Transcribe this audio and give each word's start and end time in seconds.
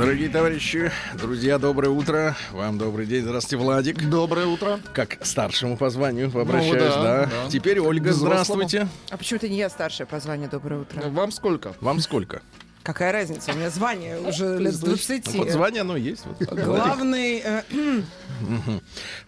Дорогие 0.00 0.30
товарищи, 0.30 0.90
друзья, 1.18 1.58
доброе 1.58 1.90
утро. 1.90 2.34
Вам 2.52 2.78
добрый 2.78 3.04
день. 3.04 3.22
Здравствуйте, 3.22 3.62
Владик. 3.62 4.08
Доброе 4.08 4.46
утро. 4.46 4.80
Как 4.94 5.18
старшему 5.26 5.76
по 5.76 5.90
званию 5.90 6.28
обращаюсь, 6.34 6.80
да, 6.94 7.02
да, 7.02 7.26
да. 7.26 7.50
Теперь 7.50 7.80
Ольга, 7.80 8.08
Взрослому. 8.08 8.62
здравствуйте. 8.66 8.88
А 9.10 9.18
почему 9.18 9.36
это 9.36 9.50
не 9.50 9.58
я 9.58 9.68
старшая 9.68 10.06
по 10.06 10.18
званию 10.18 10.48
«Доброе 10.48 10.80
утро»? 10.80 11.02
Вам 11.10 11.30
сколько? 11.30 11.74
Вам 11.82 12.00
сколько? 12.00 12.40
Какая 12.82 13.12
разница? 13.12 13.52
У 13.52 13.56
меня 13.56 13.68
звание 13.68 14.18
уже 14.20 14.56
лет 14.58 14.72
с 14.72 14.78
20. 14.80 15.34
Ну, 15.34 15.38
вот 15.44 15.50
звание 15.50 15.82
оно 15.82 15.98
есть. 15.98 16.24
вот. 16.24 16.48
Главный... 16.48 17.42
э, 17.44 17.62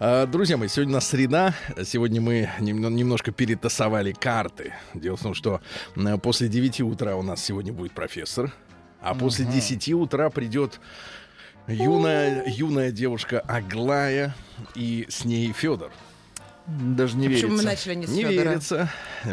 А, 0.01 0.27
Друзья 0.27 0.57
мои, 0.57 0.68
сегодня 0.68 0.93
у 0.93 0.95
нас 0.95 1.07
среда. 1.07 1.54
Сегодня 1.84 2.23
мы 2.23 2.48
нем- 2.60 2.95
немножко 2.96 3.30
перетасовали 3.30 4.12
карты. 4.12 4.73
Дело 4.95 5.18
в 5.18 5.23
том, 5.23 5.34
что 5.34 5.60
после 6.23 6.48
9 6.48 6.80
утра 6.80 7.15
у 7.16 7.23
нас 7.23 7.45
сегодня 7.45 7.74
будет 7.74 7.93
профессор, 7.93 8.51
а 9.02 9.15
после 9.15 9.45
10 9.45 9.92
утра 9.95 10.30
придет 10.30 10.80
юная, 11.66 12.45
юная 12.47 12.91
девушка 12.91 13.41
Аглая 13.41 14.34
и 14.74 15.06
с 15.09 15.24
ней 15.24 15.52
Федор. 15.52 15.91
Даже 16.66 17.16
не 17.16 17.29
Почему 17.29 17.57
мы 17.57 17.62
верится. 17.62 17.66
начали 17.66 17.95
не 17.96 18.07
с 18.07 18.10
Не 18.10 18.23
Фёдора? 18.23 18.49
верится, 18.51 18.91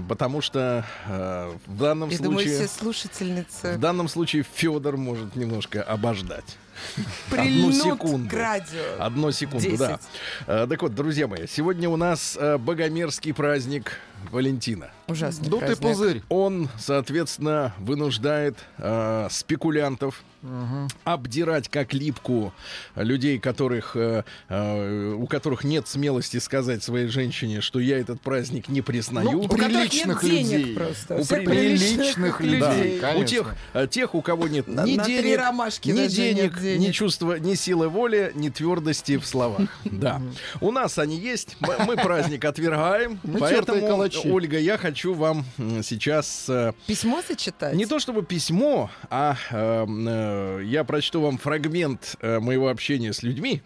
потому 0.08 0.42
что 0.42 0.84
э, 1.08 1.54
в 1.68 1.78
данном 1.78 2.10
Я 2.10 2.18
думаю, 2.18 2.40
случае... 2.40 2.56
все 2.58 2.68
слушательницы 2.68 3.74
В 3.76 3.80
данном 3.80 4.08
случае 4.08 4.44
Федор 4.52 4.98
может 4.98 5.36
немножко 5.36 5.84
обождать. 5.84 6.58
Одну 6.98 7.38
прильнут 7.44 7.76
секунду. 7.76 8.30
к 8.30 8.34
радио. 8.34 8.82
Одну 8.98 9.32
секунду, 9.32 9.64
Десять. 9.64 9.78
да. 9.80 10.00
Э, 10.48 10.68
так 10.68 10.82
вот, 10.82 10.96
друзья 10.96 11.28
мои, 11.28 11.46
сегодня 11.46 11.88
у 11.88 11.98
нас 11.98 12.36
э, 12.40 12.58
богомерзкий 12.58 13.34
праздник 13.36 14.00
Валентина. 14.32 14.90
Ужасный 15.08 15.50
Дутый 15.50 15.70
праздник. 15.70 15.82
пузырь. 15.88 16.22
Он, 16.30 16.70
соответственно, 16.78 17.74
вынуждает 17.80 18.56
э, 18.78 19.28
спекулянтов 19.32 20.24
обдирать 21.04 21.68
как 21.68 21.94
липку 21.94 22.54
людей, 22.96 23.40
которых, 23.40 23.96
э, 23.96 24.24
э, 24.48 25.14
у 25.18 25.28
которых 25.28 25.64
нет 25.66 25.88
смелости 25.88 26.38
сказать 26.38 26.82
своей 26.84 27.08
женщине, 27.08 27.60
что 27.60 27.80
я 27.80 28.00
этот 28.00 28.22
праздник 28.22 28.70
не 28.70 28.82
признаю. 28.82 29.32
Ну, 29.32 29.40
У 29.40 29.42
которых 29.48 29.68
нет 29.68 29.90
Приличных 29.90 30.22
денег 30.24 30.52
людей. 30.60 30.76
просто. 30.76 31.16
У 31.18 31.24
Всех 31.24 31.44
приличных 31.44 32.38
Да. 32.40 32.44
людей. 32.46 32.98
У 32.98 33.02
конечно. 33.02 33.28
тех, 33.28 33.56
э, 33.74 33.88
тех, 33.90 34.16
у 34.16 34.22
кого 34.22 34.48
нет 34.48 34.68
На- 34.68 34.86
ни 34.86 34.96
на 34.96 35.04
денег, 35.06 35.40
ромашки 35.40 35.90
ни 35.90 35.94
даже 36.04 36.04
нет 36.04 36.36
денег, 36.38 36.60
денег. 36.62 36.88
ни 36.88 36.92
чувства, 36.92 37.38
ни 37.40 37.56
силы 37.56 37.90
воли, 37.90 38.32
ни 38.36 38.48
твердости 38.50 39.18
в 39.18 39.26
словах. 39.26 39.68
Да. 39.84 40.22
У 40.62 40.72
нас 40.72 40.98
они 41.00 41.18
есть. 41.18 41.58
Мы, 41.86 41.98
праздник 41.98 42.46
отвергаем. 42.46 43.20
Мы 43.24 43.40
Поэтому, 43.40 43.80
калачи. 44.10 44.30
Ольга, 44.32 44.58
я 44.60 44.78
хочу 44.78 45.14
вам 45.14 45.46
сейчас 45.84 46.46
э, 46.50 46.74
Письмо 46.88 47.22
сочетать? 47.22 47.76
не 47.76 47.86
то 47.86 48.00
чтобы 48.00 48.24
письмо, 48.24 48.90
а 49.10 49.36
э, 49.52 49.86
э, 49.88 50.64
я 50.66 50.84
прочту 50.84 51.22
вам 51.22 51.38
фрагмент 51.38 52.16
э, 52.22 52.40
моего 52.40 52.70
общения 52.70 53.14
с 53.14 53.24
людьми. 53.24 53.62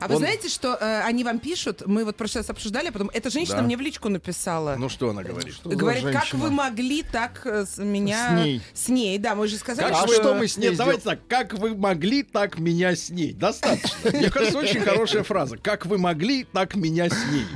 А 0.00 0.08
вы 0.08 0.14
Он- 0.16 0.20
знаете, 0.20 0.48
что 0.48 0.76
э, 0.80 1.02
они 1.02 1.24
вам 1.24 1.38
пишут? 1.38 1.82
Мы 1.86 2.04
вот 2.04 2.14
в 2.14 2.18
прошлый 2.18 2.40
раз 2.42 2.50
обсуждали, 2.50 2.88
а 2.88 2.92
потом 2.92 3.10
эта 3.12 3.30
женщина 3.30 3.58
Да. 3.58 3.62
мне 3.62 3.76
в 3.76 3.80
личку 3.80 4.08
написала. 4.08 4.76
Ну 4.78 4.88
что 4.88 5.10
она 5.10 5.22
говорит? 5.22 5.54
Что 5.54 5.70
Говорит, 5.70 6.04
как 6.04 6.12
женщина? 6.24 6.42
вы 6.42 6.50
могли 6.50 7.02
так 7.02 7.42
э, 7.44 7.64
с 7.66 7.78
меня... 7.78 8.28
С 8.30 8.44
ней. 8.44 8.62
С 8.74 8.88
ней, 8.88 9.18
да, 9.18 9.34
мы 9.34 9.48
же 9.48 9.56
сказали, 9.56 9.92
А 9.92 10.06
вы- 10.06 10.14
что 10.14 10.34
мы 10.34 10.48
с 10.48 10.56
ней 10.56 10.68
Нет, 10.70 10.78
давайте 10.78 11.02
так. 11.02 11.20
Как 11.28 11.54
вы 11.54 11.74
могли, 11.76 12.22
так 12.22 12.58
меня 12.58 12.94
с 12.94 13.10
ней. 13.10 13.32
Достаточно. 13.32 14.10
Мне 14.10 14.30
кажется, 14.30 14.58
очень 14.58 14.80
хорошая 14.80 15.22
фраза. 15.22 15.56
Как 15.56 15.86
вы 15.86 15.98
могли, 15.98 16.44
так 16.44 16.74
меня 16.76 17.08
с 17.08 17.16
ней. 17.32 17.46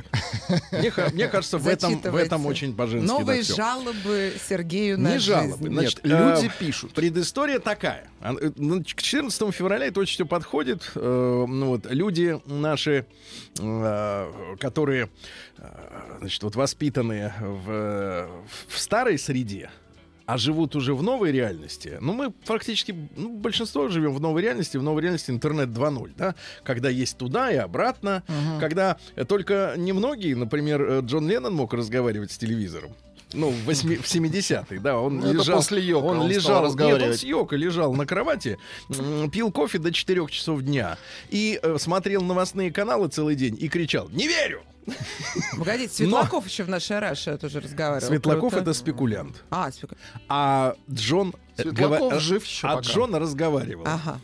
Мне, 1.13 1.27
кажется, 1.27 1.57
в 1.57 1.67
этом, 1.67 1.99
в 2.01 2.15
этом 2.15 2.45
очень 2.45 2.75
по-женски. 2.75 3.07
да, 3.07 3.13
Новые 3.13 3.43
жалобы 3.43 4.33
Сергею 4.49 4.99
на 4.99 5.13
Не 5.13 5.19
жалобы. 5.19 5.67
Значит, 5.69 6.03
Нет, 6.03 6.13
люди 6.13 6.45
э, 6.47 6.59
пишут. 6.59 6.93
Предыстория 6.93 7.59
такая. 7.59 8.07
А, 8.21 8.33
э, 8.33 8.49
К 8.49 9.01
14 9.01 9.51
февраля 9.53 9.85
это 9.87 9.99
очень 9.99 10.15
все 10.15 10.25
подходит. 10.25 10.91
Э, 10.95 11.45
Ну, 11.47 11.67
вот, 11.67 11.85
люди 11.89 12.30
наши, 12.45 13.05
э, 13.59 14.55
которые 14.59 15.09
э, 15.57 16.17
значит, 16.19 16.43
вот, 16.43 16.55
воспитаны 16.55 17.33
в, 17.39 18.29
в 18.67 18.79
старой 18.79 19.17
среде, 19.17 19.69
а 20.25 20.37
живут 20.37 20.75
уже 20.75 20.93
в 20.93 21.03
новой 21.03 21.31
реальности. 21.31 21.97
Ну, 21.99 22.13
мы 22.13 22.31
практически, 22.31 22.95
ну, 23.17 23.37
большинство 23.37 23.89
живем 23.89 24.13
в 24.13 24.21
новой 24.21 24.41
реальности, 24.41 24.77
в 24.77 24.83
новой 24.83 25.01
реальности 25.01 25.31
интернет 25.31 25.69
2.0, 25.69 26.13
да, 26.17 26.35
когда 26.63 26.89
есть 26.89 27.17
туда 27.17 27.51
и 27.51 27.57
обратно, 27.57 28.23
когда 28.59 28.97
э, 29.15 29.25
только 29.25 29.73
немногие, 29.77 30.35
например, 30.35 30.81
э, 30.81 31.01
Джон 31.01 31.27
Леннон 31.27 31.53
мог 31.53 31.73
разговаривать 31.73 32.31
с 32.31 32.37
телевизором. 32.37 32.91
Ну, 33.33 33.49
в, 33.49 33.65
в 33.65 33.69
70-х, 33.69 34.79
да, 34.81 34.97
он 34.97 35.19
это 35.19 35.33
лежал... 35.33 35.55
после 35.57 35.81
йога 35.81 36.05
он 36.05 36.11
он 36.11 36.17
стал 36.17 36.27
лежал, 36.29 36.53
нет, 36.53 36.59
он 36.61 36.65
разговаривать. 36.65 37.19
с 37.19 37.23
йога 37.23 37.55
лежал 37.55 37.93
на 37.93 38.05
кровати, 38.05 38.57
пил 39.31 39.51
кофе 39.51 39.77
до 39.79 39.91
4 39.91 40.27
часов 40.27 40.61
дня 40.61 40.97
и 41.29 41.59
э, 41.61 41.77
смотрел 41.79 42.21
новостные 42.23 42.71
каналы 42.71 43.07
целый 43.07 43.35
день 43.35 43.57
и 43.59 43.69
кричал 43.69 44.09
«Не 44.09 44.27
верю!» 44.27 44.61
Погодите, 45.57 45.93
Светлаков 45.93 46.45
еще 46.47 46.63
в 46.63 46.69
нашей 46.69 46.99
Раше 46.99 47.37
тоже 47.37 47.59
разговаривал. 47.59 48.07
Светлаков— 48.07 48.53
это 48.55 48.73
спекулянт. 48.73 49.43
А, 49.49 49.69
спек- 49.69 49.95
А 50.27 50.75
Джон... 50.91 51.33
э, 51.57 51.61
Светлаков 51.61 52.13
гова- 52.13 52.19
жив 52.19 52.45
еще 52.45 52.67
А 52.67 52.77
пока. 52.77 52.89
Джон 52.89 53.15
разговаривал. 53.15 53.83
Ага. 53.85 54.19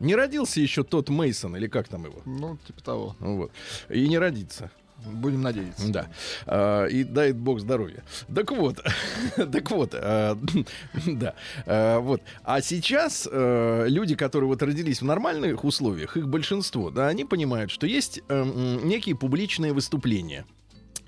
Не 0.00 0.14
родился 0.14 0.60
еще 0.60 0.84
тот 0.84 1.08
Мейсон 1.08 1.56
или 1.56 1.66
как 1.68 1.88
там 1.88 2.04
его? 2.04 2.20
Ну, 2.26 2.58
типа 2.66 2.82
того. 2.82 3.16
Ну 3.20 3.36
Вот. 3.36 3.52
И 3.88 4.06
не 4.06 4.18
родится. 4.18 4.70
Будем 5.04 5.42
надеяться. 5.42 5.88
Да. 5.88 6.06
А, 6.46 6.86
и 6.86 7.04
дает 7.04 7.36
бог 7.36 7.60
здоровья. 7.60 8.02
Так 8.34 8.50
вот. 8.52 8.82
так 9.36 9.70
вот. 9.70 9.90
а, 9.94 10.38
да. 11.06 11.34
А, 11.66 11.98
вот. 12.00 12.22
А 12.42 12.60
сейчас 12.60 13.28
э, 13.30 13.86
люди, 13.88 14.14
которые 14.14 14.48
вот 14.48 14.62
родились 14.62 15.00
в 15.00 15.04
нормальных 15.04 15.64
условиях, 15.64 16.16
их 16.16 16.28
большинство, 16.28 16.90
да, 16.90 17.08
они 17.08 17.24
понимают, 17.24 17.70
что 17.70 17.86
есть 17.86 18.20
э, 18.28 18.44
некие 18.82 19.16
публичные 19.16 19.72
выступления. 19.72 20.44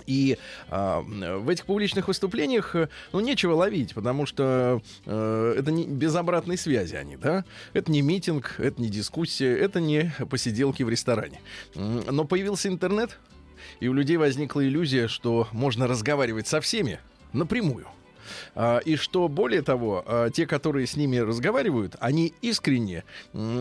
И 0.06 0.38
а, 0.68 1.00
в 1.00 1.48
этих 1.48 1.66
публичных 1.66 2.08
выступлениях, 2.08 2.74
э, 2.76 2.88
ну, 3.12 3.20
нечего 3.20 3.54
ловить, 3.54 3.94
потому 3.94 4.24
что 4.26 4.80
э, 5.04 5.54
это 5.58 5.70
не 5.70 5.86
без 5.86 6.14
обратной 6.14 6.56
связи 6.56 6.94
они, 6.94 7.16
да? 7.16 7.44
Это 7.72 7.90
не 7.90 8.02
митинг, 8.02 8.54
это 8.58 8.80
не 8.80 8.88
дискуссия, 8.88 9.56
это 9.56 9.80
не 9.80 10.14
посиделки 10.30 10.82
в 10.82 10.88
ресторане. 10.88 11.40
Но 11.74 12.24
появился 12.24 12.68
интернет, 12.68 13.18
и 13.80 13.88
у 13.88 13.92
людей 13.92 14.16
возникла 14.16 14.66
иллюзия, 14.66 15.08
что 15.08 15.48
можно 15.52 15.86
разговаривать 15.86 16.46
со 16.46 16.60
всеми 16.60 17.00
напрямую. 17.32 17.86
А, 18.54 18.78
И 18.78 18.96
что 18.96 19.28
более 19.28 19.62
того, 19.62 20.02
а, 20.06 20.30
те, 20.30 20.46
которые 20.46 20.86
с 20.86 20.96
ними 20.96 21.18
разговаривают, 21.18 21.96
они 22.00 22.34
искренне, 22.42 23.04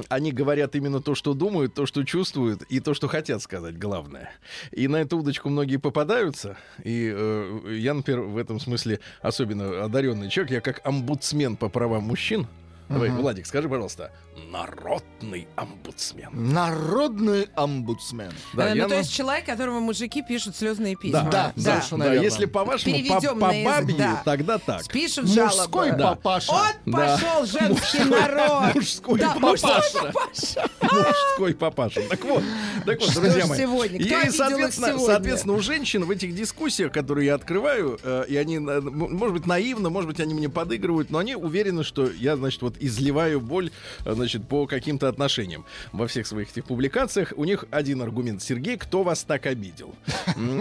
они 0.09 0.31
говорят 0.31 0.75
именно 0.75 1.01
то, 1.01 1.15
что 1.15 1.33
думают, 1.33 1.73
то, 1.73 1.85
что 1.85 2.03
чувствуют 2.03 2.63
и 2.63 2.79
то, 2.79 2.93
что 2.93 3.07
хотят 3.07 3.41
сказать, 3.41 3.77
главное. 3.77 4.31
И 4.71 4.87
на 4.87 4.97
эту 4.97 5.17
удочку 5.17 5.49
многие 5.49 5.77
попадаются. 5.77 6.57
И 6.83 7.11
э, 7.13 7.77
я, 7.77 7.93
например, 7.93 8.21
в 8.21 8.37
этом 8.37 8.59
смысле 8.59 8.99
особенно 9.21 9.83
одаренный 9.83 10.29
человек. 10.29 10.51
Я 10.51 10.61
как 10.61 10.81
омбудсмен 10.85 11.57
по 11.57 11.69
правам 11.69 12.03
мужчин. 12.03 12.47
Давай, 12.89 13.09
Владик, 13.09 13.45
скажи, 13.47 13.67
пожалуйста, 13.67 14.11
народный 14.51 15.47
омбудсмен. 15.55 16.29
Народный 16.33 17.47
омбудсмен. 17.55 18.31
Да, 18.53 18.71
Э, 18.71 18.75
я 18.75 18.83
ну, 18.83 18.89
то 18.89 18.95
на- 18.95 18.99
есть 18.99 19.11
человек, 19.13 19.45
которому 19.45 19.79
мужики 19.79 20.21
пишут 20.21 20.55
слезные 20.55 20.95
письма. 20.95 21.23
Да, 21.23 21.29
Да, 21.31 21.53
да, 21.55 21.61
совершенно 21.61 22.05
да, 22.05 22.11
верно. 22.13 22.23
если 22.25 22.45
по-вашему, 22.45 22.93
по, 22.95 22.97
Переведем 23.01 23.39
по 23.39 23.47
бабье, 23.47 23.95
да. 23.97 24.21
тогда 24.23 24.57
так. 24.59 24.87
Пишут 24.89 25.25
Мужской 25.25 25.89
жалобы. 25.89 26.03
папаша. 26.03 26.51
Вот 26.51 26.75
Да. 26.85 27.17
пошел 27.17 27.45
женский 27.45 28.03
народ. 28.03 28.75
Мужской 28.75 29.19
Да, 29.19 29.33
папаша. 29.33 29.67
мужской 29.67 30.11
папаша. 30.11 30.69
Мужской 30.81 31.53
папаша. 31.55 32.01
Так 32.09 32.23
вот, 32.25 32.43
так 32.85 32.99
вот, 32.99 33.09
Что 33.09 33.21
друзья 33.21 33.45
мои. 33.47 33.57
сегодня? 33.59 34.05
Кто 34.05 34.19
и, 34.21 34.29
соответственно, 34.29 34.87
сегодня? 34.89 35.05
соответственно, 35.07 35.53
у 35.55 35.59
женщин 35.61 36.05
в 36.05 36.11
этих 36.11 36.35
дискуссиях, 36.35 36.91
которые 36.91 37.25
я 37.27 37.35
открываю, 37.35 37.99
э, 38.03 38.25
и 38.27 38.35
они, 38.35 38.57
э, 38.57 38.81
может 38.81 39.33
быть, 39.33 39.45
наивно, 39.47 39.89
может 39.89 40.07
быть, 40.09 40.19
они 40.19 40.33
мне 40.33 40.49
подыгрывают, 40.49 41.09
но 41.09 41.17
они 41.19 41.35
уверены, 41.35 41.83
что 41.83 42.09
я, 42.09 42.35
значит, 42.37 42.61
вот 42.61 42.74
вот 42.75 42.83
изливаю 42.83 43.41
боль, 43.41 43.71
э, 44.05 44.13
значит, 44.13 44.47
по 44.47 44.67
каким-то 44.67 45.07
отношениям 45.07 45.65
во 45.91 46.07
всех 46.07 46.27
своих 46.27 46.51
этих 46.51 46.65
публикациях. 46.65 47.33
У 47.35 47.43
них 47.45 47.65
один 47.71 48.01
аргумент. 48.01 48.41
Сергей, 48.41 48.77
кто 48.77 49.03
вас 49.03 49.23
так 49.23 49.45
обидел? 49.45 49.95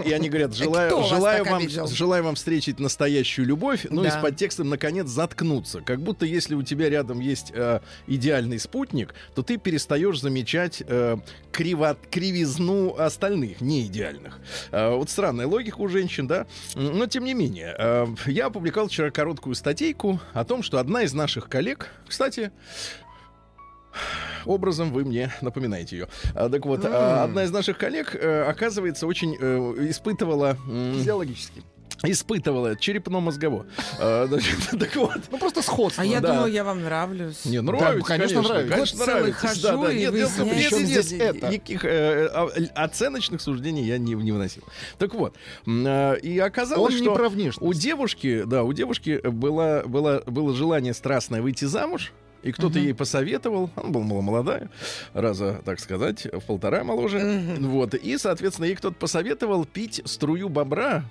И 0.05 0.11
они 0.11 0.29
говорят, 0.29 0.55
желаю, 0.55 1.03
желаю, 1.03 1.45
вам, 1.45 1.55
обидел? 1.63 1.87
желаю 1.87 2.23
вам 2.23 2.35
встретить 2.35 2.79
настоящую 2.79 3.47
любовь, 3.47 3.85
ну 3.89 4.03
и 4.03 4.09
с 4.09 4.13
Да. 4.13 4.21
подтекстом, 4.21 4.69
наконец, 4.69 5.07
заткнуться. 5.07 5.81
Как 5.81 5.99
будто 6.01 6.25
если 6.25 6.55
у 6.55 6.63
тебя 6.63 6.89
рядом 6.89 7.19
есть 7.19 7.51
э, 7.53 7.79
идеальный 8.07 8.59
спутник, 8.59 9.13
то 9.33 9.41
ты 9.41 9.57
перестаешь 9.57 10.19
замечать 10.21 10.81
э, 10.87 11.17
криво- 11.51 11.97
кривизну 12.11 12.95
остальных, 12.97 13.61
не 13.61 13.85
идеальных. 13.85 14.39
Э, 14.71 14.95
вот 14.95 15.09
странная 15.09 15.47
логика 15.47 15.79
у 15.79 15.87
женщин, 15.87 16.27
да? 16.27 16.47
Но 16.75 17.05
тем 17.07 17.25
не 17.25 17.33
менее, 17.33 17.75
э, 17.77 18.05
я 18.27 18.47
опубликовал 18.47 18.87
вчера 18.87 19.09
короткую 19.11 19.55
статейку 19.55 20.19
о 20.33 20.43
том, 20.45 20.63
что 20.63 20.79
одна 20.79 21.03
из 21.03 21.13
наших 21.13 21.49
коллег, 21.49 21.89
кстати, 22.07 22.51
образом 24.45 24.91
вы 24.91 25.05
мне 25.05 25.31
напоминаете 25.41 25.97
ее. 25.97 26.07
А, 26.33 26.49
так 26.49 26.65
вот, 26.65 26.81
а, 26.85 27.23
одна 27.23 27.43
из 27.43 27.51
наших 27.51 27.77
коллег, 27.77 28.15
э, 28.15 28.43
оказывается, 28.43 29.07
очень 29.07 29.35
э, 29.39 29.87
испытывала... 29.89 30.57
Физиологически. 30.65 31.63
Испытывала 32.03 32.75
черепно-мозгово. 32.75 33.65
А, 33.99 34.27
так 34.79 34.95
вот. 34.95 35.19
Ну 35.31 35.37
просто 35.37 35.61
сходство. 35.61 36.03
А 36.03 36.05
я 36.05 36.19
да. 36.21 36.29
думала, 36.29 36.45
я 36.47 36.63
вам 36.63 36.83
нравлюсь. 36.83 37.45
Не, 37.45 37.57
Да, 37.57 37.63
нравится, 37.63 38.07
конечно, 38.07 38.41
нравится. 38.41 38.73
Конечно, 38.73 38.97
Вот 38.99 39.07
нравится. 39.07 39.47
хожу 39.47 39.61
Да, 39.61 39.77
да. 39.77 39.91
и 39.91 39.99
Нет, 39.99 40.13
нет, 40.13 40.29
Причем 40.37 40.77
нет, 40.79 40.87
здесь 40.87 41.11
нет, 41.11 41.21
это? 41.21 41.47
никаких 41.47 41.85
э, 41.85 42.27
а, 42.27 42.49
оценочных 42.75 43.41
суждений 43.41 43.83
я 43.83 43.97
не, 43.97 44.13
не 44.13 44.31
выносил. 44.31 44.63
Так 44.97 45.13
вот, 45.13 45.35
э, 45.65 46.19
и 46.21 46.39
оказалось, 46.39 46.93
Он 46.93 47.01
что 47.01 47.55
у 47.59 47.73
девушки, 47.73 48.43
да, 48.45 48.63
у 48.63 48.73
девушки 48.73 49.21
было, 49.27 49.83
было, 49.85 50.23
было 50.25 50.53
желание 50.53 50.93
страстное 50.93 51.41
выйти 51.41 51.65
замуж. 51.65 52.11
И 52.43 52.51
кто-то 52.51 52.77
ей 52.77 52.93
посоветовал, 52.93 53.71
она 53.75 53.89
была 53.89 54.21
молодая, 54.21 54.69
раза, 55.13 55.61
так 55.65 55.79
сказать, 55.79 56.27
в 56.31 56.41
полтора 56.41 56.83
моложе. 56.83 57.57
Вот. 57.59 57.95
И, 57.95 58.19
соответственно, 58.19 58.65
ей 58.65 58.75
кто-то 58.75 58.95
посоветовал 58.95 59.65
пить 59.65 60.03
струю 60.05 60.47
бобра, 60.47 61.05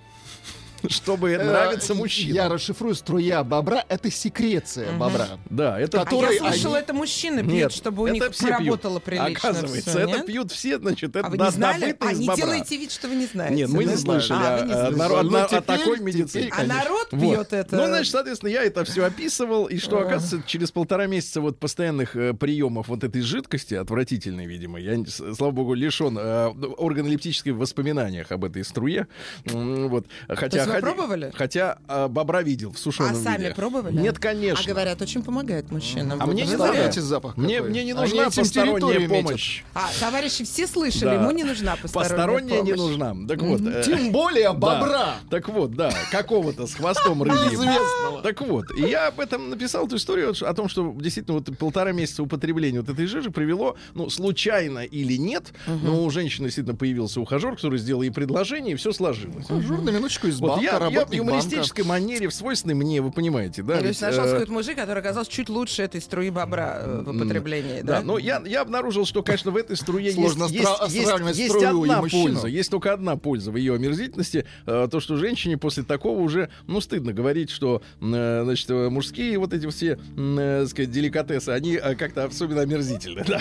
чтобы 0.89 1.33
Э, 1.33 1.45
нравиться 1.45 1.95
мужчинам. 1.95 2.35
Я 2.35 2.49
расшифрую, 2.49 2.95
струя 2.95 3.43
бобра— 3.45 3.85
это 3.89 4.11
секреция 4.11 4.93
бобра. 4.97 5.29
Да, 5.51 5.79
это 5.81 6.03
А 6.03 6.05
Который 6.05 6.35
я 6.35 6.41
слышала, 6.41 6.77
это 6.77 6.93
мужчины 6.95 7.41
пьют, 7.41 7.53
Нет, 7.53 7.73
чтобы 7.73 8.03
у 8.05 8.07
них 8.09 8.23
поработало 8.39 8.99
прилично. 9.01 9.49
Оказывается, 9.51 9.99
это 9.99 10.21
пьют 10.23 10.53
все, 10.53 10.79
значит, 10.79 11.17
это 11.17 11.27
А 11.27 11.31
вы 11.31 11.37
да- 11.39 11.47
не 11.47 11.51
знали? 11.53 11.81
добыто 11.81 12.09
А 12.09 12.13
из 12.13 12.19
не 12.21 12.27
бобра. 12.27 12.43
делайте 12.45 12.77
вид, 12.77 12.93
что 12.93 13.09
вы 13.09 13.17
не 13.17 13.27
знаете. 13.27 13.55
Нет, 13.55 13.69
мы 13.71 13.85
не 13.85 13.97
слышали 13.97 14.39
А, 14.43 14.89
о, 14.89 15.23
не 15.23 15.61
такой 15.61 16.01
медицине. 16.01 16.51
А 16.57 16.65
народ 16.65 17.09
Вот. 17.13 17.21
пьет 17.21 17.53
это. 17.53 17.77
Ну, 17.77 17.87
значит, 17.87 18.13
соответственно, 18.13 18.51
я 18.51 18.63
это 18.65 18.85
все 18.85 19.05
описывал, 19.05 19.67
и 19.67 19.79
что, 19.79 19.99
А. 19.99 20.03
оказывается, 20.03 20.43
через 20.49 20.71
полтора 20.71 21.07
месяца 21.07 21.41
вот 21.41 21.59
постоянных 21.59 22.17
э, 22.17 22.35
приемов 22.35 22.89
вот 22.89 23.05
этой 23.05 23.23
жидкости, 23.23 23.75
отвратительной, 23.75 24.47
видимо, 24.47 24.79
я, 24.79 24.97
не- 24.97 25.07
слава 25.07 25.51
богу, 25.53 25.75
лишен 25.75 26.19
э, 26.19 26.53
органолептической 26.79 27.53
в 27.53 27.59
воспоминаниях 27.59 28.31
об 28.33 28.45
этой 28.45 28.65
струе. 28.65 29.07
Вот. 29.45 30.07
Хотя, 30.29 30.65
вы 30.75 30.81
хотя- 30.81 30.95
пробовали? 30.95 31.33
Хотя 31.35 31.79
э, 31.89 32.09
бобра 32.09 32.43
видел 32.43 32.73
в 32.73 32.79
сушеном 32.79 33.13
А 33.13 33.15
сами 33.15 33.43
виде. 33.45 33.55
пробовали? 33.55 33.97
Нет, 33.97 34.19
конечно. 34.19 34.63
А 34.65 34.69
говорят, 34.69 35.01
очень 35.03 35.23
помогает 35.23 35.71
мужчинам. 35.71 36.21
А 36.21 36.27
Вот 36.27 36.33
мне 36.35 36.43
не. 36.43 36.49
Представляете 36.49 37.01
запах 37.01 37.37
Мне, 37.37 37.57
какой? 37.57 37.71
мне 37.71 37.85
не 37.85 37.93
Они 37.93 38.01
нужна 38.01 38.27
этим 38.27 38.43
посторонняя 38.43 38.99
метят. 38.99 39.25
помощь. 39.27 39.63
А, 39.75 39.89
товарищи 40.01 40.45
все 40.45 40.67
слышали, 40.67 41.05
Да. 41.05 41.15
ему 41.15 41.31
не 41.31 41.45
нужна 41.45 41.77
посторонняя, 41.77 42.17
Посторонняя 42.17 42.63
не 42.63 42.73
помощь. 42.73 42.97
нужна. 42.97 43.15
Так 43.29 43.43
вот. 43.43 43.61
э, 43.61 43.83
Тем 43.85 44.13
более 44.13 44.45
Да. 44.49 44.53
бобра. 44.55 45.15
Так 45.31 45.49
вот, 45.49 45.73
да, 45.75 45.93
какого-то 46.11 46.67
с 46.67 46.75
хвостом 46.75 47.23
рыбьим. 47.23 47.45
Известного. 47.55 48.23
Так 48.23 48.41
вот, 48.41 48.67
и 48.77 48.83
я 48.83 49.09
об 49.09 49.21
этом 49.21 49.51
написал 49.51 49.87
эту 49.87 49.97
историю 49.97 50.35
о 50.41 50.55
том, 50.55 50.69
что 50.69 50.95
действительно 50.99 51.39
вот 51.39 51.59
полтора 51.59 51.93
месяца 51.93 52.23
употребления 52.23 52.81
вот 52.81 52.89
этой 52.89 53.07
жижи 53.07 53.31
привело, 53.31 53.77
ну, 53.95 54.09
случайно 54.11 54.81
или 54.81 55.15
нет, 55.17 55.53
но 55.67 56.05
у 56.05 56.11
женщины 56.11 56.47
действительно 56.47 56.77
появился 56.77 57.21
ухажер, 57.21 57.57
который 57.57 57.79
сделал 57.79 58.03
ей 58.03 58.11
предложение, 58.11 58.73
и 58.73 58.77
все 58.77 58.93
сложилось. 58.93 59.47
Жур 59.49 59.81
на 59.83 59.91
минуточку 59.91 60.27
из 60.27 60.39
Вот 60.41 60.49
банка, 60.49 60.54
я, 60.61 60.87
я 60.89 61.05
в 61.05 61.13
юмористической 61.13 61.85
манере, 61.85 62.29
в 62.29 62.35
свойственной 62.35 62.75
мне, 62.75 63.01
вы 63.01 63.11
понимаете, 63.11 63.63
да? 63.63 63.75
То 63.75 63.81
ведь, 63.81 63.89
есть 63.89 64.03
нашелся 64.03 64.31
э, 64.31 64.33
какой-то 64.33 64.53
мужик, 64.53 64.77
который 64.77 64.99
оказался 64.99 65.31
чуть 65.31 65.49
лучше 65.49 65.83
этой 65.83 66.01
струи 66.01 66.31
бобра 66.31 66.79
э, 66.81 67.03
в 67.05 67.11
употреблении, 67.11 67.81
Да, 67.83 68.01
да? 68.01 68.03
но 68.03 68.19
я, 68.19 68.43
я 68.47 68.61
обнаружил, 68.63 69.07
что, 69.07 69.23
конечно, 69.23 69.51
в 69.51 69.57
этой 69.57 69.77
струе 69.77 70.05
есть, 70.05 70.17
Сложно 70.17 70.45
есть, 70.45 70.69
есть, 70.89 71.07
сравнивать 71.07 71.37
есть 71.37 71.55
струю 71.55 71.85
и 71.85 71.89
одна 71.89 72.03
мужчину. 72.03 72.23
польза. 72.25 72.47
Есть 72.49 72.71
только 72.71 72.93
одна 72.93 73.17
польза 73.17 73.51
в 73.51 73.57
ее 73.57 73.75
омерзительности. 73.75 74.45
э, 74.67 74.89
то, 74.91 75.01
что 75.01 75.17
женщине 75.17 75.57
после 75.59 75.83
такого 75.83 76.21
уже, 76.21 76.49
ну, 76.67 76.81
стыдно 76.81 77.13
говорить, 77.13 77.51
что, 77.51 77.83
э, 78.01 78.41
значит, 78.45 78.71
э, 78.71 78.89
мужские 78.89 79.39
вот 79.39 79.53
эти 79.53 79.69
все, 79.69 79.99
э, 80.17 80.59
так 80.63 80.69
сказать, 80.69 80.91
деликатесы, 80.91 81.51
они 81.51 81.75
э, 81.75 81.95
как-то 81.95 82.25
особенно 82.25 82.63
омерзительны. 82.63 83.25
да. 83.27 83.41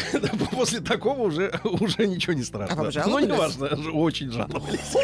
После 0.52 0.80
такого 0.80 1.22
уже, 1.24 1.60
уже 1.64 2.08
ничего 2.08 2.34
не 2.34 2.44
страшно. 2.44 2.90
А 2.90 2.92
вам 2.92 3.10
ну, 3.12 3.20
не 3.20 3.32
важно, 3.32 3.68
очень 3.94 4.32
жаловались. 4.32 4.96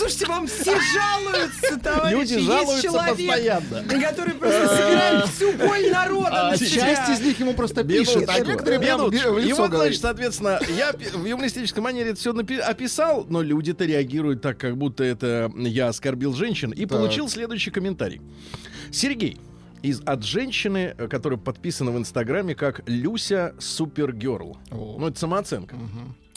Слушайте, 0.00 0.26
вам 0.26 0.46
все 0.46 0.72
жалуются, 0.80 1.78
товарищи. 1.78 2.14
Люди 2.18 2.32
Есть 2.32 2.46
жалуются 2.46 2.82
человек, 2.82 3.16
постоянно. 3.16 3.84
который 4.00 4.34
просто 4.34 4.68
собирает 4.68 5.26
всю 5.28 5.52
боль 5.52 5.90
народа 5.90 6.48
А 6.48 6.50
на 6.52 6.56
себя. 6.56 6.68
часть 6.96 7.20
из 7.20 7.26
них 7.26 7.38
ему 7.38 7.52
просто 7.52 7.84
пишет, 7.84 8.26
а 8.28 8.40
некоторые 8.40 8.80
прям 8.80 8.98
минуточку. 9.00 9.30
в 9.32 9.38
И 9.38 9.42
лицо 9.42 9.56
вот, 9.56 9.56
значит, 9.56 9.72
говорит. 9.72 10.00
соответственно, 10.00 10.60
я 10.76 10.92
в 10.92 11.24
юмористической 11.26 11.82
манере 11.82 12.10
это 12.10 12.18
все 12.18 12.32
описал, 12.62 13.26
но 13.28 13.42
люди-то 13.42 13.84
реагируют 13.84 14.40
так, 14.40 14.56
как 14.56 14.78
будто 14.78 15.04
это 15.04 15.52
я 15.56 15.88
оскорбил 15.88 16.32
женщин, 16.32 16.70
и 16.70 16.86
Так. 16.86 16.98
получил 16.98 17.28
следующий 17.28 17.70
комментарий. 17.70 18.22
Сергей, 18.90 19.38
из, 19.82 20.00
от 20.06 20.24
женщины, 20.24 20.94
э, 20.96 21.08
которая 21.08 21.38
подписана 21.38 21.90
в 21.90 21.98
Инстаграме 21.98 22.54
как 22.54 22.80
Люся 22.86 23.54
Супергерл. 23.58 24.56
Ну, 24.70 25.06
это 25.08 25.18
самооценка. 25.18 25.76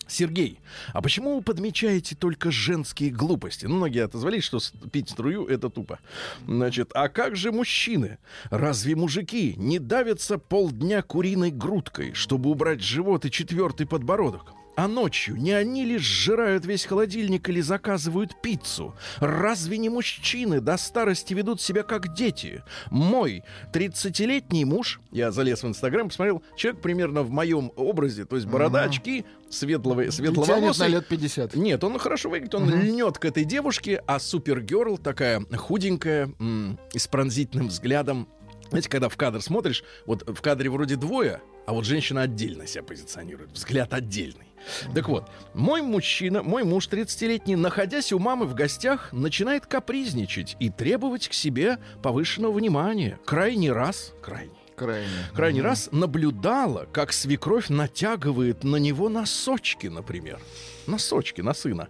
Сергей, 0.07 0.59
а 0.91 1.01
почему 1.01 1.35
вы 1.35 1.41
подмечаете 1.41 2.15
только 2.15 2.51
женские 2.51 3.09
глупости? 3.09 3.65
Ну, 3.65 3.75
многие 3.75 4.03
отозвались, 4.03 4.43
что 4.43 4.59
пить 4.91 5.09
струю 5.09 5.45
это 5.45 5.69
тупо. 5.69 5.99
Значит, 6.45 6.91
а 6.93 7.09
как 7.09 7.35
же 7.35 7.51
мужчины? 7.51 8.17
Разве 8.49 8.95
мужики 8.95 9.55
не 9.57 9.79
давятся 9.79 10.37
полдня 10.37 11.01
куриной 11.01 11.51
грудкой, 11.51 12.13
чтобы 12.13 12.49
убрать 12.49 12.81
живот 12.81 13.25
и 13.25 13.31
четвертый 13.31 13.87
подбородок? 13.87 14.53
А 14.75 14.87
ночью 14.87 15.35
не 15.35 15.51
они 15.51 15.85
ли 15.85 15.97
сжирают 15.99 16.65
весь 16.65 16.85
холодильник 16.85 17.47
или 17.47 17.61
заказывают 17.61 18.41
пиццу? 18.41 18.95
Разве 19.19 19.77
не 19.77 19.89
мужчины 19.89 20.61
до 20.61 20.77
старости 20.77 21.35
ведут 21.35 21.61
себя 21.61 21.83
как 21.83 22.13
дети? 22.15 22.63
Мой 22.89 23.43
30-летний 23.71 24.65
муж, 24.65 24.99
я 25.11 25.31
залез 25.31 25.61
в 25.61 25.67
Инстаграм, 25.67 26.07
посмотрел, 26.09 26.41
человек 26.55 26.81
примерно 26.81 27.21
в 27.21 27.29
моем 27.29 27.71
образе, 27.75 28.25
то 28.25 28.35
есть 28.35 28.47
борода, 28.47 28.81
очки, 28.81 29.25
светлого, 29.49 30.05
Тянет 30.05 30.19
на 30.19 30.43
светловолосый. 30.43 30.89
лет 30.89 31.07
50. 31.07 31.55
Нет, 31.55 31.83
он 31.83 31.99
хорошо 31.99 32.29
выглядит, 32.31 32.55
он 32.55 32.67
льнет 32.69 33.19
к 33.19 33.25
этой 33.25 33.45
девушке, 33.45 34.01
а 34.07 34.17
супергерл 34.19 34.97
такая 34.97 35.45
худенькая, 35.55 36.31
м, 36.39 36.79
и 36.93 36.97
с 36.97 37.07
пронзительным 37.07 37.67
взглядом. 37.67 38.27
Знаете, 38.69 38.89
когда 38.89 39.07
в 39.09 39.17
кадр 39.17 39.39
смотришь, 39.39 39.83
вот 40.07 40.27
в 40.27 40.41
кадре 40.41 40.71
вроде 40.71 40.95
двое, 40.95 41.41
а 41.67 41.73
вот 41.73 41.85
женщина 41.85 42.23
отдельно 42.23 42.65
себя 42.65 42.81
позиционирует, 42.83 43.51
взгляд 43.51 43.93
отдельный. 43.93 44.47
Так 44.93 45.07
вот, 45.09 45.29
мой 45.53 45.81
мужчина, 45.81 46.43
мой 46.43 46.63
муж 46.63 46.87
30-летний, 46.87 47.55
находясь 47.55 48.11
у 48.13 48.19
мамы 48.19 48.45
в 48.45 48.53
гостях, 48.53 49.11
начинает 49.13 49.65
капризничать 49.65 50.55
и 50.59 50.69
требовать 50.69 51.27
к 51.27 51.33
себе 51.33 51.77
повышенного 52.01 52.53
внимания. 52.53 53.19
Крайний 53.25 53.71
раз, 53.71 54.13
крайний, 54.21 54.53
Крайне. 54.75 55.07
крайний 55.33 55.61
раз 55.61 55.89
наблюдала, 55.91 56.87
как 56.91 57.13
свекровь 57.13 57.69
натягивает 57.69 58.63
на 58.63 58.77
него 58.77 59.09
носочки, 59.09 59.87
например. 59.87 60.39
Носочки 60.87 61.41
на 61.41 61.53
сына. 61.53 61.87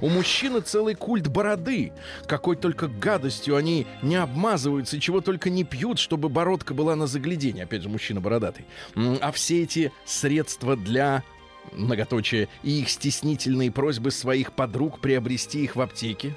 У 0.00 0.08
мужчины 0.08 0.60
целый 0.60 0.94
культ 0.94 1.26
бороды. 1.28 1.92
Какой 2.28 2.54
только 2.56 2.86
гадостью 2.86 3.56
они 3.56 3.86
не 4.02 4.16
обмазываются, 4.16 5.00
чего 5.00 5.20
только 5.20 5.50
не 5.50 5.64
пьют, 5.64 5.98
чтобы 5.98 6.28
бородка 6.28 6.72
была 6.72 6.94
на 6.94 7.06
заглядение. 7.08 7.64
Опять 7.64 7.82
же, 7.82 7.88
мужчина 7.88 8.20
бородатый. 8.20 8.64
А 8.94 9.32
все 9.32 9.62
эти 9.64 9.90
средства 10.04 10.76
для 10.76 11.24
многоточие 11.72 12.48
и 12.62 12.80
их 12.80 12.88
стеснительные 12.88 13.70
просьбы 13.70 14.10
своих 14.10 14.52
подруг 14.52 15.00
приобрести 15.00 15.64
их 15.64 15.76
в 15.76 15.80
аптеке. 15.80 16.34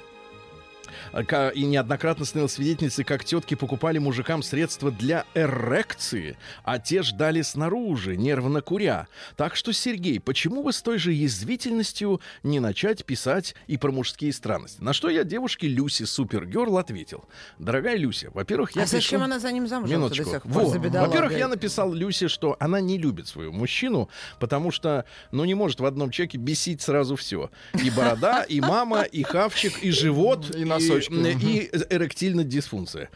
Ка- 1.26 1.48
И 1.50 1.64
неоднократно 1.64 2.24
становилась 2.24 2.52
свидетельницей, 2.52 3.04
как 3.04 3.24
тетки 3.24 3.54
покупали 3.54 3.98
мужикам 3.98 4.42
средства 4.42 4.90
для 4.90 5.24
эрекции, 5.34 6.36
а 6.64 6.78
те 6.78 7.02
ждали 7.02 7.42
снаружи, 7.42 8.16
нервно 8.16 8.60
куря. 8.62 9.06
Так 9.36 9.56
что, 9.56 9.72
Сергей, 9.72 10.20
почему 10.20 10.62
вы 10.62 10.72
с 10.72 10.82
той 10.82 10.98
же 10.98 11.12
язвительностью 11.12 12.20
не 12.42 12.60
начать 12.60 13.04
писать 13.04 13.54
и 13.66 13.76
про 13.76 13.90
мужские 13.92 14.32
странности? 14.32 14.80
На 14.82 14.92
что 14.92 15.08
я 15.10 15.24
девушке 15.24 15.66
Люси 15.68 16.04
Супергерл 16.04 16.78
ответил. 16.78 17.24
Дорогая 17.58 17.96
Люся, 17.96 18.30
во-первых, 18.32 18.72
я 18.76 18.82
а 18.82 18.86
зачем 18.86 19.20
пишу- 19.20 19.24
она 19.24 19.38
за 19.38 19.52
ним 19.52 19.66
замужем 19.68 19.90
до 19.90 19.96
Минуточку. 20.06 20.30
сих 20.30 20.42
пор, 20.42 20.78
бедолагой? 20.78 21.06
Во-первых, 21.08 21.38
я 21.38 21.48
написал 21.48 21.92
Люсе, 21.92 22.28
что 22.28 22.56
она 22.60 22.80
не 22.80 22.98
любит 22.98 23.26
своего 23.26 23.52
мужчину, 23.52 24.08
потому 24.38 24.70
что, 24.70 25.04
ну, 25.32 25.44
не 25.44 25.54
может 25.54 25.80
в 25.80 25.84
одном 25.84 26.10
человеке 26.10 26.38
бесить 26.38 26.80
сразу 26.82 27.16
все. 27.16 27.50
И 27.82 27.90
борода, 27.90 28.42
и 28.42 28.60
мама, 28.60 29.02
и 29.02 29.22
хавчик, 29.22 29.82
и 29.82 29.90
живот, 29.90 30.54
И 30.54 30.60
и, 30.60 30.64
носочки. 30.88 31.12
и 31.12 31.70
эректильная 31.90 32.44
дисфункция. 32.44 33.10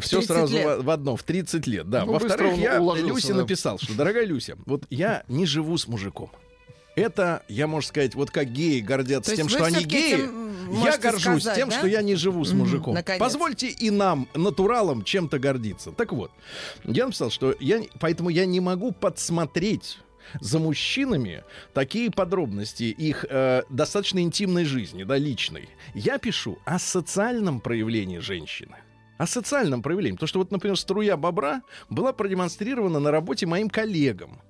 Все 0.00 0.18
30 0.18 0.26
сразу 0.26 0.54
лет. 0.54 0.78
в, 0.78 0.84
в 0.84 0.90
одном, 0.90 1.16
в 1.16 1.22
30 1.22 1.66
лет, 1.66 1.88
да. 1.88 2.04
Ну, 2.04 2.12
Во-вторых, 2.12 2.56
я 2.58 2.78
Люсе 2.78 3.32
да. 3.32 3.40
написал, 3.40 3.78
что, 3.78 3.94
дорогая 3.94 4.24
Люся, 4.24 4.56
вот 4.66 4.84
я 4.90 5.24
не 5.28 5.46
живу 5.46 5.76
с 5.76 5.86
мужиком. 5.86 6.30
Это, 6.96 7.44
я, 7.48 7.66
можно 7.66 7.88
сказать, 7.88 8.14
вот 8.14 8.30
как 8.30 8.52
геи 8.52 8.80
гордятся 8.80 9.30
То 9.30 9.36
тем, 9.36 9.48
что 9.48 9.64
они 9.64 9.84
геи. 9.84 10.28
Я 10.84 10.98
горжусь 10.98 11.42
сказать, 11.42 11.56
тем, 11.56 11.68
да? 11.70 11.78
что 11.78 11.86
я 11.86 12.02
не 12.02 12.14
живу 12.14 12.44
с 12.44 12.52
мужиком. 12.52 12.94
наконец. 12.94 13.18
Позвольте 13.18 13.68
и 13.68 13.90
нам, 13.90 14.28
натуралам, 14.34 15.02
чем-то 15.02 15.38
гордиться. 15.38 15.92
Так 15.92 16.12
вот, 16.12 16.30
я 16.84 17.06
написал, 17.06 17.30
что 17.30 17.54
я, 17.58 17.82
поэтому 17.98 18.28
я 18.28 18.44
не 18.44 18.60
могу 18.60 18.92
подсмотреть 18.92 19.98
за 20.40 20.58
мужчинами 20.58 21.44
такие 21.74 22.10
подробности 22.10 22.84
их 22.84 23.24
э, 23.28 23.62
достаточно 23.68 24.20
интимной 24.20 24.64
жизни, 24.64 25.04
да, 25.04 25.16
личной. 25.16 25.68
Я 25.94 26.18
пишу 26.18 26.58
о 26.64 26.78
социальном 26.78 27.60
проявлении 27.60 28.18
женщины. 28.18 28.76
О 29.18 29.26
социальном 29.26 29.82
проявлении. 29.82 30.16
Потому 30.16 30.28
что 30.28 30.38
вот, 30.38 30.50
например, 30.50 30.76
струя 30.78 31.16
бобра 31.16 31.62
была 31.90 32.12
продемонстрирована 32.12 33.00
на 33.00 33.10
работе 33.10 33.46
моим 33.46 33.68
коллегам. 33.68 34.40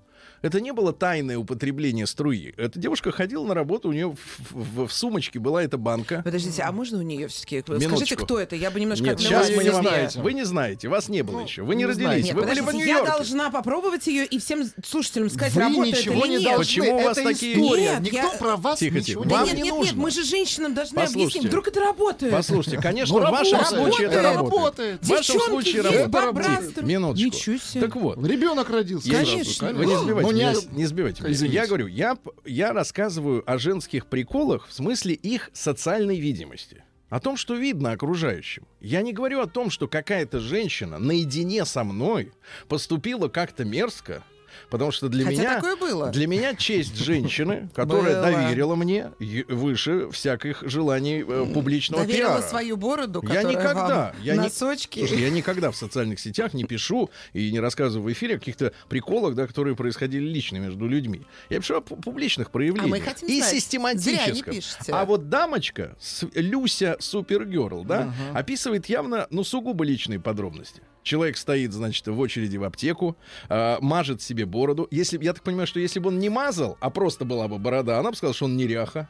Это 0.42 0.60
не 0.60 0.72
было 0.72 0.92
тайное 0.92 1.36
употребление 1.38 2.06
струи. 2.06 2.54
Эта 2.56 2.78
девушка 2.78 3.10
ходила 3.12 3.44
на 3.44 3.54
работу, 3.54 3.88
у 3.88 3.92
нее 3.92 4.08
в, 4.12 4.54
в- 4.54 4.86
в 4.88 4.92
сумочке 4.92 5.38
была 5.38 5.62
эта 5.62 5.76
банка. 5.76 6.22
Подождите, 6.24 6.62
а 6.62 6.72
можно 6.72 6.98
у 6.98 7.02
нее 7.02 7.28
все-таки? 7.28 7.62
Скажите, 7.62 8.16
кто 8.16 8.38
это? 8.40 8.56
Я 8.56 8.70
бы 8.70 8.80
немножко 8.80 9.04
Нет, 9.04 9.20
сейчас 9.20 9.50
мы 9.54 9.64
не 9.64 9.70
знаете. 9.72 10.20
Вы 10.20 10.32
не 10.32 10.44
знаете, 10.44 10.88
вас 10.88 11.08
не 11.08 11.22
было 11.22 11.40
Ну, 11.40 11.44
еще. 11.44 11.62
Вы 11.62 11.74
не 11.74 11.80
не 11.80 11.86
родились. 11.86 12.26
Нет, 12.26 12.34
вы 12.34 12.42
были 12.42 12.60
в 12.60 12.70
я 12.74 13.02
должна 13.04 13.50
попробовать 13.50 14.06
ее 14.06 14.24
и 14.26 14.38
всем 14.38 14.64
слушателям 14.84 15.30
сказать, 15.30 15.52
Вы 15.54 15.62
работает 15.62 15.96
ничего 15.98 16.24
или 16.24 16.28
не 16.32 16.34
нет. 16.38 16.44
должны. 16.44 16.64
Почему 16.64 16.96
у 16.98 17.02
вас 17.02 17.16
такие- 17.16 17.54
история. 17.54 17.82
Нет, 17.82 18.00
Никто 18.00 18.16
я- 18.18 18.38
про 18.38 18.56
вас 18.56 18.78
Тихо, 18.78 18.98
ничего 18.98 19.22
тихо. 19.22 19.28
Да 19.28 19.36
Вам 19.36 19.44
нет, 19.46 19.54
не 19.56 19.62
нет, 19.62 19.72
нет, 19.72 19.78
нужно. 19.78 20.00
мы 20.02 20.10
же 20.10 20.24
женщинам 20.24 20.74
должны 20.74 20.96
Послушайте. 20.96 21.22
объяснить. 21.24 21.44
Вдруг 21.46 21.68
это 21.68 21.80
работает. 21.80 22.32
Послушайте, 22.32 22.80
конечно, 22.82 23.18
Ну, 23.18 23.26
в 23.26 23.30
вашем 23.30 23.58
работает. 23.58 23.82
случае 23.82 24.08
это 24.08 24.22
Работает. 24.22 25.00
В 25.02 25.08
вашем 25.08 25.40
случае 25.40 25.82
работает. 25.82 26.82
Минуточку. 26.82 27.26
Ничего 27.26 27.56
себе. 27.58 27.80
Так 27.80 27.96
вот, 27.96 28.26
Ребенок 28.26 28.70
родился. 28.70 29.10
Конечно. 29.10 29.72
Вы 29.72 29.86
не 29.86 29.96
сбивайте, 29.96 30.29
Ну, 30.32 30.38
не- 30.72 30.76
не 30.78 30.86
сбивайте. 30.86 31.22
меня. 31.22 31.32
Извините. 31.32 31.56
Я 31.56 31.66
говорю, 31.66 31.86
я, 31.86 32.18
я 32.44 32.72
рассказываю 32.72 33.42
о 33.50 33.58
женских 33.58 34.06
приколах 34.06 34.66
в 34.68 34.72
смысле 34.72 35.14
их 35.14 35.50
социальной 35.52 36.18
видимости. 36.20 36.84
О 37.08 37.18
том, 37.18 37.36
что 37.36 37.56
видно 37.56 37.90
окружающим. 37.92 38.66
Я 38.80 39.02
не 39.02 39.12
говорю 39.12 39.40
о 39.40 39.46
том, 39.48 39.70
что 39.70 39.88
какая-то 39.88 40.38
женщина 40.38 40.98
наедине 40.98 41.64
со 41.64 41.82
мной 41.82 42.32
поступила 42.68 43.28
как-то 43.28 43.64
мерзко, 43.64 44.22
потому 44.70 44.90
что 44.92 45.08
для 45.08 45.24
Хотя 45.24 45.38
меня... 45.40 45.54
такое 45.56 45.76
было. 45.76 46.10
Для 46.10 46.26
меня 46.26 46.54
честь 46.54 46.96
женщины, 46.96 47.68
которая 47.74 48.22
Было. 48.22 48.30
доверила 48.32 48.74
мне 48.76 49.10
выше 49.48 50.08
всяких 50.10 50.62
желаний 50.62 51.24
э, 51.26 51.46
публичного 51.52 52.04
Доверила 52.04 52.36
пиара. 52.36 52.42
свою 52.42 52.76
бороду, 52.76 53.22
Я 53.28 53.42
никогда, 53.42 54.14
я 54.22 54.34
не- 54.36 54.40
носочки. 54.42 55.00
Слушай, 55.00 55.20
я 55.22 55.30
никогда 55.30 55.70
в 55.70 55.76
социальных 55.76 56.20
сетях 56.20 56.54
не 56.54 56.64
пишу 56.64 57.10
и 57.32 57.50
не 57.52 57.60
рассказываю 57.60 58.08
в 58.08 58.12
эфире 58.12 58.36
о 58.36 58.38
каких-то 58.38 58.72
приколах, 58.88 59.34
да, 59.34 59.46
которые 59.46 59.76
происходили 59.76 60.24
лично 60.24 60.58
между 60.58 60.86
людьми. 60.86 61.22
Я 61.48 61.58
пишу 61.60 61.76
о 61.76 61.80
пу- 61.80 62.00
публичных 62.00 62.50
проявлениях. 62.50 62.86
А 62.86 62.88
мы 62.88 63.00
хотим 63.00 63.28
и 63.28 63.38
знать. 63.40 63.50
систематическом. 63.54 64.54
Не. 64.54 64.60
А 64.92 65.04
вот 65.04 65.28
дамочка, 65.28 65.96
Люся 66.34 66.96
Супергерл, 67.00 67.84
да, 67.84 68.12
описывает 68.34 68.86
явно, 68.86 69.26
ну, 69.30 69.44
сугубо 69.44 69.84
личные 69.84 70.20
подробности. 70.20 70.82
Человек 71.02 71.36
стоит, 71.36 71.72
значит, 71.72 72.06
в 72.06 72.18
очереди 72.20 72.56
в 72.56 72.64
аптеку, 72.64 73.16
а, 73.48 73.78
мажет 73.80 74.20
себе 74.22 74.44
бороду. 74.46 74.86
Если, 74.90 75.22
я 75.22 75.32
так 75.32 75.42
понимаю, 75.42 75.66
что 75.66 75.80
если 75.80 75.98
бы 75.98 76.08
он 76.08 76.18
не 76.18 76.28
мазал, 76.28 76.76
а 76.80 76.90
просто 76.90 77.24
была 77.24 77.48
бы 77.48 77.58
борода, 77.58 77.98
она 77.98 78.10
бы 78.10 78.16
сказала, 78.16 78.34
что 78.34 78.44
он 78.44 78.56
неряха. 78.56 79.08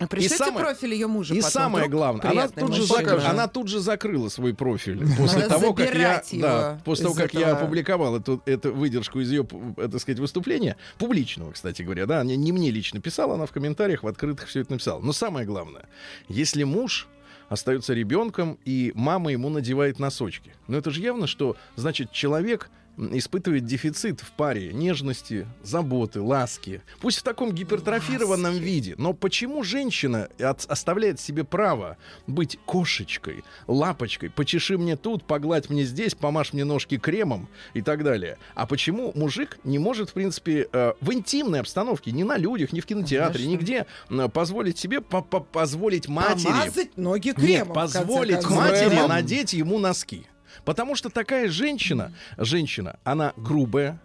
А 0.00 0.08
Пришлите 0.08 0.36
самое- 0.38 0.64
профиль 0.64 0.92
ее 0.92 1.06
мужа 1.06 1.34
И 1.34 1.38
потом, 1.38 1.50
самое 1.52 1.88
главное, 1.88 2.28
она 2.28 2.48
тут, 2.48 2.74
же 2.74 2.80
мужчина. 2.82 2.98
закры- 3.00 3.24
она 3.26 3.46
тут 3.46 3.68
же 3.68 3.78
закрыла 3.78 4.28
свой 4.28 4.52
профиль 4.52 4.98
после 5.16 5.42
Надо 5.42 5.48
того, 5.50 5.72
как 5.72 5.94
я, 5.94 6.22
да, 6.32 6.80
после 6.84 7.04
того, 7.04 7.14
как 7.14 7.32
я 7.32 7.40
этого. 7.50 7.58
опубликовал 7.58 8.16
эту, 8.16 8.42
эту 8.44 8.74
выдержку 8.74 9.20
из 9.20 9.30
ее, 9.30 9.46
э, 9.76 9.88
так 9.88 10.00
сказать, 10.00 10.18
выступления, 10.18 10.76
публичного, 10.98 11.52
кстати 11.52 11.82
говоря, 11.82 12.06
да, 12.06 12.24
не, 12.24 12.36
не 12.36 12.50
мне 12.50 12.72
лично 12.72 13.00
писала, 13.00 13.34
она 13.34 13.46
в 13.46 13.52
комментариях, 13.52 14.02
в 14.02 14.08
открытых 14.08 14.48
все 14.48 14.62
это 14.62 14.72
написала. 14.72 15.00
Но 15.00 15.12
самое 15.12 15.46
главное, 15.46 15.84
если 16.28 16.64
муж 16.64 17.06
остается 17.48 17.94
ребенком, 17.94 18.58
и 18.64 18.92
мама 18.94 19.32
ему 19.32 19.48
надевает 19.48 19.98
носочки. 19.98 20.52
Но 20.68 20.76
это 20.76 20.90
же 20.90 21.00
явно, 21.00 21.26
что, 21.26 21.56
значит, 21.76 22.10
человек 22.12 22.70
испытывает 22.96 23.64
дефицит 23.64 24.20
в 24.20 24.30
паре 24.32 24.72
нежности, 24.72 25.46
заботы, 25.62 26.20
ласки. 26.20 26.82
Пусть 27.00 27.18
в 27.18 27.22
таком 27.22 27.52
гипертрофированном 27.52 28.54
виде. 28.54 28.94
Но 28.98 29.12
почему 29.12 29.62
женщина 29.64 30.28
от- 30.38 30.64
оставляет 30.66 31.18
себе 31.20 31.44
право 31.44 31.96
быть 32.26 32.58
кошечкой, 32.66 33.44
лапочкой? 33.66 34.30
Почеши 34.30 34.78
мне 34.78 34.96
тут, 34.96 35.24
погладь 35.24 35.70
мне 35.70 35.84
здесь, 35.84 36.14
помажь 36.14 36.52
мне 36.52 36.64
ножки 36.64 36.98
кремом 36.98 37.48
и 37.74 37.82
так 37.82 38.04
далее. 38.04 38.38
А 38.54 38.66
почему 38.66 39.12
мужик 39.14 39.58
не 39.64 39.78
может, 39.78 40.10
в 40.10 40.12
принципе, 40.12 40.68
э, 40.72 40.92
в 41.00 41.12
интимной 41.12 41.60
обстановке, 41.60 42.12
не 42.12 42.24
на 42.24 42.36
людях, 42.36 42.72
не 42.72 42.80
в 42.80 42.86
кинотеатре, 42.86 43.44
Конечно. 43.44 43.50
нигде, 43.52 43.86
м, 44.10 44.30
позволить 44.30 44.78
себе 44.78 45.00
по- 45.00 45.22
по- 45.22 45.40
позволить 45.40 46.08
матери... 46.08 46.44
Помазать 46.50 46.96
ноги 46.96 47.28
Нет, 47.28 47.36
кремом. 47.36 47.74
конце 47.74 47.98
позволить 48.00 48.48
матери 48.48 49.06
надеть 49.08 49.52
ему 49.52 49.78
носки. 49.78 50.26
Потому 50.64 50.96
что 50.96 51.10
такая 51.10 51.48
женщина, 51.48 52.14
женщина, 52.38 52.98
она 53.04 53.32
грубая, 53.36 54.00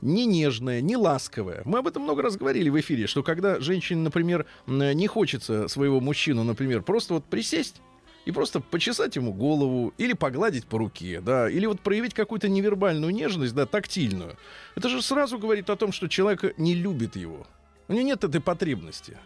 не 0.00 0.26
нежная, 0.26 0.80
не 0.80 0.96
ласковая. 0.96 1.62
Мы 1.64 1.78
об 1.78 1.88
этом 1.88 2.02
много 2.02 2.22
раз 2.22 2.36
говорили 2.36 2.68
в 2.68 2.78
эфире, 2.80 3.06
что 3.06 3.22
когда 3.22 3.60
женщине, 3.60 4.02
например, 4.02 4.46
не 4.66 5.06
хочется 5.06 5.68
своего 5.68 6.00
мужчину, 6.00 6.44
например, 6.44 6.82
просто 6.82 7.14
вот 7.14 7.24
присесть 7.24 7.80
и 8.24 8.30
просто 8.30 8.60
почесать 8.60 9.16
ему 9.16 9.32
голову 9.32 9.92
или 9.98 10.12
погладить 10.12 10.66
по 10.66 10.78
руке, 10.78 11.20
да, 11.20 11.50
или 11.50 11.66
вот 11.66 11.80
проявить 11.80 12.14
какую-то 12.14 12.48
невербальную 12.48 13.12
нежность, 13.12 13.54
да, 13.54 13.66
тактильную. 13.66 14.36
Это 14.76 14.88
же 14.88 15.02
сразу 15.02 15.38
говорит 15.38 15.68
о 15.70 15.76
том, 15.76 15.90
что 15.90 16.06
человек 16.08 16.56
не 16.56 16.74
любит 16.74 17.16
его. 17.16 17.46
У 17.88 17.94
него 17.94 18.04
нет 18.04 18.22
этой 18.22 18.40
потребности. 18.40 19.16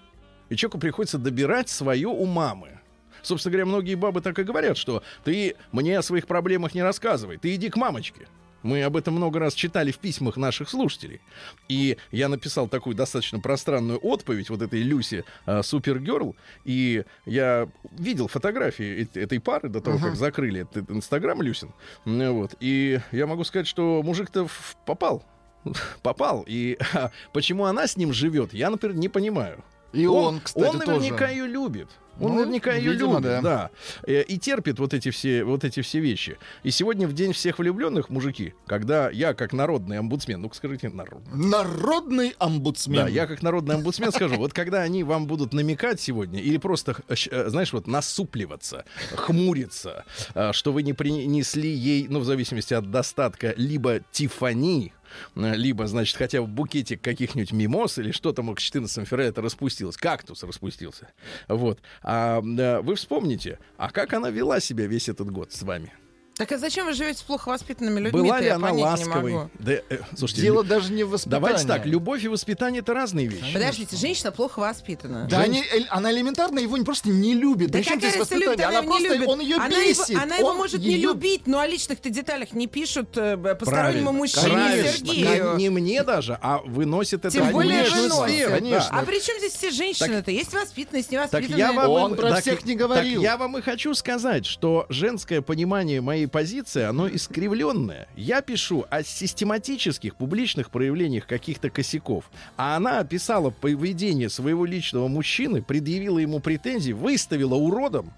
И 0.49 0.56
человеку 0.56 0.78
приходится 0.78 1.18
добирать 1.18 1.68
свое 1.68 2.09
у 2.09 2.25
мамы. 2.25 2.80
Собственно 3.23 3.53
говоря, 3.53 3.67
многие 3.67 3.95
бабы 3.95 4.21
так 4.21 4.39
и 4.39 4.43
говорят, 4.43 4.77
что 4.77 5.03
ты 5.25 5.57
мне 5.73 5.99
о 5.99 6.03
своих 6.03 6.27
проблемах 6.27 6.75
не 6.75 6.83
рассказывай, 6.83 7.39
ты 7.39 7.55
иди 7.55 7.69
к 7.69 7.77
мамочке. 7.77 8.29
Мы 8.67 8.83
об 8.83 8.97
этом 8.97 9.15
много 9.15 9.39
раз 9.39 9.55
читали 9.55 9.93
в 9.93 9.99
письмах 9.99 10.37
наших 10.37 10.69
слушателей. 10.69 11.21
И 11.69 11.99
я 12.11 12.29
написал 12.29 12.67
такую 12.67 12.97
достаточно 12.97 13.39
пространную 13.39 14.01
отповедь 14.01 14.51
вот 14.51 14.61
этой 14.61 14.83
Люси 14.83 15.25
э, 15.47 15.63
Супергерл. 15.63 16.35
И 16.65 17.05
я 17.27 17.69
видел 17.93 18.27
фотографии 18.27 19.09
э- 19.15 19.21
этой 19.21 19.39
пары 19.39 19.69
до 19.69 19.81
того, 19.81 19.99
как 19.99 20.17
закрыли 20.17 20.63
этот 20.63 20.91
Инстаграм 20.91 21.41
Люсин. 21.41 21.73
Ну 22.05 22.41
Вот. 22.41 22.57
И 22.59 23.01
я 23.13 23.29
могу 23.29 23.45
сказать, 23.45 23.69
что 23.69 24.03
мужик-то 24.03 24.49
попал. 24.85 25.25
Попал. 26.03 26.45
И 26.47 26.77
а, 26.95 27.11
почему 27.33 27.67
она 27.67 27.87
с 27.87 27.97
ним 27.97 28.13
живет, 28.13 28.53
я, 28.53 28.71
например, 28.71 28.97
не 28.97 29.09
понимаю. 29.09 29.65
И 29.93 30.07
он, 30.07 30.41
кстати, 30.41 30.67
он 30.67 30.79
наверняка 30.79 31.27
тоже. 31.27 31.33
ее 31.33 31.47
любит. 31.47 31.89
Он 32.21 32.29
Ну, 32.33 32.35
наверняка 32.41 32.75
ее 32.75 32.93
видимо, 32.93 33.15
любит, 33.15 33.23
да. 33.25 33.41
да. 33.43 33.71
Э, 34.07 34.23
И 34.23 34.39
терпит 34.39 34.79
вот 34.79 34.95
эти 34.95 35.11
все, 35.11 35.45
вот 35.45 35.65
эти 35.65 35.81
все 35.83 36.01
вещи. 36.01 36.39
И 36.63 36.71
сегодня 36.71 37.07
в 37.07 37.13
день 37.13 37.33
всех 37.33 37.59
влюбленных, 37.59 38.09
мужики, 38.11 38.55
когда 38.67 39.11
я 39.11 39.35
как 39.35 39.53
народный 39.53 39.99
омбудсмен, 39.99 40.41
ну 40.41 40.51
скажите 40.53 40.89
народный. 40.89 41.33
Народный 41.51 42.35
омбудсмен. 42.39 43.03
Да, 43.05 43.09
я 43.09 43.27
как 43.27 43.43
народный 43.43 43.75
омбудсмен 43.77 44.13
скажу, 44.13 44.37
вот 44.37 44.53
когда 44.53 44.83
они 44.83 45.03
вам 45.05 45.27
будут 45.27 45.53
намекать 45.53 46.01
сегодня 46.01 46.41
или 46.41 46.57
просто, 46.59 46.97
щ- 47.15 47.31
э, 47.31 47.49
знаешь, 47.49 47.73
вот 47.73 47.87
насупливаться, 47.87 48.85
хмуриться, 49.15 50.05
э, 50.35 50.53
что 50.53 50.73
вы 50.73 50.83
не 50.83 50.93
принесли 50.93 51.69
ей, 51.71 52.07
ну, 52.09 52.21
в 52.21 52.25
зависимости 52.25 52.75
от 52.75 52.91
достатка, 52.91 53.53
либо 53.57 54.01
Тифани, 54.13 54.93
э, 54.93 54.96
либо, 55.35 55.87
значит, 55.87 56.17
хотя 56.17 56.41
бы 56.41 56.47
букетик 56.47 57.01
каких-нибудь 57.03 57.53
мимоз 57.53 57.99
или 57.99 58.11
что 58.13 58.33
там 58.33 58.55
к 58.55 58.61
14 58.61 59.07
февраля 59.07 59.29
это 59.29 59.43
распустилось, 59.43 59.97
кактус 59.97 60.43
распустился. 60.43 61.09
Вот. 61.49 61.81
А 62.03 62.41
э, 62.41 62.81
вы 62.81 62.95
вспомните, 62.95 63.59
а 63.77 63.91
как 63.91 64.13
она 64.13 64.31
вела 64.31 64.61
себя 64.61 64.87
весь 64.87 65.09
этот 65.09 65.31
год 65.31 65.53
с 65.53 65.63
вами? 65.63 65.93
Так 66.37 66.52
а 66.52 66.59
зачем 66.59 66.85
вы 66.85 66.93
живете 66.93 67.21
с 67.21 67.23
плохо 67.23 67.49
воспитанными 67.49 67.99
людьми? 67.99 68.21
Была 68.21 68.40
ли 68.40 68.47
я 68.47 68.57
она 68.57 68.71
не 68.71 68.83
ласковой? 68.83 69.33
могу. 69.33 69.50
Да, 69.59 69.73
э, 69.73 69.81
слушайте, 70.19 70.43
Дело 70.43 70.62
лю- 70.62 70.69
даже 70.69 70.93
не 70.93 71.02
в 71.02 71.09
воспитании. 71.11 71.40
давайте 71.43 71.66
так, 71.66 71.87
любовь 71.87 72.23
и 72.25 72.28
воспитание 72.28 72.81
это 72.83 72.93
разные 72.93 73.26
вещи. 73.26 73.55
Подождите, 73.55 73.97
женщина 73.97 74.33
плохо 74.33 74.59
воспитана. 74.59 75.26
Да, 75.31 75.40
они, 75.40 75.61
э, 75.62 75.85
она 75.88 76.12
элементарно 76.12 76.59
его 76.59 76.76
не- 76.76 76.85
просто 76.85 77.09
не 77.09 77.33
любит. 77.33 77.71
Да 77.71 77.78
Причем 77.78 77.95
какая 77.95 78.11
здесь 78.11 78.21
разница, 78.21 78.35
любит, 78.35 78.49
воспитание? 78.49 78.69
она 78.69 78.78
Она 78.78 78.87
не 78.87 78.90
просто, 79.07 79.14
любит. 79.14 79.28
он 79.28 79.40
ее 79.40 79.57
она 79.57 79.69
бесит. 79.71 80.09
Его, 80.11 80.21
она 80.23 80.37
его 80.37 80.49
Он 80.50 80.57
может 80.59 80.81
не 80.83 80.93
её- 80.93 81.09
любить, 81.14 81.47
но 81.47 81.59
о 81.61 81.66
личных-то 81.66 82.11
деталях 82.11 82.52
не 82.52 82.66
пишут 82.66 83.16
э, 83.16 83.37
постороннему 83.38 83.62
Правильно. 83.64 84.12
мужчине 84.12 84.50
Правильно. 84.50 84.93
Сергею. 84.93 85.57
Не 85.57 85.71
мне 85.71 86.02
даже, 86.02 86.38
а 86.43 86.59
выносит 86.66 87.21
это 87.25 87.31
Тем 87.31 87.50
более 87.50 87.83
выносит. 87.88 88.49
Конечно. 88.50 88.90
да. 88.93 88.99
А 89.00 89.05
при 89.07 89.21
чем 89.23 89.38
здесь 89.38 89.55
все 89.55 89.71
женщины-то? 89.71 90.31
Есть 90.31 90.52
воспитанность, 90.52 91.09
Так 91.09 91.12
невоспитанность. 91.14 91.59
я 91.59 91.73
вам 91.73 91.90
Он 91.90 92.14
про 92.14 92.28
так- 92.28 92.40
всех 92.43 92.62
не 92.66 92.75
говорил. 92.75 93.14
Так 93.14 93.23
я 93.23 93.38
вам 93.38 93.57
и 93.57 93.62
хочу 93.62 93.95
сказать, 93.95 94.45
что 94.45 94.85
женское 94.90 95.40
понимание 95.40 96.02
моей 96.02 96.25
позиции, 96.28 96.83
оно 96.83 97.09
искривленное. 97.09 98.09
Я 98.16 98.40
пишу 98.42 98.87
о 98.90 99.02
систематических 99.02 100.16
публичных 100.16 100.71
проявлениях 100.71 101.26
каких-то 101.26 101.71
косяков, 101.71 102.30
а 102.56 102.76
она 102.76 103.00
описала 103.00 103.50
поведение 103.50 104.28
своего 104.28 104.64
личного 104.64 105.09
мужчины, 105.09 105.62
предъявила 105.62 106.18
ему 106.18 106.40
претензии, 106.40 106.92
выставила 106.92 107.54
уродом. 107.54 108.12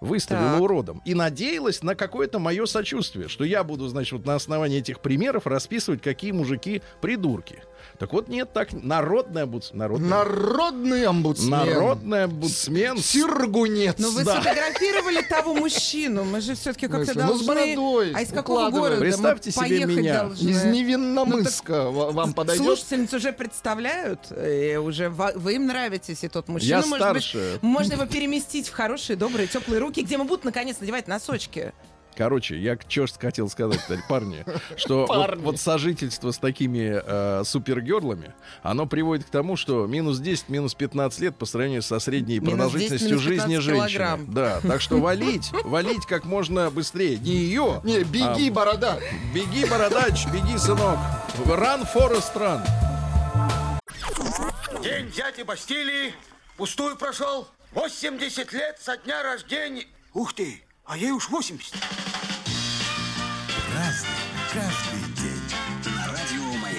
выставила 0.00 0.52
Так. 0.52 0.60
уродом 0.60 1.02
и 1.04 1.14
надеялась 1.14 1.82
на 1.82 1.94
какое-то 1.94 2.38
мое 2.38 2.66
сочувствие, 2.66 3.28
что 3.28 3.44
я 3.44 3.64
буду, 3.64 3.88
значит, 3.88 4.12
вот 4.12 4.26
на 4.26 4.36
основании 4.36 4.78
этих 4.78 5.00
примеров 5.00 5.46
расписывать, 5.46 6.02
какие 6.02 6.30
мужики 6.30 6.82
придурки. 7.00 7.62
Так 7.98 8.12
вот, 8.12 8.28
нет, 8.28 8.52
так 8.52 8.72
народная 8.72 9.44
омбудсмен. 9.44 9.78
Народная, 9.78 10.08
Народный 10.10 11.04
омбудсмен. 11.06 11.50
народная 11.50 12.24
омбудсмен. 12.24 12.98
Сиргунец. 12.98 13.94
Но 13.98 14.08
Ну, 14.08 14.14
вы 14.14 14.24
Да. 14.24 14.34
сфотографировали 14.40 15.22
того 15.22 15.54
мужчину. 15.54 16.24
Мы 16.24 16.40
же 16.40 16.54
все-таки 16.54 16.88
как-то 16.88 17.12
смысле? 17.12 17.22
Ну, 17.24 17.34
с 17.38 17.44
должны... 17.46 17.54
бородой, 17.76 18.12
А 18.14 18.22
из 18.22 18.28
какого 18.30 18.70
города? 18.70 19.00
Представьте 19.00 19.52
Мы 19.56 19.66
себе 19.66 19.76
поехать 19.86 19.96
меня. 19.96 20.22
должны? 20.24 20.48
Из 20.48 20.64
Невинномыска 20.64 21.90
Ва- 21.90 22.10
вам 22.12 22.32
подойдет? 22.32 22.64
Слушательниц 22.64 23.12
уже 23.14 23.32
представляют, 23.32 24.20
э, 24.30 24.76
уже 24.78 25.08
вы 25.08 25.54
им 25.54 25.66
нравитесь, 25.66 26.24
и 26.24 26.28
тот 26.28 26.48
мужчина, 26.48 26.68
Я 26.70 26.76
может 26.86 26.90
быть, 27.12 27.22
старше. 27.24 27.58
можно 27.62 27.94
его 27.94 28.06
переместить 28.06 28.68
в 28.68 28.72
хорошие, 28.72 29.16
добрые, 29.16 29.46
теплые 29.48 29.80
руки, 29.80 30.02
где 30.02 30.16
мы 30.18 30.24
будут 30.24 30.44
наконец 30.44 30.76
надевать 30.80 31.08
носочки. 31.08 31.72
Короче, 32.18 32.58
я 32.58 32.76
что 32.88 33.06
хотел 33.20 33.48
сказать, 33.48 33.78
парни, 34.08 34.44
что 34.76 35.06
вот, 35.06 35.08
Парни. 35.08 35.40
вот 35.40 35.60
сожительство 35.60 36.32
с 36.32 36.38
такими 36.38 37.00
э, 37.00 37.44
супергерлами, 37.44 38.34
оно 38.64 38.86
приводит 38.86 39.26
к 39.26 39.30
тому, 39.30 39.54
что 39.56 39.86
минус 39.86 40.18
10, 40.18 40.48
минус 40.48 40.74
15 40.74 41.20
лет 41.20 41.36
по 41.36 41.46
сравнению 41.46 41.82
со 41.82 42.00
средней 42.00 42.40
Минус 42.40 42.48
10, 42.48 42.56
продолжительностью 42.56 43.08
минус 43.10 43.22
жизни 43.22 43.54
15 43.54 43.62
женщины. 43.62 43.88
килограмм. 43.88 44.34
Да, 44.34 44.60
так 44.62 44.80
что 44.80 44.98
валить, 44.98 45.52
валить 45.62 46.06
как 46.06 46.24
можно 46.24 46.70
быстрее. 46.72 47.18
Не 47.18 47.30
ее. 47.30 47.80
Не, 47.84 48.02
беги, 48.02 48.48
а, 48.48 48.52
борода. 48.52 48.98
беги, 49.32 49.64
бородач, 49.66 50.26
беги, 50.32 50.58
сынок. 50.58 50.98
Run, 51.44 51.86
Forest, 51.94 52.34
run. 52.34 52.66
День 54.82 55.06
взятия 55.06 55.44
Бастилии 55.44 56.12
пустую 56.56 56.96
прошел. 56.96 57.46
80 57.70 58.52
лет 58.52 58.76
со 58.80 58.96
дня 58.96 59.22
рождения. 59.22 59.86
Ух 60.14 60.32
ты, 60.32 60.62
а 60.88 60.96
ей 60.96 61.12
уж 61.12 61.28
80. 61.28 61.74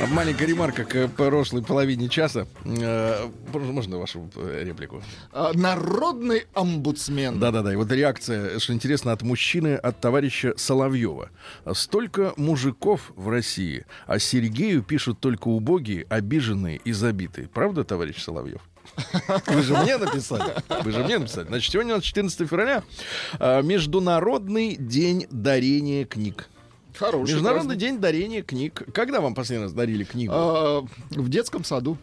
Маленькая 0.10 0.46
ремарка 0.48 0.86
к 0.86 1.10
прошлой 1.10 1.62
половине 1.62 2.08
часа. 2.10 2.48
Э, 2.66 3.28
Можно 3.54 3.98
вашу 3.98 4.30
э, 4.36 4.64
реплику? 4.66 5.04
А, 5.32 5.52
Народный 5.54 6.48
омбудсмен. 6.54 7.38
Да-да-да, 7.40 7.74
и 7.74 7.76
вот 7.76 7.92
реакция, 7.92 8.58
что 8.60 8.74
интересно, 8.74 9.12
от 9.12 9.22
мужчины, 9.22 9.76
от 9.76 10.00
товарища 10.00 10.54
Соловьева. 10.58 11.30
Столько 11.74 12.34
мужиков 12.38 13.12
в 13.16 13.28
России, 13.28 13.86
а 14.08 14.20
Сергею 14.20 14.82
пишут 14.84 15.20
только 15.20 15.50
убогие, 15.50 16.08
обиженные 16.10 16.78
и 16.78 16.94
забитые. 16.94 17.48
Правда, 17.50 17.84
товарищ 17.84 18.24
Соловьев? 18.24 18.62
Вы 19.48 19.62
же 19.64 19.76
мне 19.78 19.98
написали. 19.98 20.54
Вы 20.84 20.92
же 20.92 21.04
мне 21.04 21.18
написали. 21.20 21.48
Значит, 21.48 21.72
сегодня 21.72 21.94
у 21.94 21.98
нас 21.98 22.06
14 22.06 22.48
февраля. 22.48 22.84
а, 23.40 23.62
Международный 23.62 24.76
день 24.76 25.26
дарения 25.32 26.06
книг. 26.06 26.50
Хороший 26.98 27.32
Международный 27.32 27.68
праздник. 27.76 27.80
день 27.80 28.00
дарения 28.00 28.42
книг. 28.44 28.84
Когда 28.94 29.22
вам 29.22 29.34
последний 29.36 29.64
раз 29.66 29.74
дарили 29.74 30.04
книгу? 30.04 30.34
А, 30.36 30.86
В 31.12 31.30
детском 31.30 31.64
саду. 31.64 31.98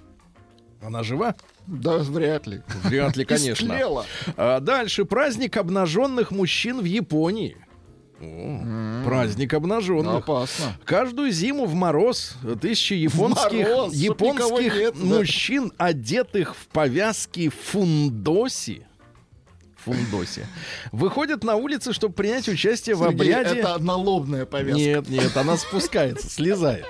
Она 0.82 1.02
жива? 1.02 1.34
Да, 1.66 1.98
вряд 1.98 2.46
ли. 2.46 2.62
Вряд 2.84 3.16
ли, 3.16 3.24
конечно. 3.26 4.04
А 4.36 4.60
дальше 4.60 5.04
праздник 5.04 5.56
обнаженных 5.56 6.30
мужчин 6.30 6.80
в 6.80 6.84
Японии. 6.84 7.56
О, 8.20 9.02
праздник 9.04 9.52
обнаженных. 9.54 10.16
Опасно. 10.24 10.76
Каждую 10.84 11.30
зиму 11.30 11.66
в 11.66 11.74
мороз 11.74 12.36
тысячи 12.60 12.94
японских, 12.94 13.68
Мороз, 13.68 13.94
японских 13.94 14.74
нет, 14.74 14.94
да. 14.98 15.04
мужчин, 15.04 15.72
одетых 15.76 16.56
в 16.56 16.66
повязки 16.68 17.50
фундоси, 17.50 18.85
фундоси, 19.86 20.46
выходят 20.92 21.44
на 21.44 21.54
улицы, 21.56 21.92
чтобы 21.92 22.14
принять 22.14 22.48
участие 22.48 22.96
в 22.96 22.98
Сергей, 22.98 23.34
обряде. 23.34 23.60
это 23.60 23.78
налобная 23.78 24.44
повязка. 24.46 24.78
Нет, 24.78 25.08
нет, 25.08 25.36
она 25.36 25.56
спускается, 25.56 26.28
слезает. 26.28 26.86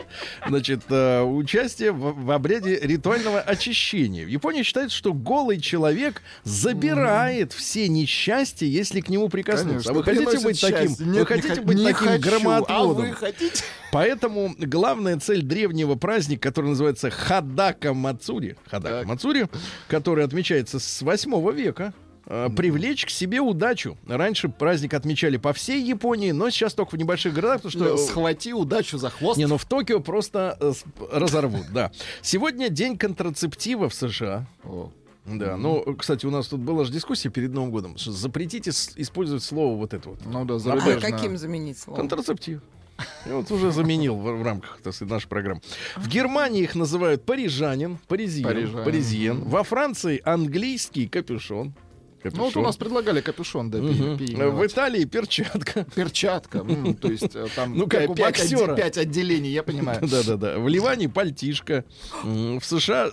Значит, 0.47 0.83
э, 0.89 1.21
участие 1.23 1.93
в, 1.93 2.25
в 2.25 2.31
обряде 2.31 2.79
ритуального 2.81 3.41
очищения. 3.41 4.25
В 4.25 4.29
Японии 4.29 4.63
считается, 4.63 4.97
что 4.97 5.13
голый 5.13 5.61
человек 5.61 6.23
забирает 6.45 7.53
все 7.53 7.89
несчастья, 7.89 8.67
если 8.67 9.01
к 9.01 9.09
нему 9.09 9.29
прикоснуться. 9.29 9.91
Конечно, 9.91 9.91
а 9.91 9.95
вы 9.95 10.03
хотите 10.05 10.45
быть 10.45 10.61
таким, 10.61 10.89
счастье. 10.89 11.05
вы 11.05 11.13
Нет, 11.13 11.21
не 11.21 11.25
хотите 11.27 11.61
быть 11.61 11.85
таким 11.85 12.07
хочу. 12.09 12.23
громоотводом? 12.23 13.05
А 13.05 13.09
вы 13.09 13.13
хотите? 13.15 13.63
Поэтому 13.93 14.55
главная 14.59 15.19
цель 15.19 15.43
древнего 15.43 15.95
праздника, 15.95 16.49
который 16.49 16.71
называется 16.71 17.11
Хадака 17.11 17.95
Мацури, 17.95 18.57
Хадака. 18.67 19.07
Мацури, 19.07 19.47
который 19.89 20.25
отмечается 20.25 20.79
с 20.79 21.03
8 21.03 21.53
века, 21.53 21.95
привлечь 22.27 23.07
к 23.07 23.11
себе 23.11 23.41
удачу. 23.41 23.97
Раньше 24.07 24.49
праздник 24.49 24.95
отмечали 24.95 25.37
по 25.37 25.53
всей 25.53 25.83
Японии, 25.83 26.33
но 26.33 26.51
сейчас 26.51 26.75
только 26.75 26.97
в 26.97 26.99
небольших 26.99 27.33
городах, 27.35 27.63
потому 27.63 27.71
что... 27.71 27.97
Схвати 27.97 28.53
удачу 28.53 28.99
за 28.99 29.11
хвост. 29.11 29.39
Не, 29.39 29.47
ну 29.47 29.57
в 29.59 29.65
Токио 29.65 30.01
просто 30.01 30.57
э, 30.61 30.73
разорвут, 31.13 31.67
да. 31.73 31.93
Сегодня 32.23 32.69
день 32.69 32.99
контрацептива 32.99 33.89
в 33.89 33.95
США. 33.95 34.47
О. 34.65 34.91
Да, 35.27 35.57
ну, 35.57 35.83
кстати, 35.99 36.25
у 36.25 36.31
нас 36.31 36.47
тут 36.47 36.61
была 36.61 36.85
же 36.85 36.93
дискуссия 36.93 37.31
перед 37.31 37.53
Новым 37.53 37.73
годом, 37.73 37.99
что 37.99 38.13
запретите 38.13 38.71
использовать 38.71 39.43
слово 39.43 39.77
вот 39.77 39.93
это 39.93 40.11
вот. 40.11 40.21
Ну 40.25 40.45
да, 40.45 40.55
А 40.73 41.01
каким 41.01 41.37
заменить 41.37 41.79
слово? 41.79 41.97
Контрацептив. 41.97 42.61
Я 43.27 43.37
вот 43.37 43.51
уже 43.51 43.73
заменил 43.73 44.17
в, 44.17 44.23
в 44.23 44.43
рамках 44.43 44.79
так 44.83 44.95
сказать, 44.95 45.13
нашей 45.13 45.29
программы. 45.29 45.61
В 45.97 46.09
Германии 46.09 46.63
их 46.63 46.75
называют 46.75 47.25
парижанин, 47.25 47.99
паризьен, 48.09 48.45
Парижанин. 48.45 48.85
паризьен. 48.85 49.41
Во 49.45 49.63
Франции 49.65 50.21
английский 50.25 51.09
капюшон. 51.09 51.75
Ну 52.35 52.45
вот 52.45 52.57
у 52.57 52.63
нас 52.63 52.77
предлагали 52.77 53.21
капюшон, 53.21 53.71
да, 53.71 53.79
пи- 53.79 54.35
В 54.35 54.67
Италии 54.67 55.05
перчатка. 55.05 55.85
перчатка. 55.95 56.65
То 57.01 57.11
есть 57.11 57.35
э, 57.35 57.47
там 57.55 57.77
Ну, 57.77 57.87
как 57.87 58.09
у 58.11 58.15
пять 58.15 58.99
отделений, 58.99 59.51
я 59.51 59.63
понимаю. 59.63 60.01
Да-да-да. 60.07 60.59
В 60.59 60.69
Ливане 60.69 61.09
пальтишка. 61.09 61.85
В 62.23 62.61
США 62.63 63.11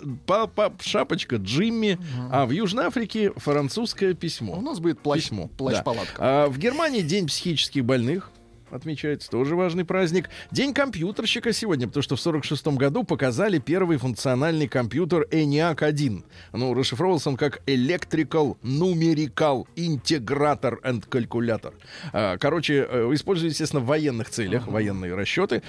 шапочка 0.82 1.38
Джимми. 1.38 2.00
А 2.32 2.46
в 2.46 2.52
Южной 2.52 2.86
Африке 2.86 3.32
французское 3.36 4.14
письмо. 4.14 4.58
У 4.58 4.62
нас 4.62 4.80
будет 4.80 5.00
плащ-палатка. 5.00 6.16
А 6.18 6.48
в 6.48 6.58
Германии 6.58 7.02
день 7.02 7.28
психических 7.28 7.84
больных 7.86 8.32
отмечается, 8.74 9.30
тоже 9.30 9.56
важный 9.56 9.86
праздник. 9.86 10.30
День 10.52 10.74
компьютерщика 10.74 11.54
сегодня, 11.54 11.88
потому 11.88 12.04
что 12.04 12.16
в 12.16 12.22
46 12.22 12.68
году 12.68 13.04
показали 13.04 13.60
первый 13.60 13.98
функциональный 13.98 14.68
компьютер 14.68 15.28
ENIAC 15.32 15.84
1. 15.84 16.24
Ну, 16.54 16.74
расшифровывался 16.74 17.30
он 17.30 17.38
как 17.38 17.62
Electrical 17.68 18.58
Numerical 18.64 19.66
Integrator 19.76 20.82
and 20.84 21.08
Calculator. 21.08 21.74
А, 22.12 22.38
Короче, 22.38 22.88
э, 22.90 23.10
используется, 23.14 23.54
естественно, 23.54 23.82
в 23.82 23.86
военных 23.86 24.30
целях, 24.30 24.68
военные 24.68 25.16
расчеты. 25.16 25.62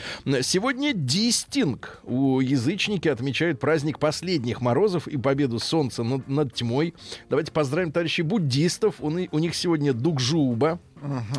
Сегодня 0.43 0.93
Дистинг. 0.95 2.01
У 2.05 2.41
язычники 2.41 3.09
отмечают 3.09 3.61
праздник 3.61 3.99
последних 3.99 4.61
морозов 4.61 5.07
и 5.09 5.17
победу 5.17 5.59
солнца 5.59 6.03
над, 6.03 6.27
над 6.29 6.55
тьмой. 6.55 6.95
Давайте 7.29 7.53
поздравим 7.53 7.93
товарищей 7.93 8.23
буддистов. 8.23 8.97
У, 9.01 9.07
у 9.07 9.39
них 9.39 9.55
сегодня 9.55 9.93
Дугжуба. 9.93 10.81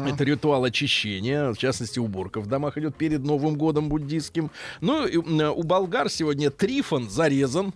Это 0.05 0.23
ритуал 0.23 0.63
очищения, 0.63 1.51
в 1.51 1.57
частности, 1.57 1.99
уборка 1.99 2.39
в 2.39 2.47
домах 2.47 2.77
идет 2.77 2.95
перед 2.95 3.23
Новым 3.23 3.55
годом 3.55 3.89
буддистским. 3.89 4.51
Ну, 4.81 5.05
и, 5.05 5.17
у 5.17 5.63
болгар 5.63 6.09
сегодня 6.09 6.51
Трифон 6.51 7.09
зарезан. 7.09 7.73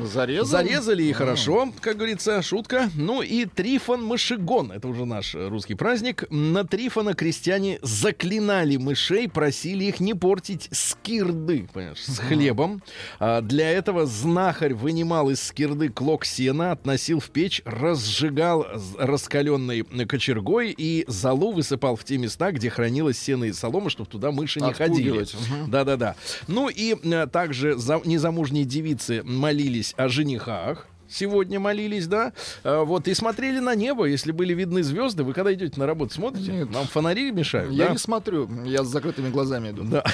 Зарезан? 0.00 0.46
Зарезали 0.46 1.02
и 1.02 1.12
хорошо, 1.12 1.72
как 1.80 1.96
говорится, 1.96 2.40
шутка. 2.42 2.90
Ну 2.94 3.22
и 3.22 3.44
Трифон 3.44 4.04
Мышигон, 4.04 4.72
это 4.72 4.88
уже 4.88 5.04
наш 5.04 5.34
э, 5.34 5.48
русский 5.48 5.74
праздник. 5.74 6.24
На 6.30 6.64
Трифона 6.64 7.14
крестьяне 7.14 7.78
заклинали 7.82 8.76
мышей, 8.76 9.28
просили 9.28 9.84
их 9.84 10.00
не 10.00 10.14
портить 10.14 10.68
скирды, 10.72 11.68
понимаешь, 11.72 12.02
с 12.02 12.18
хлебом. 12.18 12.82
А 13.18 13.40
для 13.40 13.70
этого 13.70 14.06
знахарь 14.06 14.74
вынимал 14.74 15.30
из 15.30 15.42
скирды 15.42 15.88
клок 15.88 16.24
сена, 16.24 16.72
относил 16.72 17.20
в 17.20 17.30
печь, 17.30 17.62
разжигал 17.64 18.66
раскаленной 18.98 19.82
кочергой 20.06 20.74
и 20.76 21.04
залу 21.06 21.52
высыпал 21.52 21.96
в 21.96 22.04
те 22.04 22.18
места, 22.18 22.52
где 22.52 22.70
хранилось 22.70 23.18
сено 23.18 23.44
и 23.44 23.52
солома, 23.52 23.90
чтобы 23.90 24.08
туда 24.08 24.30
мыши 24.30 24.60
не 24.60 24.72
ходили. 24.72 25.26
Да-да-да. 25.68 26.16
Ну 26.48 26.68
и 26.68 26.96
э, 27.02 27.26
также 27.26 27.76
за, 27.76 28.00
незамужние 28.04 28.64
девицы 28.64 29.22
молились 29.24 29.81
о 29.96 30.08
женихах. 30.08 30.86
Сегодня 31.08 31.60
молились, 31.60 32.06
да. 32.06 32.32
Э, 32.64 32.84
вот 32.84 33.06
и 33.06 33.12
смотрели 33.14 33.58
на 33.58 33.74
небо, 33.74 34.06
если 34.06 34.32
были 34.32 34.54
видны 34.54 34.82
звезды. 34.82 35.24
Вы 35.24 35.34
когда 35.34 35.52
идете 35.52 35.78
на 35.78 35.86
работу, 35.86 36.14
смотрите? 36.14 36.52
Нет. 36.52 36.70
Нам 36.70 36.86
фонари 36.86 37.30
мешают, 37.32 37.70
Я 37.72 37.86
да? 37.86 37.92
не 37.92 37.98
смотрю, 37.98 38.48
я 38.64 38.82
с 38.82 38.88
закрытыми 38.88 39.28
глазами 39.30 39.70
иду. 39.70 39.84
Да. 39.84 40.04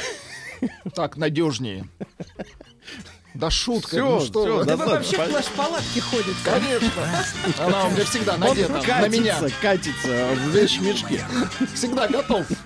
Так, 0.94 1.16
надежнее. 1.16 1.84
Да 3.38 3.50
шутка, 3.52 3.90
Всё, 3.90 4.18
ну 4.18 4.20
что 4.20 4.56
вы. 4.56 4.64
Да 4.64 4.76
да, 4.76 4.76
вы 4.76 4.84
да, 4.84 4.90
вообще 4.96 5.16
в 5.16 5.30
плащ-палатке 5.30 6.00
ходите. 6.00 6.34
Конечно. 6.44 7.64
Она 7.64 7.84
у 7.86 7.90
меня 7.92 8.04
всегда 8.04 8.36
надета 8.36 8.72
на 8.72 9.08
меня. 9.08 9.36
катится, 9.62 10.30
в 10.34 10.48
вещмешке. 10.48 11.24
Всегда 11.72 12.08
готов. 12.08 12.44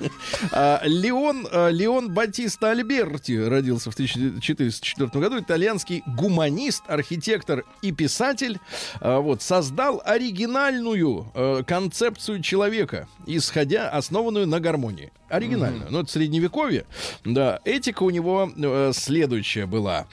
А, 0.51 0.81
Леон, 0.85 1.47
а, 1.51 1.69
Леон 1.69 2.11
Батиста 2.11 2.71
Альберти 2.71 3.33
родился 3.33 3.91
в 3.91 3.95
1404 3.95 5.09
году. 5.11 5.39
Итальянский 5.39 6.03
гуманист, 6.07 6.83
архитектор 6.89 7.65
и 7.83 7.93
писатель. 7.93 8.59
А, 9.01 9.21
Вот, 9.21 9.43
создал 9.43 10.03
оригинальную 10.05 11.65
концепцию 11.67 12.43
человека, 12.43 13.09
исходя, 13.27 13.91
основанную 13.91 14.47
на 14.47 14.59
гармонии. 14.59 15.13
Оригинальную. 15.29 15.87
Ну, 15.91 16.01
это 16.01 16.11
средневековье. 16.13 16.85
Да, 17.25 17.61
этика 17.65 18.03
у 18.03 18.11
него 18.11 18.51
следующая 18.93 19.67
была. 19.67 20.07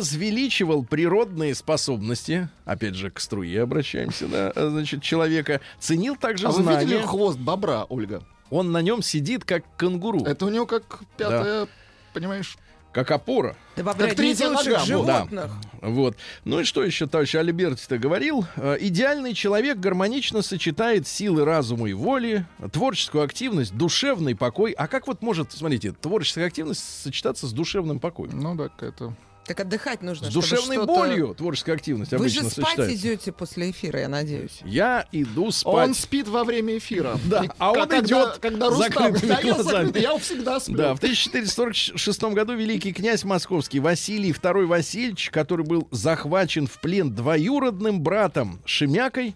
Возвеличивал 0.00 0.82
природные 0.82 1.54
способности, 1.54 2.48
опять 2.64 2.94
же, 2.94 3.10
к 3.10 3.20
струе 3.20 3.62
обращаемся, 3.62 4.28
да, 4.28 4.50
э, 4.56 4.68
значит, 4.70 5.02
человека. 5.02 5.60
Ценил 5.78 6.16
также 6.16 6.46
А 6.46 6.52
вы 6.52 6.62
знания. 6.62 6.86
видели 6.86 7.02
хвост 7.02 7.38
бобра, 7.38 7.84
Ольга? 7.90 8.22
Он 8.48 8.72
на 8.72 8.80
нем 8.80 9.02
сидит, 9.02 9.44
как 9.44 9.62
кенгуру. 9.78 10.24
Это 10.24 10.46
у 10.46 10.48
него 10.48 10.64
как 10.64 11.00
пятая, 11.18 11.68
понимаешь? 12.14 12.56
как 12.92 13.10
опора. 13.10 13.56
Да 13.76 13.84
Как 13.94 14.14
третья 14.14 14.48
нога, 14.48 14.62
вот, 14.62 14.66
да. 14.66 14.84
животных. 14.84 15.50
Вот. 15.82 16.16
Ну 16.44 16.60
и 16.60 16.64
что 16.64 16.82
еще 16.82 17.06
товарищ 17.06 17.34
Альберти-то 17.34 17.98
говорил? 17.98 18.46
Э, 18.56 18.76
Идеальный 18.80 19.34
человек 19.34 19.78
гармонично 19.78 20.40
сочетает 20.42 21.06
силы 21.06 21.44
разума 21.44 21.88
и 21.90 21.92
воли, 21.92 22.46
творческую 22.72 23.22
активность, 23.22 23.76
душевный 23.76 24.34
покой. 24.34 24.72
А 24.72 24.88
как 24.88 25.06
вот 25.06 25.22
может, 25.22 25.52
смотрите, 25.52 25.92
творческая 25.92 26.46
активность 26.46 26.82
сочетаться 27.02 27.46
с 27.46 27.52
душевным 27.52 28.00
покоем? 28.00 28.40
Ну 28.40 28.54
да, 28.54 28.68
какая-то... 28.70 29.14
Так 29.46 29.58
отдыхать 29.60 30.02
нужно. 30.02 30.26
С 30.28 30.30
чтобы 30.30 30.46
душевной 30.46 30.76
что-то- 30.76 30.92
болью 30.94 31.34
творческая 31.34 31.72
активность 31.72 32.12
Вы 32.12 32.18
обычно 32.18 32.42
же 32.44 32.50
спать 32.50 32.66
сочетается. 32.66 32.94
идете 32.96 33.32
после 33.32 33.70
эфира, 33.72 33.98
я 34.00 34.08
надеюсь. 34.08 34.60
Я 34.64 35.06
иду 35.10 35.50
спать. 35.50 35.88
Он 35.88 35.94
спит 35.94 36.28
во 36.28 36.44
время 36.44 36.78
эфира. 36.78 37.18
Да, 37.24 37.44
И 37.44 37.48
а 37.58 37.72
он 37.72 37.88
когда- 37.88 37.98
идет 38.00 38.38
Когда 38.40 38.68
Рустам... 38.70 38.92
закрытыми 39.16 39.30
я 39.46 39.54
глазами. 39.54 39.98
я 39.98 40.18
всегда 40.18 40.60
сплю. 40.60 40.76
Да, 40.76 40.94
в 40.94 40.98
1446 40.98 42.22
году 42.34 42.54
великий 42.54 42.92
князь 42.92 43.24
московский 43.24 43.80
Василий 43.80 44.30
II 44.32 44.66
Васильевич, 44.66 45.30
который 45.30 45.66
был 45.66 45.88
захвачен 45.90 46.66
в 46.68 46.78
плен 46.80 47.12
двоюродным 47.12 48.02
братом 48.02 48.60
Шемякой, 48.64 49.34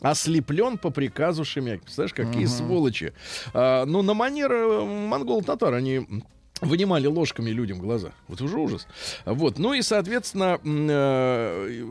ослеплен 0.00 0.78
по 0.78 0.90
приказу 0.90 1.44
Шемяки. 1.44 1.80
Представляешь, 1.82 2.14
какие 2.14 2.46
сволочи. 2.46 3.14
А, 3.52 3.84
ну, 3.84 4.02
на 4.02 4.14
манер 4.14 4.52
э, 4.52 4.84
монгол-татар 4.84 5.74
они 5.74 6.06
вынимали 6.60 7.06
ложками 7.06 7.50
людям 7.50 7.78
глаза. 7.78 8.12
Вот 8.28 8.40
уже 8.40 8.56
ужас. 8.56 8.86
Вот. 9.24 9.58
Ну 9.58 9.74
и, 9.74 9.82
соответственно, 9.82 10.58
э, 10.64 11.84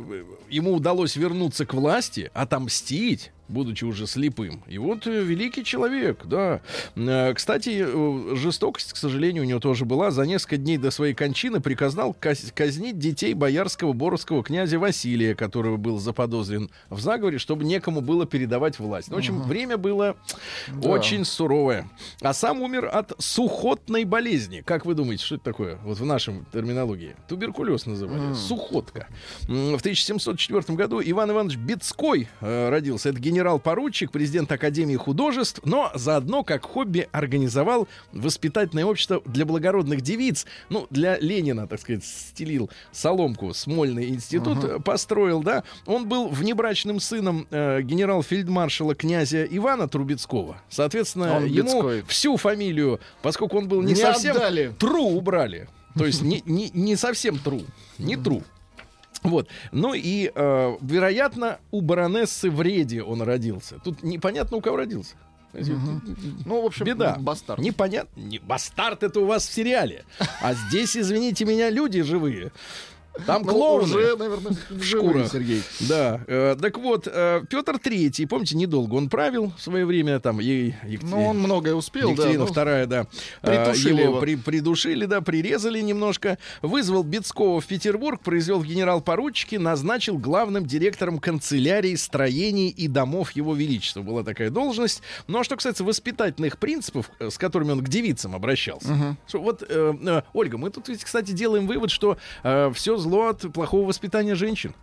ему 0.50 0.74
удалось 0.74 1.16
вернуться 1.16 1.66
к 1.66 1.74
власти, 1.74 2.32
отомстить, 2.34 3.32
будучи 3.48 3.84
уже 3.86 4.08
слепым. 4.08 4.64
И 4.68 4.78
вот 4.78 5.06
э, 5.08 5.22
великий 5.24 5.64
человек, 5.64 6.26
да. 6.26 6.62
Э, 6.96 7.34
Кстати, 7.34 7.84
э, 7.86 8.36
жестокость, 8.36 8.94
к 8.94 8.98
сожалению, 8.98 9.44
у 9.44 9.46
него 9.46 9.60
тоже 9.60 9.86
была. 9.86 10.12
За 10.12 10.24
несколько 10.26 10.58
дней 10.58 10.78
до 10.78 10.92
своей 10.92 11.14
кончины 11.14 11.60
приказал 11.60 12.14
каз- 12.14 12.52
казнить 12.54 12.98
детей 13.00 13.34
боярского 13.34 13.94
боровского 13.94 14.44
князя 14.44 14.80
Василия, 14.80 15.36
который 15.36 15.78
был 15.78 16.00
заподозрен 16.00 16.70
в 16.90 17.00
заговоре, 17.00 17.38
чтобы 17.38 17.64
некому 17.66 18.02
было 18.02 18.26
передавать 18.26 18.80
власть. 18.80 19.10
Ну, 19.10 19.16
в 19.16 19.20
общем, 19.20 19.42
время 19.44 19.78
было 19.78 20.16
очень 20.84 21.26
суровое. 21.26 21.90
А 22.22 22.34
сам 22.34 22.62
умер 22.62 22.90
от 22.92 23.14
сухотной 23.20 24.04
болезни. 24.06 24.62
Как 24.66 24.86
вы 24.86 24.94
думаете, 24.96 25.24
что 25.26 25.36
это 25.36 25.44
такое? 25.44 25.78
Вот 25.84 25.98
в 26.00 26.06
нашем 26.06 26.46
терминологии. 26.52 27.16
Туберкулез 27.28 27.86
называли. 27.86 28.34
Сухотка. 28.34 29.08
М, 29.48 29.78
В 29.78 29.82
1704 29.82 30.76
году 30.76 31.02
Иван 31.04 31.32
Иванович 31.32 31.58
Бецкой 31.58 32.28
э, 32.42 32.70
родился. 32.70 33.10
Это 33.10 33.20
генерал-поручик, 33.40 34.12
президент 34.12 34.50
Академии 34.52 34.96
художеств, 34.96 35.60
но 35.66 35.92
заодно 35.94 36.44
как 36.44 36.64
хобби 36.66 37.10
организовал 37.12 37.88
воспитательное 38.14 38.86
общество 38.86 39.22
для 39.26 39.46
благородных 39.46 40.00
девиц. 40.02 40.46
Ну, 40.70 40.88
для 40.90 41.18
Ленина, 41.20 41.68
так 41.68 41.82
сказать, 41.82 42.06
стелил 42.06 42.70
соломку, 42.94 43.54
Смольный 43.54 44.08
институт 44.10 44.64
э, 44.64 44.80
построил, 44.80 45.44
да. 45.44 45.64
Он 45.86 46.08
был 46.08 46.30
внебрачным 46.30 47.02
сыном 47.02 47.46
э, 47.52 47.82
генерал-фельдмаршала 47.82 48.96
князя 48.96 49.44
Ивана 49.44 49.90
Трубецкого. 49.90 50.62
Соответственно, 50.70 51.36
Он 51.38 51.46
ему 51.46 51.82
Бецкой. 51.82 52.04
всю 52.08 52.38
фамилию, 52.38 53.02
поскольку 53.22 53.58
он 53.58 53.68
был 53.68 53.82
не, 53.82 53.90
Не 53.90 53.96
совсем 53.96 54.38
отдали. 54.38 54.74
тру 54.80 55.04
убрали. 55.10 55.68
То 55.98 56.06
есть 56.06 56.22
не, 56.22 56.42
не, 56.46 56.70
не 56.74 56.96
совсем 56.96 57.38
тру, 57.38 57.62
не 57.98 58.16
тру. 58.16 58.44
Вот. 59.26 59.50
Ну 59.72 59.94
и, 59.94 60.32
э, 60.34 60.78
вероятно, 60.82 61.60
у 61.72 61.82
баронессы 61.82 62.50
Вреди 62.50 63.02
он 63.02 63.22
родился. 63.22 63.80
Тут 63.84 64.04
непонятно, 64.04 64.58
у 64.58 64.62
кого 64.62 64.78
родился. 64.78 65.16
Ну, 65.54 66.62
в 66.62 66.66
общем, 66.66 66.86
Беда. 66.86 67.16
бастард. 67.20 67.60
Непонятно. 67.60 68.20
Не, 68.20 68.40
бастард 68.40 69.04
это 69.04 69.20
у 69.22 69.26
вас 69.26 69.48
в 69.48 69.54
сериале. 69.54 70.04
А 70.42 70.54
здесь, 70.54 70.98
извините 70.98 71.46
меня, 71.46 71.70
люди 71.70 72.02
живые. 72.02 72.52
Там 73.26 73.44
Ну, 73.44 73.52
клоуны. 73.52 73.84
уже, 73.84 74.16
наверное, 74.18 74.54
в 74.70 74.84
шкурах. 74.84 75.32
Сергей. 75.32 75.62
Да, 75.82 76.20
э, 76.28 76.56
так 76.62 76.78
вот, 76.78 77.08
э, 77.12 77.42
Петр 77.50 77.80
Третий, 77.80 78.26
помните, 78.26 78.58
недолго 78.58 78.96
он 78.96 79.10
правил 79.10 79.54
в 79.58 79.62
свое 79.62 79.86
время, 79.86 80.20
там, 80.20 80.40
ей, 80.40 80.76
Ну, 81.02 81.28
он 81.28 81.40
многое 81.40 81.76
успел, 81.76 82.08
да. 82.10 82.14
Екатерина 82.14 82.40
ну, 82.46 82.52
вторая, 82.52 82.86
да. 82.88 83.08
притушили 83.42 84.02
А, 84.02 84.06
его. 84.06 84.20
при- 84.20 84.36
придушили, 84.36 85.06
да, 85.06 85.22
прирезали 85.22 85.80
немножко. 85.82 86.38
Вызвал 86.62 87.04
Бецкого 87.04 87.62
в 87.62 87.66
Петербург, 87.66 88.22
произвел 88.22 88.60
в 88.60 88.66
генерал-поручики, 88.66 89.56
назначил 89.56 90.18
главным 90.18 90.66
директором 90.66 91.20
канцелярии 91.20 91.96
строений 91.96 92.70
и 92.70 92.88
домов 92.88 93.32
его 93.32 93.54
величества. 93.56 94.02
Была 94.02 94.24
такая 94.24 94.50
должность. 94.50 95.02
Ну, 95.28 95.40
а 95.40 95.44
что 95.44 95.56
касается 95.56 95.84
воспитательных 95.84 96.58
принципов, 96.58 97.10
э, 97.20 97.30
с 97.30 97.38
которыми 97.38 97.72
он 97.72 97.84
к 97.84 97.88
девицам 97.90 98.36
обращался. 98.36 99.16
Что 99.28 99.40
вот, 99.42 99.64
э, 99.68 99.94
э, 100.06 100.22
Ольга, 100.34 100.58
мы 100.58 100.70
тут 100.70 100.90
ведь, 100.90 101.04
кстати, 101.04 101.32
делаем 101.32 101.68
вывод, 101.68 101.92
что 101.92 102.18
все 102.74 102.98
зло 103.06 103.28
от 103.28 103.54
плохого 103.54 103.86
воспитания 103.86 104.34
женщин. 104.34 104.74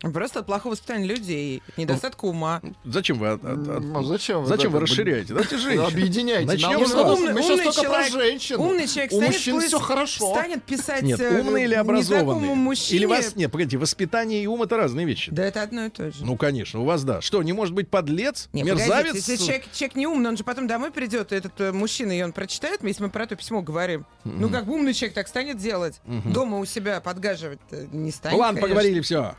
Просто 0.00 0.40
от 0.40 0.46
плохого 0.46 0.72
воспитания 0.72 1.04
людей, 1.06 1.62
недостатка 1.76 2.24
ума. 2.24 2.62
Зачем 2.84 3.18
вы, 3.18 3.28
от- 3.28 3.44
от- 3.44 3.68
от- 3.68 3.82
Ну, 3.84 4.02
зачем 4.02 4.40
вы 4.42 4.46
зачем 4.46 4.72
вы 4.72 4.80
расширяете? 4.80 5.28
Давайте 5.34 5.58
женщин. 5.58 5.84
Объединяйте. 5.84 6.46
Начнем 6.46 6.86
с 6.86 6.92
вас. 6.94 7.18
мы 7.18 7.26
Умный- 7.30 7.42
сейчас 7.42 7.50
умный 7.50 7.64
только 7.64 7.80
человек- 7.82 8.10
про 8.12 8.20
женщин. 8.20 8.56
Умный 8.60 8.86
человек 8.88 9.12
У 9.12 9.16
станет 9.16 9.32
мужчин 9.34 9.54
пусть- 9.56 9.66
все 9.68 9.78
хорошо. 9.78 10.34
станет 10.34 10.62
писать 10.64 11.02
Нет, 11.02 11.20
э, 11.20 11.40
умные 11.40 11.64
или 11.66 11.74
образованные? 11.74 12.54
мужчине. 12.54 12.96
Или 12.98 13.04
вас... 13.06 13.36
Нет, 13.36 13.52
погодите, 13.52 13.76
воспитание 13.76 14.42
и 14.42 14.46
ум— 14.46 14.62
это 14.64 14.76
разные 14.78 15.04
вещи. 15.06 15.30
Да 15.32 15.44
это 15.44 15.62
одно 15.62 15.84
и 15.86 15.90
то 15.90 16.10
же. 16.10 16.24
Ну, 16.24 16.36
конечно, 16.36 16.80
у 16.80 16.84
вас 16.84 17.04
да. 17.04 17.20
Что, 17.20 17.42
не 17.42 17.52
может 17.52 17.74
быть 17.74 17.88
подлец, 17.88 18.48
Не, 18.52 18.62
мерзавец? 18.62 18.88
погодите, 19.08 19.32
если 19.32 19.36
человек, 19.44 19.64
человек 19.72 19.96
не 19.96 20.06
умный, 20.06 20.30
он 20.30 20.36
же 20.36 20.44
потом 20.44 20.66
домой 20.66 20.90
придет, 20.92 21.32
этот 21.32 21.60
э, 21.60 21.72
мужчина, 21.72 22.18
и 22.18 22.22
он 22.22 22.32
прочитает, 22.32 22.82
если 22.82 23.02
мы 23.02 23.10
про 23.10 23.26
то 23.26 23.36
письмо 23.36 23.60
говорим. 23.62 24.06
Ну, 24.24 24.48
как 24.48 24.64
бы 24.64 24.72
умный 24.74 24.94
человек 24.94 25.14
так 25.14 25.28
станет 25.28 25.58
делать. 25.58 26.00
Дома 26.24 26.58
у 26.58 26.64
себя 26.64 27.00
подгаживать 27.00 27.58
не 27.92 28.10
станет. 28.10 28.38
Ладно, 28.38 28.60
конечно. 28.60 28.68
поговорили, 28.68 29.00
все. 29.02 29.34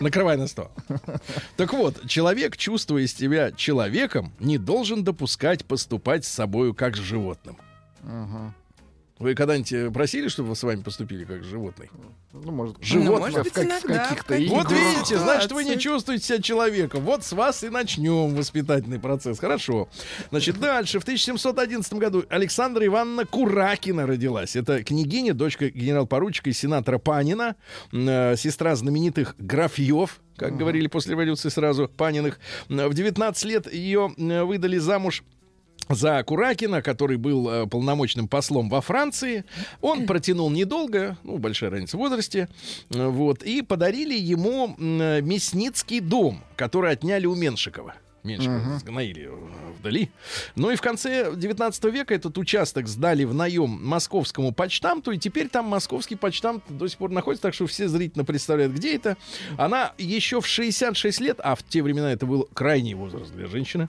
Накрывай 0.00 0.36
на 0.36 0.46
стол. 0.46 0.70
Так 1.56 1.72
вот, 1.72 2.06
человек, 2.08 2.56
чувствуя 2.56 3.06
себя 3.06 3.52
человеком, 3.52 4.32
не 4.38 4.58
должен 4.58 5.04
допускать 5.04 5.64
поступать 5.64 6.24
с 6.24 6.28
собою 6.28 6.74
как 6.74 6.96
с 6.96 7.00
животным. 7.00 7.56
Вы 9.20 9.36
когда-нибудь 9.36 9.72
э, 9.72 9.90
просили, 9.92 10.26
чтобы 10.26 10.56
с 10.56 10.62
вами 10.64 10.82
поступили 10.82 11.24
как 11.24 11.44
с 11.44 11.46
животным? 11.46 11.88
Ну, 12.32 12.50
может, 12.50 12.76
Животных. 12.82 13.20
может 13.20 13.42
быть, 13.44 13.52
в 13.52 13.54
как- 13.54 13.64
иногда, 13.64 14.08
каких-то 14.08 14.24
в 14.24 14.26
каких-то 14.26 14.54
Вот 14.56 14.66
играх. 14.72 14.92
видите, 14.96 15.18
значит, 15.18 15.52
вы 15.52 15.62
не 15.64 15.78
чувствуете 15.78 16.24
себя 16.24 16.42
человеком. 16.42 17.04
Вот 17.04 17.22
с 17.24 17.32
вас 17.32 17.62
и 17.62 17.68
начнем 17.68 18.34
воспитательный 18.34 18.98
процесс. 18.98 19.38
Хорошо. 19.38 19.88
Значит, 20.30 20.58
дальше. 20.58 20.98
В 20.98 21.04
1711 21.04 21.92
году 21.94 22.24
Александра 22.28 22.84
Ивановна 22.84 23.24
Куракина 23.24 24.04
родилась. 24.04 24.56
Это 24.56 24.82
княгиня, 24.82 25.32
дочка 25.32 25.70
генерал-поручика 25.70 26.50
и 26.50 26.52
сенатора 26.52 26.98
Панина, 26.98 27.54
э, 27.92 28.34
сестра 28.36 28.74
знаменитых 28.74 29.36
графьев, 29.38 30.20
как 30.36 30.56
говорили 30.56 30.88
после 30.88 31.12
революции 31.12 31.50
сразу, 31.50 31.86
Паниных. 31.88 32.40
М, 32.68 32.88
В 32.88 32.94
19 32.94 33.44
лет 33.44 33.72
ее 33.72 34.12
выдали 34.16 34.78
замуж 34.78 35.22
за 35.88 36.22
Куракина, 36.22 36.82
который 36.82 37.16
был 37.16 37.48
э, 37.48 37.66
полномочным 37.66 38.28
послом 38.28 38.68
во 38.68 38.80
Франции. 38.80 39.44
Он 39.80 40.06
протянул 40.06 40.50
недолго, 40.50 41.16
ну, 41.22 41.38
большая 41.38 41.70
разница 41.70 41.96
в 41.96 42.00
возрасте, 42.00 42.48
э, 42.90 43.06
вот, 43.06 43.42
и 43.42 43.62
подарили 43.62 44.14
ему 44.14 44.76
э, 44.78 45.20
Мясницкий 45.20 46.00
дом, 46.00 46.42
который 46.56 46.92
отняли 46.92 47.26
у 47.26 47.34
Меншикова. 47.34 47.94
Меньше 48.24 48.50
сгноили 48.80 49.28
э, 49.30 49.70
вдали. 49.78 50.10
Ну 50.56 50.70
и 50.70 50.76
в 50.76 50.80
конце 50.80 51.30
19 51.36 51.84
века 51.84 52.14
этот 52.14 52.38
участок 52.38 52.88
сдали 52.88 53.24
в 53.24 53.34
наем 53.34 53.78
московскому 53.86 54.52
почтамту, 54.52 55.12
и 55.12 55.18
теперь 55.18 55.48
там 55.48 55.66
московский 55.66 56.16
почтамт 56.16 56.64
до 56.70 56.88
сих 56.88 56.96
пор 56.96 57.10
находится, 57.10 57.42
так 57.42 57.54
что 57.54 57.66
все 57.66 57.86
зрительно 57.86 58.24
представляют, 58.24 58.72
где 58.72 58.96
это. 58.96 59.18
Она 59.58 59.92
еще 59.98 60.40
в 60.40 60.46
66 60.46 61.20
лет, 61.20 61.38
а 61.44 61.54
в 61.54 61.62
те 61.62 61.82
времена 61.82 62.12
это 62.12 62.24
был 62.24 62.48
крайний 62.54 62.94
возраст 62.94 63.30
для 63.34 63.46
женщины, 63.46 63.88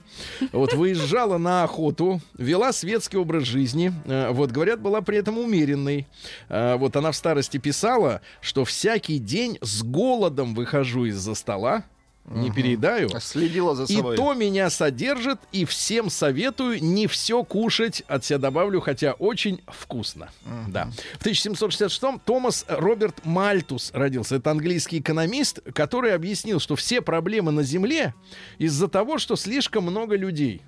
вот 0.52 0.74
выезжала 0.74 1.38
на 1.38 1.64
охоту, 1.64 2.20
вела 2.36 2.74
светский 2.74 3.16
образ 3.16 3.44
жизни, 3.44 3.90
э, 4.04 4.30
вот, 4.32 4.50
говорят, 4.50 4.80
была 4.80 5.00
при 5.00 5.16
этом 5.16 5.38
умеренной. 5.38 6.06
Э, 6.50 6.76
Вот 6.76 6.94
она 6.96 7.10
в 7.10 7.16
старости 7.16 7.56
писала, 7.56 8.20
что 8.42 8.66
всякий 8.66 9.18
день 9.18 9.56
с 9.62 9.82
голодом 9.82 10.54
выхожу 10.54 11.06
из-за 11.06 11.34
стола, 11.34 11.84
не 12.28 12.50
переедаю. 12.50 13.08
Следила 13.20 13.74
за 13.74 13.84
И 13.84 13.96
собой. 13.96 14.16
то 14.16 14.34
меня 14.34 14.68
содержит, 14.70 15.38
и 15.52 15.64
всем 15.64 16.10
советую 16.10 16.82
не 16.82 17.06
все 17.06 17.44
кушать, 17.44 18.02
от 18.08 18.24
себя 18.24 18.38
добавлю, 18.38 18.80
хотя 18.80 19.12
очень 19.12 19.62
вкусно. 19.68 20.30
Да. 20.68 20.90
В 21.18 21.24
1766-м 21.26 22.20
Томас 22.24 22.64
Роберт 22.68 23.24
Мальтус 23.24 23.90
родился. 23.94 24.36
Это 24.36 24.50
английский 24.50 24.98
экономист, 24.98 25.60
который 25.72 26.14
объяснил, 26.14 26.58
что 26.60 26.76
все 26.76 27.00
проблемы 27.00 27.52
на 27.52 27.62
Земле 27.62 28.14
из-за 28.58 28.88
того, 28.88 29.18
что 29.18 29.36
слишком 29.36 29.84
много 29.84 30.16
людей. 30.16 30.62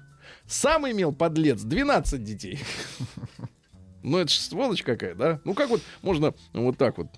Сам 0.46 0.88
имел 0.90 1.12
подлец 1.12 1.60
12 1.62 2.22
детей. 2.22 2.60
Ну, 4.00 4.18
это 4.18 4.30
же 4.30 4.38
сволочь 4.38 4.84
какая, 4.84 5.14
да? 5.16 5.40
Ну, 5.44 5.54
как 5.54 5.68
вот 5.70 5.82
можно 6.02 6.32
вот 6.52 6.78
так 6.78 6.98
вот 6.98 7.08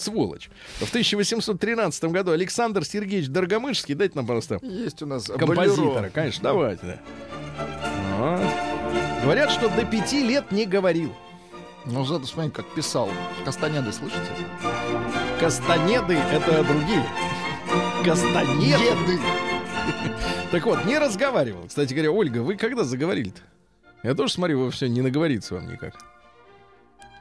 сволочь. 0.00 0.50
В 0.78 0.88
1813 0.88 2.04
году 2.04 2.32
Александр 2.32 2.84
Сергеевич 2.84 3.28
Доргомышский, 3.28 3.94
дайте 3.94 4.14
нам, 4.16 4.26
пожалуйста, 4.26 4.58
Есть 4.62 5.02
у 5.02 5.06
нас 5.06 5.24
композитора, 5.26 5.94
болеро. 5.94 6.10
конечно, 6.10 6.42
давайте, 6.42 6.86
да. 6.86 6.98
Вот. 8.18 9.22
Говорят, 9.22 9.50
что 9.50 9.68
до 9.68 9.84
пяти 9.84 10.22
лет 10.22 10.50
не 10.50 10.64
говорил. 10.66 11.14
Ну, 11.86 12.04
зато 12.04 12.26
смотри, 12.26 12.50
как 12.50 12.66
писал. 12.74 13.08
Кастанеды, 13.44 13.92
слышите? 13.92 14.20
Кастанеды— 15.38 16.14
это 16.32 16.64
другие. 16.64 17.04
Кастанеды. 18.04 18.66
Еды. 18.66 19.18
Так 20.50 20.66
вот, 20.66 20.84
не 20.84 20.98
разговаривал. 20.98 21.66
Кстати 21.68 21.94
говоря, 21.94 22.10
Ольга, 22.12 22.38
вы 22.38 22.56
когда 22.56 22.84
заговорили-то? 22.84 23.40
Я 24.02 24.14
тоже 24.14 24.32
смотрю, 24.32 24.60
вы 24.64 24.70
все 24.70 24.88
не 24.88 25.00
наговорится 25.00 25.54
вам 25.54 25.70
никак. 25.70 25.94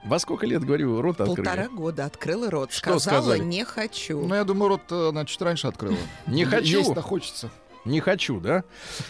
Во 0.03 0.17
сколько 0.19 0.45
лет, 0.45 0.63
говорю, 0.63 1.01
рот 1.01 1.19
открыли? 1.19 1.45
Полтора 1.45 1.67
года 1.69 2.05
открыла 2.05 2.49
рот. 2.49 2.71
Что 2.71 2.97
Сказала, 2.99 3.21
сказали? 3.23 3.39
не 3.43 3.65
хочу. 3.65 4.25
Ну, 4.25 4.33
я 4.33 4.43
думаю, 4.43 4.69
рот 4.69 4.81
э, 4.91 5.09
она 5.09 5.25
чуть 5.25 5.41
раньше 5.41 5.67
открыла. 5.67 5.97
Не 6.25 6.45
хочу. 6.45 6.79
Есть-то 6.79 7.01
хочется. 7.01 7.49
Не 7.85 8.01
хочу, 8.01 8.39
да? 8.39 8.63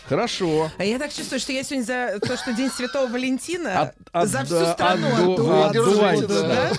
Хорошо. 0.07 0.71
А 0.77 0.83
я 0.83 0.99
так 0.99 1.11
чувствую, 1.13 1.39
что 1.39 1.51
я 1.51 1.63
сегодня 1.63 1.83
за 1.85 2.19
то, 2.19 2.37
что 2.37 2.53
День 2.53 2.69
Святого 2.69 3.07
Валентина, 3.11 3.81
От- 3.81 3.95
от- 4.11 4.27
за 4.29 4.43
всю 4.45 4.53
да, 4.59 4.73
страну 4.73 5.07
отду- 5.07 5.65
отдуваю, 5.69 6.19
отдувайте, 6.19 6.27
да? 6.27 6.69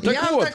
Так 0.00 0.30
вот, 0.32 0.48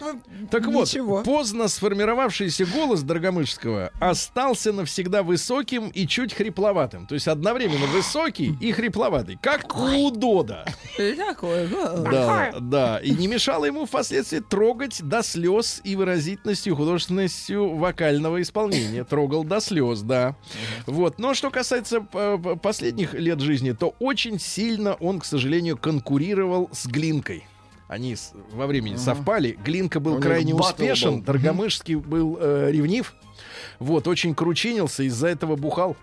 так 0.52 0.66
вот, 0.68 0.88
ничего. 0.88 1.24
поздно 1.24 1.68
сформировавшийся 1.70 2.66
голос 2.66 3.02
Дорогомышского 3.04 3.92
остался 4.00 4.74
навсегда 4.74 5.24
высоким 5.24 5.90
и 5.90 6.06
чуть 6.08 6.34
хрипловатым. 6.34 7.08
То 7.08 7.16
есть 7.16 7.28
одновременно 7.28 7.86
высокий 7.88 8.56
и 8.60 8.72
хрипловатый, 8.72 9.40
как 9.42 9.76
у 9.78 10.12
Дода. 10.12 10.66
Такое, 10.98 11.68
Да, 12.12 12.54
да. 12.60 13.00
И 13.00 13.12
не 13.12 13.28
мешало 13.28 13.66
ему 13.66 13.86
впоследствии 13.86 14.40
трогать 14.40 15.02
до 15.02 15.24
слез 15.24 15.80
и 15.84 15.96
выразительностью, 15.96 16.76
художественностью 16.76 17.76
вокального 17.76 18.42
исполнения. 18.42 19.04
Трогал 19.04 19.44
до 19.44 19.60
слез, 19.62 20.02
да. 20.02 20.36
Вот. 20.86 21.20
Но 21.20 21.34
что 21.34 21.50
касается 21.50 22.06
э, 22.14 22.56
последних 22.62 23.14
лет 23.14 23.40
жизни, 23.40 23.72
то 23.72 23.96
очень 24.00 24.40
сильно 24.40 24.94
он, 24.96 25.20
к 25.20 25.26
сожалению, 25.26 25.78
конкурировал 25.78 26.70
с 26.72 26.86
Глинкой. 26.88 27.46
Они 27.88 28.16
во 28.54 28.68
времени 28.68 28.96
совпали. 28.96 29.58
Глинка 29.66 30.00
был 30.00 30.14
них 30.14 30.24
крайне 30.24 30.56
успешен, 30.56 31.18
был. 31.18 31.24
Доргомышский 31.24 31.96
был 31.96 32.38
э, 32.40 32.70
ревнив. 32.72 33.14
Вот, 33.80 34.08
очень 34.08 34.34
кручинился, 34.34 35.04
из-за 35.04 35.28
этого 35.28 35.58
бухал. 35.58 35.98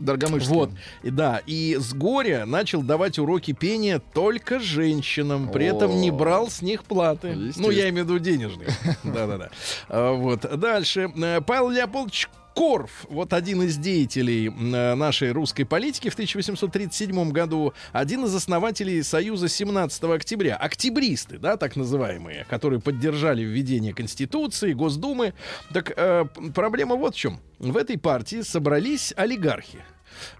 Дорогомышский. 0.00 0.54
Вот, 0.54 0.70
и 1.02 1.10
да, 1.10 1.42
и 1.46 1.76
с 1.78 1.92
горя 1.92 2.44
начал 2.46 2.82
давать 2.82 3.18
уроки 3.18 3.52
пения 3.52 4.00
только 4.14 4.60
женщинам, 4.60 5.50
при 5.50 5.66
этом 5.66 6.00
не 6.00 6.10
О. 6.10 6.12
брал 6.12 6.50
с 6.50 6.62
них 6.62 6.84
платы. 6.84 7.36
Ну, 7.56 7.70
я 7.70 7.88
имею 7.88 8.04
в 8.04 8.08
виду 8.08 8.18
денежные. 8.18 8.68
Да-да-да. 9.04 9.50
А, 9.88 10.12
Вот, 10.14 10.40
дальше. 10.58 11.12
Э, 11.16 11.40
Павел 11.40 11.70
Леопольдович 11.70 12.28
Корф, 12.58 13.06
вот 13.08 13.34
один 13.34 13.62
из 13.62 13.76
деятелей 13.76 14.48
э, 14.48 14.94
нашей 14.96 15.30
русской 15.30 15.62
политики 15.62 16.08
в 16.08 16.14
1837 16.14 17.30
году, 17.30 17.72
один 17.92 18.24
из 18.24 18.34
основателей 18.34 19.04
Союза 19.04 19.48
17 19.48 20.02
октября. 20.02 20.56
Октябристы, 20.56 21.38
да, 21.38 21.56
так 21.56 21.76
называемые, 21.76 22.46
которые 22.50 22.80
поддержали 22.80 23.44
введение 23.44 23.94
Конституции, 23.94 24.72
Госдумы. 24.72 25.34
Так 25.72 25.92
э, 25.96 26.24
проблема 26.52 26.96
вот 26.96 27.14
в 27.14 27.16
чем. 27.16 27.38
В 27.60 27.76
этой 27.76 27.96
партии 27.96 28.40
собрались 28.40 29.14
олигархи 29.16 29.78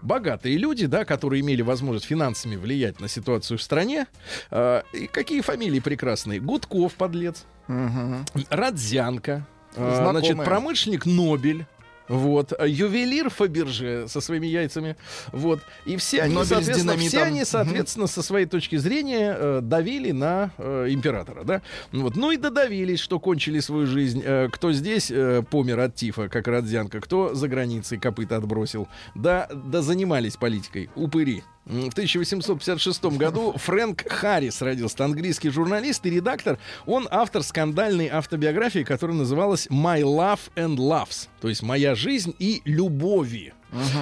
богатые 0.01 0.57
люди, 0.57 0.87
да, 0.87 1.05
которые 1.05 1.39
имели 1.39 1.61
возможность 1.61 2.05
финансами 2.05 2.57
влиять 2.57 2.99
на 2.99 3.07
ситуацию 3.07 3.57
в 3.57 3.61
стране. 3.61 4.07
Э, 4.51 4.81
и 4.91 5.07
какие 5.07 5.39
фамилии 5.39 5.79
прекрасные? 5.79 6.41
Гудков, 6.41 6.95
подлец. 6.95 7.45
Мгм. 7.67 8.25
Радзянка. 8.49 9.47
э. 9.77 9.99
Значит, 10.03 10.35
промышленник 10.43 11.05
Нобель. 11.05 11.65
Вот, 12.09 12.53
а 12.57 12.67
ювелир 12.67 13.29
Фаберже 13.29 14.05
со 14.07 14.19
своими 14.21 14.47
яйцами, 14.47 14.95
вот, 15.31 15.61
и 15.85 15.95
все 15.97 16.23
они, 16.23 16.33
Нобель 16.33 16.47
соответственно, 16.47 16.97
все 16.97 17.23
они, 17.23 17.45
соответственно, 17.45 18.07
со 18.07 18.21
своей 18.21 18.45
точки 18.45 18.75
зрения 18.77 19.35
э, 19.37 19.59
давили 19.61 20.11
на 20.11 20.51
э, 20.57 20.87
императора, 20.89 21.43
да, 21.43 21.61
вот, 21.91 22.15
ну 22.15 22.31
и 22.31 22.37
додавились, 22.37 22.99
что 22.99 23.19
кончили 23.19 23.59
свою 23.59 23.85
жизнь, 23.85 24.23
Э, 24.29 24.47
кто 24.51 24.71
здесь 24.71 25.11
э, 25.11 25.43
помер 25.49 25.79
от 25.79 25.95
тифа, 25.95 26.29
как 26.29 26.47
Родзянко, 26.47 27.01
кто 27.01 27.33
за 27.33 27.47
границей 27.47 27.97
копыта 27.97 28.37
отбросил, 28.37 28.87
да, 29.15 29.49
да 29.51 29.81
занимались 29.81 30.37
политикой, 30.37 30.89
упыри. 30.95 31.43
В 31.69 31.89
1856 31.89 33.05
году 33.17 33.53
Фрэнк 33.55 34.03
Харрис 34.09 34.59
родился, 34.63 35.05
английский 35.05 35.51
журналист 35.51 36.03
и 36.07 36.09
редактор. 36.09 36.57
Он 36.87 37.07
автор 37.11 37.43
скандальной 37.43 38.07
автобиографии, 38.07 38.83
которая 38.83 39.15
называлась 39.15 39.67
«My 39.67 40.01
Love 40.01 40.39
and 40.55 40.77
Loves», 40.77 41.27
то 41.39 41.47
есть 41.47 41.61
«Моя 41.61 41.93
жизнь 41.93 42.33
и 42.39 42.63
любови». 42.65 43.53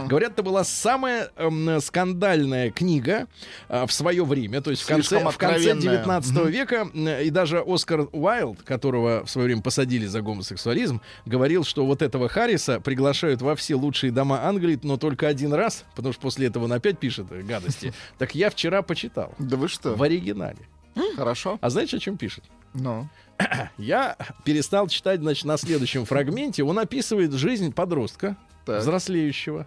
Говорят, 0.08 0.32
это 0.34 0.44
была 0.44 0.64
самая 0.64 1.30
эм, 1.36 1.82
скандальная 1.82 2.72
книга 2.72 3.28
э, 3.70 3.86
в 3.86 3.92
свое 3.92 4.24
время, 4.24 4.62
то 4.62 4.70
есть 4.72 4.84
в 4.84 4.88
конце, 4.88 5.20
в 5.20 5.38
конце 5.38 5.72
откровенная. 5.72 5.98
19 5.98 6.36
века. 6.48 6.88
э, 6.94 7.24
И 7.26 7.30
даже 7.30 7.64
Оскар 7.66 8.08
Уайлд, 8.12 8.62
которого 8.64 9.26
в 9.26 9.30
свое 9.30 9.48
время 9.48 9.62
посадили 9.62 10.06
за 10.06 10.22
гомосексуализм, 10.22 11.02
говорил, 11.26 11.64
что 11.64 11.86
вот 11.86 12.02
этого 12.02 12.30
Харриса 12.30 12.80
приглашают 12.80 13.42
во 13.42 13.56
все 13.56 13.76
лучшие 13.76 14.12
дома 14.12 14.46
Англии, 14.46 14.80
но 14.84 14.98
только 14.98 15.28
один 15.28 15.54
раз, 15.54 15.86
потому 15.96 16.14
что 16.14 16.22
после 16.22 16.48
этого 16.48 16.66
он 16.66 16.74
опять 16.74 16.98
пишет 17.00 17.28
э, 17.32 17.42
гадости. 17.42 17.94
Так 18.18 18.36
я 18.36 18.50
вчера 18.50 18.82
почитал 18.82 19.34
Да 19.38 19.58
вы 19.58 19.68
что? 19.68 19.96
в 19.96 20.02
оригинале. 20.04 20.58
Хорошо. 21.16 21.60
А 21.62 21.70
знаете, 21.70 21.98
о 21.98 22.00
чем 22.00 22.18
пишет? 22.18 22.44
Ну. 22.74 23.08
Я 23.78 24.18
перестал 24.44 24.88
читать, 24.88 25.20
значит, 25.20 25.46
на 25.46 25.58
следующем 25.58 26.06
фрагменте. 26.06 26.64
Он 26.64 26.80
описывает 26.80 27.34
жизнь 27.34 27.72
подростка, 27.72 28.36
Так. 28.68 28.82
взрослеющего. 28.82 29.66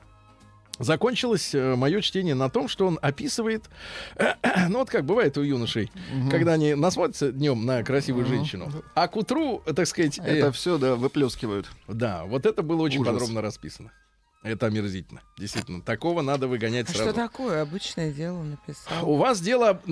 Закончилось 0.79 1.53
мое 1.53 2.01
чтение 2.01 2.35
на 2.35 2.49
том, 2.49 2.67
что 2.67 2.87
он 2.87 2.99
описывает, 3.03 3.69
ну 4.69 4.79
вот 4.79 4.89
как 4.89 5.05
бывает 5.05 5.37
у 5.37 5.43
юношей, 5.43 5.91
когда 6.31 6.55
они 6.55 6.75
насмотрятся 6.75 7.33
днем 7.33 7.67
на 7.67 7.83
красивую 7.83 8.25
женщину, 8.25 8.73
а 8.95 9.07
к 9.09 9.17
утру, 9.17 9.63
так 9.77 9.87
сказать, 9.87 10.19
э, 10.19 10.23
Это 10.39 10.53
все, 10.53 10.79
да, 10.79 10.97
выплескивают. 10.97 11.69
да, 11.87 12.25
вот 12.25 12.47
это 12.47 12.63
было 12.63 12.81
очень 12.81 13.01
Ужас. 13.01 13.13
подробно 13.13 13.43
расписано. 13.43 13.93
Это 14.43 14.67
омерзительно, 14.67 15.21
действительно. 15.37 15.83
Такого 15.83 16.23
надо 16.23 16.49
выгонять 16.49 16.89
А 16.89 16.93
сразу. 16.95 17.11
что 17.11 17.13
такое? 17.13 17.61
Обычное 17.61 18.11
дело 18.11 18.43
написал. 18.43 19.07
У 19.11 19.17
вас 19.17 19.39
дело 19.43 19.83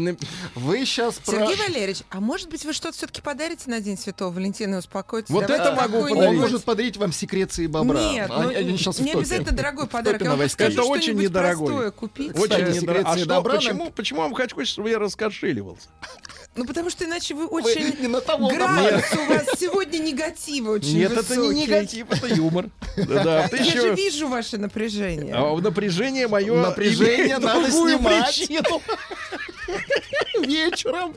Вы 0.54 0.86
сейчас 0.86 1.16
про... 1.16 1.32
Сергей 1.46 1.56
Валерьевич, 1.56 1.98
а 2.08 2.20
может 2.20 2.48
быть 2.48 2.64
вы 2.64 2.72
что-то 2.72 2.96
все-таки 2.96 3.20
подарите 3.20 3.68
на 3.68 3.80
День 3.80 3.98
Святого 3.98 4.30
Валентина 4.32 4.76
и 4.76 4.78
успокойтесь? 4.78 5.28
Вот 5.28 5.46
Давайте 5.46 5.66
это 5.66 5.74
могу 5.76 5.98
какой-нибудь- 5.98 6.26
Он 6.28 6.36
может 6.38 6.64
подарить 6.64 6.96
вам 6.96 7.12
секреции 7.12 7.66
бобра. 7.66 8.00
Нет, 8.00 8.30
А- 8.30 8.44
ну, 8.44 8.48
они 8.48 8.72
в 8.78 9.00
не 9.00 9.12
обязательно 9.12 9.52
дорогой 9.54 9.86
подарок. 9.86 10.22
Я 10.22 10.28
вам 10.30 10.38
новостей. 10.38 10.70
скажу, 10.70 10.80
Это 10.80 10.90
очень 10.92 11.18
недорогой. 11.18 11.66
простое 11.68 11.90
купить. 11.90 12.30
очень 12.30 12.42
Кстати, 12.44 12.62
недоро- 12.62 12.80
секреции 12.80 13.04
А 13.12 13.16
что, 13.18 13.26
добра 13.26 13.52
нам- 13.52 13.60
почему, 13.62 13.90
почему 13.90 14.20
вам 14.22 14.34
хочется, 14.34 14.64
чтобы 14.64 14.88
я 14.88 14.98
раскошеливался? 14.98 15.88
Ну, 16.56 16.64
потому 16.64 16.90
что 16.90 17.04
иначе 17.04 17.34
вы 17.34 17.46
Вы 17.46 17.60
очень... 17.62 18.00
не 18.00 18.08
на 18.08 18.20
того 18.20 18.48
Градус 18.48 19.04
у 19.14 19.24
вас 19.32 19.46
сегодня 19.58 19.98
негатива 19.98 20.72
очень 20.72 20.96
Нет, 20.98 21.12
это 21.12 21.36
не 21.36 21.40
высокий. 21.42 21.60
негатив, 21.60 22.06
это 22.10 22.26
юмор. 22.34 22.66
Да, 22.96 23.46
ты 23.48 23.58
Я 23.58 23.64
же 23.64 23.70
еще... 23.70 23.94
вижу 23.94 24.28
ваше 24.28 24.58
напряжение. 24.58 25.34
А 25.34 25.56
напряжение 25.60 26.26
мое 26.26 26.60
Напряжение 26.60 27.38
надо 27.38 27.70
снимать. 27.70 28.34
причину. 28.36 28.82
вечером. 30.46 31.14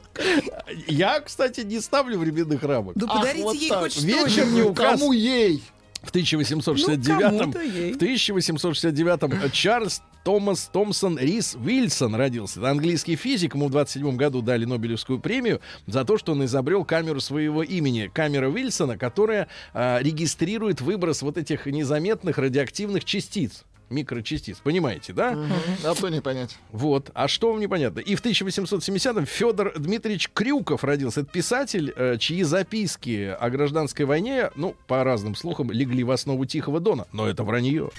Я, 0.87 1.19
кстати, 1.21 1.61
не 1.61 1.79
ставлю 1.79 2.19
временных 2.19 2.61
рамок. 2.63 2.93
Да 2.95 3.07
Ах, 3.09 3.17
подарите 3.19 3.43
вот 3.43 3.55
ей 3.55 3.69
так. 3.69 3.79
хоть 3.81 4.01
Вечер 4.01 4.29
что-нибудь. 4.29 4.53
не 4.53 4.61
указ. 4.63 4.99
Кому 4.99 5.11
ей? 5.11 5.63
В 6.01 6.09
1869 6.09 7.31
Ну, 7.31 7.51
в 7.51 7.95
1869 7.95 9.51
Чарльз 9.53 10.01
Томас 10.23 10.69
Томпсон 10.71 11.17
Рис 11.17 11.55
Уильсон 11.55 12.15
родился. 12.15 12.59
Это 12.59 12.69
английский 12.69 13.15
физик. 13.15 13.55
Ему 13.55 13.67
в 13.67 13.71
27 13.71 14.15
году 14.15 14.41
дали 14.41 14.65
Нобелевскую 14.65 15.19
премию 15.19 15.61
за 15.87 16.05
то, 16.05 16.17
что 16.17 16.33
он 16.33 16.45
изобрел 16.45 16.85
камеру 16.85 17.19
своего 17.19 17.63
имени. 17.63 18.09
Камера 18.13 18.49
Уильсона, 18.49 18.97
которая 18.97 19.47
а, 19.73 19.99
регистрирует 20.01 20.81
выброс 20.81 21.21
вот 21.21 21.37
этих 21.37 21.65
незаметных 21.65 22.37
радиоактивных 22.37 23.05
частиц 23.05 23.63
микрочастиц. 23.91 24.57
Понимаете, 24.63 25.13
да? 25.13 25.37
А 25.83 25.93
то 25.93 26.09
не 26.09 26.21
понять. 26.21 26.57
Вот. 26.71 27.11
А 27.13 27.27
что 27.27 27.51
вам 27.51 27.59
непонятно? 27.59 27.99
И 27.99 28.15
в 28.15 28.23
1870-м 28.23 29.25
Федор 29.25 29.77
Дмитриевич 29.77 30.29
Крюков 30.33 30.83
родился. 30.83 31.21
Это 31.21 31.29
писатель, 31.29 31.93
э, 31.95 32.17
чьи 32.17 32.43
записки 32.43 33.35
о 33.39 33.49
гражданской 33.49 34.05
войне, 34.05 34.49
ну, 34.55 34.75
по 34.87 35.03
разным 35.03 35.35
слухам, 35.35 35.71
легли 35.71 36.03
в 36.03 36.11
основу 36.11 36.45
Тихого 36.45 36.79
Дона. 36.79 37.07
Но 37.11 37.27
это 37.27 37.43
вранье. 37.43 37.91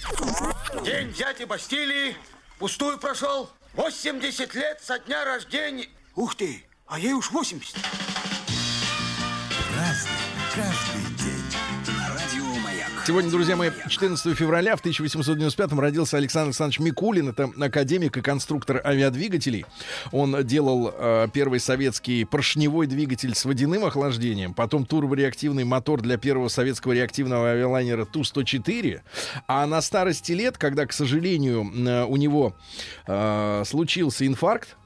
День 0.85 1.09
взятия 1.11 1.47
Бастилии 1.47 2.17
пустую 2.59 2.99
прошел. 2.99 3.49
80 3.75 4.55
лет 4.55 4.81
со 4.83 4.99
дня 4.99 5.25
рождения. 5.25 5.89
Ух 6.15 6.35
ты, 6.35 6.65
а 6.87 6.99
ей 6.99 7.13
уж 7.15 7.31
80. 7.31 7.77
Сегодня, 13.05 13.33
друзья 13.33 13.57
мои, 13.57 13.71
14 13.89 14.39
февраля 14.39 14.77
в 14.77 14.81
1895 14.81 15.73
родился 15.73 16.19
Александр 16.19 16.51
Александрович 16.51 16.79
Микулин. 16.79 17.31
Это 17.31 17.51
академик 17.61 18.17
и 18.17 18.21
конструктор 18.21 18.81
авиадвигателей. 18.85 19.67
Он 20.13 20.47
делал 20.47 20.95
э, 20.95 21.27
первый 21.33 21.59
советский 21.59 22.25
поршневой 22.25 22.87
двигатель 22.87 23.35
с 23.35 23.45
водяным 23.45 23.85
охлаждением, 23.85 24.55
потом 24.55 24.87
турбореактивный 24.87 25.65
мотор 25.65 26.01
для 26.01 26.17
первого 26.17 26.47
советского 26.47 26.93
реактивного 26.93 27.49
авиалайнера 27.49 28.05
Ту-104. 28.05 29.01
А 29.49 29.67
на 29.67 29.81
старости 29.83 30.31
лет, 30.31 30.57
когда, 30.57 30.87
к 30.87 30.93
сожалению, 30.93 31.73
э, 31.75 32.05
у 32.05 32.17
него 32.17 32.55
э, 33.09 33.65
случился 33.67 34.29
инфаркт, 34.29 34.77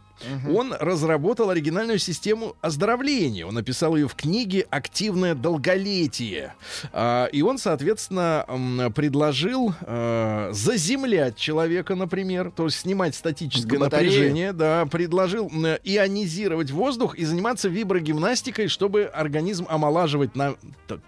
он 0.48 0.74
разработал 0.78 1.50
оригинальную 1.50 1.98
систему 1.98 2.56
оздоровления. 2.60 3.46
Он 3.46 3.54
написал 3.54 3.96
ее 3.96 4.08
в 4.08 4.14
книге 4.14 4.66
«Активное 4.70 5.34
долголетие». 5.34 6.54
А, 6.92 7.26
и 7.26 7.42
он, 7.42 7.58
соответственно, 7.58 8.92
предложил 8.94 9.74
э, 9.80 10.50
заземлять 10.52 11.36
человека, 11.36 11.94
например, 11.94 12.50
то 12.50 12.64
есть 12.64 12.78
снимать 12.80 13.14
статическое 13.14 13.78
напряжение, 13.78 14.52
да, 14.52 14.86
предложил 14.86 15.48
ионизировать 15.84 16.70
воздух 16.70 17.16
и 17.16 17.24
заниматься 17.24 17.68
виброгимнастикой, 17.68 18.68
чтобы 18.68 19.04
организм 19.04 19.66
омолаживать 19.68 20.34
на 20.34 20.56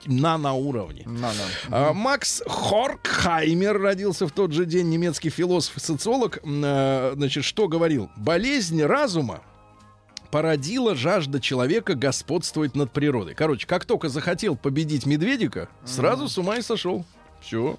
наноуровне. 0.06 1.04
На, 1.06 1.32
на. 1.32 1.32
А, 1.70 1.92
Макс 1.92 2.42
Хоркхаймер 2.46 3.80
родился 3.80 4.26
в 4.26 4.32
тот 4.32 4.52
же 4.52 4.64
день, 4.64 4.88
немецкий 4.88 5.30
философ 5.30 5.76
и 5.76 5.80
социолог. 5.80 6.38
Э, 6.44 7.14
Значит, 7.16 7.44
что 7.44 7.68
говорил? 7.68 8.10
Болезнь 8.16 8.82
разума 8.98 9.40
породила 10.32 10.96
жажда 10.96 11.40
человека 11.40 11.94
господствовать 11.94 12.74
над 12.74 12.90
природой. 12.90 13.34
Короче, 13.34 13.66
как 13.66 13.84
только 13.84 14.08
захотел 14.08 14.56
победить 14.56 15.06
медведика, 15.06 15.68
сразу 15.84 16.28
с 16.28 16.36
ума 16.36 16.56
и 16.56 16.62
сошел. 16.62 17.04
Все. 17.40 17.78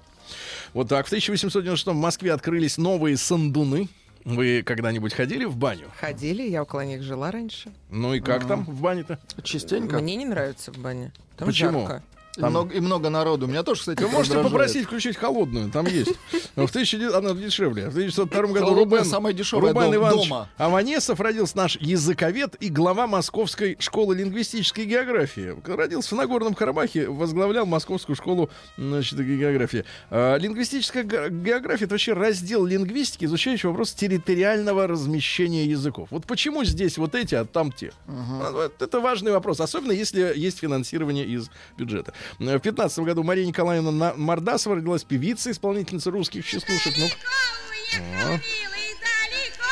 Вот 0.72 0.88
так. 0.88 1.04
В 1.06 1.08
1896 1.08 1.86
в 1.88 1.92
Москве 1.94 2.32
открылись 2.32 2.78
новые 2.78 3.18
сандуны. 3.18 3.88
Вы 4.24 4.62
когда-нибудь 4.62 5.12
ходили 5.12 5.44
в 5.44 5.56
баню? 5.56 5.88
Ходили, 6.00 6.42
я 6.42 6.62
около 6.62 6.80
них 6.80 7.02
жила 7.02 7.30
раньше. 7.30 7.70
Ну 7.90 8.14
и 8.14 8.20
как 8.20 8.48
там 8.48 8.64
в 8.64 8.80
бане-то? 8.80 9.18
Частенько. 9.42 9.98
Мне 9.98 10.16
не 10.16 10.24
нравится 10.24 10.72
в 10.72 10.78
бане. 10.78 11.12
Там 11.36 11.48
Почему? 11.48 11.86
жарко. 11.86 12.02
И, 12.36 12.40
много, 12.42 12.74
и 12.74 12.80
много 12.80 13.10
народу. 13.10 13.46
Меня 13.48 13.62
тоже, 13.64 13.80
кстати, 13.80 14.00
Вы 14.02 14.08
можете 14.08 14.36
раздражает. 14.36 14.52
попросить 14.52 14.84
включить 14.86 15.16
холодную, 15.16 15.68
там 15.70 15.84
есть. 15.86 16.12
Но 16.54 16.66
В 16.66 16.70
1900 16.70 17.14
она 17.14 17.34
дешевле. 17.34 17.86
В 17.86 17.88
1902 17.90 18.42
году 18.52 18.74
Рубен, 18.74 19.04
самая 19.04 19.32
дешевая 19.32 19.72
Рубен 19.72 19.86
дом- 19.86 19.94
Иванович 19.96 20.28
дома. 20.28 20.48
Аванесов 20.56 21.18
родился 21.20 21.56
наш 21.56 21.76
языковед 21.80 22.54
и 22.60 22.68
глава 22.68 23.08
Московской 23.08 23.76
школы 23.80 24.14
лингвистической 24.14 24.84
географии. 24.86 25.56
Родился 25.66 26.14
в 26.14 26.18
Нагорном 26.18 26.54
Карабахе, 26.54 27.08
возглавлял 27.08 27.66
Московскую 27.66 28.14
школу 28.14 28.48
значит, 28.78 29.18
географии. 29.18 29.84
А, 30.10 30.36
Лингвистическая 30.36 31.02
ге- 31.02 31.30
география— 31.30 31.84
это 31.86 31.94
вообще 31.94 32.12
раздел 32.12 32.64
лингвистики, 32.64 33.24
изучающий 33.24 33.68
вопрос 33.68 33.92
территориального 33.92 34.86
размещения 34.86 35.66
языков. 35.66 36.08
Вот 36.12 36.26
почему 36.26 36.62
здесь 36.64 36.96
вот 36.96 37.16
эти, 37.16 37.34
а 37.34 37.44
там 37.44 37.72
те? 37.72 37.92
Вот 38.06 38.80
Это 38.80 39.00
важный 39.00 39.32
вопрос, 39.32 39.60
особенно 39.60 39.92
если 39.92 40.32
есть 40.36 40.60
финансирование 40.60 41.26
из 41.26 41.50
бюджета. 41.76 42.14
Э, 42.38 42.56
В 42.56 42.60
15 42.60 42.98
году 43.00 43.22
Мария 43.22 43.46
Николаевна 43.46 43.90
На- 43.90 44.14
Мордасова 44.14 44.76
родилась 44.76 45.04
певица, 45.04 45.50
исполнительница 45.50 46.10
русских 46.10 46.46
частушек. 46.46 46.94
Ну, 46.98 47.04
Уехал 47.04 48.30
милый 48.30 48.96
далеко 49.00 49.70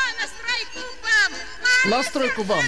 на 1.89 2.03
стройку 2.03 2.43
бам. 2.43 2.63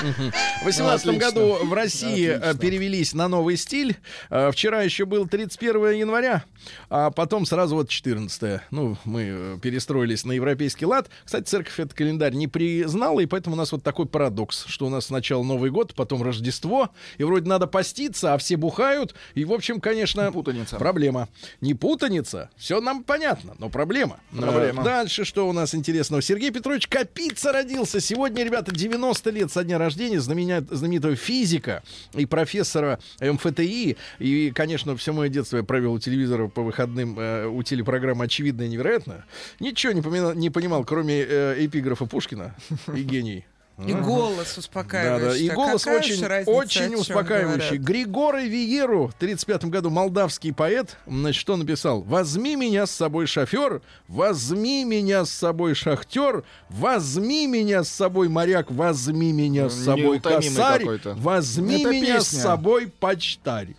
В 0.00 0.64
18 0.64 1.06
Отлично. 1.06 1.12
году 1.18 1.58
в 1.64 1.72
России 1.72 2.28
э, 2.28 2.54
перевелись 2.56 3.14
на 3.14 3.28
новый 3.28 3.56
стиль. 3.56 3.96
Э, 4.30 4.50
Вчера 4.52 4.82
еще 4.82 5.04
был 5.06 5.26
31 5.26 5.92
января, 5.92 6.44
а 6.88 7.10
потом 7.10 7.46
сразу 7.46 7.74
вот 7.74 7.88
14. 7.88 8.60
Ну, 8.70 8.96
мы 9.04 9.22
э, 9.28 9.58
перестроились 9.60 10.24
на 10.24 10.32
европейский 10.32 10.86
лад. 10.86 11.08
Кстати, 11.24 11.44
церковь 11.44 11.80
этот 11.80 11.94
календарь 11.94 12.34
не 12.34 12.46
признала, 12.48 13.20
и 13.20 13.26
поэтому 13.26 13.54
у 13.56 13.58
нас 13.58 13.72
вот 13.72 13.82
такой 13.82 14.06
парадокс, 14.06 14.66
что 14.68 14.86
у 14.86 14.88
нас 14.88 15.06
сначала 15.06 15.42
Новый 15.42 15.70
год, 15.70 15.94
потом 15.94 16.22
Рождество, 16.22 16.90
и 17.16 17.24
вроде 17.24 17.48
надо 17.48 17.66
поститься, 17.66 18.34
а 18.34 18.38
все 18.38 18.56
бухают. 18.56 19.14
И, 19.34 19.44
в 19.44 19.52
общем, 19.52 19.80
конечно, 19.80 20.30
Путаница. 20.32 20.76
проблема. 20.76 21.28
Не 21.60 21.74
путаница, 21.74 22.50
все 22.56 22.80
нам 22.80 23.02
понятно, 23.02 23.54
но 23.58 23.68
проблема. 23.68 24.20
Проблема. 24.36 24.84
Дальше 24.84 25.24
что 25.24 25.48
у 25.48 25.52
нас 25.52 25.74
интересного? 25.74 26.22
Сергей 26.22 26.50
Петрович 26.50 26.86
Капица 26.86 27.52
родился. 27.52 28.00
Сегодня, 28.00 28.44
ребята, 28.44 28.72
90 28.72 29.30
лет 29.30 29.50
со 29.52 29.64
дня 29.64 29.76
рождения 29.78 29.87
знаменя- 29.96 30.66
знаменитого 30.74 31.16
физика 31.16 31.82
и 32.14 32.26
профессора 32.26 32.98
МФТИ. 33.20 33.96
И, 34.18 34.52
конечно, 34.54 34.96
все 34.96 35.12
мое 35.12 35.28
детство 35.28 35.56
я 35.58 35.62
провел 35.62 35.92
у 35.94 35.98
телевизора 35.98 36.48
по 36.48 36.62
выходным, 36.62 37.18
э, 37.18 37.46
у 37.46 37.62
телепрограммы 37.62 38.24
«Очевидно 38.24 38.62
и 38.62 38.68
невероятно». 38.68 39.24
Ничего 39.60 39.92
не, 39.92 40.00
помина- 40.02 40.34
не 40.34 40.50
понимал, 40.50 40.84
кроме 40.84 41.20
э, 41.20 41.54
эпиграфа 41.64 42.06
Пушкина 42.06 42.54
и 42.94 43.02
гений. 43.02 43.44
И 43.86 43.92
голос 43.92 44.54
Да, 44.54 44.58
успокаивающий. 44.58 45.28
да. 45.28 45.36
И 45.44 45.48
А 45.50 45.54
голос 45.54 45.84
какая 45.84 45.98
очень, 46.00 46.26
разница, 46.26 46.50
очень 46.50 46.94
успокаивающий. 46.96 47.76
Григорий 47.76 48.48
Виеру 48.48 49.06
в 49.08 49.14
35 49.14 49.66
году 49.66 49.88
молдавский 49.90 50.52
поэт, 50.52 50.96
значит, 51.06 51.40
что 51.40 51.56
написал? 51.56 52.02
«Возьми 52.02 52.56
меня 52.56 52.86
с 52.86 52.90
собой, 52.90 53.26
шофер, 53.26 53.80
возьми 54.08 54.84
меня 54.84 55.24
с 55.24 55.30
собой, 55.30 55.74
шахтер, 55.74 56.42
возьми 56.68 57.46
меня 57.46 57.84
с 57.84 57.88
собой, 57.88 58.28
моряк, 58.28 58.70
возьми 58.72 59.32
меня 59.32 59.68
с 59.68 59.74
собой, 59.74 60.16
Неутомимый 60.16 60.42
косарь, 60.56 60.80
какой-то. 60.80 61.14
возьми 61.14 61.80
Это 61.82 61.90
меня 61.92 62.20
с 62.20 62.24
песня. 62.30 62.40
собой, 62.42 62.88
почтарь». 62.88 63.74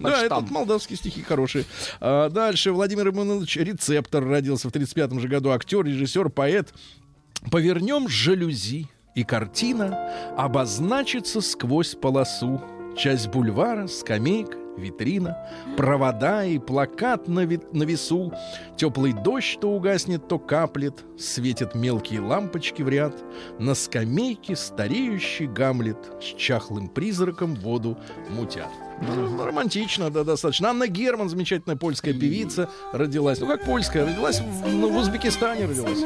Да, 0.00 0.24
этот 0.24 0.50
молдавские 0.50 0.96
стихи 0.96 1.22
хорошие. 1.22 1.64
А, 2.00 2.28
дальше 2.28 2.72
Владимир 2.72 3.06
Иванович 3.10 3.56
Рецептор 3.58 4.26
родился 4.26 4.68
в 4.68 4.72
35 4.72 5.20
же 5.20 5.28
году. 5.28 5.50
Актер, 5.52 5.84
режиссер, 5.84 6.28
поэт. 6.28 6.74
Повернем 7.52 8.08
жалюзи, 8.08 8.88
и 9.14 9.24
картина 9.24 10.34
обозначится 10.36 11.40
сквозь 11.40 11.94
полосу. 11.94 12.60
Часть 12.96 13.28
бульвара, 13.28 13.86
скамейка, 13.86 14.58
витрина, 14.76 15.36
провода 15.76 16.44
и 16.44 16.58
плакат 16.58 17.28
на, 17.28 17.44
ви- 17.44 17.60
на 17.72 17.84
весу. 17.84 18.32
Теплый 18.76 19.12
дождь 19.12 19.58
то 19.60 19.70
угаснет, 19.70 20.28
то 20.28 20.38
каплет, 20.38 21.04
светят 21.18 21.74
мелкие 21.74 22.20
лампочки 22.20 22.82
в 22.82 22.88
ряд. 22.88 23.14
На 23.58 23.74
скамейке 23.74 24.56
стареющий 24.56 25.46
Гамлет 25.46 25.98
с 26.20 26.36
чахлым 26.36 26.88
призраком 26.88 27.54
воду 27.54 27.98
мутят. 28.30 28.68
Ну, 29.02 29.44
романтично, 29.44 30.10
да, 30.10 30.24
достаточно. 30.24 30.70
Анна 30.70 30.86
Герман, 30.86 31.28
замечательная 31.28 31.76
польская 31.76 32.12
певица, 32.12 32.68
родилась. 32.92 33.40
Ну, 33.40 33.46
как 33.46 33.64
польская, 33.64 34.06
родилась 34.06 34.40
в, 34.40 34.68
ну, 34.68 34.90
в 34.90 34.96
Узбекистане 34.96 35.66
родилась. 35.66 35.98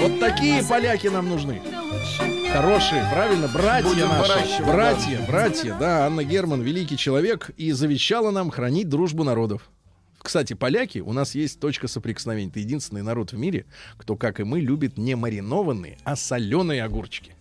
Вот 0.00 0.20
такие 0.20 0.62
поляки 0.64 1.06
нам 1.06 1.28
нужны. 1.28 1.62
Хорошие, 2.52 3.04
правильно, 3.12 3.48
братья 3.48 3.88
Будем 3.88 4.08
наши, 4.08 4.62
братья, 4.62 5.24
братья, 5.26 5.76
да, 5.80 6.06
Анна 6.06 6.22
Герман, 6.22 6.62
великий 6.62 6.96
человек, 6.96 7.50
и 7.56 7.72
завещала 7.72 8.30
нам 8.30 8.50
хранить 8.50 8.88
дружбу 8.88 9.24
народов. 9.24 9.70
Кстати, 10.18 10.54
поляки, 10.54 11.00
у 11.00 11.12
нас 11.12 11.34
есть 11.34 11.60
точка 11.60 11.88
соприкосновения. 11.88 12.48
Это 12.48 12.60
единственный 12.60 13.02
народ 13.02 13.32
в 13.32 13.38
мире, 13.38 13.66
кто, 13.96 14.16
как 14.16 14.40
и 14.40 14.44
мы, 14.44 14.60
любит 14.60 14.96
не 14.96 15.16
маринованные, 15.16 15.98
а 16.04 16.16
соленые 16.16 16.82
огурчики. 16.84 17.34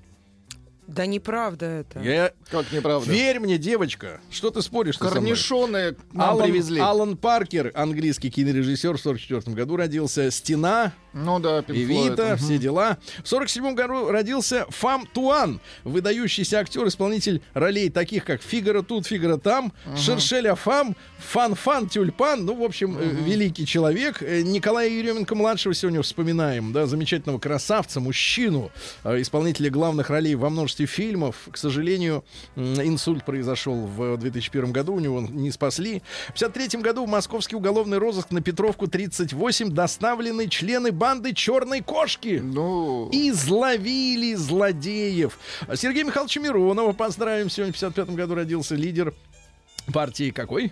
Да 0.87 1.05
неправда 1.05 1.65
это. 1.65 1.99
Я... 2.01 2.33
Как 2.49 2.71
неправда. 2.71 3.09
Верь 3.09 3.39
мне, 3.39 3.57
девочка, 3.57 4.19
что 4.29 4.51
ты 4.51 4.61
споришь? 4.61 4.97
Корнишоны 4.97 5.95
нам 6.11 6.31
Алан, 6.31 6.45
привезли. 6.47 6.79
Алан 6.81 7.17
Паркер, 7.17 7.71
английский 7.73 8.29
кинорежиссер, 8.29 8.97
в 8.97 9.01
44 9.01 9.55
году 9.55 9.77
родился. 9.77 10.29
«Стена», 10.31 10.93
Ну 11.13 11.39
да, 11.39 11.59
Pink. 11.59 11.75
Эвита, 11.75 12.35
все 12.37 12.57
дела. 12.57 12.97
В 13.23 13.27
47 13.27 13.75
году 13.75 14.09
родился 14.09 14.65
Фам 14.69 15.07
Туан, 15.13 15.59
выдающийся 15.83 16.59
актер, 16.59 16.87
исполнитель 16.87 17.41
ролей 17.53 17.89
таких, 17.89 18.25
как 18.25 18.41
Фигара 18.41 18.81
тут, 18.81 19.05
Фигара 19.05 19.37
там, 19.37 19.73
Шершеля 19.95 20.55
Фам, 20.55 20.95
Фан-Фан 21.19 21.87
Тюльпан, 21.87 22.45
ну, 22.45 22.55
в 22.55 22.63
общем, 22.63 22.97
э, 22.99 23.05
великий 23.05 23.65
человек. 23.65 24.21
Э, 24.21 24.41
Николая 24.41 24.89
Еременко-младшего 24.89 25.73
сегодня 25.73 26.01
вспоминаем, 26.01 26.73
да, 26.73 26.85
замечательного 26.85 27.39
красавца, 27.39 27.99
мужчину, 27.99 28.71
э, 29.03 29.21
исполнителя 29.21 29.69
главных 29.69 30.09
ролей 30.09 30.35
во 30.35 30.49
множестве 30.49 30.85
фильмов. 30.85 31.35
К 31.51 31.57
сожалению, 31.57 32.23
инсульт 32.55 33.23
произошел 33.23 33.85
в 33.85 34.17
2001 34.17 34.71
году, 34.71 34.93
у 34.93 34.99
него 34.99 35.21
не 35.21 35.51
спасли. 35.51 36.01
В 36.29 36.33
53 36.33 36.81
году 36.81 37.05
в 37.05 37.09
московский 37.09 37.55
уголовный 37.55 37.97
розыск 37.97 38.31
на 38.31 38.41
Петровку 38.41 38.87
38 38.87 39.69
доставлены 39.69 40.47
члены 40.49 40.91
банды 41.03 41.33
«Черной 41.33 41.81
кошки». 41.81 42.39
Ну, 42.41 43.09
Изловили 43.11 44.35
злодеев. 44.35 45.37
А 45.67 45.75
Сергея 45.75 46.05
Михайловича 46.05 46.39
Миронова 46.39 46.93
поздравим. 46.93 47.49
Сегодня 47.49 47.73
в 47.73 47.75
55 47.75 48.11
году 48.11 48.35
родился 48.35 48.75
лидер 48.75 49.13
партии 49.91 50.31
какой? 50.31 50.71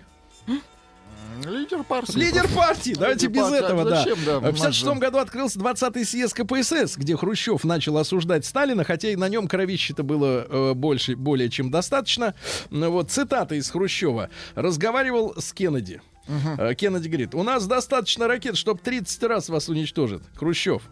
лидер 1.44 1.84
партии. 1.84 2.18
Лидер 2.18 2.48
партии, 2.48 2.94
давайте 2.94 3.26
без 3.26 3.42
партии. 3.42 3.58
этого, 3.58 3.84
да. 3.84 3.96
Зачем, 3.96 4.18
да, 4.24 4.40
В 4.40 4.44
56 4.44 4.86
году 4.98 5.18
открылся 5.18 5.58
20-й 5.58 6.04
съезд 6.06 6.34
КПСС, 6.34 6.96
где 6.96 7.14
Хрущев 7.14 7.64
начал 7.64 7.98
осуждать 7.98 8.46
Сталина, 8.46 8.84
хотя 8.84 9.10
и 9.10 9.16
на 9.16 9.28
нем 9.28 9.48
кровища-то 9.48 10.02
было 10.02 10.46
э, 10.48 10.72
больше, 10.72 11.14
более 11.14 11.50
чем 11.50 11.70
достаточно. 11.70 12.34
Ну 12.70 12.90
Вот 12.90 13.10
цитата 13.10 13.54
из 13.54 13.68
Хрущева. 13.68 14.30
Разговаривал 14.54 15.34
с 15.36 15.52
Кеннеди. 15.52 16.00
Э, 16.26 16.74
Кеннеди 16.74 17.08
говорит, 17.08 17.34
у 17.34 17.42
нас 17.42 17.66
достаточно 17.66 18.28
ракет, 18.28 18.56
чтобы 18.56 18.80
30 18.80 19.22
раз 19.24 19.48
вас 19.48 19.68
уничтожит. 19.68 20.22
Хрущев, 20.34 20.82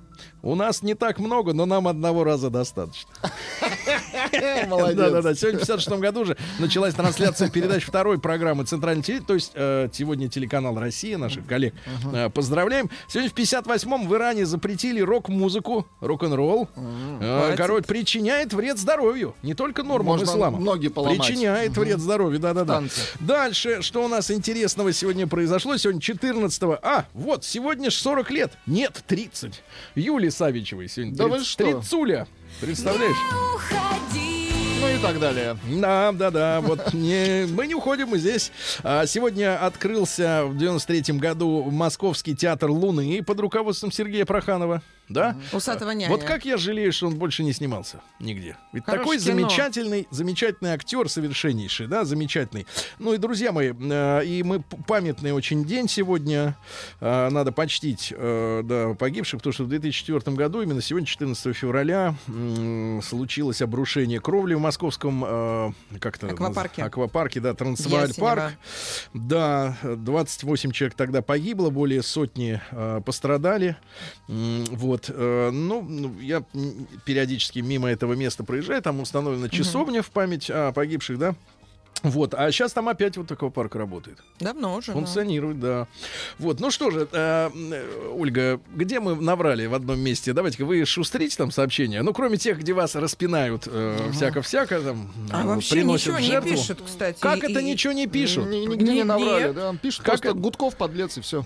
у 0.43 0.55
нас 0.55 0.83
не 0.83 0.95
так 0.95 1.19
много, 1.19 1.53
но 1.53 1.67
нам 1.67 1.87
одного 1.89 2.25
раза 2.25 2.51
достаточно. 2.51 3.11
Молодец. 4.69 4.97
Да-да-да. 4.97 5.35
Сегодня 5.35 5.59
в 5.59 5.67
56 5.67 5.89
году 6.01 6.21
уже 6.21 6.37
началась 6.59 6.95
трансляция 6.95 7.51
передач 7.51 7.85
второй 7.85 8.19
программы 8.19 8.65
Центральной 8.65 9.03
телевидения. 9.03 9.27
То 9.27 9.35
есть 9.35 9.53
э, 9.55 9.89
сегодня 9.93 10.29
телеканал 10.29 10.79
«Россия», 10.79 11.19
наших 11.19 11.47
коллег. 11.47 11.75
Э, 12.13 12.31
поздравляем. 12.31 12.91
Сегодня 13.09 13.31
в 13.31 13.35
58-м 13.35 14.09
в 14.09 14.15
Иране 14.15 14.47
запретили 14.47 15.01
рок-музыку, 15.01 15.87
рок-н-ролл. 16.01 16.69
Э, 16.77 17.55
короче, 17.57 17.87
причиняет 17.87 18.53
вред 18.55 18.79
здоровью. 18.79 19.35
Не 19.43 19.55
только 19.55 19.83
нормам 19.83 20.19
Можно 20.19 20.25
ислама. 20.25 20.59
ноги 20.59 20.89
поломать. 20.89 21.19
Причиняет 21.19 21.77
вред 21.77 22.01
здоровью, 22.01 22.41
да-да-да. 22.41 22.83
Дальше, 23.21 23.83
что 23.83 24.05
у 24.05 24.09
нас 24.09 24.31
интересного 24.31 24.93
сегодня 24.93 25.20
произошло? 25.27 25.77
Сегодня 25.77 26.01
14 26.01 26.63
А, 26.83 27.07
вот, 27.15 27.45
сегодня 27.45 27.91
ж 27.91 27.95
40 27.95 28.31
лет. 28.31 28.53
Нет, 28.67 29.03
30. 29.07 29.63
Юли 29.95 30.31
Савичевой 30.31 30.89
сегодня. 30.89 31.17
Да 31.17 31.25
вы 31.25 31.37
30. 31.37 31.47
что? 31.47 31.65
Тридцуля. 31.65 32.27
Представляешь? 32.61 33.17
Ну 34.81 34.89
и 34.89 34.99
так 34.99 35.21
далее. 35.21 35.59
Да, 35.79 36.13
да, 36.13 36.31
да. 36.31 36.61
Вот 36.63 36.95
не, 36.95 37.47
мы 37.53 37.67
не 37.67 37.75
уходим, 37.75 38.09
мы 38.09 38.19
здесь. 38.19 38.51
А, 38.83 39.05
сегодня 39.07 39.63
открылся 39.63 40.45
в 40.47 40.57
93-м 40.57 41.19
году 41.19 41.65
Московский 41.71 42.35
театр 42.35 42.71
Луны 42.71 43.23
под 43.23 43.41
руководством 43.41 43.93
Сергея 43.93 44.25
Проханова. 44.25 44.83
Да? 45.11 45.37
Усатого 45.53 45.91
няня. 45.91 46.09
Вот 46.09 46.23
как 46.25 46.45
я 46.45 46.57
жалею, 46.57 46.93
что 46.93 47.09
он 47.09 47.17
больше 47.17 47.43
не 47.43 47.53
снимался 47.53 48.01
нигде. 48.21 48.57
Ведь 48.73 48.85
Хорошее 48.85 49.03
такой 49.05 49.19
кино. 49.19 49.27
замечательный, 49.49 50.09
замечательный 50.11 50.71
актер, 50.71 51.09
совершеннейший, 51.09 51.89
да, 51.89 52.05
замечательный. 52.05 52.67
Ну 52.99 53.13
и, 53.13 53.19
друзья 53.19 53.51
мои, 53.53 53.73
э, 53.73 54.25
и 54.25 54.43
мы 54.45 54.61
памятный 54.61 55.33
очень 55.33 55.65
день 55.65 55.89
сегодня. 55.89 56.57
Э, 57.01 57.29
надо 57.29 57.51
почтить 57.53 58.13
э, 58.17 58.63
да, 58.65 58.95
погибших, 58.95 59.41
потому 59.41 59.53
что 59.53 59.65
в 59.65 59.69
2004 59.69 60.37
году, 60.37 60.63
именно 60.63 60.81
сегодня, 60.81 61.07
14 61.07 61.57
февраля, 61.57 62.15
м, 62.29 63.03
случилось 63.03 63.63
обрушение 63.63 64.21
кровли 64.21 64.55
в 64.55 64.61
московском 64.61 65.25
э, 65.27 65.73
как-то 65.99 66.29
Аквапарке. 66.29 66.83
аквапарке, 66.83 67.41
да, 67.41 67.55
Трансвааль 67.55 68.15
парк. 68.15 68.53
Да, 69.13 69.77
28 69.83 70.71
человек 70.71 70.95
тогда 70.97 71.21
погибло, 71.21 71.71
более 71.71 72.03
сотни 72.05 72.61
э, 72.71 73.01
пострадали. 73.05 73.77
М, 74.29 74.65
Вот, 75.01 75.15
э, 75.17 75.51
ну, 75.51 75.83
ну, 75.83 76.15
я 76.21 76.43
периодически 77.05 77.61
мимо 77.61 77.89
этого 77.89 78.15
места 78.15 78.45
проезжаю, 78.45 78.83
там 78.83 79.01
установлена 79.01 79.49
часовня 79.49 80.03
в 80.03 80.11
память 80.11 80.51
о 80.51 80.73
погибших, 80.73 81.19
да. 81.19 81.35
Вот, 82.03 82.35
а 82.35 82.51
сейчас 82.51 82.73
там 82.73 82.89
опять 82.89 83.17
вот 83.17 83.27
такой 83.27 83.51
парк 83.51 83.75
работает. 83.75 84.19
Давно 84.39 84.77
уже. 84.77 84.89
да. 84.89 84.93
Функционирует, 84.95 85.61
да. 85.61 85.87
Вот, 86.39 86.59
ну 86.61 86.71
что 86.71 86.91
же, 86.91 87.07
э, 87.13 87.51
э, 87.73 88.11
Ольга, 88.15 88.61
где 88.75 89.01
мы 89.01 89.15
наврали 89.17 89.67
в 89.67 89.75
одном 89.75 90.01
месте? 90.01 90.33
Давайте-ка 90.33 90.65
вы 90.65 90.85
шустрите 90.87 91.37
там 91.37 91.51
сообщения. 91.51 92.03
Ну, 92.03 92.13
кроме 92.15 92.37
тех, 92.39 92.59
где 92.59 92.73
вас 92.73 92.95
распинают 92.95 93.65
э, 93.67 94.11
всяко-всяко, 94.13 94.81
там, 94.81 95.11
А 95.31 95.43
э, 95.43 95.47
вообще 95.47 95.75
приносят 95.75 96.07
ничего 96.07 96.17
в 96.17 96.21
не 96.21 96.27
жертву. 96.29 96.51
пишут, 96.51 96.83
кстати. 96.87 97.21
Как 97.21 97.39
И- 97.45 97.51
это 97.51 97.61
и- 97.61 97.65
ничего 97.65 97.93
не 97.93 98.07
пишут? 98.07 98.47
Ни- 98.49 98.67
Нигде 98.67 98.93
не 98.95 99.05
наврали, 99.05 99.53
да. 99.53 99.75
Пишут 99.81 100.01
Как 100.01 100.13
просто 100.15 100.29
это? 100.29 100.39
Гудков 100.39 100.77
подлец 100.77 101.19
и 101.19 101.21
все. 101.21 101.45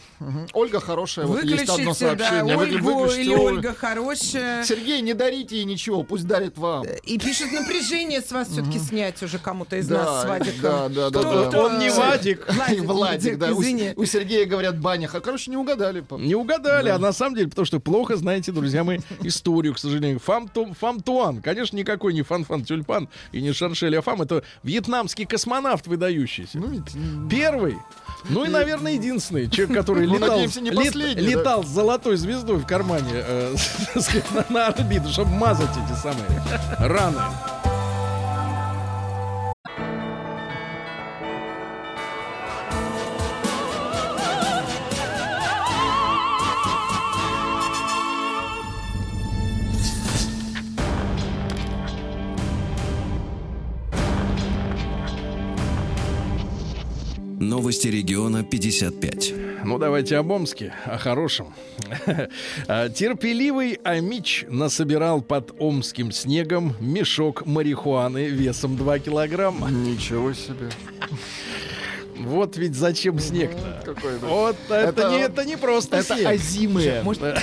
Ольга 0.52 0.80
хорошая, 0.80 1.26
вот 1.26 1.42
есть 1.42 1.62
одно 1.68 1.74
Выключите, 1.74 2.16
да, 2.16 2.28
сообщение. 2.28 2.56
Вы- 2.56 2.62
Ольгу 2.64 2.94
выключите 3.00 3.22
или 3.22 3.34
Оль- 3.34 3.54
Ольга 3.54 3.74
хорошая. 3.74 4.64
Сергей, 4.64 5.00
не 5.00 5.14
дарите 5.14 5.56
ей 5.56 5.64
ничего, 5.64 6.02
пусть 6.04 6.26
дарит 6.26 6.58
вам. 6.58 6.84
И 7.04 7.18
пишет 7.18 7.50
напряжение 7.52 8.20
с 8.20 8.30
вас 8.30 8.48
все-таки 8.48 8.78
снять 8.78 9.22
уже 9.22 9.38
кому-то 9.38 9.76
из 9.76 9.88
Да, 9.88 10.04
нас 10.04 10.22
с 10.22 10.24
Вадиком. 10.44 10.92
да, 10.92 11.10
да, 11.10 11.10
да, 11.50 11.60
Он 11.62 11.78
не 11.78 11.90
Вадик. 11.90 12.46
И 12.72 12.80
Владик, 12.80 13.38
да. 13.38 13.52
У, 13.52 13.60
извини. 13.62 13.92
у 13.96 14.04
Сергея 14.04 14.46
говорят 14.46 14.78
банях. 14.78 15.14
А, 15.14 15.20
короче, 15.20 15.50
не 15.50 15.56
угадали. 15.56 16.04
Не 16.18 16.34
угадали, 16.34 16.88
а 16.90 16.98
на 16.98 17.12
самом 17.12 17.36
деле, 17.36 17.48
потому 17.48 17.66
что 17.66 17.80
плохо 17.80 18.16
знаете, 18.16 18.52
друзья 18.52 18.84
мои, 18.84 18.98
историю, 19.22 19.74
к 19.74 19.78
сожалению. 19.78 20.20
Фам, 20.20 20.48
Ту- 20.48 20.74
Фам 20.74 21.00
Туан, 21.00 21.40
конечно, 21.42 21.76
никакой 21.76 22.14
не 22.14 22.22
Фан-Фан 22.22 22.64
Тюльпан 22.64 23.08
и 23.32 23.40
не 23.40 23.52
Шаршель 23.52 23.96
Афам, 23.96 24.22
это 24.22 24.42
вьетнамский 24.62 25.24
космонавт 25.26 25.86
выдающийся. 25.86 26.58
Ну, 26.58 26.68
ведь, 26.68 26.94
м, 26.94 27.28
Первый, 27.28 27.76
ну 28.28 28.44
и, 28.44 28.48
наверное, 28.48 28.92
единственный 28.92 29.48
человек, 29.50 29.76
который 29.76 30.06
Ну, 30.06 30.14
летал, 30.14 30.30
надеемся, 30.30 30.60
не 30.60 30.70
да? 30.70 30.80
летал 31.20 31.64
с 31.64 31.68
золотой 31.68 32.16
звездой 32.16 32.56
в 32.58 32.66
кармане 32.66 33.10
э, 33.14 33.54
на 34.50 34.66
орбиту, 34.68 35.08
чтобы 35.08 35.30
мазать 35.30 35.70
эти 35.70 35.96
самые 35.98 36.42
раны. 36.78 37.20
Новости 57.48 57.88
региона 57.88 58.42
55. 58.42 59.34
Ну, 59.64 59.78
давайте 59.78 60.16
об 60.16 60.30
Омске, 60.30 60.72
о 60.86 60.96
хорошем. 60.98 61.54
А, 62.68 62.88
Терпеливый 62.88 63.78
Амич 63.84 64.44
насобирал 64.48 65.20
под 65.20 65.52
омским 65.58 66.10
снегом 66.12 66.74
мешок 66.80 67.44
марихуаны 67.46 68.26
весом 68.26 68.76
2 68.76 68.98
килограмма. 69.00 69.70
Ничего 69.70 70.32
себе. 70.32 70.70
Вот 72.18 72.56
ведь 72.56 72.74
зачем 72.74 73.18
снег-то? 73.18 73.82
Какой 73.94 74.16
это? 74.16 74.26
Вот 74.26 74.56
это, 74.68 74.74
Это- 75.02 75.10
не, 75.10 75.18
это 75.20 75.44
не 75.44 75.56
просто 75.56 75.96
Это 75.98 76.14
снег. 76.14 76.26
озимые. 76.26 77.04
Да. 77.20 77.42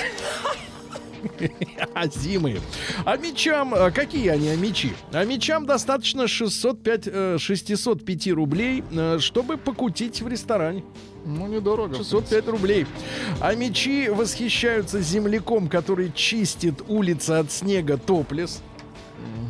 А 1.94 2.06
зимы. 2.06 2.60
А 3.04 3.16
мечам, 3.16 3.74
а 3.74 3.90
какие 3.90 4.28
они, 4.28 4.48
а 4.48 4.56
мечи? 4.56 4.92
А 5.12 5.24
мечам 5.24 5.66
достаточно 5.66 6.26
605, 6.26 7.02
э, 7.06 7.36
605 7.38 8.28
рублей, 8.32 8.84
э, 8.90 9.18
чтобы 9.18 9.56
покутить 9.56 10.22
в 10.22 10.28
ресторане. 10.28 10.84
Ну, 11.24 11.46
недорого. 11.46 11.94
605 11.94 12.48
рублей. 12.48 12.86
А 13.40 13.54
мечи 13.54 14.08
восхищаются 14.08 15.00
земляком, 15.00 15.68
который 15.68 16.10
чистит 16.12 16.82
улицы 16.88 17.32
от 17.32 17.52
снега 17.52 17.96
топлес. 17.96 18.62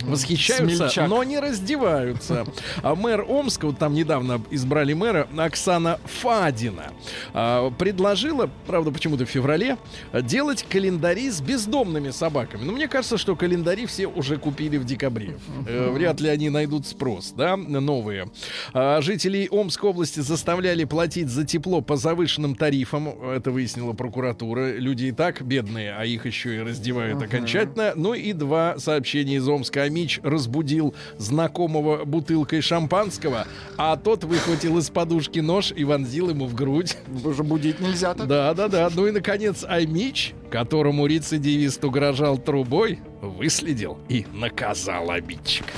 Восхищаются, 0.04 0.76
Смельчак. 0.76 1.08
но 1.08 1.22
не 1.24 1.38
раздеваются. 1.38 2.44
А 2.82 2.94
мэр 2.94 3.24
Омска, 3.28 3.66
вот 3.66 3.78
там 3.78 3.94
недавно 3.94 4.40
избрали 4.50 4.92
мэра, 4.92 5.28
Оксана 5.36 5.98
Фадина, 6.04 6.92
а, 7.32 7.70
предложила, 7.70 8.50
правда, 8.66 8.90
почему-то 8.90 9.24
в 9.26 9.28
феврале, 9.28 9.76
делать 10.12 10.64
календари 10.68 11.30
с 11.30 11.40
бездомными 11.40 12.10
собаками. 12.10 12.64
Но 12.64 12.72
мне 12.72 12.88
кажется, 12.88 13.16
что 13.16 13.36
календари 13.36 13.86
все 13.86 14.06
уже 14.06 14.36
купили 14.36 14.76
в 14.76 14.84
декабре. 14.84 15.36
Э, 15.66 15.90
Вряд 15.90 16.20
ли 16.20 16.28
они 16.28 16.50
найдут 16.50 16.86
спрос, 16.86 17.32
да, 17.36 17.56
новые. 17.56 18.30
А, 18.72 19.00
Жителей 19.00 19.48
Омской 19.50 19.90
области 19.90 20.20
заставляли 20.20 20.84
платить 20.84 21.28
за 21.28 21.44
тепло 21.46 21.80
по 21.80 21.96
завышенным 21.96 22.54
тарифам. 22.54 23.08
Это 23.08 23.50
выяснила 23.50 23.92
прокуратура. 23.92 24.72
Люди 24.76 25.06
и 25.06 25.12
так 25.12 25.42
бедные, 25.42 25.94
а 25.94 26.04
их 26.04 26.26
еще 26.26 26.56
и 26.56 26.60
раздевают 26.60 27.22
окончательно. 27.22 27.92
Ну 27.94 28.14
и 28.14 28.32
два 28.32 28.78
сообщения 28.78 29.36
из 29.36 29.48
Омска. 29.48 29.61
Омска 29.62 29.82
Амич 29.82 30.18
разбудил 30.24 30.92
знакомого 31.18 32.04
бутылкой 32.04 32.62
шампанского, 32.62 33.46
а 33.76 33.96
тот 33.96 34.24
выхватил 34.24 34.78
из 34.78 34.90
подушки 34.90 35.38
нож 35.38 35.72
и 35.74 35.84
вонзил 35.84 36.30
ему 36.30 36.46
в 36.46 36.54
грудь. 36.56 36.96
Уже 37.24 37.44
будить 37.44 37.78
нельзя 37.78 38.12
так. 38.14 38.26
Да, 38.26 38.52
да, 38.54 38.66
да. 38.66 38.90
Ну 38.92 39.06
и, 39.06 39.12
наконец, 39.12 39.64
Амич, 39.64 40.34
которому 40.50 41.06
рецидивист 41.06 41.84
угрожал 41.84 42.38
трубой, 42.38 42.98
выследил 43.20 43.98
и 44.08 44.26
наказал 44.32 45.12
обидчика. 45.12 45.70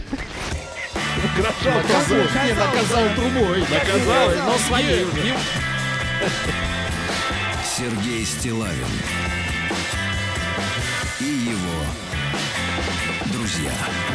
Угрожал 1.18 1.82
трубой. 1.82 2.24
Не 2.46 2.54
наказал 2.54 3.04
трубой. 3.16 3.60
Наказал, 3.60 4.30
но 4.46 4.58
своей. 4.66 5.04
Сергей 7.76 8.24
Стилавин 8.24 9.43
друзья. 13.64 14.13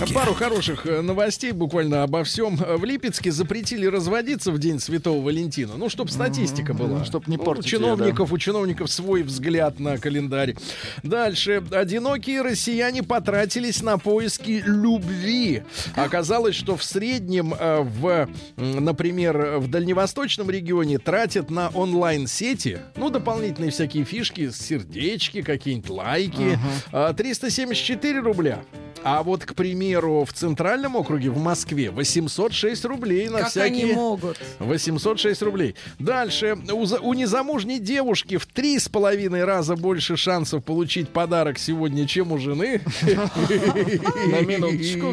Маяке. 0.00 0.14
Пару 0.14 0.34
хороших 0.34 0.86
э, 0.86 1.00
новостей 1.00 1.50
буквально 1.52 2.02
обо 2.04 2.22
всем. 2.22 2.56
В 2.56 2.84
Липецке 2.84 3.32
запретили 3.32 3.86
разводиться 3.86 4.52
в 4.52 4.58
день 4.58 4.78
Святого 4.78 5.24
Валентина. 5.24 5.74
Ну, 5.76 5.88
чтобы 5.88 6.10
статистика 6.10 6.72
была. 6.72 7.00
ну, 7.00 7.04
чтоб 7.04 7.26
не 7.26 7.36
Ну, 7.36 7.42
портить 7.42 7.66
У 7.66 7.68
чиновников, 7.68 8.32
у 8.32 8.38
чиновников 8.38 8.90
свой 8.90 9.22
взгляд 9.22 9.80
на 9.80 9.98
календарь. 9.98 10.54
Дальше. 11.02 11.62
Одинокие 11.72 12.42
россияне 12.42 13.02
потратились 13.02 13.82
на 13.82 13.98
поиски 13.98 14.62
любви. 14.64 15.62
Оказалось, 15.96 16.54
что 16.54 16.76
в 16.76 16.84
среднем 16.84 17.54
э, 17.58 17.80
в, 17.80 18.28
например, 18.56 19.58
в 19.58 19.68
дальневосточном 19.68 20.48
регионе 20.50 20.98
тратят 20.98 21.50
на 21.50 21.70
онлайн-сети, 21.70 22.78
ну, 22.96 23.10
дополнительные 23.10 23.70
всякие 23.72 24.04
фишки, 24.04 24.50
сердечки, 24.50 25.42
какие-нибудь 25.42 25.90
лайки, 25.90 26.58
а, 26.92 27.12
374 27.12 28.20
рубля. 28.20 28.62
А 29.04 29.22
вот, 29.22 29.44
к 29.44 29.54
примеру, 29.54 29.87
в 29.96 30.32
центральном 30.32 30.96
округе, 30.96 31.30
в 31.30 31.38
Москве, 31.38 31.90
806 31.90 32.84
рублей 32.84 33.28
на 33.28 33.40
Как 33.40 33.48
всякие... 33.50 33.84
они 33.84 33.92
могут? 33.94 34.38
806 34.58 35.42
рублей. 35.42 35.74
Дальше. 35.98 36.56
У, 36.72 36.84
за- 36.84 37.00
у 37.00 37.14
незамужней 37.14 37.78
девушки 37.78 38.36
в 38.36 38.46
три 38.46 38.78
с 38.78 38.88
половиной 38.88 39.44
раза 39.44 39.76
больше 39.76 40.16
шансов 40.16 40.64
получить 40.64 41.08
подарок 41.08 41.58
сегодня, 41.58 42.06
чем 42.06 42.32
у 42.32 42.38
жены. 42.38 42.80
На 43.02 44.40
минуточку. 44.40 45.12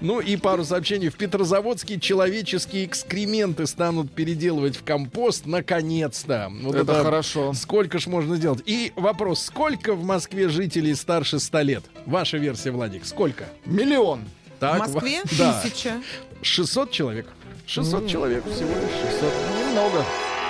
Ну 0.00 0.20
и 0.20 0.36
пару 0.36 0.64
сообщений. 0.64 1.08
В 1.08 1.16
Петрозаводске 1.16 1.98
человеческие 2.00 2.86
экскременты 2.86 3.66
станут 3.66 4.10
переделывать 4.12 4.76
в 4.76 4.84
компост. 4.84 5.46
Наконец-то. 5.46 6.50
Вот 6.62 6.74
Это 6.74 7.02
хорошо. 7.02 7.52
Сколько 7.54 7.98
ж 7.98 8.06
можно 8.06 8.36
сделать? 8.36 8.62
И 8.66 8.92
вопрос. 8.96 9.42
Сколько 9.42 9.94
в 9.94 10.04
Москве 10.04 10.48
жителей 10.48 10.94
старше 10.94 11.38
100 11.38 11.60
лет? 11.60 11.84
Ваша 12.06 12.38
версия, 12.38 12.70
Владик. 12.70 13.04
Сколько? 13.06 13.48
Миллион. 13.66 14.13
В 14.56 14.60
Так, 14.60 14.78
Москве 14.78 15.20
ва- 15.22 15.28
Да. 15.38 15.60
тысяча. 15.62 16.02
600 16.42 16.90
человек. 16.90 17.26
600 17.66 18.08
человек 18.08 18.44
всего 18.44 18.68
лишь 18.68 19.12
600. 19.12 19.32
Немного. 19.66 20.04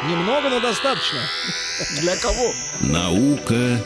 Немного, 0.08 0.48
но 0.50 0.60
достаточно. 0.60 1.18
Для 2.00 2.16
кого? 2.16 2.52
Наука 2.80 3.78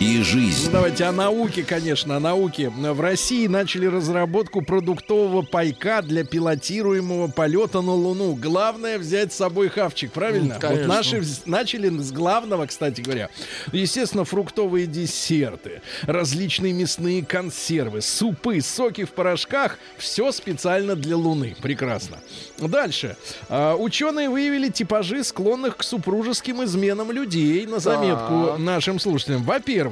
и 0.00 0.18
Ну, 0.18 0.24
жизнь. 0.24 0.70
давайте 0.72 1.04
о 1.04 1.12
науке, 1.12 1.62
конечно, 1.62 2.16
о 2.16 2.20
науке. 2.20 2.68
В 2.68 3.00
России 3.00 3.46
начали 3.46 3.86
разработку 3.86 4.60
продуктового 4.60 5.42
пайка 5.42 6.02
для 6.02 6.24
пилотируемого 6.24 7.28
полета 7.28 7.80
на 7.80 7.92
Луну. 7.94 8.34
Главное 8.34 8.98
взять 8.98 9.32
с 9.32 9.36
собой 9.36 9.68
хавчик, 9.68 10.10
правильно? 10.12 10.54
Вот 10.54 10.60
конечно. 10.62 10.86
наши 10.88 11.16
вз- 11.18 11.42
начали 11.46 11.88
с 11.88 12.10
главного, 12.12 12.66
кстати 12.66 13.00
говоря. 13.00 13.30
Естественно, 13.72 14.24
фруктовые 14.24 14.86
десерты, 14.86 15.80
различные 16.02 16.72
мясные 16.72 17.24
консервы, 17.24 18.02
супы, 18.02 18.60
соки 18.60 19.04
в 19.04 19.12
порошках. 19.12 19.78
Все 19.96 20.32
специально 20.32 20.96
для 20.96 21.16
Луны. 21.16 21.54
Прекрасно. 21.62 22.18
Дальше. 22.58 23.16
А, 23.48 23.74
ученые 23.76 24.28
выявили 24.28 24.68
типажи 24.70 25.22
склонных 25.24 25.76
к 25.78 25.82
супружеским 25.82 26.62
изменам 26.64 27.10
людей. 27.12 27.64
На 27.66 27.78
заметку 27.78 28.46
Так. 28.48 28.58
нашим 28.58 28.98
слушателям. 28.98 29.42
Во-первых, 29.44 29.83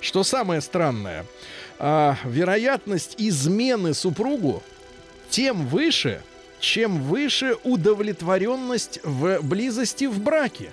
что 0.00 0.24
самое 0.24 0.60
странное, 0.60 1.26
а, 1.78 2.16
вероятность 2.24 3.14
измены 3.18 3.94
супругу 3.94 4.62
тем 5.30 5.66
выше, 5.66 6.22
чем 6.60 7.02
выше 7.02 7.56
удовлетворенность 7.64 9.00
в 9.02 9.40
близости 9.42 10.04
в 10.04 10.20
браке. 10.20 10.70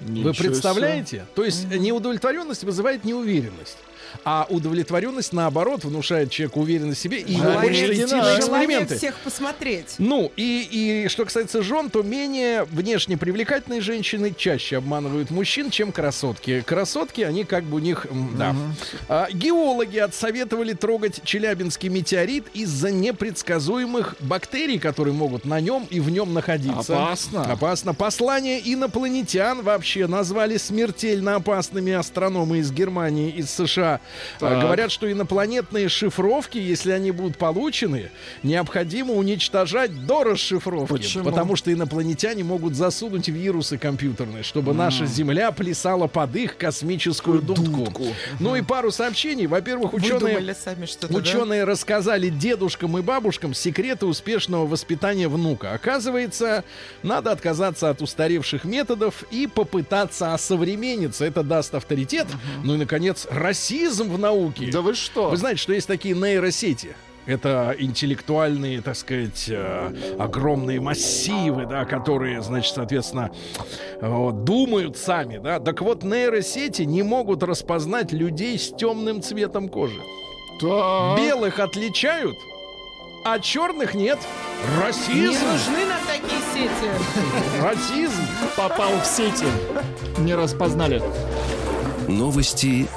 Вы 0.00 0.12
Ничего 0.12 0.32
себе. 0.32 0.48
представляете? 0.48 1.26
То 1.34 1.44
есть 1.44 1.64
неудовлетворенность 1.68 2.64
вызывает 2.64 3.04
неуверенность. 3.04 3.78
А 4.24 4.46
удовлетворенность, 4.48 5.32
наоборот, 5.32 5.84
внушает 5.84 6.30
человеку 6.30 6.60
уверенность 6.60 6.98
в 6.98 7.02
себе 7.02 7.20
и 7.20 7.36
Желание 7.36 7.60
хочется 7.60 8.04
идти 8.04 8.14
на 8.14 8.38
эксперименты. 8.38 8.96
всех 8.96 9.14
посмотреть. 9.16 9.94
Ну, 9.98 10.30
и, 10.36 11.04
и 11.04 11.08
что 11.08 11.24
касается 11.24 11.62
жен, 11.62 11.90
то 11.90 12.02
менее 12.02 12.64
внешне 12.64 13.16
привлекательные 13.16 13.80
женщины 13.80 14.34
чаще 14.36 14.76
обманывают 14.78 15.30
мужчин, 15.30 15.70
чем 15.70 15.92
красотки. 15.92 16.62
Красотки, 16.62 17.22
они 17.22 17.44
как 17.44 17.64
бы 17.64 17.76
у 17.76 17.80
них... 17.80 18.06
Да. 18.36 18.54
А, 19.08 19.28
геологи 19.32 19.98
отсоветовали 19.98 20.72
трогать 20.72 21.20
челябинский 21.24 21.88
метеорит 21.88 22.46
из-за 22.54 22.90
непредсказуемых 22.90 24.16
бактерий, 24.20 24.78
которые 24.78 25.14
могут 25.14 25.44
на 25.44 25.60
нем 25.60 25.86
и 25.90 26.00
в 26.00 26.10
нем 26.10 26.34
находиться. 26.34 26.94
Опасно. 26.94 27.42
Опасно. 27.42 27.94
Послание 27.94 28.60
инопланетян 28.72 29.62
вообще 29.62 30.06
назвали 30.06 30.56
смертельно 30.56 31.36
опасными 31.36 31.92
астрономы 31.92 32.58
из 32.58 32.72
Германии, 32.72 33.30
из 33.30 33.50
США. 33.50 33.99
А, 34.40 34.50
Так. 34.50 34.62
Говорят, 34.62 34.90
что 34.90 35.10
инопланетные 35.10 35.88
шифровки, 35.88 36.58
если 36.58 36.92
они 36.92 37.10
будут 37.10 37.36
получены, 37.36 38.10
необходимо 38.42 39.14
уничтожать 39.14 40.06
до 40.06 40.24
расшифровки. 40.24 40.92
Почему? 40.92 41.24
Потому 41.24 41.56
что 41.56 41.72
инопланетяне 41.72 42.44
могут 42.44 42.74
засунуть 42.74 43.28
вирусы 43.28 43.78
компьютерные, 43.78 44.42
чтобы 44.42 44.74
наша 44.74 45.06
Земля 45.06 45.52
плясала 45.52 46.06
под 46.06 46.34
их 46.36 46.56
космическую 46.56 47.42
дудку. 47.42 47.84
Дудку. 47.84 48.06
Ну 48.38 48.56
и 48.56 48.62
пару 48.62 48.90
сообщений. 48.90 49.46
Во-первых, 49.46 49.92
ученые... 49.94 50.54
Сами 50.54 50.86
что-то, 50.86 51.12
да? 51.12 51.18
Ученые 51.18 51.64
рассказали 51.64 52.28
дедушкам 52.28 52.98
и 52.98 53.02
бабушкам 53.02 53.54
секреты 53.54 54.06
успешного 54.06 54.66
воспитания 54.66 55.28
внука. 55.28 55.72
Оказывается, 55.72 56.64
надо 57.02 57.32
отказаться 57.32 57.90
от 57.90 58.02
устаревших 58.02 58.64
методов 58.64 59.24
и 59.30 59.46
попытаться 59.46 60.34
осовремениться. 60.34 61.24
Это 61.24 61.42
даст 61.42 61.74
авторитет. 61.74 62.26
Ну 62.64 62.74
и, 62.74 62.78
наконец, 62.78 63.26
расизм 63.30 63.89
в 63.98 64.18
науке. 64.18 64.70
Да 64.70 64.80
вы 64.82 64.94
что? 64.94 65.30
Вы 65.30 65.36
знаете, 65.36 65.60
что 65.60 65.72
есть 65.72 65.86
такие 65.86 66.14
нейросети? 66.14 66.94
Это 67.26 67.74
интеллектуальные, 67.78 68.80
так 68.80 68.96
сказать, 68.96 69.46
э, 69.48 70.16
огромные 70.18 70.80
массивы, 70.80 71.66
да, 71.66 71.84
которые, 71.84 72.42
значит, 72.42 72.74
соответственно, 72.74 73.30
э, 74.00 74.30
думают 74.32 74.96
сами, 74.96 75.38
да. 75.38 75.60
Так 75.60 75.82
вот, 75.82 76.02
нейросети 76.02 76.82
не 76.82 77.02
могут 77.02 77.42
распознать 77.42 78.12
людей 78.12 78.58
с 78.58 78.70
темным 78.74 79.22
цветом 79.22 79.68
кожи. 79.68 80.00
Так. 80.60 81.18
Белых 81.18 81.58
отличают, 81.58 82.36
а 83.24 83.38
черных 83.38 83.94
нет. 83.94 84.18
Не 84.76 84.82
Расизм! 84.82 85.46
нужны 85.46 85.86
нам 85.86 86.00
такие 86.06 86.40
сети. 86.52 87.62
Расизм! 87.62 88.22
Попал 88.56 88.92
в 89.00 89.06
сети. 89.06 89.46
Не 90.18 90.34
распознали. 90.34 91.02
Новости 92.08 92.88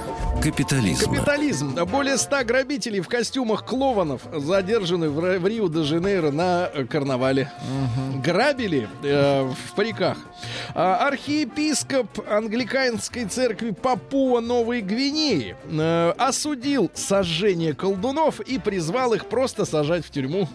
капитализма. 0.44 1.16
Капитализм. 1.16 1.74
Более 1.86 2.18
ста 2.18 2.44
грабителей 2.44 3.00
в 3.00 3.08
костюмах 3.08 3.66
клоунов 3.66 4.22
задержаны 4.34 5.10
в, 5.10 5.40
в 5.40 5.48
Рио-де-Жанейро 5.48 6.32
на 6.32 6.70
э, 6.74 6.84
карнавале. 6.86 7.50
Грабили 8.22 8.90
э, 9.04 9.44
в 9.44 9.76
париках. 9.76 10.18
А, 10.76 11.08
архиепископ 11.08 12.08
англиканской 12.30 13.24
церкви 13.26 13.72
Папуа 13.72 14.42
Новой 14.42 14.82
Гвинеи 14.82 15.56
э, 15.72 16.14
осудил 16.18 16.92
сожжение 16.94 17.74
колдунов 17.74 18.42
и 18.42 18.60
призвал 18.60 19.14
их 19.14 19.28
просто 19.28 19.64
сажать 19.64 20.06
в 20.06 20.10
тюрьму. 20.10 20.50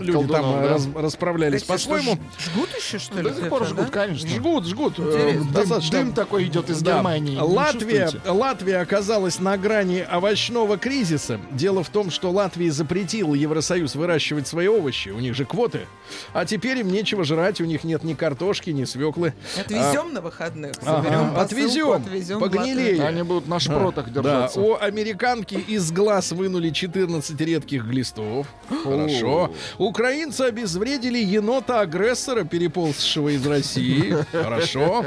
Люди 0.00 0.12
Колдунов, 0.12 0.42
там 0.42 0.54
э, 0.56 0.62
да. 0.62 0.68
раз- 0.70 0.88
расправлялись 0.96 1.62
по-своему. 1.62 2.18
Жгут 2.38 2.70
еще, 2.76 2.98
что 2.98 3.18
ли? 3.20 3.30
До 3.30 3.34
сих 3.34 3.48
пор 3.48 3.64
жгут, 3.64 3.86
да? 3.86 3.92
конечно. 3.92 4.28
Жгут, 4.28 4.66
жгут. 4.66 4.98
э, 4.98 5.02
Интересно. 5.02 5.40
Дым, 5.44 5.52
достаточно 5.52 5.98
дым 5.98 6.12
такой 6.14 6.44
идет 6.46 6.68
из 6.68 6.82
да. 6.82 6.96
Германии. 6.96 7.38
Латвия? 7.38 8.10
Латвия 8.26 8.78
оказалась 8.78 9.19
на 9.38 9.56
грани 9.58 10.06
овощного 10.10 10.78
кризиса. 10.78 11.38
Дело 11.50 11.82
в 11.82 11.88
том, 11.90 12.10
что 12.10 12.30
Латвия 12.30 12.70
запретил 12.70 13.34
Евросоюз 13.34 13.94
выращивать 13.94 14.46
свои 14.48 14.66
овощи. 14.66 15.10
У 15.10 15.18
них 15.18 15.34
же 15.34 15.44
квоты. 15.44 15.80
А 16.32 16.44
теперь 16.44 16.78
им 16.78 16.88
нечего 16.90 17.24
жрать. 17.24 17.60
У 17.60 17.64
них 17.64 17.84
нет 17.84 18.02
ни 18.04 18.14
картошки, 18.14 18.70
ни 18.70 18.84
свеклы. 18.84 19.34
Отвезем 19.58 20.12
на 20.14 20.20
выходных, 20.20 20.72
Ага, 20.84 21.32
посылку, 21.34 21.92
отвезем, 21.92 22.40
погнилее. 22.40 23.04
Они 23.04 23.22
будут 23.22 23.46
на 23.48 23.60
шпротах 23.60 24.10
Да, 24.12 24.22
держаться. 24.22 24.60
у 24.60 24.76
американки 24.76 25.54
из 25.54 25.92
глаз 25.92 26.32
вынули 26.32 26.70
14 26.70 27.38
редких 27.40 27.84
глистов. 27.84 28.46
Хорошо. 28.82 29.52
Украинцы 29.78 30.42
обезвредили 30.42 31.18
енота-агрессора, 31.18 32.44
переползшего 32.44 33.28
из 33.30 33.46
России. 33.46 34.16
Хорошо. 34.32 35.04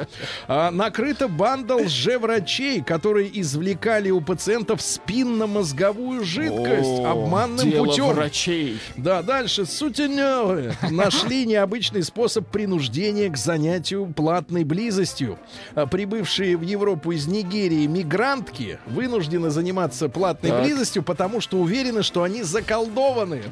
А, 0.47 0.71
накрыта 0.71 1.27
банда 1.27 1.75
лжеврачей, 1.77 2.81
которые 2.81 3.39
извлекали 3.41 4.02
извлекали 4.03 4.11
у 4.11 4.21
пациентов 4.21 4.81
спинномозговую 4.81 6.23
жидкость 6.23 6.99
О, 6.99 7.11
обманным 7.11 7.69
дело 7.69 7.85
путем. 7.85 8.05
врачей. 8.07 8.79
Да, 8.97 9.21
дальше. 9.21 9.65
Сутенеры 9.65 10.73
нашли 10.91 11.45
необычный 11.45 12.03
способ 12.03 12.47
принуждения 12.47 13.29
к 13.29 13.37
занятию 13.37 14.07
платной 14.13 14.63
близостью. 14.63 15.37
А 15.75 15.85
Прибывшие 15.85 16.57
в 16.57 16.61
Европу 16.61 17.11
из 17.11 17.27
Нигерии 17.27 17.85
мигрантки 17.87 18.79
вынуждены 18.87 19.49
заниматься 19.49 20.09
платной 20.09 20.51
Так. 20.51 20.63
близостью, 20.63 21.03
потому 21.03 21.39
что 21.41 21.57
уверены, 21.57 22.03
что 22.03 22.23
они 22.23 22.43
заколдованы. 22.43 23.43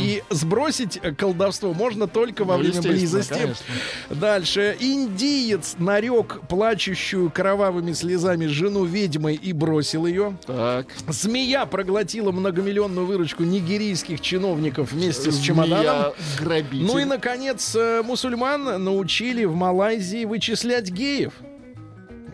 И 0.00 0.22
сбросить 0.30 0.98
э, 1.02 1.12
колдовство 1.12 1.72
можно 1.74 2.06
только 2.06 2.44
во 2.44 2.56
Ну, 2.56 2.64
время 2.64 2.82
близости. 2.82 3.32
конечно. 3.34 3.64
Дальше. 4.10 4.76
Индиец 4.80 5.76
нарек 5.78 6.40
плачущую 6.48 7.30
кровавыми 7.30 7.92
слезами 7.92 8.46
жену 8.46 8.84
ведьмой 8.84 9.34
и 9.34 9.52
бросил 9.52 9.89
ее. 10.06 10.36
Так. 10.46 10.86
Змея 11.08 11.66
проглотила 11.66 12.32
многомиллионную 12.32 13.06
выручку 13.06 13.44
нигерийских 13.44 14.20
чиновников 14.20 14.92
вместе 14.92 15.30
с 15.32 15.38
чемоданом. 15.40 16.12
Грабитель. 16.38 16.86
Ну 16.86 16.98
и, 16.98 17.04
наконец, 17.04 17.74
э, 17.74 18.02
мусульман 18.02 18.82
научили 18.82 19.44
в 19.44 19.54
Малайзии 19.54 20.24
вычислять 20.24 20.90
геев. 20.90 21.32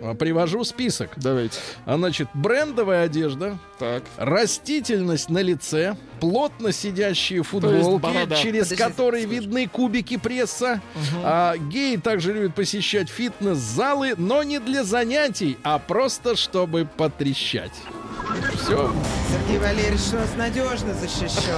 А, 0.03 0.15
Привожу 0.15 0.63
список. 0.65 1.11
Давайте. 1.17 1.59
А, 1.85 1.97
значит, 1.97 2.29
брендовая 2.35 3.05
одежда, 3.05 3.59
Так. 3.79 4.03
растительность 4.17 5.31
на 5.31 5.39
лице, 5.39 5.97
плотно 6.21 6.73
сидящие 6.73 7.43
футболки, 7.43 8.05
через 8.43 8.69
Подождите, 8.69 8.77
которые 8.77 9.25
слушай. 9.25 9.41
видны 9.41 9.69
кубики 9.69 10.17
пресса. 10.17 10.81
А, 11.23 11.57
геи 11.57 11.97
также 11.97 12.33
любят 12.33 12.55
посещать 12.55 13.09
фитнес-залы, 13.09 14.14
но 14.17 14.43
не 14.43 14.59
для 14.59 14.85
занятий, 14.85 15.59
а 15.62 15.79
просто 15.79 16.37
чтобы 16.37 16.87
потрещать. 16.97 17.73
Все. 18.55 18.93
Сергей 19.31 19.59
Валерьевич 19.59 20.01
у 20.12 20.17
нас 20.17 20.35
надежно 20.37 20.95
защищен. 20.95 21.55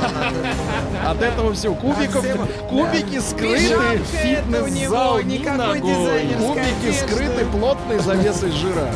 От 1.06 1.22
этого 1.22 1.54
все. 1.54 1.74
Кубиков, 1.74 2.24
всего- 2.24 2.46
кубики 2.68 3.20
скрыты. 3.20 4.00
Фитнес-зал 4.12 5.16
Кубики 5.18 6.92
скрыты 6.92 7.44
плотной 7.46 7.98
завесой 8.00 8.52
жира. 8.52 8.92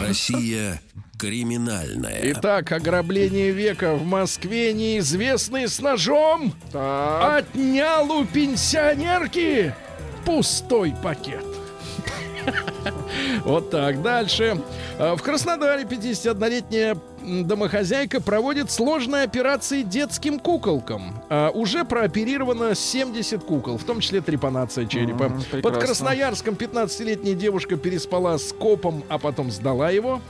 Россия 0.00 0.80
криминальная. 1.18 2.20
Итак, 2.32 2.72
ограбление 2.72 3.50
века 3.50 3.94
в 3.94 4.04
Москве 4.04 4.72
неизвестный 4.72 5.68
с 5.68 5.80
ножом 5.80 6.52
Так. 6.72 7.46
отнял 7.54 8.10
у 8.12 8.24
пенсионерки 8.24 9.74
пустой 10.24 10.94
пакет. 11.02 11.44
Вот 13.44 13.70
так. 13.70 14.02
Дальше. 14.02 14.60
А, 14.98 15.16
В 15.16 15.22
Краснодаре 15.22 15.82
51-летняя 15.84 16.96
м, 17.22 17.44
домохозяйка 17.46 18.20
проводит 18.20 18.70
сложные 18.70 19.24
операции 19.24 19.82
детским 19.82 20.38
куколкам. 20.38 21.20
А, 21.28 21.50
Уже 21.50 21.84
прооперировано 21.84 22.76
70 22.76 23.42
кукол, 23.42 23.78
в 23.78 23.84
том 23.84 23.98
числе 24.00 24.20
трепанация 24.20 24.86
черепа. 24.86 25.32
Под. 25.60 25.78
Красноярском 25.78 26.54
15-летняя 26.54 27.34
девушка 27.34 27.76
переспала 27.76 28.38
с 28.38 28.52
копом, 28.52 29.02
а 29.08 29.18
потом 29.18 29.50
сдала 29.50 29.90
его. 29.90 30.20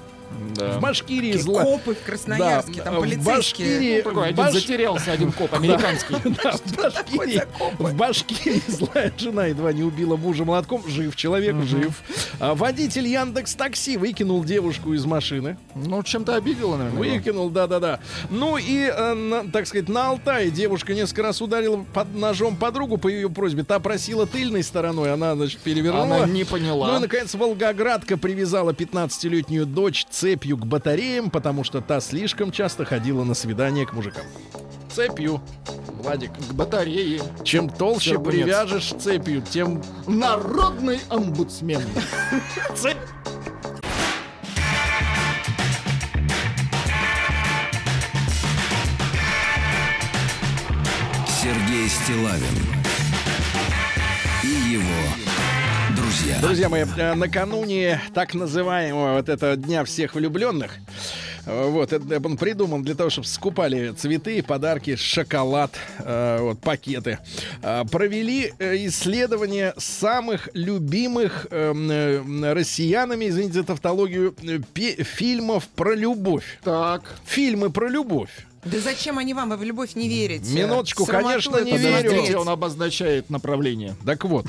Да. 0.55 0.79
В 0.79 0.81
Башкирии 0.81 1.33
Такие 1.33 1.43
зла... 1.45 1.63
Копы 1.65 1.95
в 1.95 2.03
Красноярске, 2.03 2.75
Да, 2.77 2.83
там 2.85 2.97
в 2.97 3.01
полицейские. 3.01 3.69
Башкирии- 3.69 4.03
Такой 4.03 4.29
один 4.29 4.37
Баш- 4.45 4.53
затерялся, 4.53 5.13
один 5.13 5.33
коп 5.33 5.53
американский. 5.55 6.15
Да, 6.43 6.53
в 6.53 6.77
Башкирии, 6.77 7.43
в 7.79 7.95
Башкирии 7.95 8.63
злая 8.69 9.13
жена 9.17 9.47
едва 9.47 9.73
не 9.73 9.83
убила 9.83 10.17
мужа 10.17 10.45
молотком. 10.45 10.83
Жив 10.89 11.15
человек, 11.17 11.57
жив. 11.65 12.03
А 12.39 12.55
водитель 12.55 13.07
Яндекс 13.07 13.55
Такси 13.55 13.97
выкинул 13.97 14.45
девушку 14.45 14.93
из 14.95 15.05
машины. 15.05 15.57
Ну, 15.75 16.03
чем-то 16.03 16.35
обидела, 16.37 16.77
наверное. 16.77 16.99
Выкинул, 16.99 17.51
да-да-да. 17.51 18.01
Ну 18.31 18.57
и, 18.57 18.91
э, 18.93 19.15
на- 19.15 19.51
так 19.51 19.67
сказать, 19.67 19.89
на 19.89 20.11
Алтае 20.11 20.51
девушка 20.51 20.95
несколько 20.95 21.23
раз 21.23 21.41
ударила 21.41 21.85
под 21.95 22.15
ножом 22.15 22.57
подругу 22.57 22.97
по 22.99 23.09
ее 23.09 23.29
просьбе. 23.31 23.65
Та 23.65 23.79
просила 23.81 24.27
тыльной 24.27 24.63
стороной, 24.63 25.13
она, 25.13 25.35
значит, 25.35 25.61
перевернула. 25.61 26.05
Она 26.17 26.27
не 26.27 26.45
поняла. 26.45 26.89
Ну 26.93 26.99
и, 26.99 27.01
наконец, 27.01 27.35
Волгоградка 27.35 28.17
привязала 28.17 28.73
15-летнюю 28.73 29.67
дочь 29.67 30.05
цепью 30.17 30.57
к 30.57 30.65
батареям, 30.65 31.31
потому 31.31 31.63
что 31.63 31.83
та 31.83 32.01
слишком 32.01 32.51
часто 32.51 32.87
ходила 32.87 33.23
на 33.25 33.35
свидания 33.35 33.85
к 33.85 33.93
мужикам. 33.93 34.25
Цепью, 34.91 35.43
Владик. 35.89 36.31
К 36.33 36.53
батарее. 36.55 37.21
Чем 37.45 37.69
толще 37.69 38.11
Сергунец. 38.11 38.45
привяжешь 38.45 38.95
цепью, 38.99 39.43
тем... 39.43 39.83
Народный 40.07 41.01
омбудсмен. 41.11 41.83
Цепь! 42.75 42.97
Сергей 51.43 51.89
Стилавин 51.89 52.57
и 54.43 54.73
его 54.73 55.26
друзья. 56.27 56.41
Друзья 56.41 56.69
мои, 56.69 56.85
э, 56.97 57.15
накануне 57.15 58.01
так 58.13 58.35
называемого 58.35 59.15
вот 59.15 59.29
этого 59.29 59.57
Дня 59.57 59.85
всех 59.85 60.15
влюбленных, 60.15 60.73
э, 61.47 61.69
вот, 61.69 61.93
это 61.93 62.21
он 62.27 62.37
придуман 62.37 62.83
для 62.83 62.95
того, 62.95 63.11
чтобы 63.11 63.27
скупали 63.27 63.93
цветы, 63.93 64.43
подарки, 64.43 64.97
шоколад, 64.97 65.73
э, 65.99 66.39
вот, 66.41 66.61
пакеты. 66.61 67.19
Э, 67.63 67.85
провели 67.91 68.53
исследование 68.59 69.75
самых 69.77 70.49
любимых 70.55 71.47
эм, 71.51 71.91
э, 71.91 72.53
россиянами, 72.53 73.29
извините 73.29 73.55
за 73.55 73.65
тавтологию, 73.65 74.35
фильмов 74.75 75.69
про 75.69 75.95
любовь. 75.95 76.59
Так. 76.65 77.03
Фильмы 77.27 77.71
про 77.71 77.89
любовь. 77.89 78.31
Да 78.71 78.81
зачем 78.81 79.19
они 79.19 79.35
вам? 79.35 79.51
Вы 79.51 79.57
в 79.57 79.63
любовь 79.63 79.95
не 79.95 80.09
верите. 80.09 80.53
Минуточку, 80.53 81.05
Срамоту 81.05 81.29
конечно, 81.29 81.57
это 81.57 81.65
не 81.65 81.79
верю. 81.79 82.09
Подождите, 82.09 82.37
он 82.37 82.49
обозначает 82.49 83.31
направление. 83.31 83.95
Так 84.05 84.25
вот, 84.25 84.47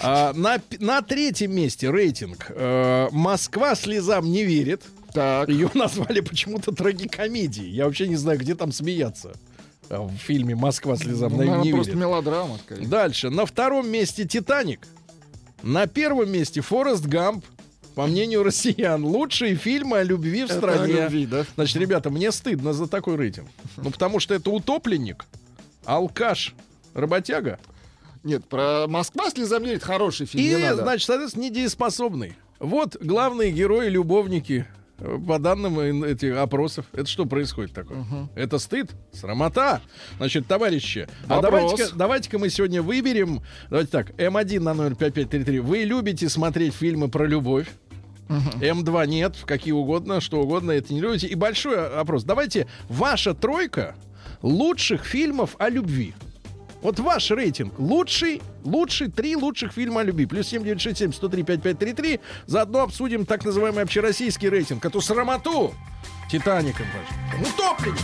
а, 0.00 0.32
на, 0.34 0.60
на 0.80 1.02
третьем 1.02 1.54
месте 1.54 1.90
рейтинг 1.90 2.46
э, 2.48 3.08
«Москва 3.12 3.74
слезам 3.74 4.30
не 4.30 4.44
верит». 4.44 4.82
Так. 5.12 5.48
Ее 5.48 5.70
назвали 5.74 6.20
почему-то 6.20 6.72
трагикомедией. 6.72 7.70
Я 7.70 7.84
вообще 7.84 8.08
не 8.08 8.16
знаю, 8.16 8.38
где 8.38 8.54
там 8.54 8.72
смеяться. 8.72 9.32
А, 9.90 10.00
В 10.02 10.16
фильме 10.16 10.54
«Москва 10.54 10.96
слезам 10.96 11.32
Ну, 11.32 11.36
не 11.36 11.38
наверное, 11.44 11.64
верит». 11.64 11.76
просто 11.76 11.96
мелодрама, 11.96 12.58
скорее. 12.64 12.86
Дальше. 12.86 13.30
На 13.30 13.46
втором 13.46 13.88
месте 13.88 14.24
«Титаник». 14.24 14.80
На 15.62 15.86
первом 15.86 16.30
месте 16.30 16.60
«Форест 16.60 17.04
Гамп». 17.06 17.44
По 17.94 18.06
мнению 18.06 18.42
россиян, 18.42 19.04
лучшие 19.04 19.54
фильмы 19.54 19.98
о 19.98 20.02
любви 20.02 20.42
в 20.44 20.50
Это 20.50 20.56
стране. 20.58 20.92
любви, 21.04 21.26
да? 21.26 21.44
Значит, 21.56 21.76
ребята, 21.76 22.10
мне 22.10 22.32
стыдно 22.32 22.72
за 22.72 22.86
такой 22.88 23.16
рейтинг. 23.16 23.48
Ну, 23.76 23.90
потому 23.90 24.18
что 24.20 24.34
это 24.34 24.50
утопленник, 24.50 25.26
алкаш, 25.84 26.54
работяга. 26.94 27.58
Нет, 28.24 28.44
про 28.46 28.86
Москва 28.88 29.30
слезам 29.30 29.64
верит 29.64 29.82
хороший 29.82 30.26
фильм. 30.26 30.44
И, 30.44 30.48
не 30.48 30.56
надо. 30.56 30.82
значит, 30.82 31.06
соответственно, 31.06 31.44
недееспособный. 31.44 32.34
Вот 32.60 32.96
главные 33.00 33.50
герои-любовники 33.50 34.64
э, 34.98 35.18
по 35.26 35.40
данным 35.40 35.80
этих 36.04 36.36
опросов. 36.36 36.86
Это 36.92 37.06
что 37.06 37.26
происходит 37.26 37.74
такое? 37.74 38.06
Это 38.36 38.58
стыд, 38.58 38.92
срамота. 39.12 39.80
Значит, 40.18 40.46
товарищи, 40.46 41.08
а 41.26 41.40
Вопрос. 41.40 41.50
давайте-ка, 41.50 41.96
давайте-ка 41.96 42.38
мы 42.38 42.48
сегодня 42.48 42.80
выберем, 42.80 43.42
давайте 43.68 43.90
так, 43.90 44.10
М1 44.12 44.60
на 44.60 44.72
номер 44.74 44.94
5533. 44.94 45.58
Вы 45.58 45.78
любите 45.78 46.28
смотреть 46.28 46.74
фильмы 46.74 47.08
про 47.08 47.26
любовь? 47.26 47.66
М2 48.28 49.06
нет, 49.06 49.36
какие 49.44 49.72
угодно, 49.72 50.20
что 50.20 50.40
угодно, 50.40 50.70
это 50.72 50.92
не 50.92 51.00
любите. 51.00 51.26
И 51.26 51.34
большой 51.34 51.88
опрос. 51.88 52.24
Давайте 52.24 52.66
ваша 52.88 53.34
тройка 53.34 53.94
лучших 54.42 55.04
фильмов 55.04 55.56
о 55.58 55.68
любви. 55.68 56.14
Вот 56.82 56.98
ваш 56.98 57.30
рейтинг. 57.30 57.78
Лучший, 57.78 58.42
лучший, 58.64 59.08
три 59.08 59.36
лучших 59.36 59.72
фильма 59.72 60.00
о 60.00 60.04
любви. 60.04 60.26
Плюс 60.26 60.48
7967 60.48 61.12
103 61.12 61.42
5533. 61.44 62.20
Заодно 62.46 62.82
обсудим 62.82 63.24
так 63.24 63.44
называемый 63.44 63.84
общероссийский 63.84 64.48
рейтинг. 64.48 64.84
Эту 64.84 65.00
срамоту 65.00 65.72
Титаником 66.28 66.86
ваш. 66.92 67.48
Утопленник. 67.48 68.00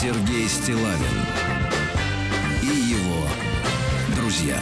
Сергей 0.00 0.46
Стилавин 0.48 1.37
друзья. 4.38 4.60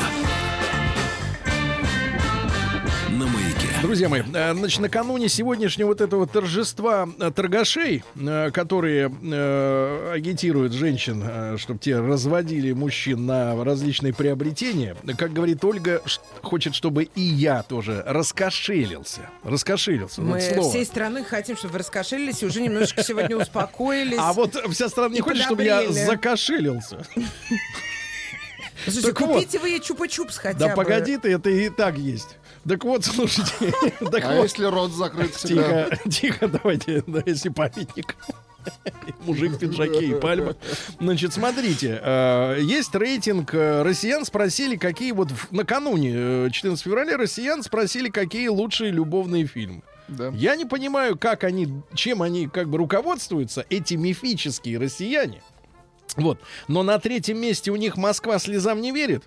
На 3.10 3.26
маяке. 3.26 3.68
Друзья 3.82 4.08
мои, 4.08 4.22
э, 4.22 4.54
значит, 4.54 4.80
накануне 4.80 5.28
сегодняшнего 5.28 5.88
вот 5.88 6.00
этого 6.00 6.26
торжества 6.26 7.08
э, 7.18 7.30
торгашей, 7.30 8.02
э, 8.14 8.50
которые 8.52 9.10
э, 9.10 10.12
агитируют 10.14 10.72
женщин, 10.72 11.58
чтобы 11.58 11.78
те 11.78 11.98
разводили 11.98 12.72
мужчин 12.72 13.26
на 13.26 13.62
различные 13.64 14.14
приобретения, 14.14 14.96
как 15.18 15.32
говорит 15.32 15.62
Ольга, 15.64 16.02
хочет, 16.42 16.74
чтобы 16.74 17.04
и 17.04 17.20
я 17.20 17.62
тоже 17.62 18.02
раскошелился. 18.06 19.28
Раскошелился. 19.44 20.22
вот 20.22 20.36
Мы 20.36 20.40
слово. 20.40 20.70
всей 20.70 20.86
страны 20.86 21.22
хотим, 21.22 21.56
чтобы 21.56 21.72
вы 21.72 21.78
раскошелились 21.80 22.42
и 22.42 22.46
уже 22.46 22.62
немножечко 22.62 23.02
сегодня 23.02 23.36
успокоились. 23.36 24.18
А 24.18 24.32
вот 24.32 24.56
вся 24.72 24.88
страна 24.88 25.14
не 25.14 25.20
хочет, 25.20 25.42
чтобы 25.42 25.64
я 25.64 25.90
закошелился. 25.90 27.06
Слушайте, 28.84 29.08
Так 29.08 29.20
вот. 29.22 29.34
купите 29.36 29.58
вы 29.58 29.68
ей 29.70 29.80
чупа-чупс 29.80 30.36
хотя 30.38 30.58
Да 30.58 30.68
бы. 30.68 30.74
погоди 30.74 31.16
ты, 31.16 31.32
это 31.32 31.50
и 31.50 31.68
так 31.70 31.96
есть. 31.98 32.36
Так 32.68 32.84
вот, 32.84 33.04
слушайте. 33.04 33.52
Так 34.10 34.24
А 34.24 34.34
вот. 34.36 34.42
если 34.44 34.64
рот 34.64 34.92
закрыт 34.92 35.34
всегда? 35.34 35.84
Тихо, 35.90 36.10
тихо, 36.10 36.48
давайте, 36.48 37.02
да, 37.06 37.22
если 37.24 37.48
памятник. 37.48 38.16
Мужик 39.20 39.52
в 39.52 39.58
пиджаке 39.58 40.06
и 40.06 40.14
пальма. 40.14 40.56
Значит, 41.00 41.32
смотрите, 41.32 42.00
э, 42.02 42.58
есть 42.60 42.92
рейтинг 42.94 43.54
э, 43.54 43.82
россиян 43.82 44.24
спросили, 44.24 44.74
какие 44.76 45.12
вот 45.12 45.30
в- 45.30 45.52
накануне 45.52 46.12
э, 46.16 46.48
14 46.50 46.82
февраля 46.84 47.16
россиян 47.16 47.62
спросили, 47.62 48.08
какие 48.08 48.48
лучшие 48.48 48.90
любовные 48.90 49.46
фильмы. 49.46 49.82
Да. 50.08 50.28
Я 50.34 50.56
не 50.56 50.64
понимаю, 50.64 51.16
как 51.16 51.44
они, 51.44 51.80
чем 51.94 52.22
они 52.22 52.48
как 52.48 52.68
бы 52.68 52.78
руководствуются, 52.78 53.64
эти 53.70 53.94
мифические 53.94 54.78
россияне. 54.78 55.42
Вот. 56.16 56.38
Но 56.68 56.82
на 56.82 56.98
третьем 56.98 57.38
месте 57.38 57.70
у 57.70 57.76
них 57.76 57.96
Москва 57.96 58.38
слезам 58.38 58.80
не 58.80 58.92
верит. 58.92 59.24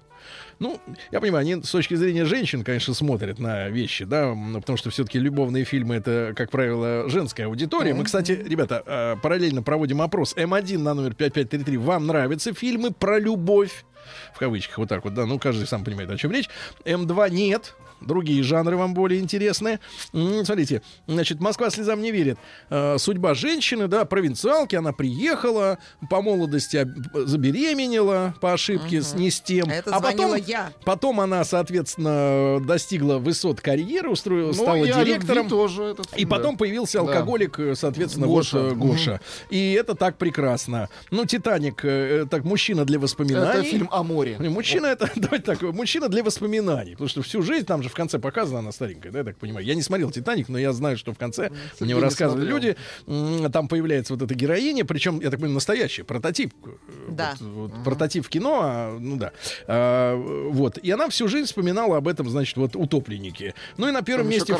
Ну, 0.59 0.79
я 1.11 1.21
понимаю, 1.21 1.41
они 1.43 1.63
с 1.63 1.71
точки 1.71 1.95
зрения 1.95 2.25
женщин, 2.25 2.63
конечно, 2.63 2.93
смотрят 2.93 3.39
на 3.39 3.69
вещи, 3.69 4.03
да, 4.03 4.23
м, 4.31 4.55
потому 4.55 4.77
что 4.77 4.89
все-таки 4.89 5.17
любовные 5.17 5.63
фильмы 5.63 5.95
это, 5.95 6.33
как 6.35 6.51
правило, 6.51 7.09
женская 7.09 7.45
аудитория. 7.45 7.93
Мы, 7.93 8.03
кстати, 8.03 8.31
ребята, 8.31 8.83
э, 8.85 9.15
параллельно 9.21 9.63
проводим 9.63 10.01
опрос 10.01 10.35
М1 10.35 10.77
на 10.79 10.93
номер 10.93 11.13
5533. 11.13 11.77
Вам 11.77 12.07
нравятся 12.07 12.53
фильмы 12.53 12.91
про 12.91 13.17
любовь? 13.19 13.85
В 14.33 14.39
кавычках, 14.39 14.79
вот 14.79 14.89
так 14.89 15.03
вот, 15.05 15.13
да, 15.13 15.25
ну, 15.25 15.39
каждый 15.39 15.67
сам 15.67 15.83
понимает, 15.85 16.09
о 16.09 16.17
чем 16.17 16.31
речь. 16.31 16.49
М2 16.83 17.29
нет. 17.29 17.75
Другие 18.01 18.43
жанры 18.43 18.77
вам 18.77 18.93
более 18.93 19.19
интересны. 19.19 19.79
Смотрите, 20.11 20.81
значит, 21.07 21.39
Москва 21.39 21.69
слезам 21.69 22.01
не 22.01 22.11
верит. 22.11 22.37
Э, 22.69 22.97
судьба 22.97 23.33
женщины, 23.33 23.87
да, 23.87 24.05
провинциалки, 24.05 24.75
она 24.75 24.93
приехала, 24.93 25.77
по 26.09 26.21
молодости 26.21 26.87
забеременела, 27.13 28.35
по 28.41 28.53
ошибке 28.53 29.01
с 29.01 29.13
не 29.13 29.31
с 29.31 29.41
тем. 29.41 29.69
А 29.69 29.73
это 29.73 29.95
а 29.95 29.99
потом, 30.01 30.35
я. 30.35 30.71
потом 30.85 31.19
она, 31.19 31.43
соответственно, 31.43 32.59
достигла 32.65 33.17
высот 33.17 33.61
карьеры, 33.61 34.09
устроила, 34.09 34.53
стала 34.53 34.75
Ну, 34.77 34.85
и 34.85 34.89
о 34.89 34.97
любви 34.99 35.13
директором. 35.13 35.47
тоже 35.49 35.83
этот 35.83 36.07
И 36.13 36.17
фильм, 36.17 36.29
потом 36.29 36.51
да. 36.55 36.59
появился 36.59 36.99
Да. 36.99 37.01
алкоголик, 37.01 37.59
э, 37.59 37.75
соответственно, 37.75 38.27
Гоша. 38.27 38.59
вот 38.59 38.73
Гоша. 38.77 39.21
И 39.49 39.73
это 39.73 39.95
так 39.95 40.17
прекрасно. 40.17 40.89
Ну, 41.11 41.25
Титаник, 41.25 41.81
так, 42.29 42.43
мужчина 42.43 42.85
для 42.85 42.99
воспоминаний. 42.99 43.59
Это 43.61 43.63
фильм 43.63 43.89
о 43.91 44.03
море. 44.03 44.37
Мужчина 44.39 44.87
это, 44.87 45.09
давайте 45.15 45.45
так, 45.45 45.61
мужчина 45.61 46.09
для 46.09 46.23
воспоминаний. 46.23 46.91
Потому 46.93 47.09
что 47.09 47.21
всю 47.21 47.41
жизнь, 47.41 47.65
там 47.65 47.83
же 47.83 47.88
в 47.89 47.93
конце 47.95 48.19
показана 48.19 48.59
она 48.59 48.71
старенькая, 48.71 49.11
да, 49.11 49.19
я 49.19 49.25
так 49.25 49.37
понимаю. 49.37 49.65
Я 49.65 49.75
не 49.75 49.81
смотрел 49.81 50.11
Титаник, 50.11 50.47
но 50.49 50.57
я 50.57 50.71
знаю, 50.73 50.97
что 50.97 51.13
в 51.13 51.17
конце 51.17 51.49
мне 51.79 51.93
не 51.93 51.99
рассказывали 51.99 52.49
смотрел. 52.49 52.75
люди, 53.07 53.49
там 53.51 53.67
появляется 53.67 54.13
вот 54.13 54.21
эта 54.21 54.33
героиня, 54.35 54.85
причем, 54.85 55.19
я 55.19 55.29
так 55.29 55.39
понимаю, 55.39 55.55
настоящая, 55.55 56.03
прототип. 56.03 56.53
э, 56.65 56.69
Да. 57.09 57.35
Вот, 57.39 57.71
вот 57.71 57.83
Прототип 57.83 58.25
в 58.25 58.29
кино, 58.29 58.59
а, 58.63 58.97
ну 58.99 59.17
да. 59.17 59.31
А, 59.67 60.15
вот. 60.15 60.77
И 60.77 60.89
она 60.91 61.09
всю 61.09 61.27
жизнь 61.27 61.47
вспоминала 61.47 61.97
об 61.97 62.07
этом, 62.07 62.29
значит, 62.29 62.55
вот 62.57 62.75
утопленники. 62.75 63.53
Ну 63.77 63.87
и 63.87 63.91
на 63.91 64.01
первом 64.01 64.25
Там 64.25 64.31
месте 64.31 64.53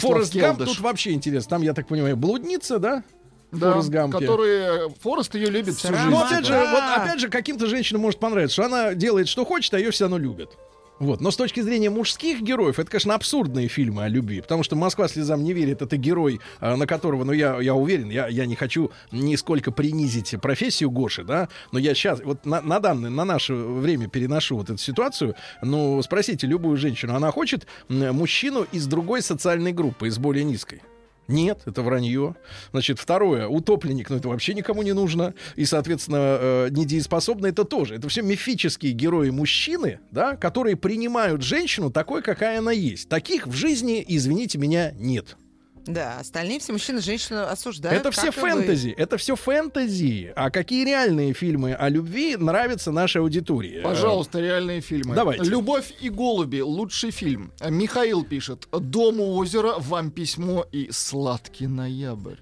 Форест 0.00 0.34
Гамп 0.34 0.58
тут 0.64 0.80
вообще 0.80 1.12
интересно. 1.12 1.50
Там, 1.50 1.62
я 1.62 1.72
так 1.74 1.86
понимаю, 1.88 2.16
блудница, 2.16 2.78
да? 2.78 3.02
Да, 3.52 3.72
Форест 3.72 3.88
Гампе. 3.88 4.18
которые 4.18 4.90
Форест 5.00 5.34
ее 5.34 5.50
любит 5.50 5.74
всю 5.74 5.88
Срама. 5.88 5.98
жизнь. 6.04 6.10
Ну, 6.14 6.20
опять 6.24 6.46
же, 6.46 6.52
Да. 6.52 6.70
вот 6.72 7.02
опять 7.02 7.20
же, 7.20 7.28
каким-то 7.28 7.66
женщинам 7.66 8.02
может 8.02 8.20
понравиться, 8.20 8.52
что 8.54 8.64
она 8.66 8.94
делает, 8.94 9.26
что 9.26 9.44
хочет, 9.44 9.74
а 9.74 9.78
ее 9.78 9.90
все 9.90 10.04
равно 10.04 10.18
любят. 10.18 10.56
Вот. 11.00 11.22
Но 11.22 11.30
с 11.30 11.36
точки 11.36 11.60
зрения 11.60 11.88
мужских 11.88 12.42
героев, 12.42 12.78
это, 12.78 12.90
конечно, 12.90 13.14
абсурдные 13.14 13.68
фильмы 13.68 14.04
о 14.04 14.08
любви. 14.08 14.42
Потому 14.42 14.62
что 14.62 14.76
Москва 14.76 15.08
слезам 15.08 15.42
не 15.42 15.54
верит. 15.54 15.80
Это 15.80 15.96
герой, 15.96 16.40
а, 16.60 16.76
на 16.76 16.86
которого, 16.86 17.24
ну, 17.24 17.32
я, 17.32 17.58
я 17.60 17.74
уверен, 17.74 18.10
я, 18.10 18.28
я 18.28 18.44
не 18.44 18.54
хочу 18.54 18.92
нисколько 19.10 19.72
принизить 19.72 20.34
профессию 20.42 20.90
Гоши, 20.90 21.24
да. 21.24 21.48
Но 21.72 21.78
я 21.78 21.94
сейчас, 21.94 22.20
вот 22.22 22.44
на, 22.44 22.60
на 22.60 22.80
данное, 22.80 23.08
на 23.08 23.24
наше 23.24 23.54
время 23.54 24.08
переношу 24.08 24.58
вот 24.58 24.68
эту 24.68 24.78
ситуацию. 24.78 25.34
Ну, 25.62 26.02
спросите 26.02 26.46
любую 26.46 26.76
женщину, 26.76 27.14
она 27.14 27.30
хочет 27.30 27.66
мужчину 27.88 28.66
из 28.70 28.86
другой 28.86 29.22
социальной 29.22 29.72
группы, 29.72 30.08
из 30.08 30.18
более 30.18 30.44
низкой. 30.44 30.82
Нет, 31.30 31.62
это 31.66 31.82
вранье. 31.82 32.34
Значит, 32.72 32.98
второе, 32.98 33.46
утопленник, 33.46 34.10
ну 34.10 34.16
это 34.16 34.28
вообще 34.28 34.52
никому 34.52 34.82
не 34.82 34.92
нужно. 34.92 35.34
И, 35.54 35.64
соответственно, 35.64 36.38
э, 36.40 36.68
недееспособный 36.70 37.50
это 37.50 37.64
тоже. 37.64 37.94
Это 37.94 38.08
все 38.08 38.22
мифические 38.22 38.92
герои 38.92 39.30
мужчины, 39.30 40.00
да, 40.10 40.36
которые 40.36 40.76
принимают 40.76 41.42
женщину 41.42 41.90
такой, 41.90 42.22
какая 42.22 42.58
она 42.58 42.72
есть. 42.72 43.08
Таких 43.08 43.46
в 43.46 43.52
жизни, 43.52 44.04
извините 44.06 44.58
меня, 44.58 44.90
нет. 44.92 45.36
Да, 45.86 46.18
остальные 46.18 46.60
все 46.60 46.72
мужчины 46.72 47.00
женщину 47.00 47.42
осуждают. 47.42 48.00
это 48.00 48.10
все 48.10 48.26
как 48.26 48.36
и 48.36 48.40
вы. 48.40 48.48
фэнтези, 48.50 48.94
это 48.96 49.16
все 49.16 49.36
фэнтези. 49.36 50.32
А 50.36 50.50
какие 50.50 50.84
реальные 50.84 51.32
фильмы 51.32 51.72
о 51.74 51.88
любви 51.88 52.36
нравятся 52.36 52.90
нашей 52.92 53.20
аудитории? 53.22 53.80
Пожалуйста, 53.82 54.40
реальные 54.40 54.80
фильмы. 54.80 55.14
Давайте. 55.14 55.44
«Любовь 55.44 55.92
и 56.00 56.08
голуби»— 56.10 56.60
лучший 56.60 57.10
фильм. 57.10 57.52
Михаил 57.68 58.24
пишет 58.24 58.68
«Дом 58.72 59.20
у 59.20 59.36
озера», 59.36 59.74
«Вам 59.78 60.10
письмо» 60.10 60.66
и 60.70 60.88
«Сладкий 60.90 61.66
ноябрь». 61.66 62.36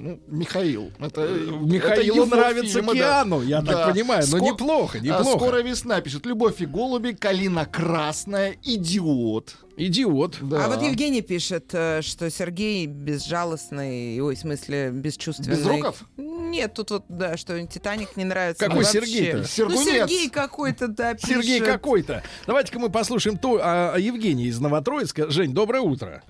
Ну, 0.00 0.20
Михаил. 0.28 0.92
Это, 1.00 1.22
это 1.22 1.50
Михаилу 1.50 2.16
его 2.16 2.26
нравится 2.26 2.78
фильмы, 2.78 2.94
да. 2.94 2.98
Киану, 3.00 3.42
я 3.42 3.60
Да. 3.60 3.72
так 3.72 3.92
понимаю. 3.94 4.24
Но 4.30 4.38
Ско- 4.38 4.44
неплохо, 4.44 4.98
а, 4.98 5.00
неплохо. 5.00 5.38
«Скоро 5.38 5.62
весна» 5.62 6.00
пишет 6.00 6.24
«Любовь 6.24 6.60
и 6.60 6.66
голуби», 6.66 7.12
«Калина 7.12 7.66
красная», 7.66 8.56
«Идиот». 8.62 9.56
Идиот. 9.76 10.38
Да. 10.42 10.64
А 10.64 10.68
вот 10.68 10.82
Евгений 10.82 11.22
пишет, 11.22 11.70
э, 11.72 12.00
что 12.02 12.30
Сергей 12.30 12.86
безжалостный, 12.86 14.20
ой, 14.20 14.34
в 14.34 14.38
смысле, 14.38 14.90
бесчувственный. 14.90 15.56
Безруков? 15.56 16.02
Нет, 16.16 16.74
тут 16.74 16.90
вот, 16.90 17.04
да, 17.08 17.36
что 17.36 17.64
Титаник 17.66 18.16
не 18.16 18.24
нравится. 18.24 18.66
Какой. 18.66 18.84
Сергей-то? 18.84 19.38
Ну. 19.38 19.44
Сергей 19.44 20.30
какой-то, 20.30 20.88
да, 20.88 21.14
пишет. 21.14 21.28
Сергей 21.28 21.60
какой-то. 21.60 22.22
Давайте-ка 22.46 22.78
мы 22.78 22.90
послушаем 22.90 23.36
то, 23.38 23.60
а, 23.62 23.92
а 23.94 23.98
Евгений 23.98 24.46
из 24.46 24.58
Новотроицка. 24.58 25.30
Жень, 25.30 25.52
доброе 25.54 25.80
утро. 25.82 26.22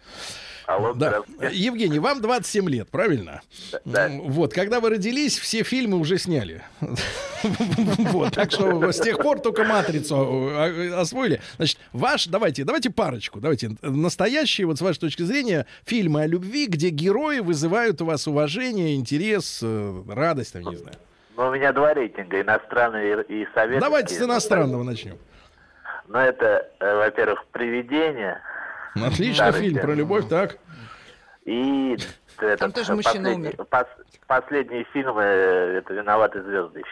Алло, 0.68 0.92
Да. 0.92 1.08
здравствуйте. 1.22 1.56
Евгений, 1.56 1.98
вам 1.98 2.20
27 2.20 2.68
лет, 2.68 2.90
правильно? 2.90 3.40
Да. 3.86 4.10
Вот, 4.10 4.52
когда 4.52 4.80
вы 4.80 4.90
родились, 4.90 5.38
все 5.38 5.62
фильмы 5.62 5.96
уже 5.96 6.18
сняли. 6.18 6.62
Вот, 8.10 8.34
так 8.34 8.50
что 8.50 8.90
с 8.92 9.00
тех 9.00 9.16
пор 9.18 9.38
только 9.38 9.62
матрицу 9.64 10.50
э, 10.50 10.92
освоили. 10.92 11.40
Значит, 11.56 11.78
ваш, 11.92 12.26
давайте, 12.26 12.64
давайте 12.64 12.90
парочку, 12.90 13.38
давайте 13.40 13.70
настоящие, 13.80 14.66
вот 14.66 14.76
с 14.78 14.80
вашей 14.80 14.98
точки 14.98 15.22
зрения, 15.22 15.64
фильмы 15.86 16.22
о 16.22 16.26
любви, 16.26 16.66
где 16.66 16.88
герои 16.90 17.38
вызывают 17.38 18.02
у 18.02 18.06
вас 18.06 18.26
уважение, 18.26 18.96
интерес, 18.96 19.60
э, 19.62 20.02
радость, 20.08 20.52
там, 20.52 20.64
не 20.64 20.76
знаю. 20.76 20.96
Ну, 21.36 21.46
у 21.46 21.52
меня 21.52 21.72
два 21.72 21.94
рейтинга, 21.94 22.40
иностранный 22.40 23.22
и, 23.28 23.46
советский. 23.54 23.80
Давайте 23.80 24.14
с 24.16 24.20
иностранного 24.20 24.82
начнем. 24.82 25.16
Ну, 26.08 26.18
это, 26.18 26.68
э, 26.80 26.96
во-первых, 26.96 27.44
«Привидение» 27.52 28.40
Отличный 28.95 29.34
Старый 29.34 29.61
фильм 29.61 29.80
про 29.80 29.95
любовь, 29.95 30.28
так. 30.28 30.59
и... 31.45 31.97
этот, 32.39 32.59
Там 32.61 32.72
тоже 32.72 32.95
мужчина 32.95 33.30
умер. 33.32 33.55
пос- 33.70 33.86
последние 34.26 34.84
фильмы, 34.93 35.22
э, 35.22 35.78
это 35.78 35.95
«Виноваты 35.95 36.43
звезды». 36.43 36.82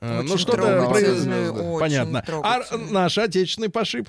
Э, 0.00 0.18
Очень 0.20 0.28
Ну, 0.28 0.38
что-то 0.38 1.78
Понятно. 1.80 2.22
А 2.42 2.60
наш 2.90 3.18
отечественный 3.18 3.70
пошиб? 3.70 4.08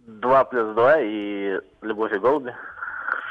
Два 0.00 0.44
плюс 0.44 0.74
два 0.74 1.00
и 1.00 1.58
«Любовь 1.82 2.12
и 2.12 2.18
голуби». 2.18 2.54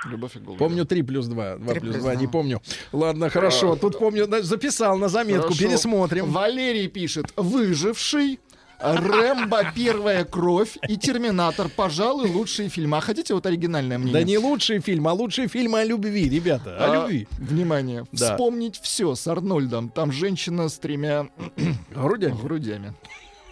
«Любовь 0.05 0.36
и 0.36 0.39
голуби». 0.39 0.59
Помню 0.59 0.86
3 0.86 1.01
плюс 1.03 1.28
2. 1.28 1.55
2 1.57 1.72
Три 1.72 1.80
плюс 1.80 1.93
плюс 1.95 2.03
2, 2.03 2.16
не 2.16 2.24
два. 2.26 2.32
помню. 2.32 2.61
Ладно, 2.91 3.30
хорошо. 3.30 3.76
Тут 3.76 3.97
помню, 3.99 4.28
записал 4.43 4.97
на 4.97 5.07
заметку, 5.07 5.43
Хорошо. 5.53 5.64
пересмотрим. 5.64 6.26
Валерий 6.26 6.88
пишет 6.89 7.28
«Выживший», 7.38 8.39
«Рэмбо. 8.84 9.71
Первая 9.75 10.25
кровь» 10.25 10.77
и 10.88 10.97
«Терминатор». 10.97 11.69
Пожалуй, 11.69 12.29
лучшие 12.29 12.69
фильмы. 12.69 12.97
А 12.97 13.01
хотите 13.01 13.34
вот 13.34 13.45
оригинальное 13.45 13.97
мнение? 13.97 14.21
Да 14.21 14.23
не 14.27 14.38
лучший 14.38 14.79
фильм, 14.79 15.07
а 15.07 15.13
лучший 15.13 15.47
фильм 15.47 15.75
о 15.75 15.84
любви, 15.84 16.29
ребята. 16.29 16.77
О 16.77 16.91
А, 16.91 16.95
любви. 17.03 17.27
Внимание. 17.38 18.05
Да. 18.11 18.31
Вспомнить 18.34 18.79
все 18.81 19.15
с 19.15 19.25
Арнольдом. 19.27 19.89
Там 19.89 20.11
женщина 20.11 20.67
с 20.69 20.77
тремя 20.77 21.27
Грудями. 21.95 22.38
грудями. 22.41 22.93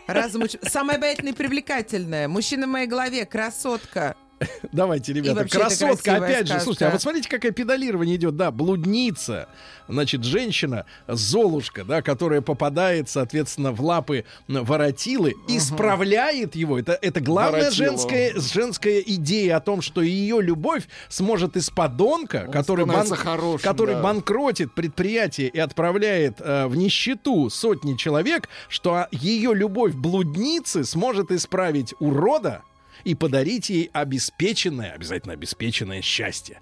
Разум 0.07 0.43
уч- 0.43 0.59
Самая 0.67 0.97
обаятельная 0.97 1.31
и 1.31 1.35
привлекательная. 1.35 2.27
Мужчина 2.27 2.67
в 2.67 2.69
моей 2.69 2.87
голове, 2.87 3.25
красотка. 3.25 4.15
Давайте, 4.71 5.13
ребята, 5.13 5.47
красотка, 5.47 6.17
опять 6.17 6.47
же, 6.47 6.59
слушайте, 6.59 6.85
а 6.85 6.91
вот 6.91 7.01
смотрите, 7.01 7.29
какое 7.29 7.51
педалирование 7.51 8.15
идет, 8.15 8.35
да, 8.35 8.51
блудница, 8.51 9.47
значит, 9.87 10.23
женщина, 10.23 10.85
Золушка, 11.07 11.83
да, 11.83 12.01
которая 12.01 12.41
попадает, 12.41 13.09
соответственно, 13.09 13.71
в 13.71 13.81
лапы 13.81 14.25
воротилы, 14.47 15.35
исправляет 15.47 16.55
его, 16.55 16.79
это, 16.79 16.97
это 17.01 17.19
главная 17.19 17.63
Воротилу. 17.63 17.85
женская, 17.85 18.33
женская 18.39 18.99
идея 18.99 19.57
о 19.57 19.59
том, 19.59 19.81
что 19.81 20.01
ее 20.01 20.41
любовь 20.41 20.87
сможет 21.09 21.55
из 21.55 21.69
подонка, 21.69 22.43
Он 22.47 22.51
который, 22.51 22.85
становится 22.85 23.15
хорошим, 23.15 23.63
который 23.63 23.95
да. 23.95 24.01
банкротит 24.01 24.73
предприятие 24.73 25.49
и 25.49 25.59
отправляет 25.59 26.39
э, 26.39 26.67
в 26.67 26.75
нищету 26.75 27.49
сотни 27.49 27.95
человек, 27.95 28.49
что 28.69 29.07
ее 29.11 29.53
любовь 29.53 29.93
блудницы 29.93 30.83
сможет 30.83 31.31
исправить 31.31 31.93
урода, 31.99 32.61
и 33.03 33.15
подарить 33.15 33.69
ей 33.69 33.89
обеспеченное, 33.93 34.93
обязательно 34.93 35.33
обеспеченное 35.33 36.01
счастье. 36.01 36.59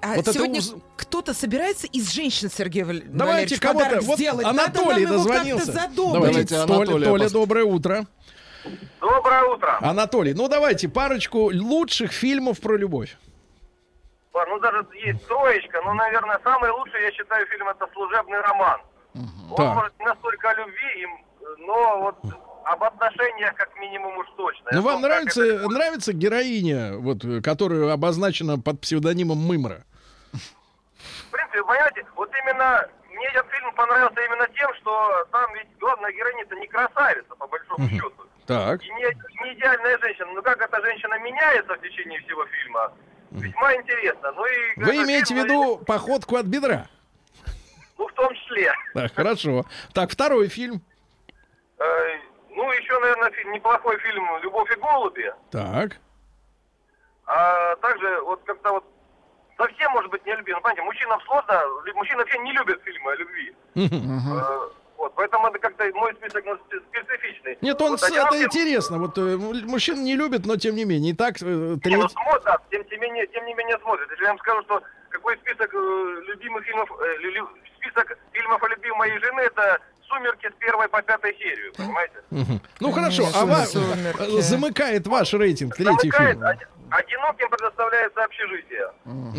А 0.00 0.14
Вот 0.14 0.18
это 0.20 0.32
сегодня 0.32 0.60
уз- 0.60 0.74
кто-то 0.96 1.34
собирается 1.34 1.86
из 1.86 2.10
женщин 2.10 2.50
Сергея 2.50 2.86
Валь- 2.86 3.02
Давайте 3.04 3.56
Валерьевич 3.56 3.60
кого-то. 3.60 3.84
подарок 3.84 4.04
Вот 4.04 4.18
сделать. 4.18 4.46
Анатолий 4.46 4.86
Надо 4.86 4.90
нам 4.90 5.00
его 5.00 5.12
дозвонился. 5.12 5.66
как-то 5.72 5.80
задобрить. 5.88 6.12
Давайте, 6.32 6.54
Давайте 6.66 6.92
Толя, 6.92 7.04
Толя, 7.04 7.30
доброе 7.30 7.64
утро. 7.64 8.06
Доброе 9.00 9.42
утро. 9.44 9.78
Анатолий, 9.82 10.34
ну 10.34 10.48
давайте 10.48 10.88
парочку 10.88 11.50
лучших 11.52 12.12
фильмов 12.12 12.58
про 12.60 12.76
любовь. 12.76 13.16
Пар, 14.32 14.48
Ну, 14.48 14.58
даже 14.60 14.86
есть 15.04 15.26
троечка, 15.26 15.80
но, 15.84 15.94
наверное, 15.94 16.38
самый 16.42 16.70
лучший, 16.70 17.02
я 17.02 17.12
считаю, 17.12 17.46
фильм 17.46 17.68
это 17.68 17.86
«Служебный 17.94 18.40
роман». 18.40 18.80
Он, 19.50 19.56
Так. 19.56 19.74
может, 19.74 19.92
не 19.98 20.04
настолько 20.06 20.50
о 20.50 20.54
любви, 20.54 21.02
им, 21.02 21.10
но 21.66 22.00
вот 22.00 22.16
об 22.66 22.82
отношениях 22.82 23.54
как 23.54 23.74
минимум 23.78 24.18
уж 24.18 24.26
точно. 24.36 24.70
Ну 24.72 24.82
вам 24.82 25.00
нравится, 25.00 25.42
это- 25.44 25.68
нравится 25.68 26.12
героиня, 26.12 26.96
вот, 26.98 27.24
э, 27.24 27.40
которая 27.40 27.92
обозначена 27.92 28.58
под 28.58 28.80
псевдонимом 28.80 29.38
Мымра? 29.38 29.84
В 30.32 31.30
принципе, 31.30 31.62
понимаете, 31.62 32.04
вот 32.16 32.30
именно 32.42 32.88
мне 33.10 33.26
этот 33.28 33.46
фильм 33.50 33.72
понравился 33.74 34.20
именно 34.20 34.48
тем, 34.48 34.74
что 34.80 35.24
там 35.30 35.54
ведь 35.54 35.68
главная 35.78 36.12
героиня 36.12 36.44
не 36.60 36.66
красавица, 36.66 37.34
по 37.38 37.46
большому 37.46 37.88
счету. 37.88 38.12
Так. 38.46 38.82
И 38.82 38.88
не, 38.90 39.04
не 39.44 39.54
идеальная 39.54 39.98
женщина. 39.98 40.26
Но 40.34 40.42
как 40.42 40.60
эта 40.60 40.80
женщина 40.82 41.18
меняется 41.20 41.74
в 41.74 41.80
течение 41.80 42.20
всего 42.22 42.44
фильма, 42.46 42.92
весьма 43.30 43.74
интересно. 43.76 44.32
Ну 44.32 44.44
и 44.46 44.80
Вы 44.80 44.96
имеете 45.04 45.34
в 45.34 45.36
фильм, 45.36 45.44
виду 45.44 45.78
походку 45.86 46.36
от 46.36 46.46
бедра? 46.46 46.86
Ну, 47.98 48.08
в 48.08 48.12
том 48.14 48.34
числе. 48.34 48.72
Так, 48.94 49.14
хорошо. 49.14 49.64
Так, 49.94 50.10
второй 50.10 50.48
фильм. 50.48 50.80
Ну, 52.56 52.72
еще, 52.72 52.98
наверное, 53.00 53.30
фильм, 53.32 53.52
неплохой 53.52 53.98
фильм 53.98 54.24
«Любовь 54.42 54.70
и 54.74 54.80
голуби». 54.80 55.32
Так. 55.50 55.92
А 57.26 57.76
также 57.76 58.20
вот 58.22 58.40
как-то 58.44 58.72
вот 58.72 58.84
совсем, 59.58 59.90
может 59.92 60.10
быть, 60.10 60.24
не 60.24 60.32
любви. 60.34 60.52
Ну, 60.52 60.60
понимаете, 60.60 60.82
мужчинам 60.82 61.20
сложно, 61.22 61.62
мужчины 61.94 62.18
вообще 62.18 62.38
не 62.38 62.52
любят 62.52 62.80
фильмы 62.82 63.12
о 63.12 63.16
любви. 63.16 63.54
Э, 63.76 64.68
Вот, 64.96 65.12
поэтому 65.14 65.48
это 65.48 65.58
как-то 65.58 65.84
мой 65.94 66.14
список 66.14 66.42
ну, 66.46 66.54
спе- 66.54 66.82
специфичный. 66.88 67.58
Нет, 67.60 67.78
он 67.82 67.90
Вот 67.90 68.00
с- 68.00 68.04
это 68.10 68.22
«Одинокий 68.28 68.44
интересно. 68.44 68.98
Вот 68.98 69.18
э, 69.18 69.36
мужчин 69.66 70.02
не 70.02 70.16
любят, 70.16 70.46
но 70.46 70.56
тем 70.56 70.74
не 70.74 70.86
менее. 70.86 71.12
Итак, 71.12 71.34
э, 71.42 71.44
Не, 71.44 71.96
ну, 71.96 72.08
смотрят, 72.08 72.44
да, 72.44 72.56
тем, 72.70 72.82
тем, 72.84 73.00
не 73.00 73.06
менее, 73.08 73.26
тем 73.26 73.44
не 73.44 73.52
менее 73.54 73.78
смотрят. 73.80 74.10
Если 74.10 74.24
я 74.24 74.30
вам 74.30 74.38
скажу, 74.38 74.62
что 74.62 74.82
какой 75.10 75.36
список 75.36 75.74
э, 75.74 76.20
любимых 76.28 76.64
фильмов, 76.64 76.90
э, 76.98 77.16
лю- 77.18 77.50
список 77.76 78.16
фильмов 78.32 78.62
о 78.62 78.68
любви 78.68 78.90
моей 78.92 79.18
жены, 79.18 79.40
это 79.42 79.78
«Сумерки» 80.08 80.48
с 80.48 80.54
первой 80.58 80.88
по 80.88 81.02
пятой 81.02 81.34
серию, 81.38 81.72
понимаете? 81.76 82.60
Ну 82.80 82.92
хорошо, 82.92 83.28
а 83.34 83.44
ва- 83.46 83.64
«Сумерки». 83.66 84.38
э, 84.38 84.42
замыкает 84.42 85.06
ваш 85.06 85.32
рейтинг 85.34 85.74
третий 85.76 86.10
Замыкает, 86.10 86.36
фильм. 86.38 86.42
«Од- 86.46 86.58
«Одиноким» 86.90 87.48
предоставляется 87.50 88.22
общежитие. 88.24 88.86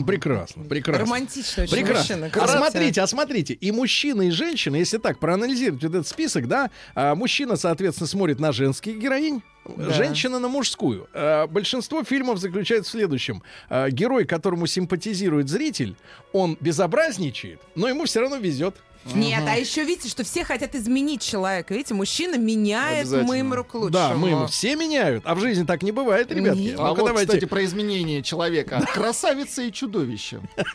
Прекрасно, 0.06 0.64
прекрасно. 0.66 1.06
Романтично 1.06 1.64
очень 1.64 1.72
Прекрасно. 1.76 2.18
мужчина. 2.18 2.44
А 2.44 2.48
смотрите, 2.48 3.02
а 3.02 3.08
смотрите, 3.08 3.54
и 3.54 3.72
мужчина, 3.72 4.24
и 4.24 4.32
женщина, 4.32 4.76
если 4.76 4.98
так 4.98 5.20
проанализировать 5.20 5.82
вот 5.84 5.90
этот 5.94 6.08
список, 6.08 6.48
да, 6.48 6.70
а, 6.96 7.16
мужчина, 7.16 7.56
соответственно, 7.56 8.08
смотрит 8.08 8.40
на 8.40 8.52
женских 8.52 8.98
героинь, 8.98 9.42
женщина 9.78 10.40
на 10.40 10.48
мужскую. 10.50 11.08
А, 11.14 11.48
большинство 11.48 12.04
фильмов 12.04 12.38
заключается 12.40 12.90
в 12.90 12.92
следующем. 12.92 13.42
А, 13.70 13.90
герой, 13.90 14.26
которому 14.26 14.68
симпатизирует 14.68 15.48
зритель, 15.50 15.96
он 16.34 16.58
безобразничает, 16.60 17.62
но 17.76 17.88
ему 17.88 18.06
все 18.06 18.22
равно 18.22 18.38
везет. 18.38 18.76
Нет, 19.14 19.44
а 19.48 19.56
еще 19.56 19.84
видите, 19.84 20.10
что 20.10 20.24
все 20.24 20.44
хотят 20.44 20.76
изменить 20.76 21.22
человека. 21.22 21.74
Видите, 21.74 21.94
мужчина 21.94 22.38
меняет 22.38 23.10
мымру 23.10 23.64
к 23.64 23.74
лучшему. 23.74 23.92
Да, 23.92 24.14
мы 24.14 24.30
ему 24.30 24.48
все 24.48 24.76
меняют, 24.76 25.24
а 25.26 25.36
в 25.36 25.40
жизни 25.40 25.66
так 25.66 25.84
не 25.84 25.92
бывает, 25.92 26.32
ребятки. 26.32 26.76
А 26.78 26.94
вот, 26.94 27.06
давайте. 27.06 27.28
кстати, 27.28 27.46
про 27.46 27.64
изменение 27.66 28.22
человека. 28.24 28.86
Красавица 28.94 29.64
и 29.64 29.72
чудовище. 29.72 30.42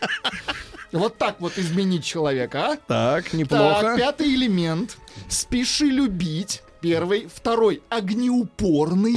Вот 0.93 1.17
так 1.17 1.41
вот 1.41 1.57
изменить 1.57 2.05
человека, 2.05 2.73
а? 2.73 2.77
Так, 2.77 3.33
неплохо. 3.33 3.81
Так, 3.81 3.97
пятый 3.97 4.35
элемент. 4.35 4.99
Спеши 5.27 5.87
любить. 5.87 6.63
Первый. 6.83 7.29
Второй. 7.33 7.81
Огнеупорный. 7.89 9.17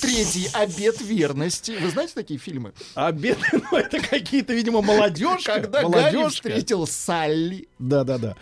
Третий. 0.00 0.48
Обед 0.54 1.02
верности. 1.02 1.76
Вы 1.80 1.90
знаете 1.90 2.14
такие 2.14 2.40
фильмы? 2.40 2.72
Обед, 2.94 3.36
ну 3.52 3.76
это 3.76 4.00
какие-то, 4.00 4.54
видимо, 4.54 4.80
молодежь. 4.80 5.44
Когда 5.44 5.86
Гарри 5.86 6.26
встретил 6.28 6.86
Салли. 6.86 7.68
Да, 7.78 8.04
да, 8.04 8.16
да. 8.16 8.36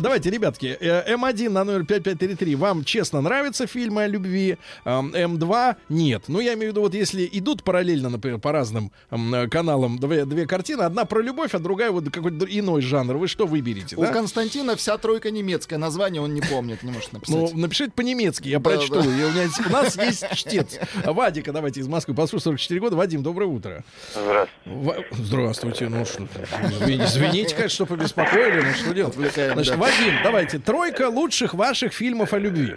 Давайте, 0.00 0.30
ребятки, 0.30 0.76
э, 0.80 1.14
М1 1.14 1.48
на 1.50 1.62
номер 1.64 1.84
5533. 1.86 2.56
Вам 2.56 2.84
честно 2.84 3.20
нравятся 3.20 3.68
фильмы 3.68 4.02
о 4.02 4.06
любви? 4.08 4.58
Эм, 4.84 5.14
М2 5.14 5.76
нет. 5.88 6.24
Ну, 6.26 6.40
я 6.40 6.54
имею 6.54 6.72
в 6.72 6.72
виду, 6.72 6.80
вот 6.80 6.94
если 6.94 7.28
идут 7.32 7.62
параллельно, 7.62 8.08
например, 8.10 8.38
по 8.40 8.50
разным 8.50 8.90
м, 9.10 9.34
э, 9.34 9.48
каналам 9.48 9.98
две, 10.00 10.24
две 10.24 10.46
картины, 10.46 10.82
одна 10.82 11.04
про 11.04 11.22
любовь, 11.22 11.54
а 11.54 11.60
другая 11.60 11.92
вот 11.92 12.10
какой-то 12.10 12.46
иной 12.46 12.82
жанр. 12.82 13.16
Вы 13.16 13.28
что 13.28 13.46
выберете? 13.46 13.94
У 13.96 14.02
да? 14.02 14.12
Константина 14.12 14.74
вся 14.74 14.98
тройка 14.98 15.30
немецкая. 15.30 15.78
Название 15.78 16.20
он 16.20 16.34
не 16.34 16.40
помнит, 16.40 16.82
не 16.82 16.90
может 16.90 17.12
Ну, 17.12 17.18
написать. 17.18 17.54
Напишите 17.92 17.94
по-немецки, 17.94 18.48
я 18.48 18.58
Да, 18.58 18.70
прочту. 18.70 18.94
да. 18.94 19.00
И 19.02 19.24
у, 19.24 19.30
меня, 19.30 19.48
у 19.66 19.72
нас 19.72 19.96
есть 19.96 20.24
чтец. 20.34 20.78
Вадика, 21.04 21.52
давайте 21.52 21.80
из 21.80 21.88
Москвы. 21.88 22.14
Послушай, 22.14 22.42
44 22.44 22.80
года. 22.80 22.96
Вадим, 22.96 23.22
доброе 23.22 23.46
утро. 23.46 23.84
Здравствуйте. 24.14 24.50
Ва- 24.66 24.96
Здравствуйте. 25.12 25.88
Ну 25.88 26.04
что, 26.04 26.22
извините, 26.86 27.54
конечно, 27.54 27.68
что 27.74 27.86
побеспокоили. 27.86 28.60
Ну 28.60 28.72
что 28.74 28.94
делать? 28.94 29.14
Отвлекаем, 29.14 29.52
Значит, 29.54 29.74
да. 29.74 29.78
Вадим, 29.80 30.14
давайте. 30.22 30.58
Тройка 30.58 31.08
лучших 31.08 31.54
ваших 31.54 31.92
фильмов 31.92 32.32
о 32.32 32.38
любви. 32.38 32.74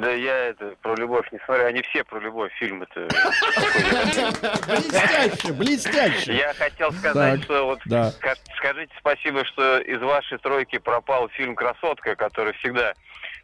Да 0.00 0.10
я 0.10 0.36
это 0.48 0.74
про 0.82 0.94
любовь 0.96 1.26
не 1.32 1.38
смотрю, 1.44 1.66
они 1.66 1.82
все 1.82 2.02
про 2.04 2.18
любовь 2.20 2.52
фильмы-то. 2.58 3.06
Блестяще, 4.66 5.52
блестяще. 5.52 6.34
Я 6.36 6.54
хотел 6.54 6.92
сказать, 6.92 7.36
Так, 7.40 7.44
что 7.44 7.66
вот 7.66 7.78
да. 7.84 8.12
ска- 8.20 8.36
скажите 8.58 8.92
спасибо, 8.98 9.44
что 9.44 9.78
из 9.80 10.00
вашей 10.00 10.38
тройки 10.38 10.78
пропал 10.78 11.28
фильм 11.30 11.54
«Красотка», 11.54 12.16
который 12.16 12.52
всегда 12.54 12.94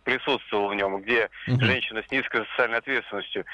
присутствовал 0.07 0.68
в 0.70 0.74
нем, 0.74 1.02
где 1.02 1.28
женщина 1.46 2.00
с 2.07 2.11
низкой 2.12 2.46
социальной 2.52 2.78
ответственностью. 2.78 3.44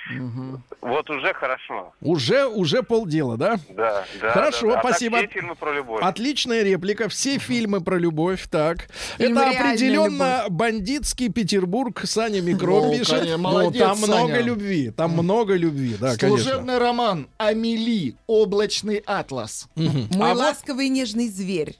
Вот 0.83 1.09
уже 1.11 1.33
хорошо. 1.35 1.93
Уже, 2.03 2.47
уже 2.47 2.83
полдела, 2.83 3.37
да? 3.39 3.57
Да, 3.71 4.05
да. 4.21 4.31
Хорошо, 4.33 4.69
да, 4.69 4.75
да. 4.75 4.79
А 4.79 4.83
так 4.83 4.91
спасибо. 4.93 5.17
все 5.19 5.27
фильмы 5.29 5.55
про 5.57 5.73
любовь. 5.75 6.03
Отличная 6.03 6.63
реплика. 6.63 7.09
Все 7.09 7.39
фильмы 7.39 7.81
про 7.81 7.97
любовь. 7.99 8.47
Так. 8.51 8.89
Фильм 9.17 9.39
Это 9.39 9.51
«Реальная 9.51 9.69
определенно 9.71 10.45
бандитский 10.51 11.31
Петербург. 11.33 12.03
Саня 12.05 12.43
Микрон 12.43 12.89
Ну, 12.89 12.93
пишет. 12.99 13.19
конечно, 13.21 13.39
Ну, 13.39 13.71
там 13.73 13.99
много 13.99 14.41
любви. 14.41 14.91
Там 14.91 15.13
много 15.13 15.55
любви, 15.57 15.97
да, 15.99 16.17
конечно. 16.17 16.29
Служебный 16.29 16.79
роман 16.79 17.29
«Амели. 17.39 18.15
Облачный 18.27 19.03
атлас». 19.07 19.69
Мой 19.75 20.07
А 20.21 20.35
вот- 20.35 20.37
ласковый 20.39 20.89
нежный 20.91 21.29
зверь. 21.29 21.77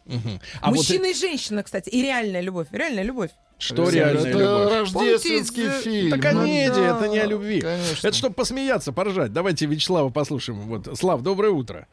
А 0.63 0.71
вот 0.71 0.77
Мужчина 0.77 1.07
и 1.11 1.15
женщина, 1.15 1.63
кстати. 1.63 1.91
И 1.91 2.01
реальная 2.03 2.41
любовь. 2.41 2.69
Реальная 2.73 3.05
любовь. 3.05 3.31
Что 3.63 3.89
реальная 3.89 4.29
Это 4.29 4.39
любовь? 4.39 4.73
рождественский 4.73 5.65
Помните, 5.65 5.83
фильм. 5.85 6.15
Это 6.15 6.23
комедия, 6.23 6.75
да, 6.75 6.97
это 6.97 7.09
не 7.09 7.19
о 7.19 7.27
любви. 7.27 7.61
конечно. 7.61 8.09
Это 8.09 8.17
чтобы 8.17 8.35
посмеяться, 8.35 8.93
поржать. 8.93 9.33
Давайте 9.33 9.67
Вячеслава 9.67 10.11
послушаем. 10.11 10.61
Вот, 10.63 10.89
Слав, 10.99 11.23
доброе 11.23 11.51
утро. 11.53 11.87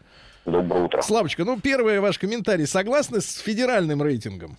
Доброе 0.45 0.85
утро. 0.85 1.01
Славочка, 1.01 1.45
ну 1.45 1.59
первый 1.59 1.99
ваш 1.99 2.17
комментарий. 2.17 2.65
Согласны 2.65 3.21
с 3.21 3.37
федеральным 3.37 4.01
рейтингом? 4.01 4.57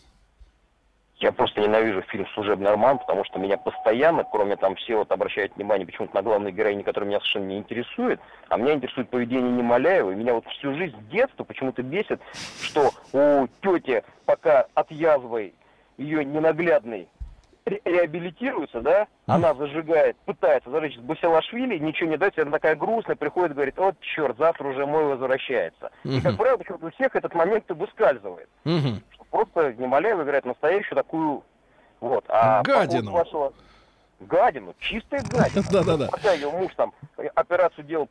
Я 1.19 1.33
просто 1.33 1.61
ненавижу 1.61 2.01
фильм 2.09 2.27
«Служебный 2.33 2.71
роман», 2.71 2.99
потому 2.99 3.25
что 3.27 3.39
меня 3.39 3.59
постоянно, 3.59 4.25
кроме 4.25 4.57
там 4.57 4.75
все 4.77 4.97
вот 4.97 5.13
обращают 5.13 5.55
внимание 5.55 5.85
почему-то 5.85 6.15
на 6.15 6.23
главной 6.23 6.51
героини, 6.51 6.83
которая 6.83 7.09
меня 7.11 7.19
совершенно 7.19 7.45
не 7.45 7.59
интересует, 7.59 8.21
а 8.49 8.57
меня 8.57 8.73
интересует 8.73 9.11
поведение 9.11 9.53
Немоляева, 9.53 10.13
и 10.13 10.15
меня 10.15 10.33
вот 10.33 10.47
всю 10.47 10.75
жизнь 10.77 10.97
с 10.97 11.11
детства 11.13 11.45
почему-то 11.45 11.83
бесит, 11.83 12.23
что 12.63 12.91
у 13.13 13.49
тети 13.63 14.03
пока 14.25 14.67
от 14.73 14.91
язвы 14.91 15.53
ее 16.01 16.25
ненаглядный 16.25 17.09
ре- 17.67 17.81
реабилитируется, 17.85 18.81
да, 18.81 19.07
она 19.27 19.55
зажигает, 19.55 20.17
пытается 20.25 20.71
зажечь 20.71 20.97
Басилашвили, 20.99 21.79
ничего 21.79 22.11
не 22.11 22.17
дается, 22.17 22.43
она 22.43 22.53
такая 22.53 22.75
грустная, 22.75 23.17
приходит, 23.17 23.55
говорит, 23.55 23.77
вот 23.77 23.99
черт, 24.01 24.37
завтра 24.39 24.69
уже 24.69 24.87
мой 24.87 25.05
возвращается. 25.05 25.91
И, 26.05 26.21
как 26.21 26.37
правило, 26.37 26.57
почему-то 26.57 26.87
у 26.87 26.91
всех 26.91 27.15
этот 27.15 27.35
момент 27.35 27.71
и 27.71 27.75
выскальзывает 27.75 28.49
Мгм. 28.65 29.03
что 29.15 29.25
просто 29.31 29.75
Немоляев 29.75 30.21
играет 30.21 30.45
настоящую 30.47 30.97
такую 30.97 31.45
вот. 32.01 32.25
А 32.29 32.63
Гадину. 32.63 33.11
вашего 33.13 33.53
гадину, 34.21 34.75
чистая 34.79 35.23
гадина. 35.23 35.63
Да-да-да. 35.71 36.09
Хотя 36.13 36.33
ее 36.33 36.51
муж 36.51 36.73
там 36.75 36.93
операцию 37.35 37.85
делал 37.85 38.09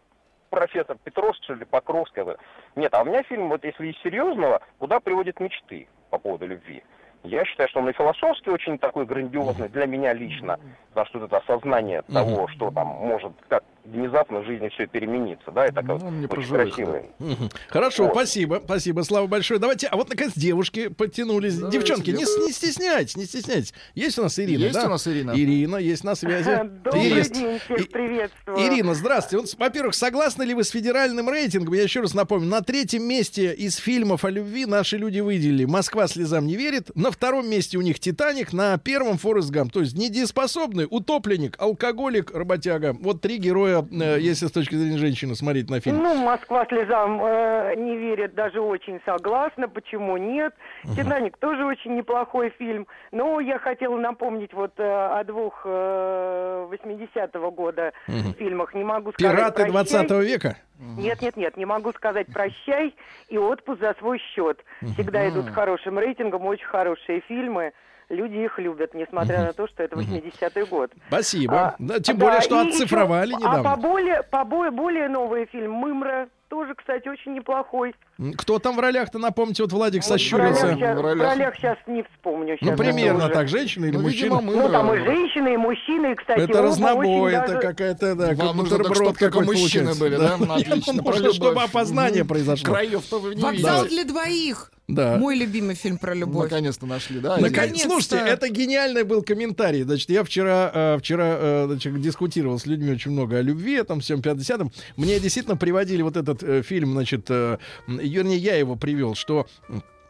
профессор 0.51 0.97
Петров, 1.03 1.35
что 1.37 1.55
ли, 1.55 1.65
Покровская. 1.65 2.37
Нет, 2.75 2.93
а 2.93 3.01
у 3.01 3.05
меня 3.05 3.23
фильм, 3.23 3.49
вот 3.49 3.63
если 3.63 3.87
из 3.87 3.97
серьезного, 4.01 4.61
куда 4.77 4.99
приводят 4.99 5.39
мечты 5.39 5.87
по 6.11 6.17
поводу 6.19 6.45
любви. 6.47 6.83
Я 7.23 7.43
считаю, 7.45 7.67
что 7.69 7.79
он 7.79 7.89
и 7.89 7.93
философски 7.93 8.49
очень 8.49 8.77
такой 8.77 9.05
грандиозный 9.05 9.67
для 9.67 9.85
меня 9.85 10.13
лично, 10.13 10.57
потому 10.89 11.07
что 11.07 11.19
вот 11.19 11.25
это 11.27 11.37
осознание 11.37 12.01
того, 12.03 12.47
что 12.47 12.71
там 12.71 12.87
может, 12.87 13.33
как 13.49 13.63
внезапно 13.91 14.39
в 14.41 14.45
жизни 14.45 14.69
все 14.69 14.87
переменится, 14.87 15.51
да, 15.51 15.65
и 15.67 15.71
такая 15.71 15.97
Ну, 15.97 16.09
не 16.11 16.25
очень 16.27 16.49
красивая. 16.53 17.05
Мгм. 17.19 17.49
Хорошо, 17.69 18.03
Вот. 18.05 18.13
спасибо, 18.13 18.61
спасибо, 18.63 19.01
Слава 19.01 19.27
большое. 19.27 19.59
Давайте, 19.59 19.87
а 19.87 19.95
вот 19.97 20.09
наконец 20.09 20.33
девушки 20.35 20.87
подтянулись. 20.89 21.55
Давайте, 21.57 21.79
Девчонки, 21.79 22.09
не, 22.11 22.17
не 22.45 22.51
стесняйтесь, 22.51 23.15
не 23.17 23.25
стесняйтесь. 23.25 23.73
Есть 23.95 24.19
у 24.19 24.23
нас 24.23 24.37
Ирина, 24.39 24.61
Есть 24.63 24.73
да? 24.75 24.85
у 24.85 24.89
нас 24.89 25.07
Ирина? 25.07 25.31
Ирина, 25.35 25.75
есть 25.77 26.03
на 26.03 26.15
связи. 26.15 26.49
Добрый 26.83 27.09
Ирис- 27.09 27.31
день, 27.31 27.59
всех 27.59 27.89
приветствую. 27.89 28.57
Ирина, 28.59 28.93
здравствуйте. 28.93 29.41
Вот, 29.45 29.55
во-первых, 29.59 29.95
согласны 29.95 30.43
ли 30.43 30.53
вы 30.53 30.63
с 30.63 30.69
федеральным 30.69 31.29
рейтингом? 31.29 31.73
Я 31.73 31.83
еще 31.83 32.01
раз 32.01 32.13
напомню, 32.13 32.47
на 32.47 32.61
третьем 32.61 33.03
месте 33.03 33.53
из 33.53 33.75
фильмов 33.77 34.25
о 34.25 34.29
любви 34.29 34.65
наши 34.65 34.97
люди 34.97 35.19
выделили 35.19 35.65
«Москва 35.65 36.07
слезам 36.07 36.45
не 36.47 36.55
верит». 36.55 36.95
На 36.95 37.11
втором 37.11 37.49
месте 37.49 37.77
у 37.77 37.81
них 37.81 37.99
«Титаник», 37.99 38.53
на 38.53 38.77
первом 38.77 39.17
«Форест 39.17 39.49
Гамп». 39.49 39.71
То 39.73 39.81
есть 39.81 39.97
недееспособный, 39.97 40.87
утопленник, 40.89 41.55
алкоголик, 41.59 42.31
работяга. 42.35 42.95
Вот 42.99 43.21
три 43.21 43.37
героя, 43.37 43.78
э, 43.91 44.19
если 44.19 44.47
с 44.47 44.51
точки 44.51 44.75
зрения 44.75 44.97
женщины 44.97 45.35
смотреть 45.35 45.69
на 45.69 45.79
фильм. 45.79 45.97
Ну, 45.97 46.15
Москва 46.15 46.65
слезам 46.67 47.21
э, 47.23 47.75
не 47.75 47.97
верит, 47.97 48.35
даже 48.35 48.61
очень 48.61 48.99
согласна. 49.05 49.67
Почему 49.67 50.17
нет? 50.17 50.53
Титаник 50.95 51.37
тоже 51.37 51.65
очень 51.65 51.95
неплохой 51.95 52.53
фильм. 52.57 52.87
Но 53.11 53.39
я 53.39 53.59
хотела 53.59 53.97
напомнить 53.97 54.53
вот 54.53 54.73
э, 54.77 54.83
о 54.83 55.23
двух 55.23 55.61
э, 55.65 56.67
80-го 56.71 57.51
года 57.51 57.93
фильмах. 58.37 58.73
Не 58.73 58.83
могу 58.83 59.11
сказать. 59.11 59.35
«Пираты 59.35 59.71
«Прощай». 59.71 60.07
20 60.07 60.11
века». 60.27 60.57
Нет, 60.79 61.21
нет, 61.21 61.35
нет, 61.35 61.57
не 61.57 61.65
могу 61.65 61.91
сказать 61.91 62.27
прощай 62.27 62.95
и 63.27 63.37
отпуск 63.37 63.81
за 63.81 63.93
свой 63.99 64.17
счет. 64.17 64.63
Всегда 64.93 65.27
идут 65.29 65.45
с 65.47 65.49
хорошим 65.49 65.99
рейтингом, 65.99 66.45
очень 66.45 66.65
хорошие 66.65 67.21
фильмы. 67.27 67.73
Люди 68.09 68.37
их 68.37 68.57
любят, 68.57 68.95
несмотря 68.95 69.41
на 69.45 69.53
то, 69.53 69.67
что 69.67 69.83
это 69.83 69.95
80-й 69.95 70.65
год. 70.65 70.91
Спасибо. 71.09 71.53
А, 71.59 71.75
Да, 71.77 71.99
тем 71.99 72.17
да, 72.17 72.25
более, 72.25 72.41
что 72.41 72.63
и 72.63 72.69
оцифровали 72.69 73.29
еще- 73.35 73.45
А 73.45 73.59
недавно. 73.59 73.69
по 73.69 73.75
более, 73.81 74.23
по 74.23 74.43
более, 74.45 74.71
более 74.71 75.09
новый 75.09 75.45
фильм 75.45 75.73
«Мымра» 75.73 76.27
тоже, 76.49 76.73
кстати, 76.73 77.07
очень 77.07 77.35
неплохой. 77.35 77.93
Кто 78.39 78.57
там 78.57 78.75
в 78.75 78.79
ролях-то, 78.79 79.19
напомните, 79.19 79.61
вот 79.61 79.71
Владик 79.71 80.01
Вот 80.01 80.07
в 80.07 80.09
ролях 80.09 80.55
сощурился. 80.57 80.75
щас- 80.79 80.95
В 80.97 80.99
В 80.99 81.01
ролях- 81.05 81.27
ролях 81.29 81.55
сейчас 81.57 81.77
не 81.85 82.01
вспомню. 82.01 82.57
Ну, 82.59 82.67
щас 82.69 82.77
примерно 82.79 83.25
уже. 83.25 83.33
так, 83.35 83.47
женщина 83.47 83.85
или 83.85 83.97
Ну, 83.97 84.07
видимо, 84.09 84.41
мужчина? 84.41 84.57
мы- 84.57 84.63
Ну, 84.63 84.69
там 84.71 84.87
и 84.87 84.97
Мымра. 84.97 85.05
женщины, 85.11 85.53
и 85.53 85.57
мужчины, 85.57 86.11
и, 86.11 86.15
кстати, 86.15 86.39
Это 86.39 86.61
разнобой, 86.63 87.31
это 87.33 87.47
даже- 87.47 87.59
какая-то, 87.59 88.15
да, 88.15 88.29
как 88.29 88.37
Вам 88.39 88.57
нужно 88.57 88.77
так, 88.77 88.87
бутерброд 88.87 88.95
чтоб 88.97 89.07
только 89.19 89.25
какой-то 89.31 89.51
мужчины 89.51 89.85
получается. 89.93 89.99
были, 90.03 90.15
да? 90.15 90.37
Ну, 90.39 90.45
отлично, 90.55 90.93
Ну, 90.93 91.03
про 91.03 91.11
Нужно, 91.11 91.33
чтобы 91.33 91.61
опознание 91.61 92.25
произошло. 92.25 92.73
Краев-то 92.73 93.19
вы 93.19 93.35
не 93.35 93.41
Вокзал 93.43 93.83
видите. 93.83 93.95
для 94.03 94.11
двоих. 94.11 94.71
Да. 94.89 95.17
Мой 95.17 95.35
любимый 95.35 95.75
фильм 95.75 95.97
про 95.99 96.15
любовь. 96.15 96.49
Наконец-то 96.49 96.85
нашли, 96.87 97.19
да? 97.19 97.37
Наконец- 97.37 97.51
Наконец-то. 97.51 97.89
Слушайте, 97.89 98.17
это 98.17 98.49
гениальный 98.49 99.03
был 99.03 99.21
комментарий. 99.21 99.83
Значит, 99.83 100.09
я 100.09 100.23
вчера, 100.23 100.71
э, 100.73 100.97
вчера 100.99 101.37
э, 101.39 101.63
значит, 101.67 102.01
дискутировал 102.01 102.57
с 102.57 102.65
людьми 102.65 102.91
очень 102.91 103.11
много 103.11 103.37
о 103.37 103.41
любви, 103.43 103.83
там 103.83 103.99
всем 103.99 104.19
50-м. 104.21 104.71
Мне 104.97 105.19
действительно 105.19 105.57
приводили 105.57 106.01
вот 106.01 106.17
этот 106.17 106.41
э, 106.43 106.63
фильм, 106.63 106.93
значит, 106.93 107.25
э, 107.29 107.57
вернее, 107.87 108.37
я 108.37 108.55
его 108.55 108.75
привел, 108.75 109.13
что 109.13 109.45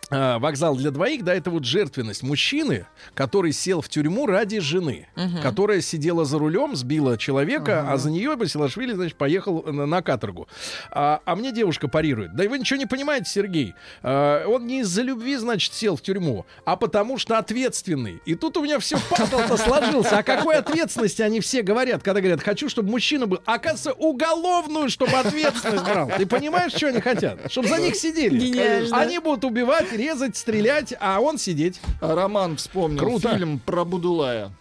вокзал 0.10 0.76
для 0.76 0.92
двоих, 0.92 1.24
да, 1.24 1.34
это 1.34 1.50
вот 1.52 1.66
жертвенность 1.66 2.24
мужчины, 2.24 2.86
который 3.14 3.52
сел 3.52 3.82
в 3.82 3.90
тюрьму 3.90 4.26
ради 4.26 4.60
жены, 4.60 5.08
которая 5.42 5.82
сидела 5.82 6.26
за 6.26 6.40
рулем, 6.40 6.76
сбила 6.76 7.18
человека, 7.18 7.86
а 7.92 7.98
за 7.98 8.10
нее 8.10 8.36
Басилашвили, 8.36 8.94
значит, 8.94 9.18
поехал 9.18 9.64
на, 9.64 9.86
на 9.86 10.02
каторгу. 10.02 10.48
А, 10.92 11.22
а 11.26 11.36
мне 11.36 11.52
девушка 11.52 11.88
парирует. 11.88 12.36
Да 12.36 12.44
и 12.44 12.48
вы 12.48 12.60
ничего 12.60 12.78
не 12.78 12.86
понимаете, 12.86 13.30
Сергей. 13.30 13.76
А, 14.02 14.46
он 14.48 14.66
не 14.66 14.82
из-за 14.82 15.02
любви, 15.02 15.36
значит, 15.36 15.74
сел 15.74 15.96
в 15.96 16.02
тюрьму, 16.02 16.46
а 16.66 16.76
потому 16.76 17.18
что 17.18 17.38
ответственный. 17.38 18.22
И 18.26 18.36
тут 18.36 18.58
у 18.58 18.64
меня 18.64 18.80
все 18.80 18.98
пазл-то 19.10 19.58
сложился. 19.58 20.18
О 20.18 20.24
какой 20.24 20.56
ответственности 20.56 21.22
они 21.22 21.40
все 21.40 21.62
говорят, 21.62 22.02
когда 22.04 22.22
говорят, 22.22 22.42
хочу, 22.42 22.70
чтобы 22.70 22.90
мужчина 22.90 23.28
был. 23.28 23.42
Оказывается, 23.46 23.94
уголовную, 23.94 24.90
чтобы 24.90 25.14
ответственность 25.14 25.84
брал. 25.84 26.12
Ты 26.18 26.26
понимаешь, 26.26 26.74
что 26.74 26.88
они 26.88 27.02
хотят? 27.02 27.52
Чтобы 27.52 27.68
за 27.68 27.80
них 27.80 27.96
сидели. 27.96 28.40
Гениально. 28.40 28.98
Они 28.98 29.20
будут 29.20 29.46
убивать, 29.46 29.92
резать, 30.00 30.38
стрелять, 30.38 30.94
а 31.00 31.20
он 31.20 31.38
сидеть. 31.38 31.80
Роман 32.02 32.58
вспомнил 32.58 33.00
Круто. 33.00 33.36
фильм 33.36 33.60
про 33.60 33.86
Будулая. 33.86 34.52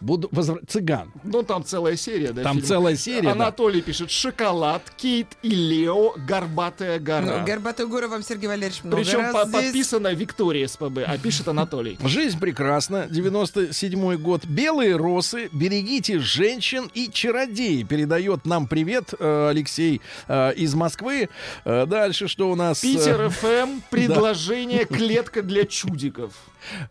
Буду 0.00 0.28
возвра- 0.30 0.60
цыган. 0.66 1.10
Ну, 1.24 1.42
там 1.42 1.64
целая 1.64 1.96
серия, 1.96 2.32
да? 2.32 2.42
Там 2.42 2.56
фильм? 2.56 2.66
целая 2.66 2.96
серия, 2.96 3.22
да. 3.22 3.32
Анатолий 3.32 3.80
пишет 3.80 4.10
«Шоколад», 4.10 4.82
Кейт 4.96 5.28
и 5.42 5.48
Лео, 5.48 6.12
«Горбатая 6.28 6.98
гора». 6.98 7.38
Ну, 7.38 7.46
Горбатую 7.46 7.88
гору 7.88 8.08
вам, 8.08 8.22
Сергей 8.22 8.46
Валерьевич, 8.48 8.84
много 8.84 8.98
Причем 9.02 9.20
раз 9.20 9.32
по- 9.32 9.44
здесь. 9.48 9.62
подписано 9.64 10.12
Виктория 10.12 10.66
СПБ, 10.68 10.98
а 11.06 11.16
пишет 11.16 11.48
Анатолий. 11.48 11.98
Жизнь 12.04 12.38
прекрасна. 12.38 13.06
97 13.08 14.16
год. 14.16 14.44
Белые 14.44 14.96
росы. 14.96 15.48
Берегите 15.52 16.18
женщин 16.18 16.90
и 16.92 17.10
чародеи. 17.10 17.82
Передает 17.82 18.44
нам 18.44 18.66
привет 18.66 19.14
э, 19.18 19.48
Алексей 19.50 20.02
э, 20.28 20.52
из 20.54 20.74
Москвы. 20.74 21.30
Э, 21.64 21.86
дальше 21.86 22.28
что 22.28 22.50
у 22.50 22.54
нас? 22.54 22.80
Питер 22.80 23.30
ФМ, 23.30 23.80
предложение 23.90 24.84
«Клетка 24.84 25.42
для 25.42 25.64
чудиков». 25.64 26.32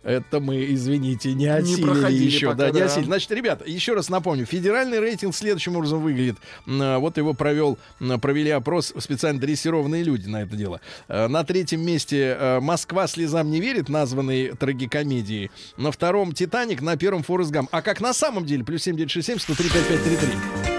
Это 0.03 0.39
мы, 0.39 0.65
извините, 0.73 1.33
не 1.33 1.47
осилили 1.47 1.81
проходили 1.83 2.23
еще. 2.25 2.47
пока, 2.47 2.57
да, 2.57 2.71
не 2.71 2.79
да. 2.79 2.85
осилили. 2.85 3.05
Значит, 3.05 3.31
ребята, 3.31 3.65
еще 3.69 3.93
раз 3.93 4.09
напомню. 4.09 4.45
Федеральный 4.45 4.99
рейтинг 4.99 5.35
следующим 5.35 5.75
образом 5.75 6.01
выглядит. 6.01 6.37
А, 6.67 6.99
Вот 6.99 7.17
его 7.17 7.33
провел, 7.33 7.77
провели 8.21 8.49
опрос 8.51 8.93
специально 8.99 9.39
дрессированные 9.39 10.03
люди 10.03 10.27
на 10.27 10.41
это 10.43 10.55
дело. 10.55 10.81
Э, 11.07 11.27
На 11.27 11.43
третьем 11.43 11.85
месте 11.85 12.35
э, 12.39 12.59
«Москва 12.59 13.07
слезам 13.07 13.49
не 13.51 13.59
верит», 13.61 13.89
названный 13.89 14.49
трагикомедией. 14.55 15.51
На 15.77 15.91
втором 15.91 16.31
«Титаник», 16.33 16.81
на 16.81 16.97
первом 16.97 17.23
«Форест 17.23 17.51
Гам». 17.51 17.67
А 17.71 17.81
как 17.81 18.01
на 18.01 18.13
самом 18.13 18.45
деле? 18.45 18.63
Плюс 18.63 18.83
7967 18.83 19.39
103 19.39 19.69
5533. 19.69 20.74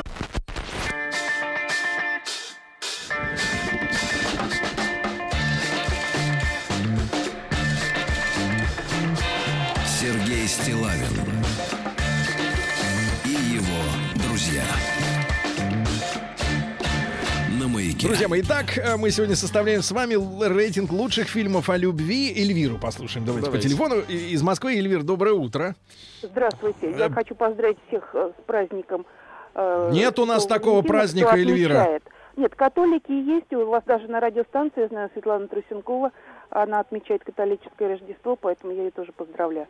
Друзья 18.06 18.28
мои, 18.28 18.40
итак, 18.40 18.78
э, 18.78 18.96
мы 18.96 19.10
сегодня 19.10 19.34
составляем 19.34 19.82
с 19.82 19.90
вами 19.90 20.14
рейтинг 20.46 20.92
лучших 20.92 21.26
фильмов 21.26 21.68
о 21.68 21.76
любви. 21.76 22.32
Эльвиру 22.36 22.78
послушаем. 22.78 23.26
Давайте, 23.26 23.46
Давайте. 23.46 23.66
по 23.66 23.68
телефону. 23.68 24.00
Из 24.08 24.42
Москвы. 24.42 24.76
Эльвир, 24.76 25.02
доброе 25.02 25.34
утро. 25.34 25.74
Здравствуйте. 26.22 26.92
Э, 26.92 26.98
Я 26.98 27.10
хочу 27.10 27.34
поздравить 27.34 27.78
всех 27.88 28.08
э, 28.14 28.30
с 28.38 28.42
праздником. 28.46 29.06
э, 29.56 29.90
Нет 29.92 30.20
у 30.20 30.24
нас 30.24 30.46
такого 30.46 30.82
праздника, 30.82 31.34
Эльвира. 31.34 32.00
Нет, 32.36 32.54
католики 32.54 33.10
есть. 33.10 33.52
У 33.52 33.66
вас 33.66 33.82
даже 33.84 34.06
на 34.06 34.20
радиостанции, 34.20 34.82
я 34.82 34.88
знаю, 34.88 35.10
Светлана 35.12 35.48
Трусенкова, 35.48 36.12
она 36.50 36.78
отмечает 36.78 37.24
католическое 37.24 37.88
Рождество, 37.88 38.36
поэтому 38.36 38.72
я 38.72 38.84
ее 38.84 38.90
тоже 38.92 39.10
поздравляю. 39.10 39.66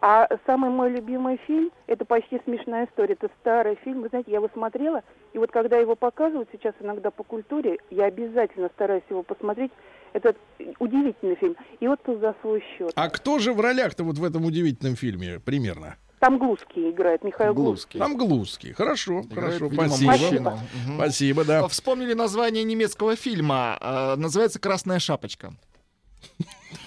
А 0.00 0.28
самый 0.46 0.70
мой 0.70 0.90
любимый 0.90 1.38
фильм, 1.46 1.70
это 1.86 2.04
почти 2.04 2.40
смешная 2.44 2.86
история, 2.86 3.14
это 3.14 3.30
старый 3.40 3.76
фильм. 3.82 4.02
Вы 4.02 4.08
знаете, 4.08 4.30
я 4.30 4.36
его 4.36 4.50
смотрела, 4.52 5.02
и 5.32 5.38
вот 5.38 5.50
когда 5.50 5.78
его 5.78 5.96
показывают 5.96 6.48
сейчас 6.52 6.74
иногда 6.80 7.10
по 7.10 7.22
культуре, 7.24 7.78
я 7.90 8.04
обязательно 8.04 8.68
стараюсь 8.74 9.04
его 9.08 9.22
посмотреть. 9.22 9.72
Это 10.12 10.34
удивительный 10.78 11.36
фильм. 11.36 11.56
И 11.80 11.88
вот 11.88 12.00
за 12.06 12.34
свой 12.40 12.62
счет. 12.76 12.92
А 12.94 13.08
кто 13.10 13.38
же 13.38 13.52
в 13.52 13.60
ролях-то 13.60 14.04
вот 14.04 14.16
в 14.18 14.24
этом 14.24 14.44
удивительном 14.44 14.96
фильме 14.96 15.40
примерно? 15.40 15.96
Там 16.20 16.38
Глузский 16.38 16.90
играет, 16.90 17.22
Михаил 17.22 17.52
Глузский. 17.52 17.98
Глузский. 17.98 18.00
Там 18.00 18.16
Глузский. 18.16 18.72
Хорошо, 18.72 19.20
Играет, 19.20 19.34
хорошо, 19.34 19.66
видимо, 19.66 19.88
спасибо. 19.88 20.10
мужчину. 20.12 20.50
Мгм. 20.86 20.96
Спасибо, 20.96 21.44
да. 21.44 21.68
Вспомнили 21.68 22.14
название 22.14 22.64
немецкого 22.64 23.16
фильма. 23.16 23.76
э, 23.80 24.14
Называется 24.16 24.58
«Красная 24.58 24.98
шапочка». 24.98 25.52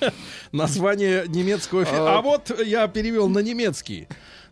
Название 0.51 1.25
немецкого 1.27 1.85
фильма. 1.85 2.15
А. 2.15 2.17
А 2.19 2.21
вот 2.21 2.59
я 2.65 2.87
перевел 2.87 3.27
на 3.27 3.39
немецкий. 3.39 4.07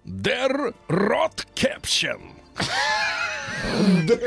Der 0.05 0.73
Rotkäppchen. 0.87 2.19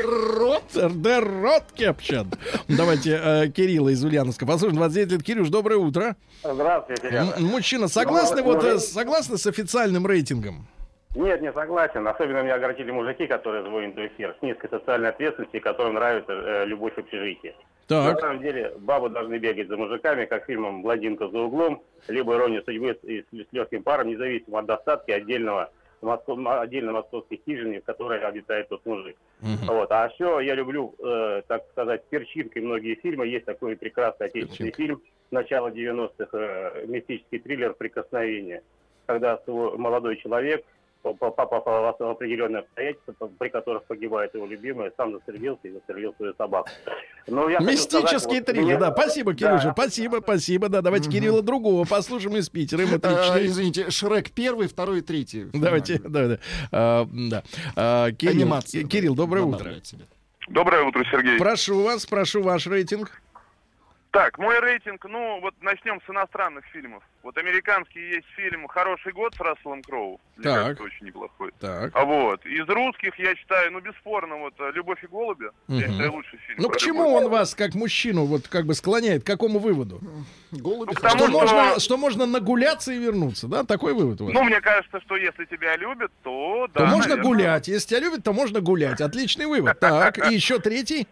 Рот. 0.03 0.63
Der 0.75 1.23
Rotkäppchen. 1.23 2.37
Давайте 2.67 3.19
э, 3.21 3.47
Кирилла 3.49 3.89
из 3.89 4.03
Ульяновска. 4.03 4.45
Послушаем, 4.45 4.77
29 4.77 5.11
лет. 5.11 5.23
Кирюш, 5.23 5.49
доброе 5.49 5.77
утро. 5.77 6.15
Здравствуйте, 6.43 7.33
Мужчина, 7.39 7.87
согласны 7.87 8.41
вот 8.43 8.63
э, 8.63 8.79
согласны 8.79 9.37
с 9.37 9.47
официальным 9.47 10.05
рейтингом? 10.05 10.67
Нет, 11.13 11.41
не 11.41 11.51
согласен. 11.51 12.07
Особенно 12.07 12.41
меня 12.41 12.55
огорчили 12.55 12.89
мужики, 12.91 13.27
которые 13.27 13.63
звонят 13.63 13.95
в 13.95 14.05
эфир 14.07 14.35
с 14.39 14.41
низкой 14.41 14.69
социальной 14.69 15.09
ответственностью, 15.09 15.61
которым 15.61 15.95
нравится 15.95 16.31
э, 16.31 16.65
любовь 16.65 16.93
в 16.93 16.99
общежитии. 16.99 17.53
На 17.89 18.11
Так. 18.13 18.19
самом 18.21 18.39
деле, 18.39 18.73
бабы 18.79 19.09
должны 19.09 19.37
бегать 19.37 19.67
за 19.67 19.75
мужиками, 19.75 20.23
как 20.23 20.45
фильмом 20.45 20.81
«Блондинка 20.81 21.27
за 21.27 21.39
углом», 21.39 21.83
либо 22.07 22.35
«Ирония 22.35 22.61
судьбы» 22.61 22.97
с, 23.01 23.05
с- 23.05 23.25
с 23.29 23.47
легким 23.51 23.83
паром, 23.83 24.07
независимо 24.07 24.59
от 24.59 24.65
достатки 24.67 25.11
отдельного 25.11 25.69
моско- 26.01 26.61
отдельно 26.61 26.93
московской 26.93 27.41
хижины, 27.45 27.81
в 27.81 27.83
которой 27.83 28.21
обитает 28.21 28.69
тот 28.69 28.85
мужик. 28.85 29.17
Вот. 29.67 29.91
А 29.91 30.07
еще 30.07 30.39
я 30.45 30.55
люблю, 30.55 30.95
э, 31.03 31.41
так 31.47 31.63
сказать, 31.71 32.05
перчинкой 32.05 32.61
многие 32.61 32.95
фильмы. 32.95 33.27
Есть 33.27 33.43
такой 33.45 33.75
прекрасный 33.75 34.27
отечественный 34.27 34.71
фильм 34.71 35.01
начала 35.31 35.69
90-х, 35.69 36.29
э, 36.37 36.85
мистический 36.87 37.39
триллер 37.39 37.73
«Прикосновение», 37.73 38.61
когда 39.07 39.37
молодой 39.47 40.15
человек 40.15 40.63
в 41.03 42.11
определенные 42.11 42.59
обстоятельства, 42.59 43.13
при 43.37 43.49
которых 43.49 43.83
погибает 43.85 44.33
его 44.33 44.45
любимая, 44.45 44.91
сам 44.97 45.13
застрелился 45.13 45.67
и 45.67 45.71
застрелил 45.71 46.13
свою 46.17 46.33
собаку. 46.35 46.69
Но 47.27 47.49
я 47.49 47.59
хочу 47.59 47.77
сказать, 47.77 48.03
Мистические 48.03 48.39
вот 48.39 48.79
да. 48.79 48.91
Спасибо, 48.91 49.33
Кирюша, 49.33 49.65
Да. 49.65 49.73
спасибо, 49.73 50.19
спасибо. 50.21 50.69
Да, 50.69 50.81
давайте 50.81 51.09
Кирилла 51.09 51.41
другого 51.41 51.85
послушаем 51.85 52.37
из 52.37 52.49
Питера. 52.49 52.81
Ему 52.83 52.95
А, 52.95 52.99
34. 52.99 53.45
извините, 53.45 53.89
Шрек 53.91 54.31
первый, 54.31 54.67
второй 54.67 55.01
третий. 55.01 55.47
Давайте, 55.53 55.99
да, 55.99 56.27
да. 56.27 56.37
А, 56.71 57.07
да. 57.11 57.43
А, 57.75 58.11
Кирилл, 58.11 58.35
Анимация, 58.41 58.83
Кирилл, 58.83 59.15
доброе 59.15 59.43
утро. 59.43 59.71
Доброе 60.47 60.83
утро, 60.83 61.03
Сергей. 61.09 61.37
Прошу 61.37 61.81
вас, 61.83 62.05
прошу 62.05 62.41
ваш 62.41 62.67
рейтинг. 62.67 63.21
Так, 64.11 64.37
мой 64.37 64.59
рейтинг, 64.59 65.05
ну, 65.05 65.39
вот 65.39 65.53
начнем 65.61 66.01
с 66.05 66.09
иностранных 66.09 66.65
фильмов. 66.73 67.01
Вот 67.23 67.37
американский 67.37 68.01
есть 68.15 68.27
фильм 68.35 68.67
«Хороший 68.67 69.13
год» 69.13 69.33
с 69.35 69.39
Расселом 69.39 69.81
Кроу. 69.83 70.19
Мне 70.35 70.43
Так. 70.43 70.55
кажется, 70.63 70.83
очень 70.83 71.05
неплохой. 71.05 71.51
Так. 71.61 71.91
А 71.95 72.03
вот, 72.03 72.45
из 72.45 72.67
русских 72.67 73.17
я 73.17 73.33
считаю, 73.37 73.71
ну, 73.71 73.79
бесспорно, 73.79 74.35
вот 74.35 74.53
«Любовь 74.73 75.01
и 75.01 75.07
голуби». 75.07 75.45
Я 75.69 75.85
Мгм. 75.85 75.93
считаю, 75.93 76.11
лучший 76.11 76.39
фильм. 76.39 76.59
Ну, 76.61 76.69
к 76.69 76.77
чему 76.77 77.05
любовь. 77.05 77.23
он 77.23 77.31
вас, 77.31 77.55
как 77.55 77.73
мужчину, 77.73 78.25
вот 78.25 78.49
как 78.49 78.65
бы 78.65 78.73
склоняет, 78.73 79.23
к 79.23 79.27
какому 79.27 79.59
выводу? 79.59 80.01
Голуби. 80.51 80.89
Ну, 80.89 80.93
потому 80.93 81.17
Что 81.17 81.27
что- 81.29 81.31
можно, 81.31 81.79
что 81.79 81.97
можно 81.97 82.25
нагуляться 82.25 82.91
и 82.91 82.97
вернуться, 82.99 83.47
да? 83.47 83.63
Такой 83.63 83.93
вывод 83.93 84.19
у 84.19 84.25
вас? 84.25 84.33
Ну, 84.33 84.43
мне 84.43 84.59
кажется, 84.59 84.99
что 85.05 85.15
если 85.15 85.45
тебя 85.45 85.77
любят, 85.77 86.11
то 86.21 86.67
да. 86.73 86.81
то 86.81 86.85
можно 86.87 87.15
наверное. 87.15 87.23
гулять. 87.23 87.67
Если 87.69 87.87
тебя 87.95 87.99
любят, 88.01 88.25
то 88.25 88.33
можно 88.33 88.59
гулять. 88.59 88.99
Отличный 88.99 89.45
вывод. 89.45 89.79
Так, 89.79 90.17
и 90.29 90.33
еще 90.33 90.59
третий. 90.59 91.07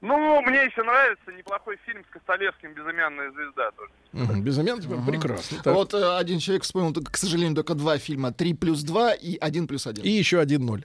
Ну, 0.00 0.40
мне 0.42 0.64
еще 0.64 0.82
нравится 0.82 1.30
неплохой 1.30 1.78
фильм 1.84 2.02
с 2.08 2.12
Костолевским 2.12 2.72
«Безымянная 2.72 3.30
звезда» 3.32 3.70
тоже. 3.72 3.90
Мгм, 4.12 4.42
Безымянный, 4.42 5.06
прекрасно. 5.06 5.58
Так. 5.62 5.74
Вот 5.74 5.92
э, 5.92 6.16
один 6.16 6.38
человек 6.38 6.62
вспомнил, 6.62 6.94
к 6.94 7.16
сожалению, 7.16 7.54
только 7.54 7.74
два 7.74 7.98
фильма. 7.98 8.32
Три 8.32 8.54
плюс 8.54 8.82
два 8.82 9.12
и 9.12 9.36
один 9.36 9.66
плюс 9.66 9.86
один. 9.86 10.02
И 10.04 10.08
еще 10.08 10.40
один 10.40 10.64
ноль. 10.64 10.84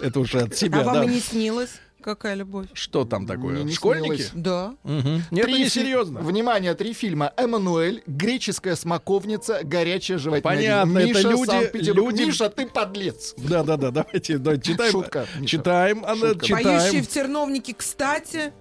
Это 0.00 0.20
уже 0.20 0.42
от 0.42 0.54
себя, 0.54 0.80
а 0.80 0.84
вам 0.84 1.04
и 1.04 1.06
не 1.14 1.20
снилось? 1.20 1.80
Какая 2.06 2.34
любовь? 2.36 2.66
Что 2.72 3.04
там 3.04 3.26
такое? 3.26 3.64
Не 3.64 3.72
Школьники? 3.72 4.04
снилось. 4.22 4.30
Да. 4.32 4.74
Мгм. 4.84 5.24
Нет, 5.32 5.32
это 5.32 5.42
Три 5.42 5.54
не 5.54 5.64
фи- 5.64 5.70
серьезно. 5.70 6.20
Внимание, 6.20 6.74
три 6.74 6.92
фильма. 6.92 7.32
«Эммануэль», 7.36 8.04
«Греческая 8.06 8.76
смоковница», 8.76 9.58
«Горячая 9.64 10.18
животина». 10.18 10.48
Понятно, 10.48 10.98
это 11.00 11.08
Миша, 11.08 11.28
люди- 11.30 11.46
Санкт-Петербург. 11.46 12.12
люди- 12.12 12.22
Миша, 12.28 12.48
ты 12.48 12.66
подлец. 12.68 13.34
Да, 13.38 13.64
да, 13.64 13.76
да, 13.76 13.90
давайте, 13.90 14.38
да, 14.38 14.56
читаем. 14.56 14.92
Шутка, 14.92 15.26
Миша. 15.36 15.48
Читаем, 15.48 16.04
Анна, 16.06 16.28
Шутка. 16.28 16.46
читаем. 16.46 16.64
Поющие 16.80 17.02
в 17.02 17.08
терновнике, 17.08 17.74
кстати, 17.74 18.52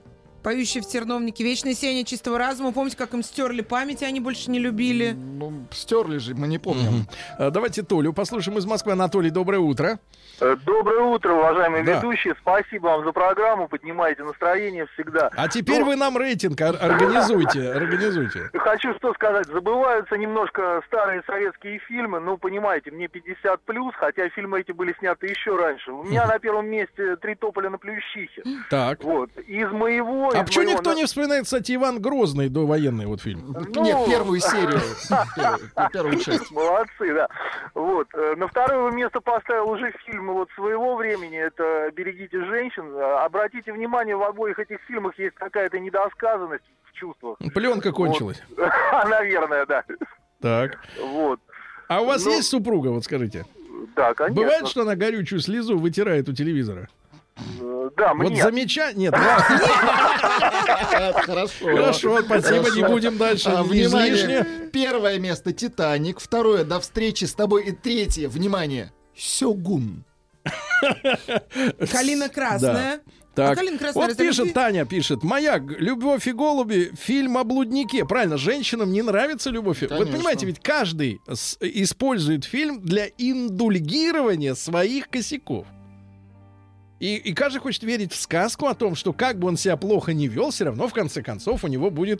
поющие 0.46 0.84
в 0.84 0.86
терновнике, 0.86 1.44
вечное 1.44 1.74
сияние 1.74 2.04
чистого 2.04 2.38
разума. 2.38 2.72
Помните, 2.72 2.96
как 2.96 3.16
им 3.16 3.24
стерли 3.24 3.62
память, 3.62 4.04
и 4.04 4.06
они 4.06 4.20
больше 4.20 4.52
не 4.52 4.60
любили? 4.60 5.14
Ну, 5.14 5.66
стерли 5.72 6.20
же, 6.20 6.36
мы 6.36 6.48
не 6.48 6.60
помним. 6.60 7.08
А, 7.40 7.50
Давайте 7.50 7.82
Толю 7.82 8.14
послушаем 8.14 8.60
из 8.60 8.66
Москвы. 8.68 8.92
Анатолий, 8.92 9.32
доброе 9.32 9.58
утро. 9.58 9.98
Э, 10.42 10.56
Доброе 10.66 11.00
утро, 11.02 11.34
уважаемые 11.34 11.84
Да. 11.84 11.96
ведущие. 11.98 12.36
Спасибо 12.42 12.88
вам 12.88 13.06
за 13.06 13.12
программу. 13.14 13.68
Поднимаете 13.70 14.24
настроение 14.24 14.86
всегда. 14.94 15.30
А 15.36 15.48
теперь 15.48 15.80
Ну, 15.80 15.86
вы 15.88 15.96
нам 15.96 16.18
рейтинг 16.18 16.60
ор- 16.62 16.76
организуйте, 16.80 17.72
организуйте. 17.72 18.50
Хочу 18.54 18.94
что 18.96 19.14
сказать. 19.14 19.48
Забываются 19.48 20.16
немножко 20.18 20.82
старые 20.88 21.24
советские 21.26 21.80
фильмы. 21.80 22.20
Ну, 22.20 22.38
понимаете, 22.38 22.92
мне 22.92 23.08
50 23.08 23.62
плюс, 23.62 23.94
хотя 23.96 24.28
фильмы 24.30 24.60
эти 24.60 24.74
были 24.74 24.94
сняты 25.00 25.28
еще 25.28 25.56
раньше. 25.56 25.92
У 25.94 26.04
меня 26.04 26.28
на 26.28 26.38
первом 26.38 26.68
месте 26.68 27.16
«Три 27.16 27.36
тополя 27.36 27.70
на 27.70 27.78
плющихе». 27.78 28.44
Так. 28.70 29.04
Вот. 29.04 29.30
Из 29.48 29.72
моего... 29.72 30.32
А 30.40 30.44
почему 30.44 30.64
моего 30.66 30.78
никто 30.80 30.92
на- 30.92 30.96
не 30.96 31.06
вспоминает, 31.06 31.44
кстати, 31.46 31.76
Иван 31.76 32.02
Грозный 32.02 32.50
довоенный 32.50 33.06
вот 33.06 33.22
фильм? 33.22 33.56
Ну, 33.74 33.84
Нет, 33.84 33.98
первую 34.08 34.40
серию. 34.40 34.80
Первую- 35.36 35.70
Первую 35.94 36.20
часть. 36.20 36.52
Молодцы, 36.52 37.14
да. 37.14 37.28
Вот. 37.74 38.08
Э, 38.14 38.36
На 38.38 38.48
второе 38.48 38.92
место 38.92 39.22
поставил 39.22 39.70
уже 39.70 39.92
фильм 40.06 40.32
вот 40.34 40.50
своего 40.56 40.96
времени. 40.96 41.38
Это 41.38 41.92
«Берегите 41.96 42.44
женщин». 42.46 42.92
Э, 42.96 43.24
Обратите 43.26 43.72
внимание, 43.74 44.16
в 44.16 44.24
обоих 44.24 44.60
этих 44.60 44.80
фильмах 44.88 45.18
есть 45.20 45.36
какая-то 45.36 45.80
недосказанность 45.80 46.64
в 46.84 46.94
чувствах. 46.94 47.38
Пленка 47.54 47.92
кончилась. 47.92 48.42
Наверное, 49.10 49.66
да. 49.66 49.84
Так. 50.42 50.78
Вот. 51.02 51.40
А 51.88 52.02
у 52.02 52.06
вас 52.06 52.24
Ну, 52.26 52.32
есть 52.32 52.50
супруга, 52.50 52.90
вот 52.90 53.04
скажите? 53.04 53.46
Да, 53.96 54.14
конечно. 54.14 54.42
Бывает, 54.42 54.68
что 54.68 54.82
она 54.82 54.96
горючую 54.96 55.40
слезу 55.40 55.78
вытирает 55.78 56.28
у 56.30 56.34
телевизора? 56.34 56.88
Да, 57.98 58.14
Вот 58.14 58.30
мне. 58.32 58.42
замечание... 58.42 59.10
Нет. 59.12 59.16
Хорошо. 61.26 61.66
Хорошо, 61.66 62.22
спасибо, 62.24 62.70
не 62.76 62.84
будем 62.88 63.18
дальше. 63.18 63.50
А, 63.50 63.64
внимание, 63.64 64.46
первое 64.72 65.20
место 65.20 65.52
«Титаник», 65.54 66.20
второе 66.20 66.64
«До 66.64 66.80
встречи 66.80 67.26
с 67.26 67.34
тобой» 67.34 67.66
и 67.66 67.72
третье, 67.72 68.30
внимание, 68.30 68.92
«Сёгун». 69.16 70.04
Калина 71.92 72.30
красная. 72.30 73.02
Так, 73.36 73.52
А 73.52 73.56
калина 73.56 73.78
красная 73.78 74.08
вот 74.08 74.16
пишет, 74.18 74.38
любви? 74.40 74.54
Таня 74.54 74.86
пишет, 74.86 75.24
моя 75.24 75.58
«Любовь 75.58 76.26
и 76.28 76.32
голуби» 76.32 76.92
фильм 76.98 77.38
о 77.38 77.44
блуднике. 77.44 78.06
Правильно, 78.06 78.38
женщинам 78.38 78.94
не 78.94 79.02
нравится 79.02 79.50
«Любовь». 79.50 79.84
и- 79.84 79.88
Вот 79.88 79.98
Конечно. 79.98 80.14
понимаете, 80.18 80.46
ведь 80.46 80.62
каждый 80.62 81.20
с- 81.30 81.58
использует 81.60 82.46
фильм 82.46 82.82
для 82.82 83.08
индульгирования 83.18 84.54
своих 84.56 85.10
косяков. 85.10 85.68
И, 87.06 87.18
и 87.18 87.34
каждый 87.36 87.60
хочет 87.60 87.84
верить 87.84 88.14
в 88.14 88.20
сказку 88.20 88.66
о 88.66 88.74
том, 88.74 88.96
что 88.96 89.14
как 89.14 89.38
бы 89.38 89.48
он 89.48 89.58
себя 89.58 89.78
плохо 89.78 90.12
не 90.12 90.28
вел, 90.28 90.50
все 90.50 90.64
равно 90.66 90.88
в 90.88 90.94
конце 90.94 91.22
концов 91.22 91.64
у 91.64 91.68
него 91.68 91.92
будет 91.92 92.20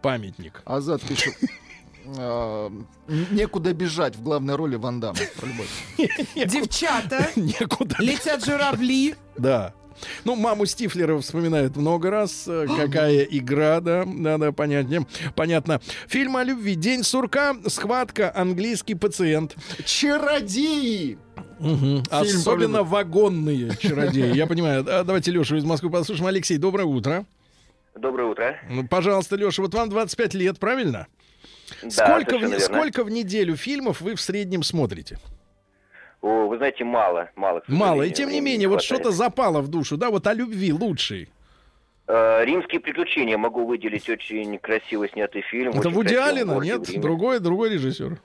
памятник. 0.00 0.62
Азат 0.64 1.02
пишет. 1.02 1.34
а, 2.18 2.72
Некуда 3.06 3.74
бежать 3.74 4.16
в 4.16 4.22
главной 4.22 4.54
роли 4.54 4.76
Ван 4.76 4.98
Дамма. 4.98 5.18
Девчата, 6.34 7.28
Некуда. 7.36 7.96
летят 7.98 8.42
журавли. 8.42 9.14
Да. 9.36 9.74
Ну, 10.24 10.34
маму 10.36 10.66
Стифлера 10.66 11.18
вспоминают 11.18 11.76
много 11.76 12.10
раз. 12.10 12.44
Э, 12.46 12.66
Какая 12.76 13.22
игра, 13.22 13.80
да, 13.80 14.04
да, 14.06 14.38
да, 14.38 14.52
понятнее. 14.52 15.06
Понятно. 15.34 15.80
Фильм 16.08 16.36
о 16.36 16.44
любви. 16.44 16.74
День 16.74 17.02
сурка, 17.02 17.56
схватка, 17.66 18.32
английский 18.34 18.94
пациент. 18.94 19.56
Чародеи! 19.84 21.18
Про 21.58 22.20
Особенно 22.20 22.82
вагонные 22.82 23.76
чародеи. 23.78 24.34
Я 24.34 24.46
понимаю. 24.46 24.84
А, 24.88 25.04
Давайте 25.04 25.30
Лешу 25.30 25.56
из 25.56 25.64
Москвы 25.64 25.90
послушаем. 25.90 26.26
Алексей, 26.26 26.58
доброе 26.58 26.84
утро. 26.84 27.24
Доброе 27.96 28.28
утро. 28.28 28.60
Ну, 28.68 28.86
пожалуйста, 28.86 29.36
Леша, 29.36 29.62
вот 29.62 29.72
вам 29.74 29.88
25 29.88 30.34
лет, 30.34 30.58
правильно? 30.58 31.06
Да, 31.82 31.90
сколько, 31.90 32.38
в, 32.38 32.60
сколько 32.60 33.04
в 33.04 33.10
неделю 33.10 33.56
фильмов 33.56 34.00
вы 34.00 34.16
в 34.16 34.20
среднем 34.20 34.62
смотрите? 34.62 35.18
О, 36.24 36.46
вы 36.46 36.56
знаете, 36.56 36.84
мало, 36.84 37.28
мало. 37.36 37.62
Мало. 37.68 38.02
И 38.02 38.10
тем 38.10 38.30
не 38.30 38.40
менее, 38.40 38.66
вот 38.68 38.80
хватает. 38.80 39.02
что-то 39.02 39.10
запало 39.14 39.60
в 39.60 39.68
душу, 39.68 39.98
да, 39.98 40.08
вот 40.08 40.26
о 40.26 40.32
любви 40.32 40.72
лучший. 40.72 41.28
Э, 42.06 42.42
Римские 42.46 42.80
приключения 42.80 43.36
могу 43.36 43.66
выделить 43.66 44.08
очень 44.08 44.58
красиво 44.58 45.06
снятый 45.06 45.42
фильм. 45.42 45.72
Это 45.72 45.90
Вуди 45.90 46.14
гордый 46.14 46.64
Нет? 46.64 46.98
Другой, 46.98 47.40
другой 47.40 47.74
режиссер. 47.74 48.18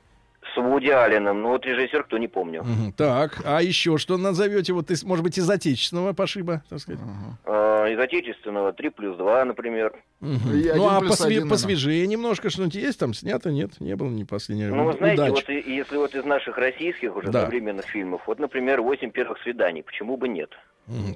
С 0.53 0.57
Вуди 0.57 0.89
Алленом. 0.89 1.41
Ну 1.41 1.49
вот 1.49 1.65
режиссер, 1.65 2.03
кто 2.03 2.17
не 2.17 2.27
помню. 2.27 2.63
Мгм. 2.63 2.93
Так, 2.93 3.41
а 3.45 3.61
еще 3.61 3.97
что 3.97 4.17
назовете, 4.17 4.73
вот 4.73 4.89
из, 4.91 5.03
может 5.03 5.23
быть, 5.23 5.37
из 5.37 5.49
отечественного 5.49 6.13
пошиба, 6.13 6.63
так 6.69 6.79
сказать? 6.79 7.01
Э, 7.45 7.93
Из 7.93 7.99
отечественного 7.99 8.73
3 8.73 8.89
плюс 8.89 9.17
2, 9.17 9.45
например. 9.45 9.93
Мгм. 10.19 10.51
И 10.53 10.71
Ну, 10.75 10.87
а 10.89 10.99
посве- 11.01 11.13
один, 11.25 11.27
наверное. 11.27 11.49
посвежее 11.49 12.07
немножко 12.07 12.49
что-нибудь 12.49 12.75
есть 12.75 12.99
там 12.99 13.13
снято? 13.13 13.51
Нет, 13.51 13.79
не 13.79 13.95
было 13.95 14.09
ни 14.09 14.23
последнего. 14.25 14.75
Ну, 14.75 14.83
вы 14.85 14.93
знаете, 14.93 15.23
Удачи. 15.23 15.31
вот 15.47 15.49
если 15.49 15.97
вот 15.97 16.13
из 16.15 16.25
наших 16.25 16.57
российских 16.57 17.15
уже 17.15 17.31
Да. 17.31 17.45
современных 17.45 17.85
фильмов, 17.85 18.21
вот, 18.27 18.37
например, 18.39 18.81
«Восемь 18.81 19.11
первых 19.11 19.41
свиданий», 19.41 19.81
почему 19.81 20.17
бы 20.17 20.27
нет? 20.27 20.49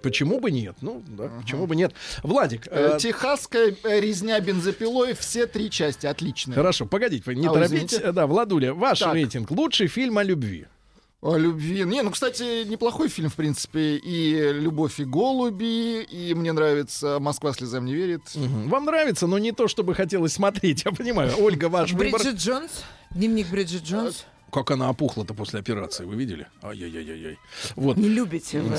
Почему 0.02 0.40
бы 0.40 0.52
нет? 0.52 0.76
Ну, 0.82 1.04
да, 1.08 1.30
почему 1.42 1.66
бы 1.68 1.76
нет? 1.76 1.94
Владик, 2.24 2.68
Э, 2.70 2.94
э, 2.96 3.00
Техасская 3.00 3.76
э, 3.84 4.00
резня 4.00 4.40
бензопилой, 4.40 5.14
все 5.14 5.48
три 5.48 5.70
части, 5.70 6.06
отлично. 6.06 6.54
хорошо, 6.54 6.86
погодите, 6.86 7.34
не 7.36 7.48
А, 7.48 7.52
торопитесь. 7.54 7.86
извините. 7.94 7.98
Э, 8.10 8.12
Да, 8.12 8.28
Владуля, 8.28 8.74
ваш 8.74 9.00
Так. 9.00 9.14
рейтинг. 9.14 9.52
Лучший 9.52 9.88
фильм 9.88 10.18
о 10.18 10.24
любви. 10.24 10.68
О 11.22 11.38
любви. 11.38 11.84
Не, 11.86 12.02
ну, 12.02 12.12
кстати, 12.12 12.66
неплохой 12.68 13.08
фильм, 13.08 13.30
в 13.30 13.36
принципе. 13.36 13.96
И 13.96 14.52
«Любовь 14.54 15.00
и 15.00 15.06
голуби», 15.06 16.02
и 16.04 16.34
мне 16.34 16.52
нравится 16.52 17.18
«Москва 17.22 17.54
слезам 17.54 17.86
не 17.86 17.94
верит». 17.96 18.22
Мгм. 18.36 18.68
Вам 18.70 18.84
нравится, 18.86 19.26
но 19.26 19.38
не 19.40 19.54
то, 19.54 19.70
чтобы 19.70 19.96
хотелось 19.96 20.34
смотреть, 20.34 20.84
я 20.84 20.92
понимаю. 20.92 21.32
Ольга, 21.40 21.70
ваш 21.70 21.94
выбор. 21.94 22.20
Бриджит 22.20 22.36
Джонс. 22.42 22.84
Дневник 23.12 23.48
Бриджит 23.50 23.84
Джонс. 23.84 24.26
Как 24.54 24.70
она 24.70 24.90
опухла-то 24.90 25.34
после 25.34 25.60
операции, 25.60 26.06
вы 26.06 26.16
видели? 26.16 26.48
Ай-яй-яй-яй. 26.62 27.40
Вот. 27.76 27.98
Не 27.98 28.08
любите 28.08 28.62
вы 28.62 28.76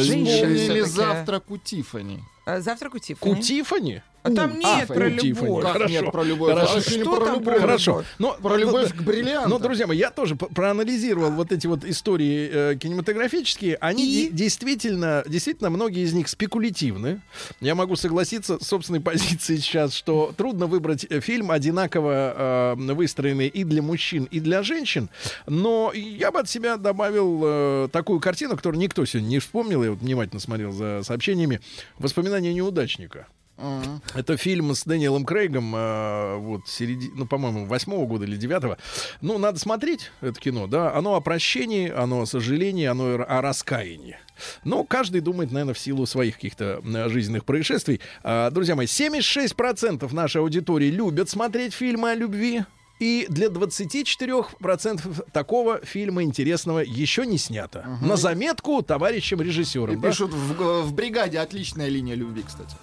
женщин 0.00 0.56
вспомнили. 0.56 0.80
«Завтрак 0.80 1.50
у 1.50 1.58
Тиффани». 1.58 2.24
А, 2.44 2.60
Завтрак 2.60 2.94
у 2.94 2.98
Тиффани. 2.98 3.32
У 3.32 3.36
Тиффани? 3.40 4.02
А 4.22 4.30
там 4.30 4.58
нет 4.58 4.88
у 4.90 4.94
про 4.94 5.10
Тиффани. 5.10 5.28
любовь. 5.28 5.62
Как 5.64 5.72
Хорошо. 5.72 5.92
нет 5.92 6.12
про 6.12 6.22
любовь? 6.22 6.54
Хорошо. 6.54 6.80
Что 6.80 7.16
про 7.16 7.24
там 7.26 7.34
любовь. 7.40 7.60
Хорошо. 7.60 8.04
Но, 8.18 8.36
Про 8.40 8.56
любовь 8.56 8.90
ну, 8.94 9.00
к 9.00 9.04
бриллиантам. 9.04 9.50
Ну, 9.50 9.58
друзья 9.58 9.86
мои, 9.86 9.98
я 9.98 10.10
тоже 10.10 10.36
проанализировал 10.36 11.30
вот 11.32 11.50
эти 11.50 11.66
вот 11.66 11.84
истории 11.84 12.50
э, 12.52 12.76
кинематографические. 12.76 13.76
Они 13.80 14.26
И? 14.26 14.30
действительно, 14.30 15.24
действительно, 15.26 15.70
многие 15.70 16.04
из 16.04 16.12
них 16.12 16.28
спекулятивны. 16.28 17.20
Я 17.60 17.74
могу 17.74 17.96
согласиться 17.96 18.58
с 18.62 18.66
собственной 18.68 19.00
позицией 19.12 19.58
сейчас, 19.58 19.92
что 19.92 20.32
трудно 20.36 20.66
выбрать 20.66 21.04
э, 21.08 21.20
фильм 21.20 21.50
одинаково 21.50 22.76
э, 22.78 22.92
выстроенный 22.92 23.48
и 23.48 23.64
для 23.64 23.82
мужчин, 23.82 24.28
и 24.30 24.38
для 24.38 24.62
женщин. 24.62 25.08
Но 25.46 25.92
я 25.92 26.30
бы 26.30 26.38
от 26.40 26.48
себя 26.48 26.76
добавил 26.76 27.40
э, 27.44 27.88
такую 27.90 28.20
картину, 28.20 28.56
которую 28.56 28.80
никто 28.80 29.04
сегодня 29.04 29.28
не 29.28 29.38
вспомнил. 29.40 29.82
Я 29.82 29.90
вот 29.90 30.00
внимательно 30.00 30.40
смотрел 30.40 30.70
за 30.72 31.02
сообщениями. 31.02 31.60
«Воспоминания 31.98 32.54
неудачника». 32.54 33.26
Мгм. 33.58 34.02
Это 34.14 34.36
фильм 34.36 34.74
с 34.74 34.84
Дэниелом 34.84 35.24
Крейгом, 35.24 35.74
э, 35.76 36.36
вот, 36.36 36.68
середи... 36.68 37.10
ну, 37.14 37.26
по-моему, 37.26 37.66
восьмого 37.66 38.06
года 38.06 38.24
или 38.24 38.36
девятого. 38.36 38.78
Ну, 39.20 39.38
надо 39.38 39.58
смотреть 39.58 40.10
это 40.20 40.38
кино, 40.40 40.66
да. 40.66 40.94
Оно 40.94 41.14
о 41.14 41.20
прощении, 41.20 41.90
оно 41.90 42.22
о 42.22 42.26
сожалении, 42.26 42.86
оно 42.86 43.14
о 43.14 43.40
раскаянии. 43.40 44.16
Но 44.64 44.84
каждый 44.84 45.20
думает, 45.20 45.52
наверное, 45.52 45.74
в 45.74 45.78
силу 45.78 46.06
своих 46.06 46.36
каких-то 46.36 46.82
э, 46.84 47.08
жизненных 47.08 47.44
происшествий. 47.44 48.00
А, 48.22 48.50
друзья 48.50 48.74
мои, 48.74 48.86
76% 48.86 50.12
нашей 50.12 50.40
аудитории 50.40 50.90
любят 50.90 51.28
смотреть 51.28 51.74
фильмы 51.74 52.10
о 52.10 52.14
любви. 52.14 52.64
И 53.02 53.26
для 53.28 53.48
24% 53.48 55.30
такого 55.32 55.84
фильма 55.84 56.22
интересного 56.22 56.78
еще 56.78 57.26
не 57.26 57.36
снято. 57.36 57.98
На 58.00 58.16
заметку 58.16 58.80
товарищам 58.80 59.42
И 59.42 59.44
режиссерам. 59.44 60.00
да? 60.00 60.08
пишут, 60.08 60.32
в, 60.32 60.82
в 60.82 60.94
бригаде 60.94 61.40
отличная 61.40 61.88
линия 61.88 62.14
любви, 62.14 62.44
кстати. 62.46 62.76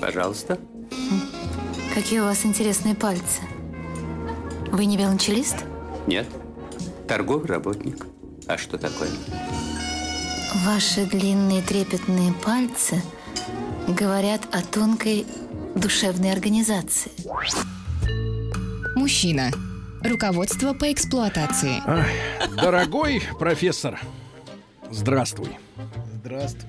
Пожалуйста. 0.00 0.56
Какие 1.92 2.20
у 2.20 2.24
вас 2.26 2.46
интересные 2.46 2.94
пальцы. 2.94 3.40
Вы 4.70 4.84
не 4.84 4.96
велончелист? 4.96 5.56
Нет. 6.06 6.28
Торговый 7.08 7.48
работник. 7.48 8.06
А 8.46 8.56
что 8.56 8.78
такое? 8.78 9.10
Ваши 10.64 11.06
длинные 11.06 11.60
трепетные 11.60 12.32
пальцы 12.34 13.02
говорят 13.88 14.42
о 14.52 14.62
тонкой 14.62 15.26
душевной 15.76 16.32
организации. 16.32 17.12
Мужчина. 18.96 19.50
Руководство 20.02 20.72
по 20.72 20.92
эксплуатации. 20.92 21.82
Ай, 21.86 22.14
дорогой 22.56 23.22
профессор, 23.38 24.00
здравствуй. 24.90 25.50
Здравствуй. 26.20 26.68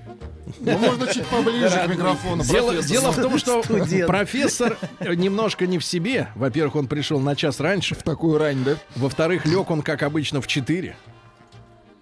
Ну, 0.59 0.77
можно 0.77 1.07
чуть 1.07 1.25
поближе 1.27 1.69
к 1.69 1.88
микрофону, 1.88 2.43
Дело, 2.43 2.81
дело 2.81 3.11
в 3.11 3.21
том, 3.21 3.38
что 3.38 3.61
Студент. 3.63 4.07
профессор 4.07 4.77
немножко 5.01 5.67
не 5.67 5.77
в 5.77 5.84
себе. 5.84 6.29
Во-первых, 6.35 6.75
он 6.75 6.88
пришел 6.88 7.19
на 7.19 7.35
час 7.35 7.59
раньше. 7.59 7.95
В 7.95 8.03
такую 8.03 8.38
рань, 8.38 8.63
да? 8.63 8.75
Во-вторых, 8.95 9.45
лег 9.45 9.69
он, 9.69 9.81
как 9.81 10.03
обычно, 10.03 10.41
в 10.41 10.47
4. 10.47 10.95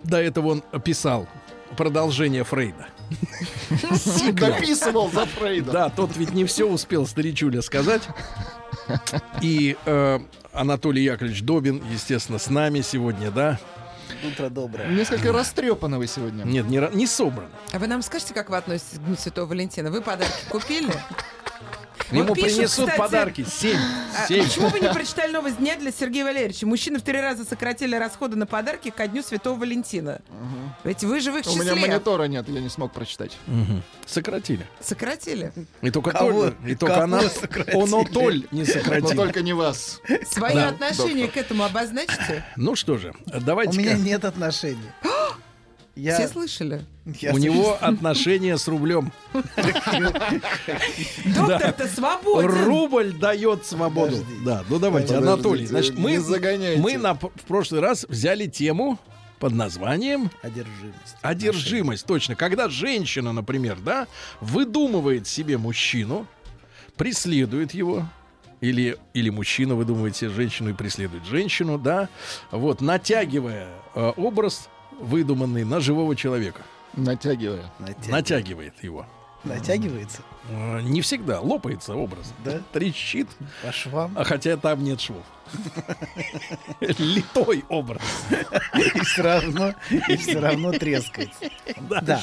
До 0.03 0.21
этого 0.21 0.49
он 0.49 0.63
писал 0.83 1.27
продолжение 1.75 2.43
Фрейда. 2.43 2.87
Дописывал 4.33 5.11
за 5.11 5.25
Фрейда. 5.25 5.71
Да, 5.71 5.89
тот 5.89 6.15
ведь 6.17 6.33
не 6.33 6.45
все 6.45 6.65
успел 6.65 7.07
старичуля 7.07 7.61
сказать. 7.61 8.03
И 9.41 9.77
э, 9.85 10.19
Анатолий 10.53 11.03
Яковлевич 11.03 11.43
Добин, 11.43 11.83
естественно, 11.91 12.39
с 12.39 12.49
нами 12.49 12.81
сегодня, 12.81 13.31
да? 13.31 13.59
Утро 14.23 14.49
доброе. 14.49 14.87
Несколько 14.89 15.31
растрепаны 15.31 15.97
вы 15.97 16.07
сегодня. 16.07 16.43
Нет, 16.43 16.67
не, 16.67 16.79
не 16.95 17.07
собран. 17.07 17.49
А 17.71 17.79
вы 17.79 17.87
нам 17.87 18.01
скажете, 18.01 18.33
как 18.33 18.49
вы 18.49 18.57
относитесь 18.57 18.99
к 18.99 19.03
Дню 19.03 19.15
Святого 19.17 19.47
Валентина? 19.47 19.91
Вы 19.91 20.01
подарки 20.01 20.45
купили? 20.49 20.93
Ему 22.11 22.23
Вот 22.29 22.35
пишут, 22.35 22.53
принесут 22.57 22.85
кстати, 22.85 22.97
подарки. 22.97 23.45
Семь. 23.49 23.77
А 24.17 24.27
Семь. 24.27 24.43
Почему 24.45 24.67
вы 24.69 24.79
не 24.79 24.89
прочитали 24.93 25.31
новость 25.31 25.57
дня 25.57 25.75
для 25.75 25.91
Сергея 25.91 26.25
Валерьевича? 26.25 26.65
Мужчины 26.67 26.99
в 26.99 27.01
три 27.01 27.19
раза 27.19 27.45
сократили 27.45 27.95
расходы 27.95 28.35
на 28.35 28.45
подарки 28.45 28.89
ко 28.91 29.07
Дню 29.07 29.23
Святого 29.23 29.59
Валентина. 29.59 30.21
Ведь 30.83 31.03
вы 31.03 31.19
же 31.19 31.31
в 31.31 31.37
их 31.37 31.45
У 31.47 31.55
меня 31.55 31.73
числе. 31.73 31.87
монитора 31.87 32.23
нет, 32.25 32.47
я 32.49 32.61
не 32.61 32.69
смог 32.69 32.93
прочитать. 32.93 33.37
Мгм. 33.47 33.81
Сократили. 34.05 34.65
Сократили. 34.79 35.51
И 35.81 35.89
только, 35.91 36.11
Кого? 36.11 36.45
Толь- 36.49 36.55
и 36.71 36.75
только 36.75 37.03
она, 37.03 37.21
сократили? 37.29 37.75
он 37.75 38.05
Толь 38.05 38.47
не 38.51 38.65
сократил. 38.65 39.09
Но 39.09 39.15
только 39.15 39.41
не 39.41 39.53
вас. 39.53 39.99
Свое 40.29 40.55
Да, 40.55 40.69
отношение 40.69 41.27
к 41.27 41.37
этому 41.37 41.63
обозначите? 41.63 42.45
Ну 42.55 42.75
что 42.75 42.97
же, 42.97 43.13
давайте. 43.25 43.77
У 43.77 43.81
меня 43.81 43.93
нет 43.93 44.25
отношений. 44.25 44.77
Я- 45.95 46.15
Все 46.15 46.27
слышали? 46.27 46.85
Я 47.21 47.33
У 47.33 47.37
него 47.37 47.77
слышу. 47.77 47.77
отношения 47.85 48.57
с 48.57 48.67
рублем. 48.67 49.11
Доктор-то 51.25 51.87
свободен. 51.87 52.49
Рубль 52.65 53.13
дает 53.13 53.65
свободу. 53.65 54.17
Да, 54.43 54.63
ну 54.69 54.79
давайте, 54.79 55.15
Анатолий. 55.15 55.65
Значит, 55.65 55.97
мы, 55.97 56.19
мы 56.77 56.97
в 56.97 57.45
прошлый 57.47 57.81
раз 57.81 58.05
взяли 58.09 58.47
тему 58.47 58.99
под 59.39 59.53
названием 59.53 60.31
Одержимость. 60.41 61.15
Одержимость, 61.21 62.05
точно. 62.05 62.35
Когда 62.35 62.69
женщина, 62.69 63.31
например, 63.33 63.77
да, 63.79 64.07
выдумывает 64.41 65.27
себе 65.27 65.57
мужчину, 65.57 66.25
преследует 66.95 67.73
его, 67.73 68.07
или, 68.61 68.97
или 69.13 69.29
мужчина 69.29 69.75
выдумывает 69.75 70.15
себе 70.15 70.29
женщину 70.29 70.69
и 70.69 70.73
преследует 70.73 71.25
женщину, 71.25 71.77
да, 71.77 72.07
вот, 72.51 72.79
натягивая 72.81 73.67
э, 73.93 74.13
образ 74.15 74.69
выдуманный 74.99 75.63
на 75.63 75.79
живого 75.79 76.15
человека. 76.15 76.61
Натягивая. 76.93 77.71
Натягивает 78.07 78.83
его. 78.83 79.05
Натягивается? 79.43 80.21
Э, 80.49 80.81
Не 80.81 81.01
всегда, 81.01 81.39
лопается 81.39 81.93
образ. 81.95 82.33
Да? 82.43 82.61
Трещит. 82.73 83.27
По 83.63 83.71
швам. 83.71 84.11
А 84.17 84.23
хотя 84.23 84.57
там 84.57 84.83
нет 84.83 84.99
швов. 84.99 85.23
Литой 86.81 87.63
образ. 87.69 88.01
И 88.73 88.99
все 89.01 89.21
равно, 89.21 89.73
и 89.91 90.15
все 90.17 90.39
равно 90.39 90.71
трескается. 90.71 91.37
Да. 91.89 92.01
Да. 92.01 92.21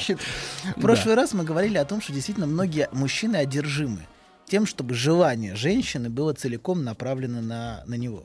В 0.76 0.80
прошлый 0.80 1.14
раз 1.14 1.32
мы 1.32 1.44
говорили 1.44 1.78
о 1.78 1.84
том, 1.84 2.00
что 2.00 2.12
действительно 2.12 2.46
многие 2.48 2.88
мужчины 2.92 3.36
одержимы 3.36 4.00
тем, 4.46 4.66
чтобы 4.66 4.94
желание 4.94 5.54
женщины 5.54 6.10
было 6.10 6.34
целиком 6.34 6.84
направлено 6.84 7.40
на, 7.40 7.82
на 7.86 7.94
него. 7.94 8.24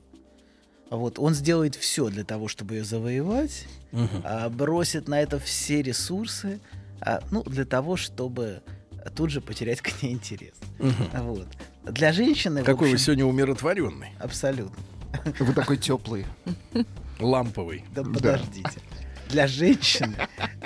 Вот, 0.90 1.20
он 1.20 1.34
сделает 1.34 1.76
все 1.76 2.10
для 2.10 2.24
того, 2.24 2.48
чтобы 2.48 2.76
ее 2.76 2.84
завоевать, 2.84 3.66
а, 4.24 4.50
бросит 4.50 5.08
на 5.08 5.22
это 5.22 5.40
все 5.40 5.82
ресурсы, 5.82 6.60
а, 7.02 7.22
ну, 7.32 7.44
для 7.44 7.66
того, 7.66 7.98
чтобы 7.98 8.62
тут 9.16 9.30
же 9.30 9.42
потерять 9.42 9.82
к 9.82 10.02
ней 10.02 10.14
интерес. 10.14 10.54
Мгм. 10.80 11.24
Вот. 11.24 11.48
Для 11.84 12.12
женщины... 12.12 12.64
Какой 12.64 12.90
вы 12.90 12.94
общем, 12.94 13.06
сегодня 13.06 13.26
умиротворенный. 13.26 14.10
Абсолютно. 14.20 14.76
Вы 15.40 15.54
такой 15.54 15.78
теплый. 15.78 16.26
Ламповый. 17.20 17.84
Да 17.94 18.04
подождите. 18.04 18.82
Для 19.30 19.48
женщины 19.48 20.16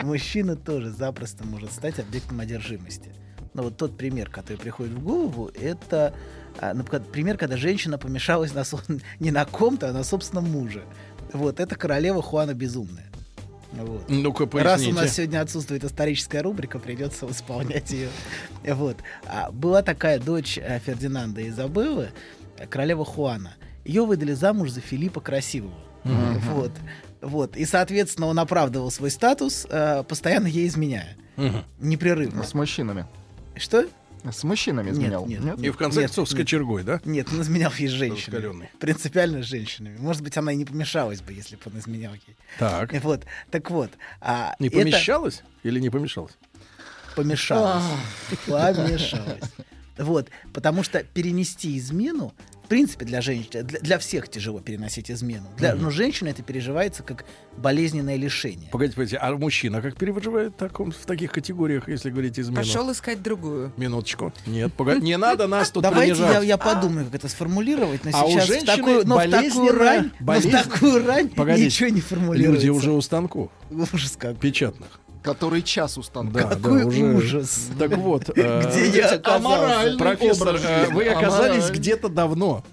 мужчина 0.03 0.55
тоже 0.55 0.91
запросто 0.91 1.45
может 1.45 1.71
стать 1.71 1.99
объектом 1.99 2.39
одержимости. 2.39 3.11
Но 3.53 3.63
вот 3.63 3.77
тот 3.77 3.97
пример, 3.97 4.29
который 4.29 4.57
приходит 4.57 4.93
в 4.93 5.03
голову, 5.03 5.51
это 5.59 6.13
а, 6.59 6.73
ну, 6.73 6.83
ка- 6.83 6.99
пример, 6.99 7.37
когда 7.37 7.57
женщина 7.57 7.97
помешалась 7.97 8.53
на, 8.53 8.63
не 9.19 9.31
на 9.31 9.45
ком-то, 9.45 9.89
а 9.89 9.93
на 9.93 10.03
собственном 10.03 10.49
муже. 10.49 10.83
Вот, 11.33 11.59
это 11.59 11.75
королева 11.75 12.21
Хуана 12.21 12.53
Безумная. 12.53 13.05
Вот. 13.73 14.09
Ну-ка, 14.09 14.43
Раз 14.61 14.81
у 14.81 14.87
нас 14.87 14.95
поясните. 14.95 15.09
сегодня 15.13 15.41
отсутствует 15.41 15.83
историческая 15.85 16.41
рубрика, 16.41 16.77
придется 16.77 17.25
восполнять 17.25 17.91
ее. 17.91 18.09
Вот. 18.65 18.97
А, 19.25 19.49
была 19.51 19.81
такая 19.81 20.19
дочь 20.19 20.57
э, 20.57 20.79
Фердинанда 20.85 21.47
Изабеллы, 21.47 22.09
э, 22.57 22.67
королева 22.67 23.05
Хуана. 23.05 23.53
Ее 23.85 24.05
выдали 24.05 24.33
замуж 24.33 24.71
за 24.71 24.81
Филиппа 24.81 25.21
Красивого. 25.21 25.73
Мгм. 26.03 26.39
Вот. 26.51 26.71
Вот. 27.21 27.55
И, 27.55 27.65
соответственно, 27.65 28.27
он 28.27 28.37
оправдывал 28.39 28.91
свой 28.91 29.09
статус, 29.09 29.65
э, 29.69 30.03
постоянно 30.03 30.47
ей 30.47 30.67
изменяя. 30.67 31.15
Мгм. 31.37 31.63
Непрерывно. 31.79 32.43
С 32.43 32.53
мужчинами. 32.53 33.05
Что? 33.55 33.85
С 34.29 34.43
мужчинами 34.43 34.91
изменял. 34.91 35.25
Нет, 35.25 35.43
нет. 35.43 35.59
И 35.63 35.69
в 35.69 35.77
конце 35.77 36.01
Нет, 36.01 36.09
концов 36.09 36.29
с 36.29 36.33
нет. 36.33 36.41
кочергой, 36.41 36.83
да? 36.83 37.01
Нет, 37.05 37.27
он 37.31 37.41
изменял 37.41 37.71
ей 37.77 37.87
с 37.87 37.91
женщинами. 37.91 38.69
Принципиально 38.79 39.41
с 39.43 39.45
женщинами. 39.47 39.97
Может 39.97 40.21
быть, 40.21 40.37
она 40.37 40.51
и 40.51 40.55
не 40.55 40.65
помешалась 40.65 41.21
бы, 41.21 41.33
если 41.33 41.55
бы 41.55 41.61
он 41.65 41.79
изменял 41.79 42.13
ей. 42.13 42.35
Так. 42.59 42.91
Вот. 43.03 43.25
Так 43.49 43.69
вот. 43.71 43.91
а 44.19 44.55
Не 44.59 44.67
это 44.67 44.77
помещалась 44.77 45.43
или 45.63 45.79
не 45.79 45.89
помешалась? 45.89 46.37
Помешалась. 47.15 47.83
Помешалась. 48.45 49.43
Вот. 49.97 50.29
Потому 50.53 50.83
что 50.83 51.03
перенести 51.03 51.77
измену, 51.77 52.33
принципе, 52.71 53.03
для 53.03 53.19
женщин, 53.21 53.65
для, 53.67 53.79
для 53.81 53.99
всех 53.99 54.29
тяжело 54.29 54.61
переносить 54.61 55.11
измену. 55.11 55.47
Для, 55.57 55.73
Мгм. 55.75 55.83
Но 55.83 55.89
женщина 55.89 56.29
это 56.29 56.41
переживается 56.41 57.03
как 57.03 57.25
болезненное 57.57 58.15
лишение. 58.15 58.69
Погодите, 58.71 58.95
погодите, 58.95 59.17
а 59.17 59.35
мужчина 59.35 59.81
как 59.81 59.97
переживает 59.97 60.53
в, 60.53 60.55
таком, 60.55 60.91
в 60.91 61.05
таких 61.05 61.33
категориях, 61.33 61.89
если 61.89 62.09
говорить 62.09 62.39
измену? 62.39 62.61
Пошел 62.61 62.89
искать 62.89 63.21
другую. 63.21 63.73
Минуточку. 63.75 64.31
Нет, 64.47 64.73
погоди, 64.73 65.01
не 65.01 65.17
надо 65.17 65.47
нас 65.47 65.69
тут 65.69 65.83
Давайте 65.83 66.21
я, 66.21 66.39
я 66.41 66.57
подумаю, 66.57 67.05
как 67.07 67.15
это 67.15 67.27
сформулировать, 67.27 68.05
но 68.05 68.11
А 68.13 68.23
у 68.23 68.29
сейчас 68.31 68.45
в 68.45 68.47
женщины 68.47 68.77
такую, 68.77 69.05
но 69.05 69.17
в 69.17 69.23
такую 69.23 69.31
болезненно- 69.41 69.71
рань, 69.79 70.11
но 70.21 70.33
в 70.39 70.49
такую 70.49 71.05
рань 71.05 71.29
Погодите, 71.29 71.65
ничего 71.65 71.89
не 71.89 71.99
формулируется. 72.01 72.53
Люди 72.67 72.69
уже 72.69 72.91
у 72.93 73.01
станков 73.01 73.51
Ужас 73.69 74.15
как. 74.17 74.37
печатных. 74.37 75.01
Который 75.23 75.61
час 75.61 75.97
у 75.97 76.03
станка. 76.03 76.43
Да, 76.43 76.55
Какой 76.55 76.81
да, 76.81 76.87
уже. 76.87 77.03
ужас. 77.15 77.69
Так 77.79 77.95
вот, 77.97 78.29
э, 78.35 78.61
Где 78.89 78.97
я 78.99 79.05
оказался? 79.11 79.35
Аморальный 79.35 79.97
профессор, 79.99 80.55
э, 80.55 80.87
вы 80.91 81.07
оказались 81.07 81.69
где-то 81.69 82.09
давно. 82.09 82.63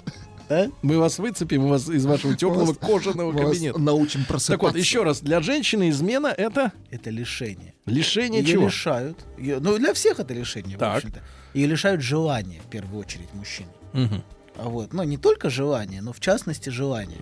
Мы 0.81 0.97
вас 0.97 1.19
выцепим 1.19 1.69
вас 1.69 1.91
из 1.91 2.07
вашего 2.07 2.35
теплого 2.35 2.73
кожаного 2.73 3.33
кабинета. 3.37 3.79
научим 3.79 4.21
Так 4.21 4.29
просыпаться. 4.29 4.67
вот, 4.67 4.77
еще 4.79 5.03
раз, 5.03 5.21
для 5.21 5.43
женщины 5.43 5.91
измена 5.91 6.29
это 6.29 6.73
Это 6.91 7.11
лишение. 7.11 7.75
лишение 7.85 8.41
Ее 8.41 8.53
чего? 8.53 8.65
лишают. 8.67 9.19
Её- 9.37 9.61
ну, 9.61 9.77
для 9.77 9.93
всех 9.93 10.21
это 10.21 10.33
лишение, 10.33 10.79
Так. 10.79 10.95
в 10.95 10.97
общем-то. 10.97 11.21
Ее 11.53 11.67
лишают 11.67 12.01
желания, 12.01 12.63
в 12.67 12.71
первую 12.71 12.99
очередь, 13.01 13.29
мужчин. 13.35 13.67
А 13.93 14.69
Вот. 14.71 14.95
Но 14.95 15.05
не 15.05 15.19
только 15.19 15.51
желания, 15.51 16.01
но 16.01 16.15
в 16.15 16.21
частности 16.21 16.71
желания. 16.71 17.19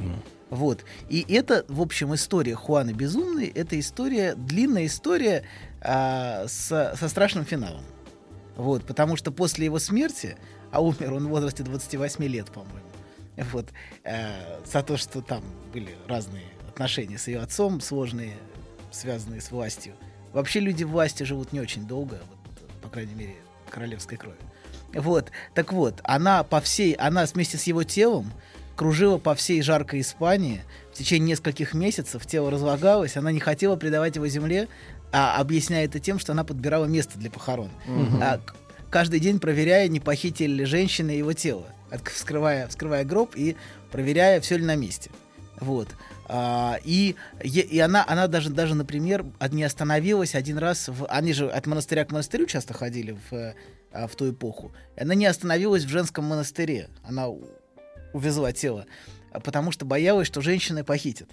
Вот. 0.51 0.85
И 1.09 1.24
это, 1.28 1.64
в 1.68 1.81
общем, 1.81 2.14
история 2.14 2.55
Хуаны 2.55 2.93
Безумной. 2.93 3.47
Это 3.47 3.78
история, 3.78 4.35
длинная 4.35 4.86
история 4.86 5.44
а, 5.81 6.47
со, 6.48 6.94
со 6.97 7.09
страшным 7.09 7.44
финалом. 7.44 7.85
Вот. 8.56 8.85
Потому 8.85 9.16
что 9.16 9.32
после 9.32 9.64
его 9.64 9.78
смерти, 9.78 10.36
а 10.70 10.81
умер 10.81 11.14
он 11.14 11.27
в 11.27 11.31
возрасте 11.31 11.62
28 11.62 12.24
лет, 12.24 12.51
по-моему, 12.51 12.86
вот, 13.52 13.66
э, 14.05 14.60
за 14.64 14.82
то, 14.82 14.97
что 14.97 15.20
там 15.20 15.43
были 15.73 15.94
разные 16.06 16.47
отношения 16.68 17.18
с 17.18 17.28
ее 17.28 17.40
отцом, 17.40 17.81
сложные, 17.81 18.36
связанные 18.90 19.40
с 19.40 19.51
властью. 19.51 19.94
Вообще 20.32 20.60
люди 20.60 20.85
в 20.85 20.90
власти 20.90 21.23
живут 21.23 21.52
не 21.52 21.60
очень 21.60 21.86
долго, 21.86 22.20
вот, 22.31 22.81
по 22.82 22.89
крайней 22.89 23.14
мере, 23.14 23.36
королевской 23.70 24.16
крови. 24.16 24.36
Вот, 24.94 25.31
так 25.55 25.73
вот, 25.73 26.01
она 26.05 26.44
по 26.44 26.60
всей, 26.60 26.94
она 26.94 27.27
вместе 27.27 27.59
с 27.59 27.64
его 27.64 27.82
телом 27.82 28.32
кружила 28.77 29.19
по 29.19 29.35
всей 29.35 29.62
жаркой 29.62 30.01
Испании 30.01 30.62
в 30.93 30.98
течение 30.98 31.31
нескольких 31.31 31.74
месяцев, 31.74 32.24
тело 32.27 32.51
разлагалось, 32.51 33.16
она 33.16 33.32
не 33.32 33.40
хотела 33.40 33.77
предавать 33.77 34.16
его 34.16 34.28
земле, 34.28 34.69
а 35.12 35.40
объясняя 35.40 35.86
это 35.86 35.98
тем, 35.98 36.19
что 36.19 36.32
она 36.32 36.44
подбирала 36.44 36.85
место 36.85 37.19
для 37.19 37.31
похорон. 37.31 37.70
Мгм. 37.86 38.23
А, 38.23 38.40
каждый 38.90 39.19
день 39.19 39.40
проверяя, 39.40 39.89
не 39.89 39.98
похитили 39.98 40.53
ли 40.53 40.65
женщины 40.65 41.11
его 41.11 41.32
тело, 41.32 41.66
От- 41.90 42.07
вскрывая, 42.09 42.69
вскрывая 42.69 43.05
гроб 43.05 43.35
и 43.35 43.57
проверяя, 43.90 44.40
все 44.40 44.59
ли 44.59 44.65
на 44.65 44.77
месте. 44.77 45.11
Вот. 45.59 45.89
А, 46.28 46.78
и, 46.85 47.15
и 47.43 47.78
она, 47.78 48.05
она 48.07 48.27
даже, 48.27 48.51
даже, 48.51 48.74
например, 48.74 49.24
не 49.51 49.62
остановилась 49.62 50.35
один 50.35 50.59
раз. 50.59 50.89
В, 50.89 51.07
они 51.07 51.32
же 51.32 51.48
от 51.48 51.66
монастыря 51.66 52.05
к 52.05 52.11
монастырю 52.11 52.47
часто 52.47 52.74
ходили 52.74 53.16
в, 53.31 53.55
а, 53.93 54.07
в 54.07 54.16
ту 54.16 54.31
эпоху. 54.31 54.73
Она 54.98 55.15
не 55.15 55.27
остановилась 55.27 55.85
в 55.85 55.89
женском 55.89 56.24
монастыре. 56.24 56.89
Она 57.05 57.28
увезла 58.12 58.53
тело, 58.53 58.87
а, 59.31 59.41
потому 59.41 59.73
что 59.73 59.85
боялась, 59.85 60.27
что 60.27 60.41
женщины 60.41 60.85
похитят. 60.85 61.28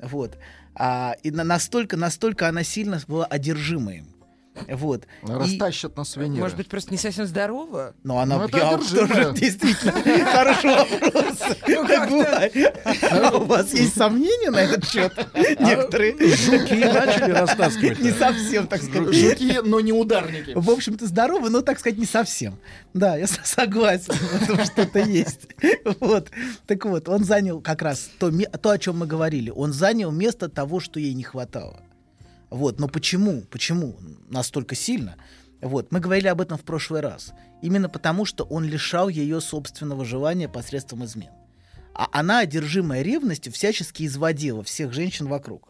Вот. 0.00 0.38
А, 0.74 1.16
и 1.22 1.30
на- 1.30 1.44
настолько, 1.44 1.96
настолько 1.96 2.48
она 2.48 2.62
сильно 2.62 3.00
была 3.08 3.26
одержима 3.26 3.94
им. 3.94 4.06
Вот. 4.68 5.04
И- 5.26 5.30
Растащат 5.30 5.96
на 5.96 6.04
свиньи. 6.04 6.40
Может 6.40 6.56
быть, 6.56 6.68
просто 6.68 6.90
не 6.90 6.98
совсем 6.98 7.26
здорова? 7.26 7.94
но 8.02 8.18
она 8.18 8.38
Ну, 8.38 8.44
это 8.44 9.32
действительно 9.32 9.92
хороший 10.32 10.70
вопрос. 10.70 11.38
Так 11.88 12.10
бывает. 12.10 12.54
А 13.10 13.36
У 13.36 13.44
вас 13.44 13.72
есть 13.72 13.96
сомнения 13.96 14.50
на 14.50 14.58
этот 14.58 14.86
счет? 14.88 15.12
Некоторые 15.60 16.12
Жуки 16.18 16.74
начали 16.84 17.32
растаскивать. 17.32 18.00
Не 18.00 18.10
совсем, 18.12 18.66
так 18.66 18.82
сказать. 18.82 19.14
Жуки, 19.14 19.60
но 19.64 19.80
не 19.80 19.92
ударники. 19.92 20.52
В 20.54 20.70
общем-то, 20.70 21.06
здоровы, 21.06 21.50
но, 21.50 21.60
так 21.62 21.78
сказать, 21.78 21.98
не 21.98 22.06
совсем. 22.06 22.58
Да, 22.94 23.16
я 23.16 23.26
согласен, 23.26 24.14
что-то 24.64 24.98
есть. 25.00 25.48
Вот. 26.00 26.30
Так 26.66 26.84
вот, 26.84 27.08
он 27.08 27.24
занял 27.24 27.60
как 27.60 27.82
раз 27.82 28.10
то, 28.18 28.30
о 28.70 28.78
чем 28.78 28.98
мы 28.98 29.06
говорили. 29.06 29.50
Он 29.50 29.72
занял 29.72 30.10
место 30.10 30.48
того, 30.48 30.80
что 30.80 31.00
ей 31.00 31.14
не 31.14 31.22
хватало. 31.22 31.80
Вот. 32.50 32.80
Но 32.80 32.88
почему? 32.88 33.42
Почему 33.50 33.96
настолько 34.28 34.74
сильно? 34.74 35.16
Вот. 35.60 35.92
Мы 35.92 36.00
говорили 36.00 36.28
об 36.28 36.40
этом 36.40 36.56
в 36.58 36.62
прошлый 36.62 37.00
раз. 37.00 37.32
Именно 37.62 37.88
потому, 37.88 38.24
что 38.24 38.44
он 38.44 38.64
лишал 38.64 39.08
ее 39.08 39.40
собственного 39.40 40.04
желания 40.04 40.48
посредством 40.48 41.04
измен. 41.04 41.30
А 41.94 42.06
она, 42.12 42.38
одержимая 42.40 43.02
ревностью, 43.02 43.52
всячески 43.52 44.06
изводила 44.06 44.62
всех 44.62 44.92
женщин 44.92 45.26
вокруг. 45.26 45.68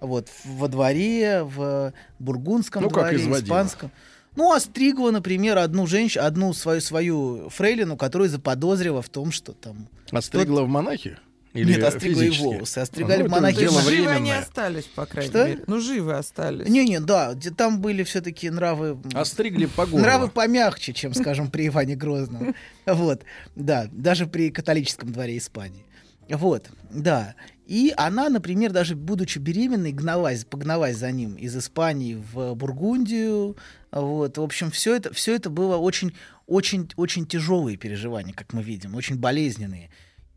Вот, 0.00 0.28
в- 0.28 0.58
во 0.58 0.68
дворе, 0.68 1.42
в 1.42 1.92
бургундском 2.20 2.84
Ну, 2.84 2.90
как 2.90 3.02
дворе, 3.04 3.16
изводила? 3.16 3.44
испанском. 3.44 3.90
Ну, 4.36 4.52
остригла, 4.52 5.10
например, 5.10 5.58
одну 5.58 5.88
женщину, 5.88 6.24
одну 6.24 6.52
свою, 6.52 6.80
свою 6.80 7.48
фрейлину, 7.50 7.96
которую 7.96 8.30
заподозрила 8.30 9.02
в 9.02 9.08
том, 9.08 9.32
что 9.32 9.52
там... 9.52 9.88
Остригла 10.12 10.62
в 10.62 10.68
монахи? 10.68 11.18
Или 11.58 11.74
Нет, 11.74 11.84
остригла 11.84 12.20
и 12.22 12.24
физически? 12.26 12.44
волосы, 12.44 12.78
остригали 12.78 13.22
Ну, 13.22 13.28
в 13.28 13.30
монахи. 13.30 13.58
живы 13.60 13.78
они 13.78 13.88
временное. 13.88 14.38
остались, 14.40 14.84
по 14.84 15.06
крайней 15.06 15.30
Что? 15.30 15.46
мере. 15.46 15.64
Ну, 15.66 15.80
живы 15.80 16.14
остались. 16.14 16.68
Не-не, 16.68 17.00
да, 17.00 17.34
где- 17.34 17.50
там 17.50 17.80
были 17.80 18.02
все-таки 18.04 18.50
нравы... 18.50 18.98
Остригли 19.14 19.66
по 19.66 19.86
горлу. 19.86 20.00
Нравы 20.04 20.28
помягче, 20.28 20.92
чем, 20.92 21.14
скажем, 21.14 21.50
при 21.50 21.66
Иване 21.68 21.96
Грозном. 21.96 22.54
Вот, 22.86 23.22
да, 23.56 23.88
даже 23.92 24.26
при 24.26 24.50
католическом 24.50 25.12
дворе 25.12 25.36
Испании. 25.38 25.84
Вот, 26.30 26.66
да. 26.90 27.34
И 27.66 27.92
она, 27.96 28.28
например, 28.30 28.72
даже 28.72 28.96
будучи 28.96 29.38
беременной, 29.38 29.92
гналась, 29.92 30.44
погналась 30.44 30.96
за 30.96 31.10
ним 31.12 31.34
из 31.36 31.56
Испании 31.56 32.14
в 32.32 32.54
Бургундию. 32.54 33.56
Вот, 33.90 34.38
в 34.38 34.42
общем, 34.42 34.70
все 34.70 34.94
это, 34.96 35.12
все 35.12 35.34
это 35.34 35.50
было 35.50 35.76
очень, 35.76 36.14
очень, 36.46 36.90
очень 36.96 37.26
тяжелые 37.26 37.76
переживания, 37.76 38.32
как 38.34 38.52
мы 38.52 38.62
видим, 38.62 38.94
очень 38.94 39.16
болезненные. 39.16 39.90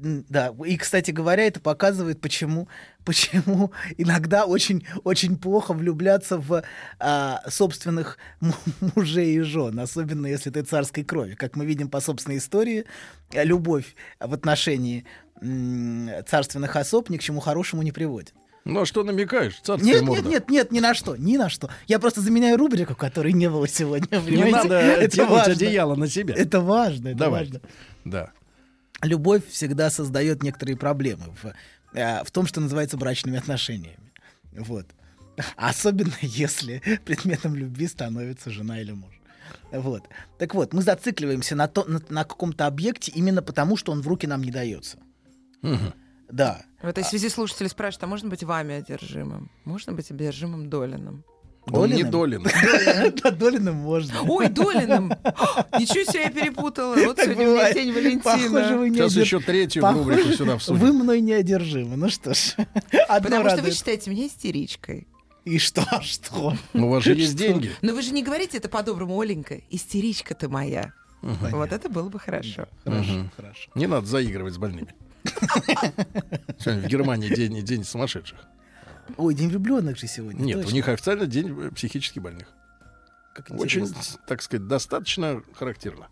Да, 0.03 0.53
и, 0.65 0.78
кстати 0.78 1.11
говоря, 1.11 1.44
это 1.45 1.60
показывает, 1.60 2.19
почему, 2.22 2.68
почему 3.06 3.72
иногда 3.98 4.45
очень, 4.45 4.86
очень 5.03 5.38
плохо 5.38 5.73
влюбляться 5.73 6.38
в 6.38 6.64
а, 6.99 7.41
собственных 7.48 8.18
му- 8.40 8.53
мужей 8.95 9.36
и 9.36 9.40
жен, 9.41 9.80
особенно 9.80 10.26
если 10.28 10.49
ты 10.49 10.64
царской 10.64 11.03
крови. 11.03 11.36
Как 11.36 11.56
мы 11.56 11.65
видим 11.65 11.88
по 11.90 11.99
собственной 12.02 12.38
истории, 12.40 12.86
э, 13.32 13.44
любовь 13.44 13.95
в 14.19 14.34
отношении 14.34 15.06
царственных 16.28 16.76
особ 16.76 17.10
ни 17.10 17.18
к 17.18 17.22
чему 17.22 17.40
хорошему 17.40 17.82
не 17.82 17.91
приводит. 17.91 18.34
Ну, 18.64 18.82
а 18.82 18.86
что 18.86 19.03
намекаешь? 19.03 19.60
Царская 19.64 19.91
Нет, 19.94 20.02
морда. 20.03 20.22
нет, 20.23 20.32
нет, 20.32 20.49
нет, 20.49 20.72
ни 20.72 20.80
на 20.80 20.94
что, 20.94 21.15
ни 21.15 21.36
на 21.36 21.49
что. 21.49 21.69
Я 21.88 21.98
просто 21.98 22.22
заменяю 22.22 22.57
рубрику, 22.57 22.94
которой 22.95 23.34
не 23.34 23.49
было 23.49 23.68
сегодня. 23.68 24.19
Не 24.19 24.52
надо 24.52 24.76
Это 24.80 25.15
тянуть 25.15 25.32
важно. 25.32 25.53
одеяло 25.53 25.95
на 25.95 26.07
себя. 26.07 26.36
Это 26.38 26.60
важно, 26.61 27.10
это 27.10 27.18
Давай. 27.18 27.40
важно 27.41 27.61
Да. 28.06 28.32
Любовь 29.02 29.48
всегда 29.48 29.90
создает 29.90 30.44
некоторые 30.44 30.78
проблемы 30.78 31.34
в, 31.41 31.53
э, 31.94 32.23
в 32.23 32.32
том, 32.32 32.45
что 32.45 32.61
называется 32.61 32.98
брачными 32.98 33.38
отношениями. 33.38 34.11
Вот. 34.53 34.88
Особенно 35.56 36.14
если 36.22 36.82
предметом 37.06 37.56
любви 37.56 37.88
становится 37.88 38.49
жена 38.49 38.80
или 38.80 38.91
муж. 38.91 39.14
Вот. 39.72 40.03
Так 40.38 40.53
вот, 40.53 40.73
мы 40.73 40.82
зацикливаемся 40.82 41.56
на, 41.56 41.68
то, 41.68 41.86
на, 41.86 42.02
на 42.10 42.23
каком-то 42.23 42.68
объекте 42.68 43.11
именно 43.11 43.41
потому, 43.41 43.78
что 43.78 43.91
он 43.91 44.02
в 44.02 44.07
руки 44.07 44.28
нам 44.28 44.44
не 44.44 44.52
дается. 44.52 44.98
Да. 46.30 46.64
В 46.82 46.88
этой 46.88 47.03
связи 47.03 47.30
слушатели 47.30 47.68
спрашивают, 47.68 48.03
а 48.03 48.07
можно 48.07 48.30
быть 48.30 48.44
вами 48.44 48.76
одержимым? 48.76 49.52
Можно 49.65 49.94
быть 49.94 50.10
одержимым 50.11 50.69
Долиным? 50.69 51.23
Он 51.70 51.90
не 51.90 52.04
Долин. 52.04 52.44
Да, 53.24 53.32
Долиным 53.32 53.76
можно. 53.76 54.22
Ой, 54.24 54.50
Долиным! 54.50 55.10
Ничего 55.80 56.12
себе 56.12 56.24
я 56.24 56.30
перепутала. 56.32 56.96
Вот 56.96 57.20
сегодня 57.20 57.50
у 57.50 57.54
меня 57.54 57.74
день 57.74 57.94
Валентина. 57.94 58.90
Сейчас 58.90 59.16
еще 59.16 59.40
третью 59.40 59.86
рубрику 59.86 60.32
сюда 60.34 60.58
всунем. 60.58 60.80
Вы 60.80 60.94
мной 60.94 61.22
не 61.22 61.34
одержимы. 61.34 61.98
Ну 61.98 62.10
что 62.10 62.34
ж. 62.34 62.56
Потому 63.08 63.50
что 63.50 63.62
вы 63.62 63.72
считаете 63.72 64.10
меня 64.10 64.28
истеричкой. 64.28 65.08
И 65.46 65.58
что, 65.58 65.84
что? 66.02 66.56
Ну, 66.74 66.88
У 66.88 66.92
вас 66.92 67.04
же 67.04 67.16
есть 67.16 67.36
деньги. 67.36 67.72
Но 67.82 67.94
вы 67.94 68.02
же 68.02 68.12
не 68.12 68.24
говорите 68.24 68.58
это 68.58 68.70
по-доброму, 68.70 69.20
Оленька. 69.20 69.62
Истеричка 69.70 70.36
ты 70.36 70.50
моя. 70.50 70.94
Вот 71.22 71.72
это 71.72 71.90
было 71.90 72.10
бы 72.10 72.20
хорошо. 72.20 72.68
Хорошо, 72.84 73.26
хорошо. 73.36 73.70
Не 73.76 73.88
надо 73.88 74.08
заигрывать 74.08 74.56
с 74.56 74.58
больными. 74.58 74.94
Сегодня 76.60 76.82
в 76.82 76.88
Германии 76.88 77.30
день, 77.34 77.64
день 77.64 77.84
сумасшедших. 77.84 78.40
Ой, 79.18 79.34
день 79.34 79.50
влюбленных 79.50 79.98
же 79.98 80.08
сегодня. 80.08 80.44
Нет, 80.44 80.58
у 80.58 80.62
точно. 80.62 80.74
них 80.76 80.88
официально 80.88 81.26
день 81.26 81.70
психически 81.72 82.20
больных. 82.20 82.48
Как 83.34 83.50
Очень, 83.58 83.88
так 84.28 84.42
сказать, 84.42 84.68
достаточно 84.68 85.42
характерно. 85.58 86.10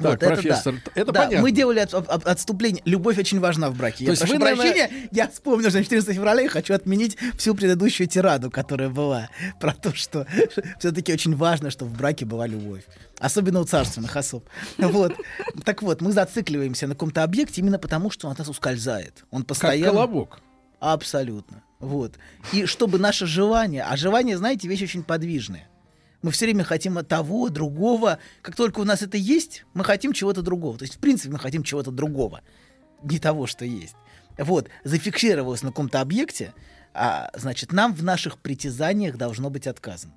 Вот 0.00 0.18
Так, 0.18 0.22
это 0.24 0.26
профессор, 0.34 0.74
да. 0.84 0.90
это 0.96 1.12
Да, 1.12 1.20
понятно. 1.22 1.40
мы 1.42 1.52
делали 1.52 1.78
от- 1.78 1.94
от- 1.94 2.26
отступление. 2.26 2.82
Любовь 2.84 3.18
очень 3.18 3.38
важна 3.38 3.70
в 3.70 3.76
браке. 3.76 3.98
То 3.98 4.04
Я 4.04 4.10
есть 4.10 4.22
прошу 4.22 4.32
вы, 4.34 4.38
наверное- 4.40 4.72
прощения, 4.72 5.08
я 5.12 5.28
вспомнил, 5.28 5.68
что 5.68 5.78
на 5.78 5.84
14 5.84 6.16
февраля 6.16 6.42
и 6.42 6.48
хочу 6.48 6.74
отменить 6.74 7.16
всю 7.38 7.54
предыдущую 7.54 8.08
тираду, 8.08 8.50
которая 8.50 8.88
была, 8.88 9.30
про 9.60 9.74
то, 9.74 9.94
что 9.94 10.26
все-таки 10.80 11.12
очень 11.12 11.36
важно, 11.36 11.70
чтобы 11.70 11.92
в 11.92 11.96
браке 11.96 12.24
была 12.24 12.48
любовь. 12.48 12.82
Особенно 13.20 13.60
у 13.60 13.64
царственных 13.64 14.16
особ. 14.16 14.44
Вот. 14.78 15.14
Так 15.64 15.82
вот, 15.82 16.00
мы 16.00 16.10
зацикливаемся 16.10 16.88
на 16.88 16.94
каком-то 16.94 17.22
объекте 17.22 17.60
именно 17.60 17.78
потому, 17.78 18.10
что 18.10 18.26
он 18.26 18.32
от 18.32 18.40
нас 18.40 18.48
ускользает. 18.48 19.24
Он 19.30 19.42
Как 19.42 19.48
постоянно... 19.50 19.92
колобок. 19.92 20.40
Абсолютно. 20.80 21.62
Вот. 21.78 22.18
И 22.52 22.66
чтобы 22.66 22.98
наше 22.98 23.26
желание, 23.26 23.82
а 23.82 23.96
желание, 23.96 24.38
знаете, 24.38 24.68
вещь 24.68 24.82
очень 24.82 25.02
подвижная. 25.02 25.68
Мы 26.22 26.30
все 26.30 26.46
время 26.46 26.64
хотим 26.64 26.98
от 26.98 27.08
того, 27.08 27.48
другого. 27.50 28.18
Как 28.42 28.56
только 28.56 28.80
у 28.80 28.84
нас 28.84 29.02
это 29.02 29.16
есть, 29.16 29.64
мы 29.74 29.84
хотим 29.84 30.12
чего-то 30.12 30.42
другого. 30.42 30.78
То 30.78 30.84
есть, 30.84 30.96
в 30.96 30.98
принципе, 30.98 31.32
мы 31.32 31.38
хотим 31.38 31.62
чего-то 31.62 31.90
другого. 31.90 32.40
Не 33.02 33.18
того, 33.18 33.46
что 33.46 33.64
есть. 33.64 33.94
Вот. 34.38 34.68
Зафиксировалось 34.84 35.62
на 35.62 35.68
каком-то 35.68 36.00
объекте, 36.00 36.52
а, 36.94 37.30
значит, 37.34 37.72
нам 37.72 37.94
в 37.94 38.02
наших 38.02 38.38
притязаниях 38.38 39.16
должно 39.16 39.50
быть 39.50 39.66
отказано. 39.66 40.14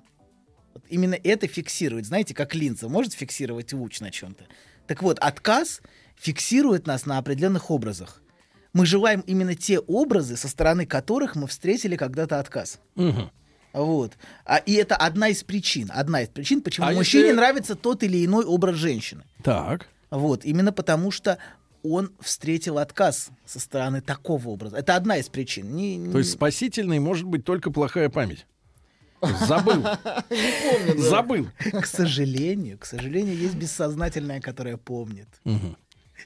Вот 0.74 0.84
именно 0.88 1.14
это 1.14 1.46
фиксирует. 1.46 2.06
Знаете, 2.06 2.34
как 2.34 2.54
линза 2.54 2.88
может 2.88 3.12
фиксировать 3.12 3.72
луч 3.72 4.00
на 4.00 4.10
чем-то. 4.10 4.44
Так 4.86 5.02
вот, 5.02 5.18
отказ 5.18 5.82
фиксирует 6.16 6.86
нас 6.86 7.06
на 7.06 7.18
определенных 7.18 7.70
образах. 7.70 8.22
Мы 8.72 8.86
желаем 8.86 9.20
именно 9.26 9.54
те 9.54 9.78
образы, 9.80 10.36
со 10.36 10.48
стороны 10.48 10.86
которых 10.86 11.34
мы 11.36 11.46
встретили 11.46 11.96
когда-то 11.96 12.38
отказ. 12.38 12.78
Мгм. 12.94 13.30
Вот. 13.72 14.12
А, 14.44 14.56
и 14.58 14.72
это 14.74 14.96
одна 14.96 15.28
из 15.28 15.42
причин. 15.44 15.90
Одна 15.92 16.22
из 16.22 16.28
причин, 16.28 16.60
почему 16.60 16.86
А 16.86 16.92
мужчине 16.92 17.24
если- 17.24 17.36
нравится 17.36 17.74
тот 17.74 18.02
или 18.02 18.24
иной 18.24 18.44
образ 18.44 18.76
женщины. 18.76 19.22
Так. 19.42 19.86
Вот. 20.10 20.44
Именно 20.44 20.72
потому, 20.72 21.10
что 21.10 21.38
он 21.82 22.12
встретил 22.20 22.78
отказ 22.78 23.30
со 23.46 23.58
стороны 23.60 24.00
такого 24.00 24.48
образа. 24.48 24.76
Это 24.76 24.96
одна 24.96 25.16
из 25.18 25.28
причин. 25.28 25.74
Не- 25.74 25.96
не- 25.96 26.12
То 26.12 26.18
есть 26.18 26.32
спасительной 26.32 26.98
может 26.98 27.24
быть 27.26 27.44
только 27.44 27.70
плохая 27.70 28.08
память. 28.08 28.46
Забыл. 29.46 29.84
Забыл. 30.96 31.48
К 31.58 31.86
сожалению, 31.86 32.78
к 32.78 32.84
сожалению, 32.86 33.36
есть 33.36 33.54
бессознательное, 33.54 34.40
которое 34.40 34.76
помнит. 34.76 35.28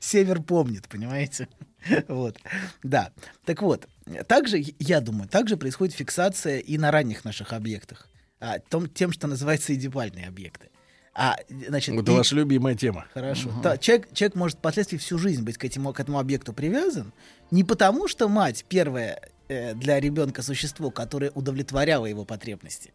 Север 0.01 0.43
помнит, 0.43 0.89
понимаете? 0.89 1.49
Вот. 2.09 2.39
Да. 2.83 3.13
Так 3.45 3.63
вот, 3.63 3.89
также, 4.27 4.63
я 4.79 5.01
думаю, 5.01 5.29
также 5.29 5.57
происходит 5.57 5.95
фиксация 5.95 6.59
и 6.59 6.79
на 6.79 6.91
ранних 6.91 7.25
наших 7.25 7.53
объектах. 7.53 8.09
А, 8.41 8.59
том, 8.59 8.89
тем, 8.89 9.13
что 9.13 9.27
называется 9.27 9.75
идеальные 9.75 10.29
объекты. 10.29 10.69
А, 11.15 11.37
значит, 11.69 11.95
Это 11.95 12.13
и- 12.13 12.17
ваша 12.17 12.35
любимая 12.35 12.75
тема. 12.75 13.07
Хорошо. 13.15 13.51
Да, 13.63 13.79
человек, 13.79 14.13
человек 14.13 14.35
может 14.35 14.59
впоследствии 14.59 14.99
всю 14.99 15.17
жизнь 15.19 15.43
быть 15.43 15.57
к 15.57 15.65
этому, 15.65 15.93
к 15.93 16.01
этому 16.01 16.19
объекту 16.19 16.53
привязан. 16.53 17.13
Не 17.51 17.63
потому, 17.63 18.09
что 18.09 18.29
мать 18.29 18.65
первое 18.69 19.21
э, 19.49 19.75
для 19.75 20.01
ребенка 20.01 20.43
существо, 20.43 20.91
которое 20.91 21.31
удовлетворяло 21.31 22.07
его 22.07 22.25
потребности. 22.25 22.93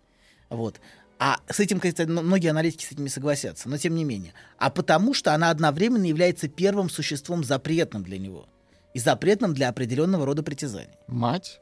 Вот. 0.49 0.81
А 1.17 1.39
с 1.49 1.59
этим, 1.59 1.79
кстати, 1.79 2.07
многие 2.09 2.49
аналитики 2.49 2.85
с 2.85 2.91
этим 2.91 3.03
не 3.03 3.09
согласятся, 3.09 3.69
но 3.69 3.77
тем 3.77 3.95
не 3.95 4.03
менее. 4.03 4.33
А 4.57 4.69
потому, 4.69 5.13
что 5.13 5.33
она 5.33 5.49
одновременно 5.49 6.05
является 6.05 6.47
первым 6.47 6.89
существом 6.89 7.43
запретным 7.43 8.03
для 8.03 8.17
него. 8.17 8.47
И 8.93 8.99
запретным 8.99 9.53
для 9.53 9.69
определенного 9.69 10.25
рода 10.25 10.41
притязаний. 10.43 10.89
Мать? 11.07 11.59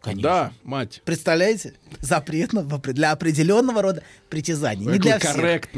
Конечно. 0.00 0.22
Да, 0.22 0.52
мать. 0.62 1.02
Представляете? 1.04 1.72
Запретным 2.00 2.68
для 2.68 3.12
определенного 3.12 3.82
рода 3.82 4.02
притязаний. 4.28 4.86
Не 4.86 4.98
для 4.98 5.18
всех. 5.18 5.34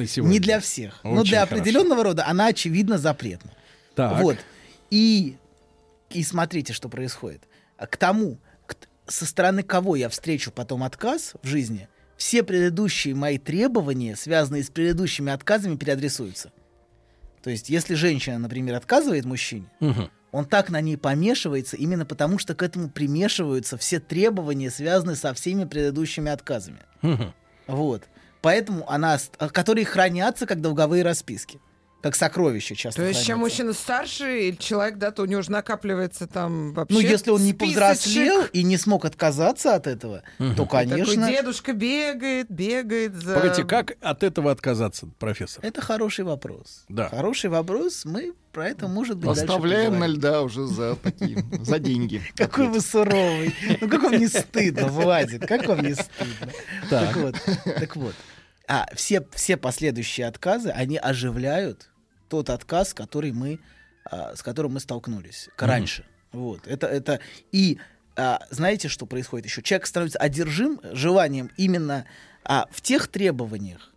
сегодня. 0.09 0.33
Не 0.33 0.39
для 0.41 0.61
всех. 0.61 1.01
но 1.05 1.13
Очень 1.21 1.31
для 1.31 1.41
хорошо. 1.41 1.55
определенного 1.55 2.03
рода 2.03 2.27
она, 2.27 2.47
очевидно, 2.49 2.99
запретна. 2.99 3.53
Так. 3.95 4.21
Вот. 4.21 4.37
И, 4.91 5.37
и 6.11 6.23
смотрите, 6.25 6.73
что 6.73 6.89
происходит. 6.89 7.43
А 7.79 7.87
К 7.87 7.97
тому, 7.97 8.39
к- 8.67 8.77
со 9.07 9.25
стороны 9.25 9.63
кого 9.63 9.97
я 9.97 10.09
встречу 10.09 10.51
потом 10.51 10.83
отказ 10.83 11.33
в 11.43 11.47
жизни, 11.47 11.89
все 12.17 12.43
предыдущие 12.43 13.15
мои 13.15 13.39
требования, 13.39 14.17
связанные 14.17 14.65
с 14.65 14.69
предыдущими 14.71 15.33
отказами, 15.33 15.77
переадресуются. 15.77 16.51
То 17.43 17.51
есть, 17.51 17.71
если 17.71 17.95
женщина, 17.95 18.39
например, 18.39 18.75
отказывает 18.75 19.25
мужчине, 19.25 19.67
Мгм. 19.81 20.11
Он 20.33 20.45
так 20.45 20.71
на 20.71 20.81
ней 20.81 20.97
помешивается 20.97 21.77
именно 21.77 22.05
потому, 22.05 22.39
что 22.39 22.55
к 22.55 22.63
этому 22.63 22.91
примешиваются 22.91 23.77
все 23.77 23.99
требования, 24.01 24.71
связанные 24.71 25.17
со 25.17 25.33
всеми 25.35 25.65
предыдущими 25.65 26.31
отказами. 26.31 26.81
Вот. 27.67 28.03
Поэтому 28.41 28.89
она, 28.91 29.19
которые 29.39 29.85
хранятся 29.85 30.47
как 30.47 30.61
долговые 30.61 31.03
расписки. 31.03 31.61
Как 32.01 32.15
сокровища 32.15 32.77
часто 32.77 33.03
То 33.03 33.09
есть, 33.09 33.27
чем 33.27 33.39
хранятся. 33.39 33.65
мужчина 33.65 33.73
старше 33.73 34.49
или 34.49 34.57
человек, 34.57 34.99
да, 34.99 35.11
то 35.11 35.23
у 35.23 35.27
него 35.27 35.41
уже 35.41 35.51
накапливается 35.51 36.29
там 36.29 36.73
вообще 36.73 36.95
Ну, 36.95 37.01
если 37.01 37.31
он 37.31 37.43
не 37.43 37.53
списочек. 37.53 37.77
повзрослел 37.81 38.45
и 38.53 38.63
не 38.63 38.77
смог 38.77 39.05
отказаться 39.05 39.75
от 39.75 39.89
этого, 39.89 40.23
то, 40.57 40.65
конечно, 40.67 41.15
Такой 41.15 41.33
дедушка 41.33 41.73
бегает, 41.73 42.47
бегает 42.51 43.15
за... 43.15 43.35
Погодите, 43.35 43.65
как 43.65 43.97
от 44.01 44.23
этого 44.23 44.53
отказаться, 44.53 45.09
профессор? 45.19 45.65
это 45.65 45.81
хороший 45.81 46.25
вопрос. 46.25 46.85
Да. 46.89 47.09
Хороший 47.09 47.51
вопрос. 47.51 48.05
Мы 48.05 48.33
про 48.53 48.69
это, 48.69 48.87
может 48.87 49.19
быть, 49.19 49.31
Оставляем 49.31 49.99
на 49.99 50.07
льда 50.07 50.43
уже 50.43 50.67
за 50.67 50.95
такие, 50.95 51.45
за 51.63 51.81
деньги. 51.81 52.23
Какой 52.37 52.69
вы 52.69 52.81
суровый. 52.81 53.55
Ну, 53.81 53.89
как 53.89 54.03
вам 54.05 54.15
не 54.19 54.29
стыдно, 54.29 54.87
Владик? 54.87 55.47
Как 55.49 55.67
вам 55.67 55.81
не 55.81 55.95
стыдно? 55.95 56.53
Так 56.91 57.17
вот, 57.17 57.35
так 57.65 57.97
вот. 57.97 58.15
А 58.69 58.87
все, 58.95 59.27
все 59.33 59.57
последующие 59.57 60.27
отказы, 60.27 60.69
они 60.69 60.99
оживляют 60.99 61.91
тот 62.29 62.51
отказ, 62.51 62.93
который 62.93 63.33
мы, 63.33 63.61
а, 64.05 64.37
с 64.37 64.43
которым 64.43 64.75
мы 64.75 64.81
столкнулись 64.81 65.49
Мгм. 65.57 65.67
раньше. 65.67 66.05
Вот. 66.33 66.67
Это, 66.67 66.87
это... 66.87 67.21
И 67.51 67.79
а, 68.17 68.41
знаете, 68.51 68.89
что 68.89 69.07
происходит 69.07 69.47
еще? 69.47 69.63
Человек 69.63 69.87
становится 69.87 70.19
одержим 70.19 70.81
желанием 70.93 71.51
именно 71.57 72.05
а, 72.45 72.67
в 72.71 72.83
тех 72.83 73.09
требованиях, 73.09 73.91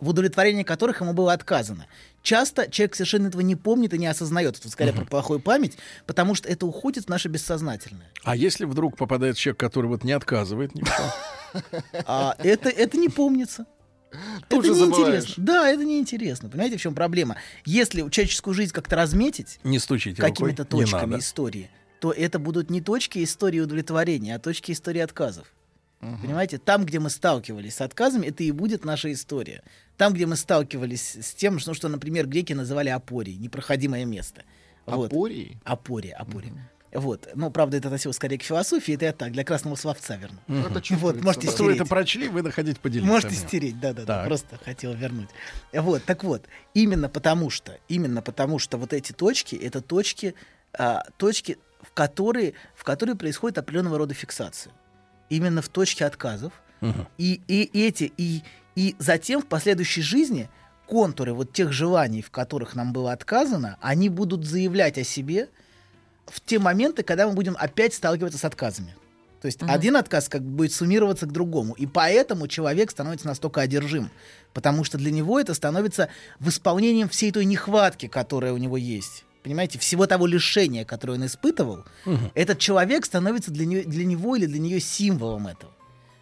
в, 0.00 0.08
удовлетворении 0.08 0.64
которых 0.64 1.00
ему 1.02 1.12
было 1.12 1.32
отказано. 1.32 1.86
Часто 2.22 2.68
человек 2.68 2.96
совершенно 2.96 3.28
этого 3.28 3.42
не 3.42 3.54
помнит 3.54 3.94
и 3.94 3.98
не 3.98 4.08
осознает. 4.08 4.58
Это 4.58 4.68
скорее 4.68 4.92
про 4.92 5.04
плохую 5.04 5.38
память, 5.38 5.78
потому 6.06 6.34
что 6.34 6.48
это 6.48 6.66
уходит 6.66 7.04
в 7.04 7.08
наше 7.08 7.28
бессознательное. 7.28 8.10
А 8.24 8.34
если 8.34 8.64
вдруг 8.64 8.96
попадает 8.96 9.36
человек, 9.36 9.60
который 9.60 9.86
вот 9.86 10.02
не 10.02 10.10
отказывает 10.10 10.74
ни 10.74 10.82
в 10.82 10.86
чем? 10.86 11.62
А 12.06 12.34
это, 12.38 12.68
это 12.68 12.98
не 12.98 13.08
помнится. 13.08 13.66
Тут 14.48 14.64
это 14.64 14.74
неинтересно. 14.74 15.44
Да, 15.44 15.68
это 15.68 15.84
неинтересно. 15.84 16.48
Понимаете, 16.48 16.76
в 16.76 16.80
чем 16.80 16.94
проблема? 16.94 17.36
Если 17.64 18.00
человеческую 18.08 18.54
жизнь 18.54 18.72
как-то 18.72 18.96
разметить 18.96 19.58
Не 19.64 19.78
стучите 19.78 20.20
какими-то 20.20 20.64
точками 20.64 21.18
истории, 21.18 21.70
то 22.00 22.12
это 22.12 22.38
будут 22.38 22.70
не 22.70 22.80
точки 22.80 23.22
истории 23.24 23.60
удовлетворения, 23.60 24.36
а 24.36 24.38
точки 24.38 24.72
истории 24.72 25.00
отказов. 25.00 25.52
Понимаете, 26.00 26.58
там, 26.58 26.84
где 26.84 27.00
мы 27.00 27.10
сталкивались 27.10 27.74
с 27.74 27.80
отказами, 27.80 28.26
это 28.26 28.44
и 28.44 28.50
будет 28.52 28.84
наша 28.84 29.12
история. 29.12 29.62
Там, 29.96 30.12
где 30.12 30.26
мы 30.26 30.36
сталкивались 30.36 31.16
с 31.16 31.34
тем, 31.34 31.58
что, 31.58 31.74
что 31.74 31.88
например, 31.88 32.26
греки 32.26 32.52
называли 32.52 32.90
апорией, 32.90 33.38
непроходимое 33.38 34.04
место. 34.04 34.44
Вот. 34.84 35.10
Апорией? 35.10 35.56
Апория, 35.64 36.14
апория. 36.14 36.52
Вот. 36.96 37.28
Ну, 37.34 37.50
правда, 37.50 37.76
это 37.76 37.88
относилось 37.88 38.16
скорее 38.16 38.38
к 38.38 38.42
философии, 38.42 38.94
это 38.94 39.04
я 39.04 39.12
так, 39.12 39.32
для 39.32 39.44
красного 39.44 39.76
словца 39.76 40.16
верну. 40.16 40.38
Это 40.48 40.82
Вот, 40.96 41.22
можете. 41.22 41.46
Если 41.46 41.62
вы 41.62 41.70
стереть. 41.70 41.76
это 41.76 41.86
прочли, 41.86 42.28
вы 42.28 42.42
находите 42.42 42.80
поделиться. 42.80 43.12
Можете 43.12 43.34
стереть, 43.34 43.78
да, 43.78 43.92
да, 43.92 44.02
да. 44.02 44.06
Так. 44.06 44.26
Просто 44.26 44.58
хотел 44.64 44.94
вернуть. 44.94 45.28
Вот, 45.72 46.04
так 46.04 46.24
вот, 46.24 46.46
именно 46.74 47.08
потому 47.08 47.50
что, 47.50 47.78
именно 47.88 48.22
потому 48.22 48.58
что 48.58 48.78
вот 48.78 48.92
эти 48.92 49.12
точки, 49.12 49.56
это 49.56 49.80
точки, 49.80 50.34
а, 50.72 51.02
точки, 51.18 51.58
в 51.82 51.92
которые, 51.92 52.54
в 52.74 52.84
которые 52.84 53.14
происходит 53.14 53.58
определенного 53.58 53.98
рода 53.98 54.14
фиксация. 54.14 54.72
Именно 55.28 55.62
в 55.62 55.68
точке 55.68 56.04
отказов. 56.06 56.52
Мгм. 56.80 57.06
И, 57.18 57.40
и 57.46 57.86
эти, 57.86 58.12
и, 58.16 58.42
и 58.74 58.96
затем 58.98 59.42
в 59.42 59.46
последующей 59.46 60.02
жизни 60.02 60.48
контуры 60.86 61.34
вот 61.34 61.52
тех 61.52 61.72
желаний, 61.72 62.22
в 62.22 62.30
которых 62.30 62.74
нам 62.74 62.92
было 62.92 63.12
отказано, 63.12 63.76
они 63.80 64.08
будут 64.08 64.44
заявлять 64.44 64.98
о 64.98 65.04
себе 65.04 65.48
в 66.26 66.40
те 66.40 66.58
моменты, 66.58 67.02
когда 67.02 67.26
мы 67.26 67.34
будем 67.34 67.56
опять 67.58 67.94
сталкиваться 67.94 68.38
с 68.38 68.44
отказами. 68.44 68.94
То 69.40 69.46
есть 69.46 69.60
один 69.62 69.96
отказ 69.96 70.28
как 70.28 70.42
бы 70.42 70.50
будет 70.56 70.72
суммироваться 70.72 71.26
к 71.26 71.32
другому. 71.32 71.74
И 71.74 71.86
поэтому 71.86 72.48
человек 72.48 72.90
становится 72.90 73.26
настолько 73.26 73.60
одержим. 73.60 74.10
Потому 74.52 74.82
что 74.82 74.98
для 74.98 75.10
него 75.10 75.38
это 75.38 75.54
становится 75.54 76.08
восполнением 76.40 77.08
всей 77.08 77.30
той 77.30 77.44
нехватки, 77.44 78.08
которая 78.08 78.52
у 78.52 78.56
него 78.56 78.76
есть. 78.76 79.24
Понимаете, 79.44 79.78
всего 79.78 80.06
того 80.06 80.26
лишения, 80.26 80.84
которое 80.84 81.12
он 81.14 81.26
испытывал, 81.26 81.84
Мгм. 82.06 82.32
этот 82.34 82.58
человек 82.58 83.04
становится 83.04 83.50
для, 83.52 83.66
нее- 83.66 83.84
для 83.84 84.04
него 84.04 84.34
или 84.34 84.46
для 84.46 84.58
нее 84.58 84.80
символом 84.80 85.46
этого. 85.46 85.70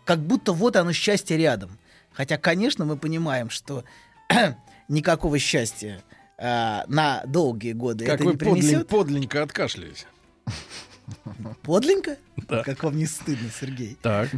Как 0.05 0.18
будто 0.18 0.52
вот 0.52 0.76
оно 0.76 0.93
счастье 0.93 1.39
рядом. 1.39 1.78
Хотя, 2.12 2.36
конечно, 2.36 2.85
мы 2.85 2.97
понимаем, 2.98 3.48
что 3.48 3.85
никакого 4.89 5.39
счастья 5.39 6.02
а, 6.39 6.85
на 6.89 7.23
долгие 7.27 7.73
годы 7.73 8.05
Как 8.06 8.16
это 8.16 8.24
вы 8.24 8.32
не 8.32 8.36
подлин- 8.39 8.52
принесет. 8.61 8.89
подленько 8.89 9.43
откашляетесь. 9.43 10.06
Подлинно? 11.62 12.16
Да. 12.48 12.62
Как 12.62 12.82
вам 12.82 12.97
не 12.97 13.06
стыдно, 13.06 13.48
Сергей? 13.51 13.97
Так. 14.02 14.31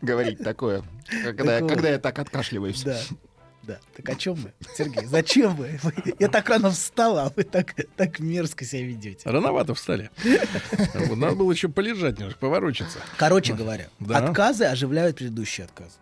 Говорить 0.00 0.38
такое, 0.42 0.82
когда, 1.24 1.88
я 1.88 1.98
так 1.98 2.18
откашливаюсь. 2.18 2.82
Да. 2.82 2.98
Да. 3.62 3.78
Так 3.96 4.08
о 4.08 4.14
чем 4.16 4.38
мы? 4.42 4.52
Сергей, 4.76 5.04
зачем 5.06 5.54
вы? 5.54 5.78
Вы- 5.84 5.94
Я 6.18 6.28
так 6.28 6.48
рано 6.48 6.70
встала, 6.70 7.26
а 7.26 7.32
вы 7.36 7.44
так, 7.44 7.74
так 7.96 8.18
мерзко 8.18 8.64
себя 8.64 8.82
ведете. 8.84 9.28
Рановато 9.30 9.74
встали. 9.74 10.10
Надо 11.14 11.36
было 11.36 11.52
еще 11.52 11.68
полежать 11.68 12.18
немножко, 12.18 12.40
поворочиться. 12.40 12.98
Короче 13.18 13.54
говоря, 13.54 13.88
Да. 14.00 14.18
отказы 14.18 14.64
оживляют 14.64 15.16
предыдущие 15.18 15.66
отказы. 15.66 15.92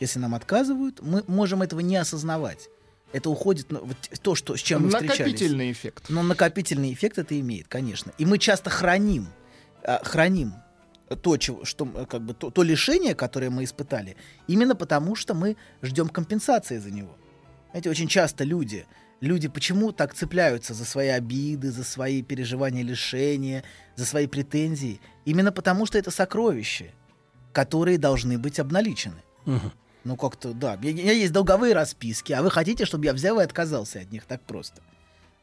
Если 0.00 0.18
нам 0.20 0.34
отказывают, 0.34 1.00
мы 1.02 1.22
можем 1.26 1.60
этого 1.60 1.80
не 1.80 1.96
осознавать. 1.96 2.70
Это 3.12 3.30
уходит 3.30 3.70
ну, 3.70 3.84
вот 3.84 3.96
то, 4.20 4.34
что, 4.34 4.56
с 4.56 4.60
чем 4.60 4.82
мы 4.82 4.88
встречались. 4.90 5.18
Накопительный 5.18 5.72
эффект. 5.72 6.04
Но 6.08 6.22
накопительный 6.22 6.92
эффект 6.92 7.18
это 7.18 7.38
имеет, 7.38 7.68
конечно. 7.68 8.12
И 8.18 8.26
мы 8.26 8.38
часто 8.38 8.68
храним, 8.68 9.28
а, 9.82 10.02
храним 10.04 10.54
то, 11.22 11.36
чего, 11.36 11.64
что, 11.64 11.86
как 11.86 12.22
бы, 12.22 12.34
то, 12.34 12.50
то 12.50 12.62
лишение, 12.62 13.14
которое 13.14 13.48
мы 13.48 13.64
испытали, 13.64 14.16
именно 14.48 14.74
потому, 14.74 15.14
что 15.14 15.34
мы 15.34 15.56
ждем 15.82 16.08
компенсации 16.08 16.78
за 16.78 16.90
него. 16.90 17.16
Знаете, 17.70 17.90
очень 17.90 18.08
часто 18.08 18.44
люди 18.44 18.86
люди 19.20 19.48
почему 19.48 19.92
так 19.92 20.14
цепляются 20.14 20.74
за 20.74 20.84
свои 20.84 21.08
обиды, 21.08 21.70
за 21.70 21.84
свои 21.84 22.22
переживания 22.22 22.82
лишения, 22.82 23.64
за 23.94 24.06
свои 24.06 24.26
претензии? 24.26 25.00
Именно 25.24 25.52
потому, 25.52 25.86
что 25.86 25.98
это 25.98 26.10
сокровища, 26.10 26.86
которые 27.52 27.98
должны 27.98 28.38
быть 28.38 28.58
обналичены. 28.58 29.22
Мгм. 29.44 29.72
Ну, 30.06 30.16
как-то, 30.16 30.52
да. 30.52 30.78
У 30.80 30.84
меня 30.84 31.12
есть 31.12 31.32
долговые 31.32 31.74
расписки, 31.74 32.32
а 32.32 32.40
вы 32.40 32.48
хотите, 32.48 32.84
чтобы 32.84 33.06
я 33.06 33.12
взял 33.12 33.40
и 33.40 33.42
отказался 33.42 33.98
от 33.98 34.12
них 34.12 34.24
так 34.24 34.40
просто. 34.40 34.80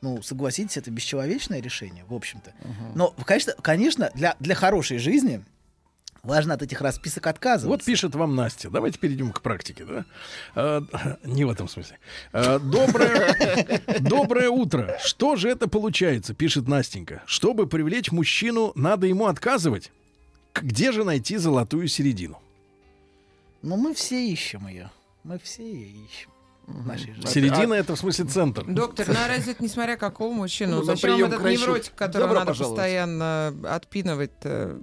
Ну, 0.01 0.21
согласитесь, 0.21 0.77
это 0.77 0.89
бесчеловечное 0.89 1.61
решение, 1.61 2.05
в 2.07 2.13
общем-то. 2.13 2.53
Но, 2.95 3.13
конечно, 3.25 3.53
конечно 3.61 4.09
для, 4.15 4.37
для 4.39 4.55
хорошей 4.55 4.99
жизни 4.99 5.43
важно 6.23 6.53
от 6.53 6.61
этих 6.61 6.79
расписок 6.79 7.27
отказываться. 7.27 7.67
Вот 7.67 7.83
пишет 7.83 8.15
вам 8.15 8.37
Настя. 8.37 8.69
Давайте 8.69 8.99
перейдем 8.99 9.33
к 9.33 9.41
практике, 9.41 9.83
да? 9.83 10.05
А, 10.55 10.83
не 11.25 11.43
в 11.43 11.49
этом 11.49 11.67
смысле. 11.67 11.99
А, 12.31 12.57
доброе, 12.57 13.81
доброе 13.99 14.49
утро. 14.49 14.97
Что 15.03 15.35
же 15.35 15.49
это 15.49 15.67
получается, 15.67 16.33
пишет 16.33 16.69
Настенька. 16.69 17.21
Чтобы 17.25 17.67
привлечь 17.67 18.13
мужчину, 18.13 18.71
надо 18.75 19.07
ему 19.07 19.25
отказывать. 19.25 19.91
Где 20.55 20.93
же 20.93 21.03
найти 21.03 21.35
золотую 21.35 21.89
середину? 21.89 22.39
Ну, 23.63 23.77
мы 23.77 23.93
все 23.93 24.29
ищем 24.29 24.67
ее. 24.67 24.91
Мы 25.23 25.39
все 25.39 25.63
ее 25.63 26.05
ищем. 26.05 26.29
нашей 26.67 27.13
жизни. 27.13 27.27
Середина 27.27 27.73
это 27.73 27.95
в 27.95 27.99
смысле 27.99 28.25
центр. 28.25 28.65
Доктор, 28.65 29.07
ну 29.09 29.15
а 29.17 29.27
разве 29.29 29.53
это 29.53 29.63
несмотря 29.63 29.95
какого 29.95 30.33
мужчину? 30.33 30.73
Ну, 30.73 30.79
на 30.79 30.95
Зачем 30.95 31.23
этот 31.25 31.41
невротик, 31.41 31.95
которого 31.95 32.33
надо 32.33 32.53
постоянно 32.53 33.55
отпинывать-то? 33.63 34.79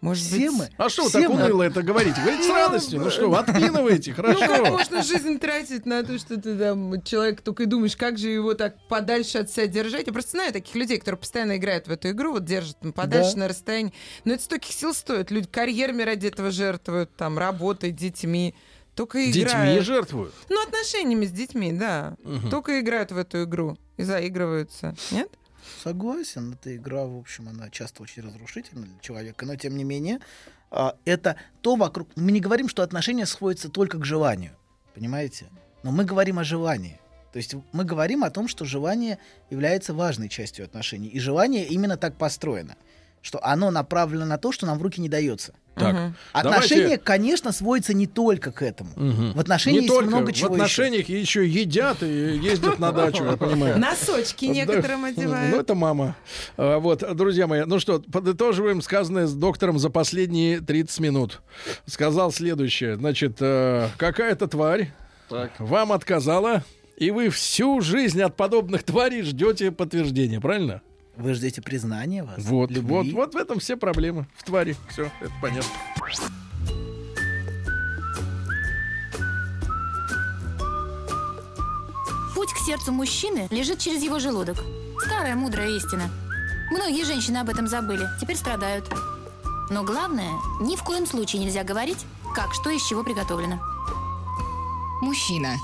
Может 0.00 0.24
Все 0.26 0.50
быть... 0.50 0.58
мы. 0.58 0.68
А 0.76 0.88
что 0.88 1.04
вы 1.04 1.10
так 1.10 1.22
мы- 1.28 1.34
уныло 1.34 1.62
это 1.64 1.82
говорите? 1.82 2.20
Говорите 2.20 2.44
с 2.44 2.48
радостью. 2.50 3.00
Ну 3.00 3.10
что, 3.10 3.28
вы 3.28 3.36
отпинываете, 3.38 4.14
Ну, 4.16 4.22
как 4.22 4.38
хорошо. 4.38 4.66
можно 4.70 5.02
жизнь 5.02 5.38
тратить 5.38 5.86
на 5.86 6.04
то, 6.04 6.16
что 6.18 6.40
ты 6.40 6.56
там 6.56 7.02
человек 7.02 7.40
только 7.40 7.64
и 7.64 7.66
думаешь, 7.66 7.96
как 7.96 8.16
же 8.16 8.28
его 8.28 8.54
так 8.54 8.76
подальше 8.88 9.38
от 9.38 9.50
себя 9.50 9.66
держать? 9.66 10.06
Я 10.06 10.12
просто 10.12 10.32
знаю 10.32 10.52
таких 10.52 10.74
людей, 10.76 10.98
которые 10.98 11.18
постоянно 11.18 11.56
играют 11.56 11.88
в 11.88 11.90
эту 11.90 12.10
игру, 12.10 12.32
вот 12.32 12.44
держат 12.44 12.76
подальше 12.94 13.32
Да. 13.32 13.38
на 13.40 13.48
расстоянии. 13.48 13.92
Но 14.24 14.34
это 14.34 14.42
стольких 14.44 14.72
сил 14.72 14.94
стоит. 14.94 15.30
Люди 15.32 15.48
карьерами 15.48 16.02
ради 16.02 16.28
этого 16.28 16.50
жертвуют, 16.52 17.16
там, 17.16 17.36
работой, 17.38 17.90
детьми. 17.90 18.54
Только 18.94 19.18
Детьми 19.24 19.42
играют. 19.42 19.84
жертвуют. 19.86 20.34
Ну, 20.48 20.60
отношениями 20.62 21.24
с 21.26 21.30
детьми, 21.30 21.72
да. 21.72 22.16
Мгм. 22.24 22.50
Только 22.50 22.80
играют 22.80 23.12
в 23.12 23.16
эту 23.16 23.44
игру 23.44 23.78
и 23.96 24.02
заигрываются. 24.02 24.96
Нет? 25.12 25.28
Согласен, 25.82 26.52
эта 26.52 26.76
игра, 26.76 27.04
в 27.04 27.18
общем, 27.18 27.48
она 27.48 27.70
часто 27.70 28.02
очень 28.02 28.22
разрушительна 28.22 28.86
для 28.86 28.98
человека, 29.00 29.46
но 29.46 29.56
тем 29.56 29.76
не 29.76 29.84
менее, 29.84 30.20
а, 30.70 30.96
это 31.04 31.36
то 31.60 31.76
вокруг... 31.76 32.08
Мы 32.16 32.32
не 32.32 32.40
говорим, 32.40 32.68
что 32.68 32.82
отношения 32.82 33.26
сводятся 33.26 33.68
только 33.68 33.98
к 33.98 34.04
желанию, 34.04 34.56
понимаете? 34.94 35.46
Но 35.82 35.92
мы 35.92 36.04
говорим 36.04 36.38
о 36.38 36.44
желании. 36.44 37.00
То 37.32 37.36
есть 37.36 37.54
мы 37.72 37.84
говорим 37.84 38.24
о 38.24 38.30
том, 38.30 38.48
что 38.48 38.64
желание 38.64 39.18
является 39.50 39.94
важной 39.94 40.28
частью 40.28 40.64
отношений. 40.64 41.08
И 41.08 41.20
желание 41.20 41.64
именно 41.66 41.96
так 41.96 42.16
построено, 42.16 42.76
что 43.22 43.42
оно 43.44 43.70
направлено 43.70 44.24
на 44.24 44.38
то, 44.38 44.50
что 44.52 44.66
нам 44.66 44.78
в 44.78 44.82
руки 44.82 45.00
не 45.00 45.08
дается. 45.08 45.54
Так, 45.78 46.12
Отношения, 46.32 46.82
давайте- 46.82 46.98
конечно, 47.04 47.52
сводятся 47.52 47.94
не 47.94 48.06
только 48.06 48.50
к 48.52 48.62
этому. 48.62 48.90
Мгм. 48.96 49.32
В 49.32 49.40
отношениях 49.40 49.80
Не 49.82 49.86
есть 49.86 49.94
только, 49.94 50.08
много 50.10 50.26
в 50.30 50.32
чего 50.32 50.46
еще. 50.48 50.54
отношениях 50.54 51.08
еще 51.08 51.46
едят 51.46 52.02
и 52.02 52.06
ездят 52.42 52.78
на 52.78 52.92
дачу, 52.92 53.24
я 53.24 53.36
понимаю. 53.36 53.78
Носочки 53.78 54.46
некоторым 54.46 55.02
Да. 55.02 55.08
одевают. 55.08 55.54
Ну, 55.54 55.60
это 55.60 55.74
мама. 55.74 56.16
А, 56.56 56.78
Вот, 56.78 57.02
друзья 57.16 57.46
мои, 57.46 57.64
ну 57.64 57.78
что, 57.78 58.00
подытоживаем 58.00 58.82
сказанное 58.82 59.26
с 59.26 59.34
доктором 59.34 59.78
за 59.78 59.90
последние 59.90 60.60
30 60.60 61.00
минут. 61.00 61.40
Сказал 61.86 62.32
следующее. 62.32 62.96
Значит, 62.96 63.36
э, 63.40 63.88
какая-то 63.96 64.46
тварь 64.48 64.92
вам 65.58 65.92
отказала, 65.92 66.64
и 66.96 67.10
вы 67.10 67.28
всю 67.28 67.80
жизнь 67.80 68.20
от 68.22 68.36
подобных 68.36 68.82
тварей 68.82 69.22
ждете 69.22 69.70
подтверждения, 69.70 70.40
правильно? 70.40 70.80
Вы 71.18 71.34
ждете 71.34 71.60
признания 71.60 72.22
вас, 72.22 72.36
Вот, 72.38 72.70
любви. 72.70 72.88
вот, 72.88 73.06
вот 73.12 73.34
в 73.34 73.36
этом 73.36 73.58
все 73.58 73.76
проблемы. 73.76 74.26
В 74.36 74.44
твари. 74.44 74.76
Все, 74.88 75.10
это 75.20 75.32
понятно. 75.42 75.70
Путь 82.34 82.52
к 82.52 82.58
сердцу 82.58 82.92
мужчины 82.92 83.48
лежит 83.50 83.78
через 83.78 84.02
его 84.02 84.18
желудок. 84.18 84.56
Старая 85.04 85.34
мудрая 85.34 85.70
истина. 85.70 86.08
Многие 86.70 87.04
женщины 87.04 87.38
об 87.38 87.48
этом 87.48 87.66
забыли, 87.66 88.06
теперь 88.20 88.36
страдают. 88.36 88.88
Но 89.70 89.82
главное, 89.84 90.32
ни 90.60 90.76
в 90.76 90.82
коем 90.84 91.06
случае 91.06 91.42
нельзя 91.42 91.64
говорить, 91.64 92.04
как 92.34 92.54
что 92.54 92.70
из 92.70 92.86
чего 92.86 93.02
приготовлено. 93.02 93.58
Мужчина. 95.02 95.56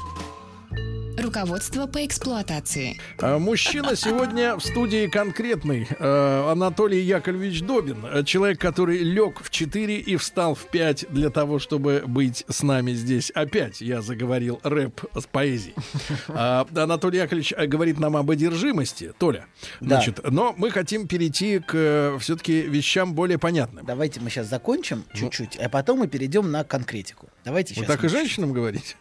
Руководство 1.19 1.87
по 1.87 2.05
эксплуатации. 2.05 3.01
А, 3.19 3.39
Мужчина 3.39 3.95
сегодня 3.95 4.57
в 4.57 4.61
студии 4.61 5.07
конкретный. 5.07 5.87
Э, 5.99 6.51
Анатолий 6.51 7.01
Яковлевич 7.03 7.63
Добин. 7.63 8.05
Э, 8.05 8.25
Человек, 8.25 8.61
который 8.61 8.99
лег 8.99 9.41
в 9.41 9.49
4 9.51 9.99
и 9.99 10.17
встал 10.17 10.55
в 10.55 10.67
5 10.71 11.07
для 11.11 11.31
того, 11.31 11.59
чтобы 11.59 12.03
быть 12.07 12.45
с 12.49 12.63
нами 12.63 12.93
здесь. 12.93 13.31
Опять 13.31 13.81
я 13.81 14.03
заговорил 14.03 14.61
рэп 14.63 15.03
с 15.17 15.27
поэзией. 15.27 15.75
А, 16.29 16.67
Анатолий 16.75 17.19
Яковлевич 17.19 17.53
э, 17.57 17.67
говорит 17.67 17.99
нам 18.01 18.17
об 18.17 18.31
одержимости. 18.31 19.13
Толя. 19.19 19.47
Да. 19.81 19.97
Значит, 19.97 20.21
но 20.29 20.55
мы 20.57 20.71
хотим 20.71 21.07
перейти 21.07 21.61
к 21.61 22.17
все-таки 22.19 22.63
вещам 22.63 23.15
более 23.15 23.39
понятным. 23.39 23.85
Давайте 23.87 24.21
мы 24.21 24.31
сейчас 24.31 24.49
закончим 24.49 25.05
чуть-чуть, 25.15 25.57
а 25.57 25.69
потом 25.69 26.01
мы 26.01 26.09
перейдем 26.09 26.51
на 26.51 26.65
конкретику. 26.65 27.29
Давайте 27.45 27.75
Вы 27.75 27.83
сейчас. 27.83 27.87
так 27.89 28.05
и 28.05 28.09
женщинам 28.09 28.53
говорите? 28.53 28.97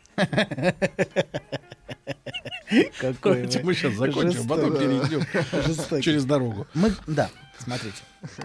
Какой 3.00 3.44
мы 3.64 3.74
сейчас 3.74 3.94
закончим, 3.94 4.42
а 4.46 4.48
потом 4.48 4.78
перейдем 4.78 6.02
через 6.02 6.26
дорогу. 6.26 6.68
Мы, 6.74 6.94
да, 7.08 7.30
смотрите. 7.60 7.98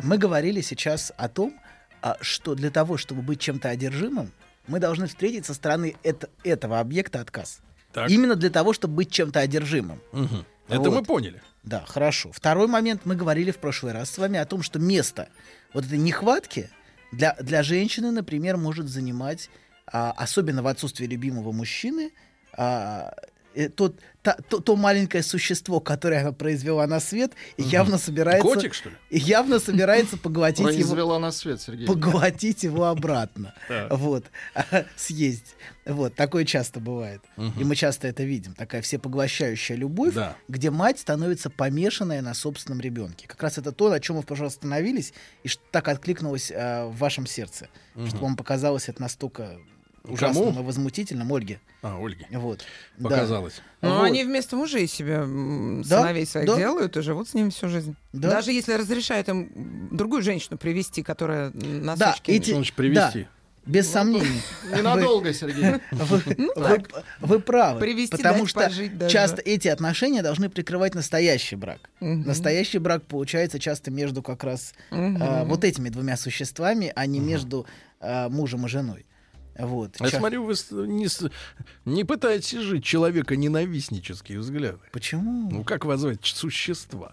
Мы 0.03 0.19
говорили 0.19 0.61
сейчас 0.61 1.13
о 1.17 1.29
том, 1.29 1.55
а, 2.03 2.17
что 2.21 2.55
для 2.55 2.71
того, 2.71 2.97
чтобы 2.97 3.23
быть 3.23 3.41
чем-то 3.41 3.69
одержимым, 3.69 4.33
мы 4.67 4.81
должны 4.81 5.07
встретить 5.07 5.47
со 5.47 5.55
стороны 5.55 5.97
это- 6.03 6.29
этого 6.45 6.79
объекта 6.81 7.21
отказ. 7.21 7.61
Так. 7.93 8.11
Именно 8.11 8.35
для 8.37 8.51
того, 8.51 8.73
чтобы 8.75 8.95
быть 8.97 9.11
чем-то 9.11 9.41
одержимым. 9.41 10.01
Мгм. 10.13 10.45
Это 10.69 10.81
Вот. 10.91 10.95
мы 11.01 11.03
поняли. 11.05 11.41
Да, 11.63 11.85
хорошо. 11.87 12.31
Второй 12.33 12.67
момент. 12.67 13.03
Мы 13.05 13.15
говорили 13.17 13.51
в 13.51 13.57
прошлый 13.59 13.93
раз 13.95 14.11
с 14.11 14.19
вами 14.19 14.39
о 14.39 14.45
том, 14.45 14.63
что 14.63 14.79
место 14.79 15.29
вот 15.73 15.87
этой 15.87 15.97
нехватки 15.99 16.69
для, 17.13 17.35
для 17.41 17.63
женщины, 17.63 18.11
например, 18.11 18.59
может 18.59 18.89
занимать, 18.89 19.49
а, 19.93 20.13
особенно 20.13 20.63
в 20.63 20.67
отсутствии 20.67 21.07
любимого 21.07 21.53
мужчины, 21.53 22.13
а, 22.53 23.15
э, 23.55 23.69
тот, 23.69 23.99
та- 24.23 24.37
то, 24.49 24.61
то 24.61 24.77
маленькое 24.77 25.23
существо, 25.23 25.81
которое 25.81 26.21
она 26.21 26.33
произвела 26.33 26.87
на 26.87 27.01
свет, 27.01 27.33
явно 27.57 27.99
собирается... 27.99 28.43
Котик, 28.47 28.75
что 28.75 28.91
ли? 28.91 28.97
Явно 29.11 29.59
собирается 29.59 30.17
поглотить 30.17 30.61
его, 30.61 30.69
Произвела 30.69 31.19
на 31.19 31.33
свет, 31.33 31.61
Сергей. 31.61 31.87
поглотить 31.87 32.63
его 32.63 32.85
обратно. 32.85 33.55
Вот. 33.91 34.25
Съесть. 34.97 35.57
Вот. 35.87 36.15
Такое 36.15 36.45
часто 36.45 36.79
бывает. 36.81 37.23
И 37.37 37.65
мы 37.65 37.75
часто 37.75 38.07
это 38.09 38.23
видим. 38.23 38.55
Такая 38.55 38.83
всепоглощающая 38.83 39.77
любовь, 39.77 40.15
где 40.49 40.71
мать 40.71 40.99
становится 41.01 41.49
помешанная 41.51 42.21
на 42.23 42.35
собственном 42.35 42.81
ребенке. 42.81 43.27
Как 43.27 43.43
раз 43.43 43.59
это 43.59 43.73
то, 43.73 43.89
на 43.91 43.99
чем 43.99 44.17
мы, 44.17 44.23
пожалуйста, 44.23 44.59
остановились, 44.59 45.13
и 45.43 45.49
что 45.49 45.63
так 45.71 45.89
откликнулось 45.89 46.51
э, 46.51 46.85
в 46.85 46.97
вашем 46.99 47.27
сердце. 47.27 47.69
Что 48.09 48.19
вам 48.19 48.37
показалось 48.37 48.89
это 48.89 49.01
настолько 49.03 49.59
ужасным 50.05 50.47
Кому? 50.47 50.61
и 50.61 50.65
возмутительным, 50.65 51.33
Ольге. 51.33 51.61
А, 51.83 51.99
Ольге. 51.99 52.27
Вот. 52.33 52.65
Да. 52.99 53.09
Показалось. 53.11 53.61
Ну, 53.83 53.91
Вот. 53.95 54.03
они 54.05 54.25
вместо 54.25 54.57
мужей 54.57 54.87
себе 54.89 55.19
Да, 55.89 56.01
сыновей 56.01 56.27
своих 56.27 56.47
да. 56.47 56.57
делают 56.57 56.97
и 56.97 57.03
живут 57.03 57.29
с 57.29 57.35
ними 57.35 57.51
всю 57.51 57.69
жизнь. 57.69 57.95
Да. 58.13 58.31
Даже 58.31 58.53
если 58.53 58.73
разрешают 58.75 59.29
им 59.29 59.89
другую 59.93 60.23
женщину 60.23 60.57
привести, 60.59 61.03
которая 61.03 61.51
м, 61.51 61.85
Да, 61.85 61.97
носочки... 61.97 62.31
эти- 62.31 62.51
значит 62.53 62.75
привести? 62.75 63.23
да, 63.23 63.29
без 63.67 63.89
сомнений. 63.91 64.41
Ненадолго, 64.77 65.33
Сергей. 65.35 65.81
Вы, 65.93 66.23
Ну, 66.39 66.53
вы- 66.57 66.85
вы 67.21 67.39
правы. 67.39 67.81
Привести, 67.81 68.17
потому 68.17 68.47
что 68.47 68.61
пожить 68.63 68.93
часто 69.11 69.43
эти 69.43 69.69
отношения 69.69 70.23
должны 70.23 70.49
прикрывать 70.49 70.95
настоящий 70.95 71.55
брак. 71.57 71.91
Мгм. 72.01 72.23
Настоящий 72.23 72.79
брак 72.79 73.05
получается 73.05 73.59
часто 73.59 73.91
между 73.91 74.23
как 74.23 74.43
раз 74.43 74.73
Мгм. 74.91 75.19
а, 75.21 75.45
вот 75.45 75.65
этими 75.65 75.91
двумя 75.91 76.17
существами, 76.17 76.93
а 76.97 77.05
не 77.07 77.21
между 77.21 77.67
а, 78.01 78.29
мужем 78.31 78.65
и 78.65 78.69
женой. 78.69 79.05
Вот. 79.59 79.97
Я 80.01 80.11
Ча- 80.11 80.19
смотрю, 80.19 80.45
вы 80.45 80.55
не, 80.87 81.07
не 81.85 82.05
пытаетесь 82.05 82.61
жить 82.61 82.85
человека 82.85 83.37
ненавистнические 83.37 84.39
взгляды. 84.39 84.79
Почему? 84.93 85.51
Ну, 85.51 85.65
как 85.65 85.85
вы 85.85 85.93
называете 85.95 86.35
существа? 86.35 87.13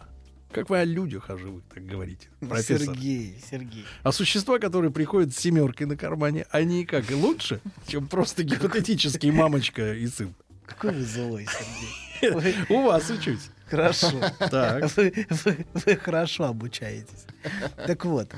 Как 0.51 0.69
вы 0.69 0.77
о 0.77 0.85
людях 0.85 1.29
о 1.29 1.37
живых 1.37 1.63
так 1.73 1.85
говорите, 1.85 2.29
профессор? 2.39 2.95
Сергей, 2.95 3.43
Сергей. 3.51 3.85
А 4.03 4.11
существа, 4.13 4.57
которые 4.57 4.89
приходят 4.91 5.35
с 5.35 5.37
семеркой 5.39 5.85
на 5.85 5.97
кармане, 5.97 6.45
они 6.49 6.85
как, 6.85 7.09
лучше, 7.11 7.59
чем 7.87 8.07
просто 8.07 8.43
гипотетический 8.43 9.31
мамочка 9.31 9.93
и 9.93 10.07
сын? 10.07 10.33
Какой 10.65 10.91
вы 10.93 11.03
злой, 11.03 11.47
Сергей. 12.21 12.55
У 12.69 12.83
вас 12.83 13.09
учусь. 13.09 13.49
Хорошо. 13.67 14.11
Так. 14.49 14.95
Вы, 14.95 15.27
вы- 15.43 15.65
вы 15.73 15.95
хорошо 15.97 16.45
обучаетесь. 16.45 17.25
Так 17.85 18.05
вот, 18.05 18.29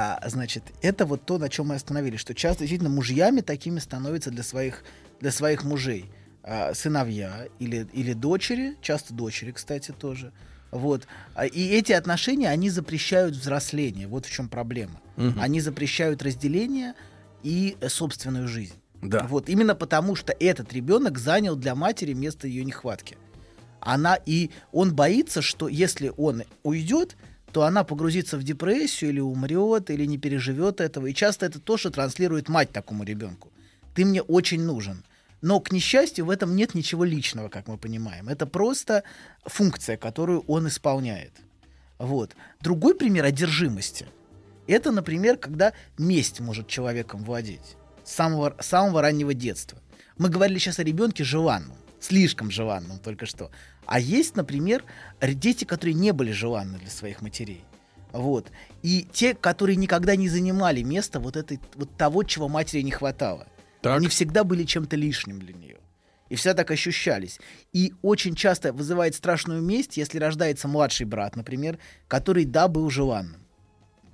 а, 0.00 0.28
значит, 0.28 0.62
это 0.80 1.06
вот 1.06 1.24
то, 1.24 1.38
на 1.38 1.48
чем 1.48 1.68
мы 1.68 1.74
остановились, 1.74 2.20
что 2.20 2.32
часто 2.34 2.60
действительно 2.60 2.88
мужьями 2.90 3.40
такими 3.40 3.80
становятся 3.80 4.30
для 4.30 4.44
своих, 4.44 4.84
для 5.20 5.32
своих 5.32 5.64
мужей. 5.64 6.04
а, 6.44 6.72
сыновья 6.72 7.46
или, 7.58 7.86
или 7.92 8.12
дочери, 8.14 8.76
часто 8.80 9.12
дочери, 9.12 9.50
кстати, 9.50 9.90
тоже. 9.90 10.32
Вот. 10.70 11.06
А, 11.34 11.46
И 11.46 11.68
эти 11.78 11.92
отношения, 11.92 12.48
они 12.48 12.70
запрещают 12.70 13.34
взросление. 13.34 14.06
Вот 14.06 14.24
в 14.26 14.30
чем 14.30 14.48
проблема. 14.48 15.00
Мгм. 15.16 15.40
Они 15.40 15.60
запрещают 15.60 16.22
разделение 16.22 16.94
и 17.42 17.76
собственную 17.88 18.46
жизнь. 18.48 18.74
Да. 19.02 19.26
Вот 19.28 19.48
именно 19.48 19.74
потому, 19.74 20.14
что 20.16 20.32
этот 20.38 20.72
ребенок 20.72 21.18
занял 21.18 21.56
для 21.56 21.74
матери 21.74 22.14
место 22.14 22.46
ее 22.48 22.64
нехватки. 22.64 23.16
Она 23.80 24.18
и 24.26 24.50
он 24.72 24.94
боится, 24.94 25.42
что 25.42 25.68
если 25.68 26.12
он 26.16 26.42
уйдет, 26.62 27.16
то 27.52 27.62
она 27.62 27.84
погрузится 27.84 28.36
в 28.36 28.42
депрессию 28.42 29.10
или 29.10 29.20
умрет, 29.20 29.90
или 29.90 30.04
не 30.04 30.18
переживет 30.18 30.80
этого. 30.80 31.06
И 31.06 31.14
часто 31.14 31.46
это 31.46 31.58
то, 31.60 31.76
что 31.76 31.90
транслирует 31.90 32.48
мать 32.48 32.72
такому 32.72 33.04
ребенку. 33.04 33.50
Ты 33.94 34.04
мне 34.04 34.22
очень 34.22 34.62
нужен. 34.62 35.04
Но, 35.40 35.60
к 35.60 35.70
несчастью, 35.72 36.26
в 36.26 36.30
этом 36.30 36.56
нет 36.56 36.74
ничего 36.74 37.04
личного, 37.04 37.48
как 37.48 37.68
мы 37.68 37.78
понимаем. 37.78 38.28
Это 38.28 38.46
просто 38.46 39.04
функция, 39.44 39.96
которую 39.96 40.40
он 40.46 40.66
исполняет. 40.66 41.32
Вот. 41.98 42.34
Другой 42.60 42.94
пример 42.94 43.24
одержимости. 43.24 44.06
Это, 44.66 44.90
например, 44.90 45.36
когда 45.36 45.72
месть 45.96 46.40
может 46.40 46.68
человеком 46.68 47.24
владеть 47.24 47.76
с 48.04 48.12
самого, 48.12 48.56
самого 48.60 49.00
раннего 49.00 49.32
детства. 49.32 49.78
Мы 50.18 50.28
говорили 50.28 50.58
сейчас 50.58 50.78
о 50.80 50.84
ребенке 50.84 51.24
желанном, 51.24 51.76
слишком 52.00 52.50
желанном 52.50 52.98
только 52.98 53.24
что. 53.26 53.50
А 53.88 53.98
есть, 53.98 54.36
например, 54.36 54.84
дети, 55.20 55.64
которые 55.64 55.94
не 55.94 56.12
были 56.12 56.30
желанны 56.30 56.78
для 56.78 56.90
своих 56.90 57.22
матерей. 57.22 57.64
Вот. 58.12 58.52
И 58.82 59.08
те, 59.10 59.34
которые 59.34 59.76
никогда 59.76 60.14
не 60.14 60.28
занимали 60.28 60.82
место 60.82 61.20
вот, 61.20 61.38
этой, 61.38 61.58
вот 61.74 61.96
того, 61.96 62.22
чего 62.22 62.48
матери 62.48 62.82
не 62.82 62.90
хватало. 62.90 63.48
Они 63.82 64.08
всегда 64.08 64.44
были 64.44 64.64
чем-то 64.64 64.94
лишним 64.94 65.38
для 65.38 65.54
нее. 65.54 65.78
И 66.28 66.34
всегда 66.34 66.52
так 66.52 66.70
ощущались. 66.70 67.40
И 67.72 67.94
очень 68.02 68.34
часто 68.34 68.74
вызывает 68.74 69.14
страшную 69.14 69.62
месть, 69.62 69.96
если 69.96 70.18
рождается 70.18 70.68
младший 70.68 71.06
брат, 71.06 71.34
например, 71.34 71.78
который, 72.08 72.44
да, 72.44 72.68
был 72.68 72.90
желанным. 72.90 73.40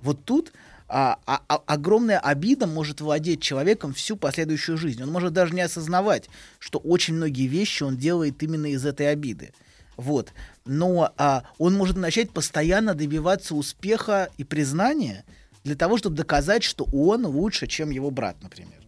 Вот 0.01 0.23
тут 0.23 0.53
а, 0.87 1.19
а- 1.25 1.41
а- 1.49 1.63
огромная 1.65 2.19
обида 2.19 2.67
может 2.67 3.01
владеть 3.01 3.41
человеком 3.41 3.93
всю 3.93 4.15
последующую 4.15 4.77
жизнь. 4.77 5.03
Он 5.03 5.11
может 5.11 5.33
даже 5.33 5.53
не 5.53 5.61
осознавать, 5.61 6.29
что 6.59 6.79
очень 6.79 7.15
многие 7.15 7.47
вещи 7.47 7.83
он 7.83 7.97
делает 7.97 8.41
именно 8.41 8.67
из 8.67 8.85
этой 8.85 9.11
обиды. 9.11 9.51
Вот. 9.97 10.33
Но 10.65 11.13
а, 11.17 11.43
он 11.57 11.75
может 11.75 11.97
начать 11.97 12.31
постоянно 12.31 12.93
добиваться 12.93 13.55
успеха 13.55 14.29
и 14.37 14.43
признания 14.43 15.25
для 15.63 15.75
того, 15.75 15.97
чтобы 15.97 16.15
доказать, 16.15 16.63
что 16.63 16.85
он 16.93 17.25
лучше, 17.25 17.67
чем 17.67 17.89
его 17.89 18.11
брат, 18.11 18.37
например. 18.41 18.79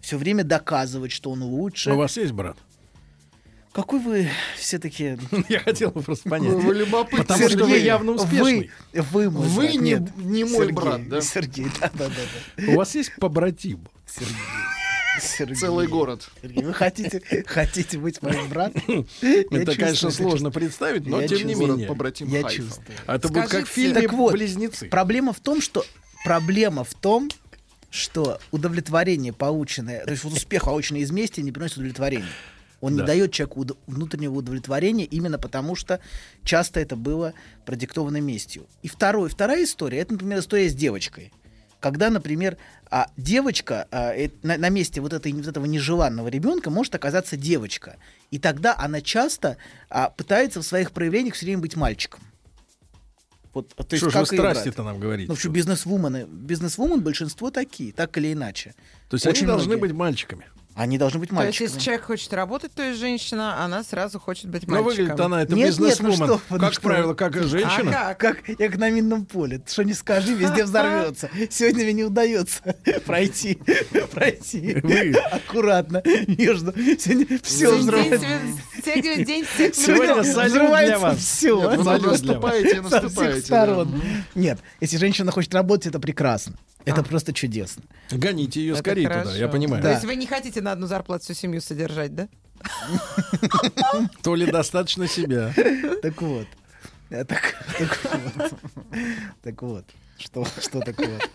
Все 0.00 0.16
время 0.18 0.44
доказывать, 0.44 1.12
что 1.12 1.30
он 1.30 1.42
лучше. 1.42 1.92
У 1.92 1.96
вас 1.96 2.16
есть 2.16 2.32
брат? 2.32 2.56
Какой 3.72 4.00
вы 4.00 4.28
все-таки... 4.56 5.18
Я 5.48 5.60
хотел 5.60 5.90
бы 5.90 6.02
просто 6.02 6.28
понять. 6.28 6.52
Вы 6.52 6.74
любопытны. 6.74 7.18
Потому 7.18 7.48
что 7.48 7.64
вы 7.64 7.70
Сергей, 7.70 7.84
явно 7.84 8.12
успешный. 8.12 8.70
Вы, 8.92 9.02
вы 9.02 9.30
мой 9.30 9.48
Вы 9.48 9.62
брат. 9.64 9.74
не- 9.74 9.78
Нет, 9.80 10.16
не 10.16 10.44
мой 10.44 10.52
Сергей, 10.66 10.72
брат, 10.72 11.08
да? 11.08 11.20
Сергей, 11.22 11.66
да-да-да. 11.80 12.72
У 12.72 12.76
вас 12.76 12.94
есть 12.94 13.12
побратим? 13.16 13.86
Сергей. 14.06 14.34
Сергей. 15.20 15.56
Целый 15.56 15.86
город. 15.88 16.28
Сергей, 16.40 16.64
вы 16.64 16.72
хотите, 16.72 17.20
хотите 17.46 17.98
быть 17.98 18.22
моим 18.22 18.48
братом? 18.48 19.06
Это, 19.20 19.76
конечно, 19.76 20.10
сложно 20.10 20.50
представить, 20.50 21.06
но 21.06 21.26
тем 21.26 21.46
не 21.46 21.54
менее. 21.54 21.86
Побратим 21.86 22.28
Я 22.28 22.44
чувствую. 22.44 22.86
А 23.06 23.16
это 23.16 23.28
будет 23.28 23.48
как 23.48 23.66
в 23.66 23.70
фильме 23.70 24.08
«Близнецы». 24.08 24.88
Проблема 24.88 25.32
в 25.32 25.40
том, 25.40 25.60
что 25.60 25.84
проблема 26.24 26.84
в 26.84 26.94
том, 26.94 27.30
что 27.90 28.40
удовлетворение, 28.52 29.32
полученное, 29.32 30.04
то 30.04 30.10
есть 30.12 30.24
вот 30.24 30.32
успех, 30.32 30.64
полученный 30.64 31.00
из 31.00 31.10
мести, 31.10 31.40
не 31.40 31.52
приносит 31.52 31.76
удовлетворения. 31.76 32.24
Он 32.80 32.96
Да. 32.96 33.02
не 33.02 33.06
дает 33.06 33.32
человеку 33.32 33.62
удо- 33.62 33.76
внутреннего 33.86 34.34
удовлетворения 34.34 35.04
именно 35.04 35.38
потому, 35.38 35.76
что 35.76 36.00
часто 36.42 36.80
это 36.80 36.96
было 36.96 37.32
продиктовано 37.64 38.16
местью. 38.20 38.66
И 38.82 38.88
второй, 38.88 39.28
вторая 39.28 39.62
история, 39.64 39.98
это, 39.98 40.14
например, 40.14 40.40
история 40.40 40.68
с 40.68 40.74
девочкой. 40.74 41.32
Когда, 41.82 42.10
например, 42.10 42.58
а, 42.90 43.08
девочка 43.16 43.88
а, 43.90 44.14
э, 44.14 44.30
на, 44.44 44.56
на 44.56 44.68
месте 44.68 45.00
вот, 45.00 45.12
этой, 45.12 45.32
вот 45.32 45.48
этого 45.48 45.64
нежеланного 45.64 46.28
ребенка 46.28 46.70
может 46.70 46.94
оказаться 46.94 47.36
девочка. 47.36 47.96
И 48.30 48.38
тогда 48.38 48.76
она 48.78 49.00
часто 49.00 49.56
а, 49.90 50.08
пытается 50.10 50.60
в 50.60 50.62
своих 50.62 50.92
проявлениях 50.92 51.34
все 51.34 51.46
время 51.46 51.60
быть 51.60 51.74
мальчиком. 51.74 52.20
Вот, 53.52 53.74
то 53.74 53.84
есть 53.90 53.98
Что 53.98 54.10
же 54.10 54.18
вы 54.20 54.26
как 54.26 54.38
брат. 54.38 54.56
страсти-то 54.56 54.84
нам 54.84 55.00
говорите? 55.00 55.28
Ну, 55.28 55.36
что 55.36 55.48
бизнес-вумены, 55.50 56.24
бизнес-вумен 56.30 57.00
большинство 57.00 57.50
такие, 57.50 57.92
так 57.92 58.16
или 58.16 58.32
иначе. 58.32 58.76
То 59.08 59.16
есть 59.16 59.26
они 59.26 59.32
Очень 59.32 59.46
должны 59.48 59.66
многие. 59.66 59.80
быть 59.80 59.92
мальчиками. 59.92 60.46
Они 60.74 60.96
должны 60.96 61.20
быть 61.20 61.28
То 61.28 61.34
есть, 61.34 61.44
мальчиками. 61.44 61.66
если 61.68 61.80
человек 61.80 62.04
хочет 62.04 62.32
работать, 62.32 62.72
то 62.72 62.82
есть 62.82 62.98
женщина, 62.98 63.62
она 63.62 63.84
сразу 63.84 64.18
хочет 64.18 64.46
быть 64.48 64.66
Но 64.66 64.74
мальчиком. 64.82 64.96
выглядит 65.04 65.20
она, 65.20 65.42
это 65.42 65.54
Нет, 65.54 65.68
нет, 65.70 65.78
ну 65.78 65.86
бизнес-вумен. 65.86 66.16
что 66.16 66.40
ну 66.48 66.58
Как 66.58 66.72
что 66.72 66.82
правило, 66.82 67.14
как 67.14 67.36
и 67.36 67.40
женщина. 67.40 68.08
А 68.08 68.14
как? 68.14 68.42
Как, 68.42 68.56
как 68.56 68.76
на 68.78 68.90
минном 68.90 69.26
поле. 69.26 69.62
Что 69.66 69.84
не 69.84 69.92
скажи, 69.94 70.34
везде 70.34 70.64
взорвется. 70.64 71.28
Сегодня 71.50 71.84
мне 71.84 71.92
не 71.92 72.04
удается 72.04 72.62
пройти, 73.06 73.58
пройти 74.12 74.78
Вы. 74.82 75.12
аккуратно 75.12 76.02
между. 76.26 76.72
Сегодня 76.72 77.38
все 77.42 77.66
День 77.72 77.78
взрывается. 77.80 78.26
Сегодня 78.84 79.24
день 79.24 79.44
всех 79.44 79.74
Сегодня 79.74 80.14
взрывается 80.14 81.14
все. 81.16 81.60
Вы 81.76 82.00
наступаете, 82.00 82.68
всех 82.82 82.90
наступаете. 82.90 83.86
Нет, 84.34 84.58
если 84.80 84.96
женщина 84.96 85.30
хочет 85.32 85.52
работать, 85.54 85.86
это 85.88 86.00
прекрасно. 86.00 86.54
Это 86.84 87.02
просто 87.02 87.32
чудесно. 87.32 87.82
Гоните 88.10 88.60
ее 88.60 88.72
Это 88.72 88.80
скорее 88.80 89.02
туда, 89.08 89.20
хорошо. 89.22 89.36
я 89.36 89.48
понимаю. 89.48 89.82
То 89.82 89.88
Да. 89.88 89.94
есть 89.94 90.04
вы 90.04 90.16
не 90.16 90.26
хотите 90.26 90.60
на 90.60 90.72
одну 90.72 90.86
зарплату 90.86 91.24
всю 91.24 91.34
семью 91.34 91.60
содержать, 91.60 92.14
да? 92.14 92.28
То 94.22 94.34
ли 94.34 94.46
достаточно 94.50 95.06
себя. 95.08 95.52
Так 96.02 96.20
вот. 96.22 96.46
Так, 97.10 97.28
так 97.78 97.98
вот. 98.04 98.52
Так 99.42 99.62
вот. 99.62 99.84
Что, 100.18 100.44
что 100.60 100.80
такое? 100.80 101.18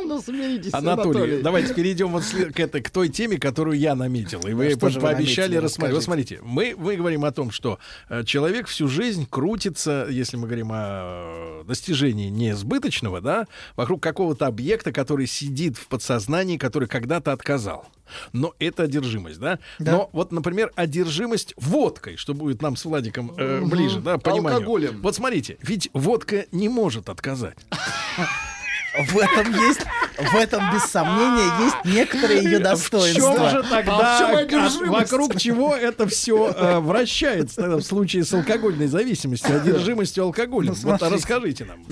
Ну, 0.00 0.22
смиритесь, 0.22 0.72
Анатолий, 0.72 1.42
давайте 1.42 1.74
перейдем 1.74 2.12
вот 2.12 2.22
к, 2.24 2.60
этой, 2.60 2.80
к 2.80 2.88
той 2.88 3.08
теме, 3.08 3.36
которую 3.36 3.78
я 3.78 3.94
наметил. 3.94 4.40
И 4.46 4.52
вы 4.52 4.76
по- 4.76 4.90
пообещали 4.90 5.56
рассмотреть. 5.56 5.94
Вот 5.94 6.04
смотрите, 6.04 6.38
мы, 6.42 6.74
мы 6.78 6.96
говорим 6.96 7.24
о 7.24 7.32
том, 7.32 7.50
что 7.50 7.78
э, 8.08 8.24
человек 8.24 8.68
всю 8.68 8.88
жизнь 8.88 9.26
крутится, 9.28 10.06
если 10.08 10.36
мы 10.36 10.46
говорим 10.46 10.70
о 10.72 11.62
э, 11.62 11.64
достижении 11.66 12.28
несбыточного, 12.28 13.20
да, 13.20 13.46
вокруг 13.76 14.02
какого-то 14.02 14.46
объекта, 14.46 14.92
который 14.92 15.26
сидит 15.26 15.76
в 15.76 15.88
подсознании, 15.88 16.56
который 16.58 16.88
когда-то 16.88 17.32
отказал. 17.32 17.86
Но 18.32 18.54
это 18.58 18.84
одержимость, 18.84 19.38
да? 19.38 19.58
Да. 19.78 19.92
Но 19.92 20.10
вот, 20.12 20.32
например, 20.32 20.72
одержимость 20.74 21.54
водкой, 21.56 22.16
что 22.16 22.34
будет 22.34 22.62
нам 22.62 22.76
с 22.76 22.84
Владиком 22.84 23.32
э, 23.36 23.60
ближе, 23.64 24.00
да, 24.00 24.18
пониманию. 24.18 24.58
Алкоголем. 24.58 25.02
Вот 25.02 25.14
смотрите, 25.14 25.58
ведь 25.62 25.90
водка 25.92 26.46
не 26.52 26.68
может 26.68 27.08
отказать. 27.08 27.58
В 28.96 29.18
этом 29.18 29.52
есть, 29.68 29.80
в 30.18 30.34
этом 30.34 30.62
без 30.72 30.82
сомнения 30.84 31.64
есть 31.64 31.76
некоторые 31.84 32.38
ее 32.42 32.48
В 32.48 32.52
чем 32.52 32.62
достоинства. 32.62 33.50
же 33.50 33.58
А 33.58 33.62
в 33.62 33.68
тогда, 33.68 34.16
чем 34.18 34.36
а 34.36 34.38
одержимость? 34.40 35.12
вокруг 35.12 35.36
чего 35.36 35.76
это 35.76 36.08
все 36.08 36.80
вращается 36.80 37.56
тогда 37.56 37.76
в 37.76 37.82
случае 37.82 38.24
с 38.24 38.32
алкогольной 38.32 38.86
зависимостью, 38.88 39.56
одержимостью 39.56 40.24
алкоголем? 40.24 40.74
Ну, 40.82 40.90
вот 40.90 41.02
расскажите 41.02 41.64
нам. 41.66 41.84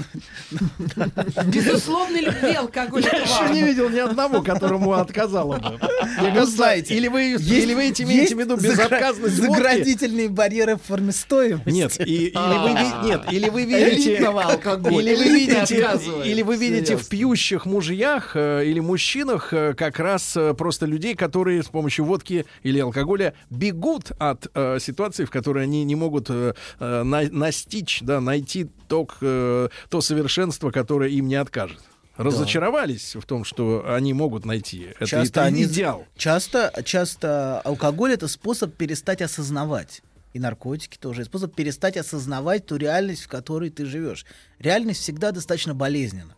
Безусловной 1.46 2.22
любви 2.22 2.54
алкоголь 2.54 3.02
Я 3.04 3.18
еще 3.20 3.52
не 3.52 3.62
видел 3.62 3.88
ни 3.90 3.98
одного, 3.98 4.42
которому 4.42 4.92
отказало 4.94 5.58
бы. 5.58 5.78
Я 6.22 6.30
Вы 6.40 6.46
знаете, 6.46 6.94
или 6.94 7.08
вы, 7.08 7.20
есть- 7.22 7.46
или 7.48 7.74
вы 7.74 7.84
эти 7.88 8.02
имеете 8.02 8.34
в 8.34 8.38
виду 8.40 8.56
безотказность? 8.56 9.36
Заградительные 9.36 10.28
барьеры 10.28 10.76
в 10.76 10.82
форме 10.82 11.12
стоимости. 11.12 11.68
Нет, 11.70 12.00
и- 12.00 12.28
или 12.28 12.58
вы 12.58 12.70
ви- 12.70 13.06
нет, 13.08 13.22
или 13.30 13.48
вы 13.48 13.64
видите, 13.64 14.16
или 14.16 15.14
вы 15.14 15.28
видите, 15.28 15.88
или 16.24 16.42
вы 16.42 16.56
видите 16.56 16.85
в 16.94 17.02
Серьезно. 17.02 17.10
пьющих 17.10 17.66
мужьях 17.66 18.36
э, 18.36 18.64
или 18.64 18.80
мужчинах 18.80 19.52
э, 19.52 19.74
как 19.74 19.98
раз 19.98 20.36
э, 20.36 20.54
просто 20.54 20.86
людей, 20.86 21.14
которые 21.14 21.62
с 21.62 21.66
помощью 21.66 22.04
водки 22.04 22.46
или 22.62 22.78
алкоголя 22.78 23.34
бегут 23.50 24.12
от 24.18 24.46
э, 24.54 24.78
ситуации, 24.80 25.24
в 25.24 25.30
которой 25.30 25.64
они 25.64 25.84
не 25.84 25.94
могут 25.96 26.30
э, 26.30 26.54
э, 26.78 27.02
на- 27.02 27.28
настичь, 27.30 28.00
да, 28.02 28.20
найти 28.20 28.68
то, 28.88 29.04
к- 29.06 29.16
э, 29.22 29.68
то 29.88 30.00
совершенство, 30.00 30.70
которое 30.70 31.10
им 31.10 31.26
не 31.28 31.34
откажет. 31.36 31.80
Разочаровались 32.16 33.14
в 33.14 33.22
том, 33.26 33.44
что 33.44 33.84
они 33.94 34.12
могут 34.14 34.44
найти. 34.46 34.88
Это, 34.98 35.06
Часто 35.06 35.40
это 35.40 35.44
они- 35.44 35.64
идеал. 35.64 36.06
Часто, 36.16 36.72
часто 36.84 37.60
алкоголь 37.60 38.12
это 38.12 38.26
способ 38.28 38.74
перестать 38.74 39.20
осознавать. 39.22 40.02
И 40.32 40.38
наркотики 40.38 40.98
тоже. 40.98 41.24
Способ 41.24 41.54
перестать 41.54 41.96
осознавать 41.96 42.66
ту 42.66 42.76
реальность, 42.76 43.22
в 43.24 43.28
которой 43.28 43.70
ты 43.70 43.86
живешь. 43.86 44.26
Реальность 44.58 45.00
всегда 45.00 45.30
достаточно 45.32 45.74
болезненна. 45.74 46.34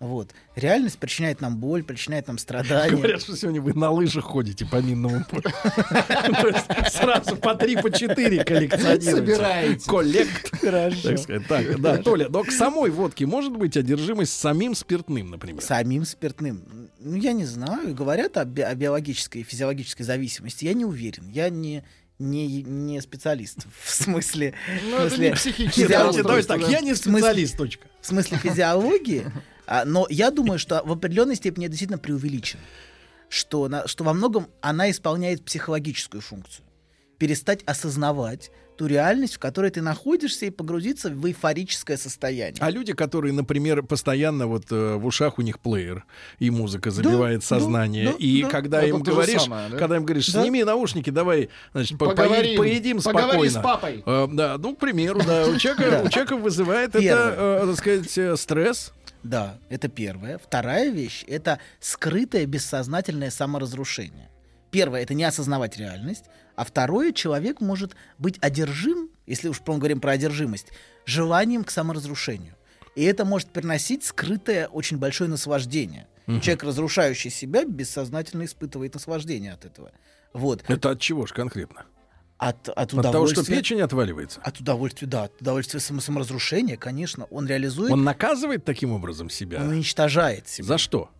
Вот. 0.00 0.30
Реальность 0.56 0.98
причиняет 0.98 1.42
нам 1.42 1.58
боль, 1.58 1.84
причиняет 1.84 2.26
нам 2.26 2.38
страдания. 2.38 2.90
Говорят, 2.96 3.20
что 3.20 3.36
сегодня 3.36 3.60
вы 3.60 3.74
на 3.74 3.90
лыжах 3.90 4.24
ходите 4.24 4.64
по 4.64 4.76
минному 4.76 5.22
полю. 5.30 5.42
То 5.82 6.48
есть 6.48 6.94
сразу 6.94 7.36
по 7.36 7.54
три, 7.54 7.76
по 7.76 7.92
четыре 7.92 8.42
коллекционируете. 8.42 9.10
Собираете. 9.10 9.86
Коллект. 9.86 10.58
Хорошо. 10.58 11.16
Так 11.46 11.80
да, 11.80 11.98
Толя, 11.98 12.30
но 12.30 12.42
к 12.44 12.50
самой 12.50 12.90
водке 12.90 13.26
может 13.26 13.52
быть 13.52 13.76
одержимость 13.76 14.32
самим 14.32 14.74
спиртным, 14.74 15.30
например? 15.30 15.62
Самим 15.62 16.06
спиртным. 16.06 16.88
Ну, 16.98 17.16
я 17.16 17.34
не 17.34 17.44
знаю. 17.44 17.94
Говорят 17.94 18.38
о, 18.38 18.46
би- 18.46 18.62
о 18.62 18.74
биологической 18.74 19.42
и 19.42 19.44
физиологической 19.44 20.06
зависимости. 20.06 20.64
Я 20.64 20.72
не 20.72 20.86
уверен. 20.86 21.28
Я 21.28 21.50
не, 21.50 21.84
не, 22.18 22.62
не 22.62 23.02
специалист. 23.02 23.66
В 23.82 23.90
смысле... 23.90 24.54
Ну, 24.90 24.96
в 24.96 25.12
это 25.12 25.20
не 25.20 25.32
психическое 25.32 25.88
Давайте 26.22 26.48
так, 26.48 26.66
я 26.70 26.80
не 26.80 26.94
специалист, 26.94 27.58
точка. 27.58 27.86
В 28.00 28.06
смысле 28.06 28.38
физиологии. 28.38 29.30
А, 29.70 29.84
но 29.84 30.06
я 30.10 30.32
думаю, 30.32 30.58
что 30.58 30.82
в 30.84 30.90
определенной 30.90 31.36
степени 31.36 31.66
это 31.66 31.70
действительно 31.70 31.98
преувеличено. 31.98 32.60
Что, 33.28 33.68
на- 33.68 33.86
что 33.86 34.02
во 34.02 34.12
многом 34.12 34.48
она 34.60 34.90
исполняет 34.90 35.44
психологическую 35.44 36.20
функцию. 36.20 36.64
Перестать 37.18 37.62
осознавать 37.64 38.50
ту 38.76 38.86
реальность, 38.86 39.34
в 39.34 39.38
которой 39.38 39.70
ты 39.70 39.82
находишься, 39.82 40.46
и 40.46 40.50
погрузиться 40.50 41.10
в 41.10 41.24
эйфорическое 41.26 41.98
состояние. 41.98 42.56
А 42.60 42.70
люди, 42.70 42.94
которые, 42.94 43.32
например, 43.34 43.82
постоянно 43.82 44.46
вот 44.46 44.72
э, 44.72 44.94
в 44.96 45.04
ушах 45.06 45.38
у 45.38 45.42
них 45.42 45.60
плеер, 45.60 46.04
и 46.38 46.50
музыка 46.50 46.90
забивает 46.90 47.40
да, 47.40 47.46
сознание, 47.46 48.06
да, 48.06 48.16
и 48.18 48.42
да. 48.42 48.48
когда 48.48 48.82
им 48.82 49.02
говоришь, 49.02 49.42
самое, 49.42 49.68
да? 49.68 49.76
когда 49.76 49.96
им 49.96 50.04
говоришь, 50.06 50.32
Да. 50.32 50.40
сними 50.42 50.64
наушники, 50.64 51.10
давай, 51.10 51.50
значит, 51.74 51.98
по- 51.98 52.06
Поговорим. 52.06 52.56
поедим, 52.56 53.02
Поговори 53.02 53.50
спокойно. 53.50 53.50
с 53.50 53.62
папой. 53.62 54.02
Э, 54.06 54.26
да, 54.32 54.56
ну, 54.58 54.74
к 54.74 54.78
примеру, 54.80 55.20
да, 55.26 55.46
у 55.46 55.56
человека, 55.58 56.02
у 56.06 56.08
человека 56.08 56.36
вызывает 56.38 56.96
это, 56.96 57.34
э, 57.62 57.66
так 57.66 57.76
сказать, 57.76 58.18
э, 58.18 58.36
стресс. 58.36 58.94
Да, 59.22 59.58
это 59.68 59.88
первое. 59.88 60.38
Вторая 60.38 60.90
вещь— 60.90 61.24
это 61.26 61.58
скрытое 61.78 62.46
бессознательное 62.46 63.30
саморазрушение. 63.30 64.30
Первое— 64.70 65.02
это 65.02 65.14
не 65.14 65.24
осознавать 65.24 65.76
реальность. 65.76 66.24
А 66.56 66.64
второе— 66.64 67.12
человек 67.14 67.60
может 67.60 67.96
быть 68.18 68.38
одержим, 68.40 69.10
если 69.26 69.48
уж 69.48 69.60
мы 69.66 69.78
говорим 69.78 70.00
про 70.00 70.12
одержимость, 70.12 70.68
желанием 71.04 71.64
к 71.64 71.70
саморазрушению. 71.70 72.54
И 72.96 73.04
это 73.04 73.24
может 73.24 73.50
приносить 73.50 74.04
скрытое 74.04 74.68
очень 74.68 74.98
большое 74.98 75.28
наслаждение. 75.30 76.06
Человек, 76.26 76.62
разрушающий 76.62 77.30
себя, 77.30 77.64
бессознательно 77.64 78.44
испытывает 78.44 78.94
наслаждение 78.94 79.52
от 79.52 79.64
этого. 79.64 79.90
Вот. 80.32 80.62
Это 80.68 80.90
от 80.90 81.00
чего 81.00 81.26
же 81.26 81.34
конкретно? 81.34 81.86
От, 82.40 82.70
от 82.70 82.78
От 82.78 82.90
того, 82.90 83.02
что 83.02 83.08
удовольствия. 83.10 83.56
печень 83.56 83.80
отваливается? 83.82 84.40
От 84.42 84.60
удовольствия, 84.60 85.06
да. 85.06 85.24
От 85.24 85.40
удовольствия 85.42 85.78
само- 85.78 86.00
саморазрушения, 86.00 86.78
конечно. 86.78 87.26
Он 87.30 87.46
реализует, 87.46 87.92
Он 87.92 88.02
наказывает 88.02 88.64
таким 88.64 88.92
образом 88.92 89.28
себя? 89.28 89.60
он 89.60 89.68
уничтожает 89.68 90.48
себя. 90.48 90.66
За 90.66 90.78
что? 90.78 91.10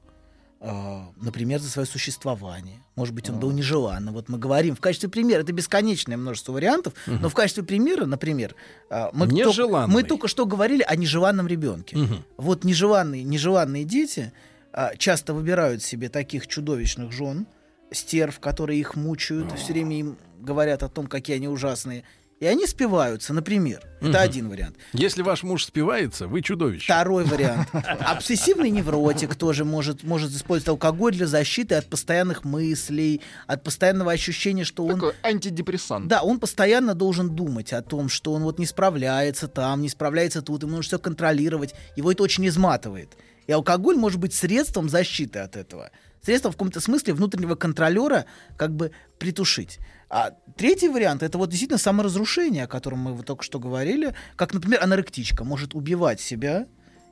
А, 0.63 1.11
например, 1.21 1.61
за 1.61 1.69
свое 1.69 1.87
существование. 1.87 2.83
Может 2.97 3.15
быть, 3.15 3.29
он 3.29 3.39
был 3.39 3.51
нежеланным. 3.51 4.15
Вот 4.15 4.31
мы 4.31 4.39
говорим 4.39 4.75
в 4.75 4.81
качестве 4.81 5.11
примера, 5.11 5.41
это 5.41 5.53
бесконечное 5.53 6.17
множество 6.17 6.53
вариантов, 6.53 6.95
но 7.07 7.29
в 7.29 7.35
качестве 7.35 7.65
примера, 7.65 8.07
например, 8.07 8.55
а, 8.89 9.11
мы, 9.13 9.27
только, 9.29 9.87
мы 9.89 10.03
только 10.03 10.27
что 10.27 10.47
говорили 10.47 10.83
о 10.83 10.97
нежеланном 10.97 11.47
ребенке. 11.47 11.97
Мгм. 11.99 12.25
Вот 12.39 12.65
нежеланные, 12.65 13.25
нежеланные 13.25 13.85
дети 13.85 14.33
а, 14.73 14.95
часто 14.97 15.35
выбирают 15.35 15.83
себе 15.83 16.09
таких 16.09 16.47
чудовищных 16.47 17.13
жен, 17.13 17.47
стерв, 17.91 18.39
которые 18.41 18.81
их 18.81 18.95
мучают, 18.97 19.53
все 19.59 19.73
время 19.73 19.99
им 19.99 20.19
говорят 20.41 20.83
о 20.83 20.89
том, 20.89 21.07
какие 21.07 21.37
они 21.37 21.49
ужасные. 21.49 22.05
И 22.39 22.47
они 22.47 22.67
спиваются, 22.67 23.35
например. 23.35 23.83
Это 24.01 24.09
Мгм. 24.09 24.17
один 24.17 24.49
вариант. 24.49 24.77
Если 24.95 25.21
ваш 25.21 25.43
муж 25.43 25.67
спивается, 25.67 26.27
вы 26.27 26.41
чудовище. 26.41 26.85
Второй 26.85 27.25
вариант. 27.25 27.69
Обсессивный 28.01 28.71
невротик 28.71 29.35
тоже 29.35 29.67
может, 29.67 30.05
может 30.05 30.31
использовать 30.31 30.69
алкоголь 30.71 31.13
для 31.13 31.27
защиты 31.27 31.75
от 31.75 31.91
постоянных 31.91 32.43
мыслей, 32.45 33.21
от 33.47 33.63
постоянного 33.63 34.13
ощущения, 34.13 34.65
что 34.65 34.87
он... 34.87 34.95
Такой 34.95 35.13
антидепрессант. 35.23 36.07
Да, 36.09 36.23
он 36.23 36.41
постоянно 36.41 36.95
должен 36.95 37.29
думать 37.29 37.75
о 37.75 37.83
том, 37.83 38.09
что 38.09 38.33
он 38.33 38.43
вот 38.45 38.59
не 38.59 38.65
справляется 38.65 39.47
там, 39.47 39.83
не 39.83 39.91
справляется 39.91 40.41
тут, 40.41 40.63
ему 40.63 40.77
нужно 40.77 40.89
все 40.89 40.99
контролировать. 40.99 41.75
Его 41.95 42.11
это 42.11 42.23
очень 42.23 42.49
изматывает. 42.49 43.19
И 43.49 43.53
алкоголь 43.53 43.97
может 43.97 44.19
быть 44.19 44.33
средством 44.33 44.89
защиты 44.89 45.41
от 45.41 45.57
этого. 45.57 45.91
Средством 46.23 46.53
в 46.53 46.57
каком-то 46.57 46.81
смысле 46.81 47.15
внутреннего 47.15 47.55
контролера 47.55 48.27
как 48.57 48.75
бы 48.75 48.93
притушить. 49.19 49.79
А 50.09 50.33
третий 50.57 50.89
вариант 50.89 51.23
это 51.23 51.39
вот 51.39 51.51
действительно 51.51 51.79
саморазрушение, 51.79 52.65
о 52.65 52.69
котором 52.69 52.99
мы 52.99 53.13
вот 53.15 53.27
только 53.27 53.43
что 53.43 53.59
говорили, 53.59 54.15
как, 54.37 54.53
например, 54.53 54.83
аноректичка 54.83 55.45
может 55.45 55.75
убивать 55.75 56.21
себя 56.21 56.67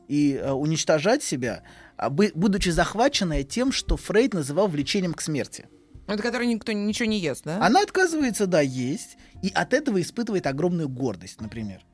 и 0.09 0.35
э, 0.35 0.51
уничтожать 0.51 1.23
себя, 1.23 1.63
а 1.97 2.11
будучи 2.11 2.71
захваченная 2.71 3.45
тем, 3.45 3.73
что 3.73 3.97
Фрейд 3.97 4.35
называл 4.35 4.69
влечением 4.69 5.15
к 5.15 5.21
смерти. 5.21 5.67
Это 6.07 6.23
который 6.23 6.47
никто 6.47 6.73
ничего 6.73 7.07
не 7.07 7.19
ест, 7.19 7.45
да? 7.45 7.65
Она 7.65 7.83
отказывается, 7.83 8.47
да, 8.47 8.63
есть, 8.63 9.19
и 9.43 9.51
от 9.51 9.75
этого 9.75 10.01
испытывает 10.01 10.47
огромную 10.47 10.89
гордость, 10.89 11.41
например. 11.41 11.85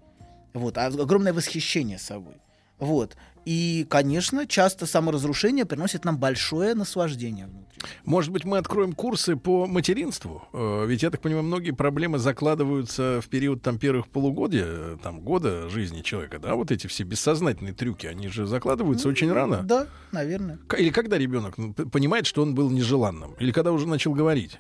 Вот, 0.53 0.79
а- 0.79 0.87
огромное 0.87 1.33
восхищение 1.33 1.99
собой. 1.99 2.37
Вот. 2.79 3.17
И, 3.45 3.87
конечно, 3.91 4.47
часто 4.47 4.87
саморазрушение 4.87 5.67
приносит 5.67 6.05
нам 6.05 6.19
большое 6.19 6.75
наслаждение 6.75 7.47
внутри. 7.47 7.83
Может 8.05 8.33
быть, 8.33 8.45
мы 8.45 8.57
откроем 8.57 8.95
курсы 8.95 9.37
по 9.37 9.67
материнству? 9.67 10.43
Э, 10.55 10.87
Ведь, 10.87 11.03
я 11.03 11.11
так 11.11 11.21
понимаю, 11.21 11.45
многие 11.45 11.73
проблемы 11.73 12.19
закладываются 12.19 13.21
в 13.23 13.29
период 13.29 13.61
там, 13.61 13.79
первых 13.79 14.09
полугодия, 14.09 14.65
э, 14.67 14.97
там, 15.03 15.21
года 15.21 15.69
жизни 15.69 16.01
человека. 16.01 16.39
Да, 16.39 16.55
вот 16.55 16.71
эти 16.71 16.87
все 16.87 17.05
бессознательные 17.05 17.75
трюки, 17.75 18.07
они 18.07 18.29
же 18.29 18.47
закладываются 18.47 19.09
очень 19.09 19.31
рано. 19.31 19.63
Да, 19.63 19.89
наверное. 20.13 20.59
Или 20.79 20.89
когда 20.89 21.19
ребенок 21.19 21.59
ну, 21.59 21.75
понимает, 21.75 22.27
что 22.27 22.43
он 22.43 22.55
был 22.55 22.71
нежеланным? 22.71 23.35
Или 23.39 23.53
когда 23.53 23.73
уже 23.73 23.87
начал 23.87 24.15
говорить? 24.15 24.59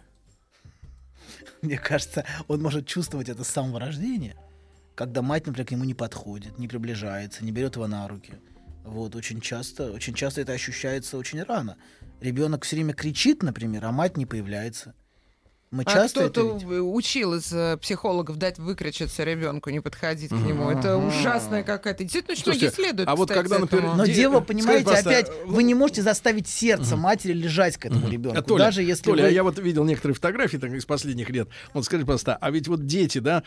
Мне 1.62 1.78
кажется, 1.78 2.26
он 2.46 2.60
может 2.60 2.86
чувствовать 2.86 3.30
это 3.30 3.42
с 3.42 3.48
самого 3.48 3.80
рождения, 3.80 4.36
когда 4.94 5.22
мать, 5.22 5.46
например, 5.46 5.66
к 5.66 5.70
нему 5.70 5.84
не 5.84 5.94
подходит, 5.94 6.58
не 6.58 6.68
приближается, 6.68 7.44
не 7.44 7.52
берет 7.52 7.76
его 7.76 7.86
на 7.86 8.06
руки. 8.08 8.34
Вот, 8.84 9.16
очень 9.16 9.40
часто, 9.40 9.90
очень 9.92 10.14
часто 10.14 10.42
это 10.42 10.52
ощущается 10.52 11.16
очень 11.16 11.42
рано. 11.42 11.76
Ребенок 12.20 12.64
все 12.64 12.76
время 12.76 12.94
кричит, 12.94 13.42
например, 13.42 13.84
а 13.84 13.92
мать 13.92 14.16
не 14.16 14.26
появляется. 14.26 14.94
Мы 15.74 15.82
А 15.86 15.90
часто 15.92 16.20
это 16.20 16.30
кто-то 16.30 16.82
учил 16.82 17.34
из 17.34 17.52
э, 17.52 17.76
психологов 17.82 18.36
дать 18.36 18.58
выкричиться 18.58 19.24
ребенку, 19.24 19.70
не 19.70 19.80
подходить 19.80 20.28
к 20.30 20.34
нему. 20.34 20.70
Это 20.70 20.96
ужасная 20.96 21.64
какая-то. 21.64 22.04
Действительно, 22.04 22.34
очень 22.34 22.44
многие 22.44 22.58
Слушайте, 22.68 22.82
следуют. 22.82 23.08
а 23.08 23.16
вот 23.16 23.28
когда, 23.28 23.58
например. 23.58 23.96
Но 23.96 24.06
Де- 24.06 24.14
дело, 24.14 24.38
понимаете, 24.38 24.88
опять 24.90 25.28
вы 25.46 25.64
не 25.64 25.74
можете 25.74 26.02
заставить 26.02 26.46
сердце 26.46 26.96
матери 26.96 27.32
лежать 27.32 27.76
к 27.76 27.86
этому 27.86 28.08
ребенку, 28.08 28.38
А, 28.38 28.42
Толя, 28.42 28.64
даже 28.66 28.84
если 28.84 29.02
Толя, 29.02 29.24
а 29.26 29.28
я 29.28 29.42
вот 29.42 29.58
видел 29.58 29.82
некоторые 29.84 30.14
фотографии 30.14 30.58
так, 30.58 30.70
из 30.70 30.84
последних 30.84 31.28
лет. 31.30 31.48
Вот 31.72 31.84
скажи, 31.84 32.04
пожалуйста, 32.04 32.38
а 32.40 32.50
ведь 32.52 32.68
вот 32.68 32.86
дети, 32.86 33.18
да, 33.18 33.42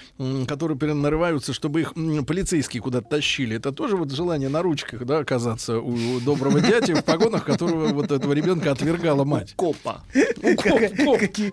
которые 0.49 0.77
прям 0.77 1.01
нарываются, 1.01 1.53
чтобы 1.53 1.79
их 1.79 1.93
полицейские 1.93 2.81
куда-то 2.81 3.07
тащили, 3.07 3.55
это 3.55 3.71
тоже 3.71 3.95
вот 3.95 4.11
желание 4.11 4.49
на 4.49 4.61
ручках, 4.61 5.05
да, 5.05 5.19
оказаться 5.19 5.79
у, 5.79 6.19
доброго 6.19 6.59
дяди 6.59 6.93
в 6.93 7.03
погонах, 7.05 7.45
которого 7.45 7.87
вот 7.93 8.11
этого 8.11 8.33
ребенка 8.33 8.71
отвергала 8.73 9.23
мать. 9.23 9.53
Копа. 9.55 10.03
Ну, 10.13 10.55
коп, 10.57 10.81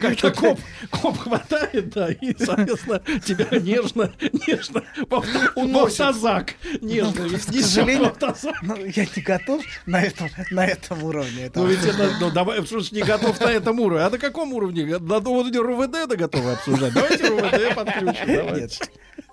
коп, 0.01 0.37
коп, 0.37 0.59
коп 0.91 1.19
хватает, 1.19 1.91
да, 1.91 2.09
и, 2.13 2.35
соответственно, 2.39 3.01
тебя 3.25 3.47
нежно, 3.59 4.13
нежно 4.47 4.83
в 5.09 5.15
авто- 5.15 5.73
в 5.73 5.79
автозак. 5.79 6.55
Нежно 6.81 7.25
Ну, 7.31 7.39
к 7.39 7.41
сожалению, 7.41 8.15
ну, 8.63 8.77
я 8.85 9.07
не 9.17 9.23
готов 9.23 9.63
на 9.87 10.03
этом, 10.03 10.29
на 10.51 10.67
этом 10.67 11.03
уровне. 11.03 11.51
Ну 11.55 11.67
ведь 11.67 11.85
это, 11.85 12.11
ну 12.21 12.31
давай, 12.31 12.65
что 12.65 12.79
не 12.93 13.03
готов 13.03 13.39
на 13.41 13.51
этом 13.51 13.81
уровне. 13.81 14.05
А 14.05 14.11
на 14.11 14.19
каком 14.19 14.53
уровне? 14.53 14.99
На 14.99 15.19
уровне 15.19 15.59
РУВД 15.59 16.17
готовы 16.17 16.53
обсуждать. 16.53 16.93
Давайте 16.93 17.29
РУВД 17.29 17.75
подключим. 17.75 18.69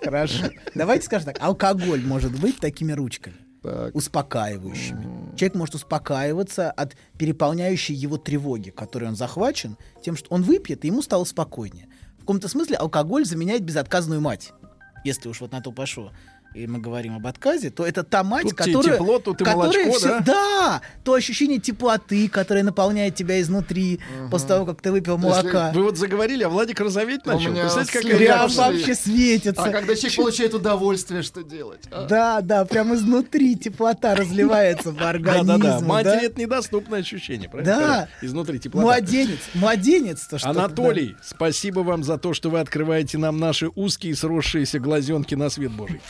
Хорошо. 0.03 0.45
Давайте 0.76 1.06
скажем 1.06 1.28
так. 1.34 1.38
Алкоголь 1.41 2.02
может 2.02 2.32
быть 2.40 2.60
такими 2.60 2.91
ручками. 2.94 3.36
Так. 3.62 3.94
Успокаивающими. 3.96 5.36
Человек 5.36 5.56
может 5.56 5.76
успокаиваться 5.76 6.72
от 6.72 6.96
переполняющей 7.20 7.94
его 7.94 8.18
тревоги, 8.18 8.72
которой 8.72 9.06
он 9.06 9.16
захвачен, 9.16 9.78
тем, 10.04 10.16
что 10.16 10.30
он 10.32 10.42
выпьет, 10.42 10.84
и 10.84 10.88
ему 10.88 11.04
стало 11.04 11.26
спокойнее. 11.26 11.88
В 12.18 12.22
каком-то 12.22 12.48
смысле 12.48 12.78
алкоголь 12.78 13.24
заменяет 13.24 13.64
безотказную 13.64 14.20
мать. 14.20 14.52
Если 15.04 15.30
уж 15.30 15.42
вот 15.42 15.52
на 15.52 15.62
то 15.62 15.72
пошло. 15.72 16.12
И 16.53 16.68
мы 16.68 16.80
говорим 16.80 17.15
об 17.15 17.26
отказе, 17.28 17.69
то 17.69 17.86
это 17.86 18.03
та 18.03 18.23
мать, 18.23 18.44
Тут 18.44 18.56
которая... 18.56 18.98
тепло, 18.98 19.19
тут 19.19 19.40
и 19.41 19.45
которая 19.45 19.86
молочко, 19.86 19.98
всё- 19.99 20.10
да? 20.10 20.19
Да! 20.19 20.82
То 21.06 21.14
ощущение 21.14 21.60
теплоты, 21.60 22.28
которое 22.28 22.64
наполняет 22.64 23.15
тебя 23.15 23.40
изнутри 23.40 23.99
после 24.30 24.49
того, 24.49 24.65
как 24.65 24.82
ты 24.82 24.91
выпил 24.91 25.18
молока. 25.18 25.72
Вы 25.73 25.84
вот 25.84 25.98
заговорили, 25.98 26.44
а 26.44 26.49
Владик 26.49 26.80
розоветь 26.82 27.26
начал. 27.26 27.53
Представляете, 27.53 27.91
какая 28.02 28.18
реакция? 28.18 28.65
вообще 28.65 28.95
светится. 28.95 29.64
А 29.64 29.69
когда 29.69 29.95
человек 29.95 30.15
получает 30.18 30.53
удовольствие, 30.53 31.22
что 31.22 31.41
делать? 31.44 31.82
а? 31.90 32.06
Да, 32.07 32.41
да, 32.41 32.65
прям 32.65 32.94
изнутри 32.95 33.56
теплота 33.56 34.14
разливается 34.15 34.91
по 34.91 35.10
организму. 35.10 35.57
Да-да-да. 35.57 35.86
Матери 35.86 36.11
да? 36.11 36.22
это 36.22 36.41
недоступное 36.41 36.99
ощущение, 36.99 37.48
правильно? 37.49 37.76
Да. 37.78 38.10
Изнутри 38.22 38.60
теплота. 38.60 38.86
Младенец, 38.88 39.40
младенец 39.53 40.28
то 40.28 40.38
что 40.38 40.49
Анатолий, 40.49 41.15
спасибо 41.23 41.80
вам 41.80 42.03
за 42.03 42.18
то, 42.18 42.34
что 42.34 42.49
вы 42.49 42.60
открываете 42.60 43.18
нам 43.18 43.40
наши 43.40 43.69
узкие 43.73 44.15
сросшиеся 44.15 44.80
глазенки 44.80 45.36
на 45.36 45.49
свет 45.49 45.72
Божий. 45.72 46.02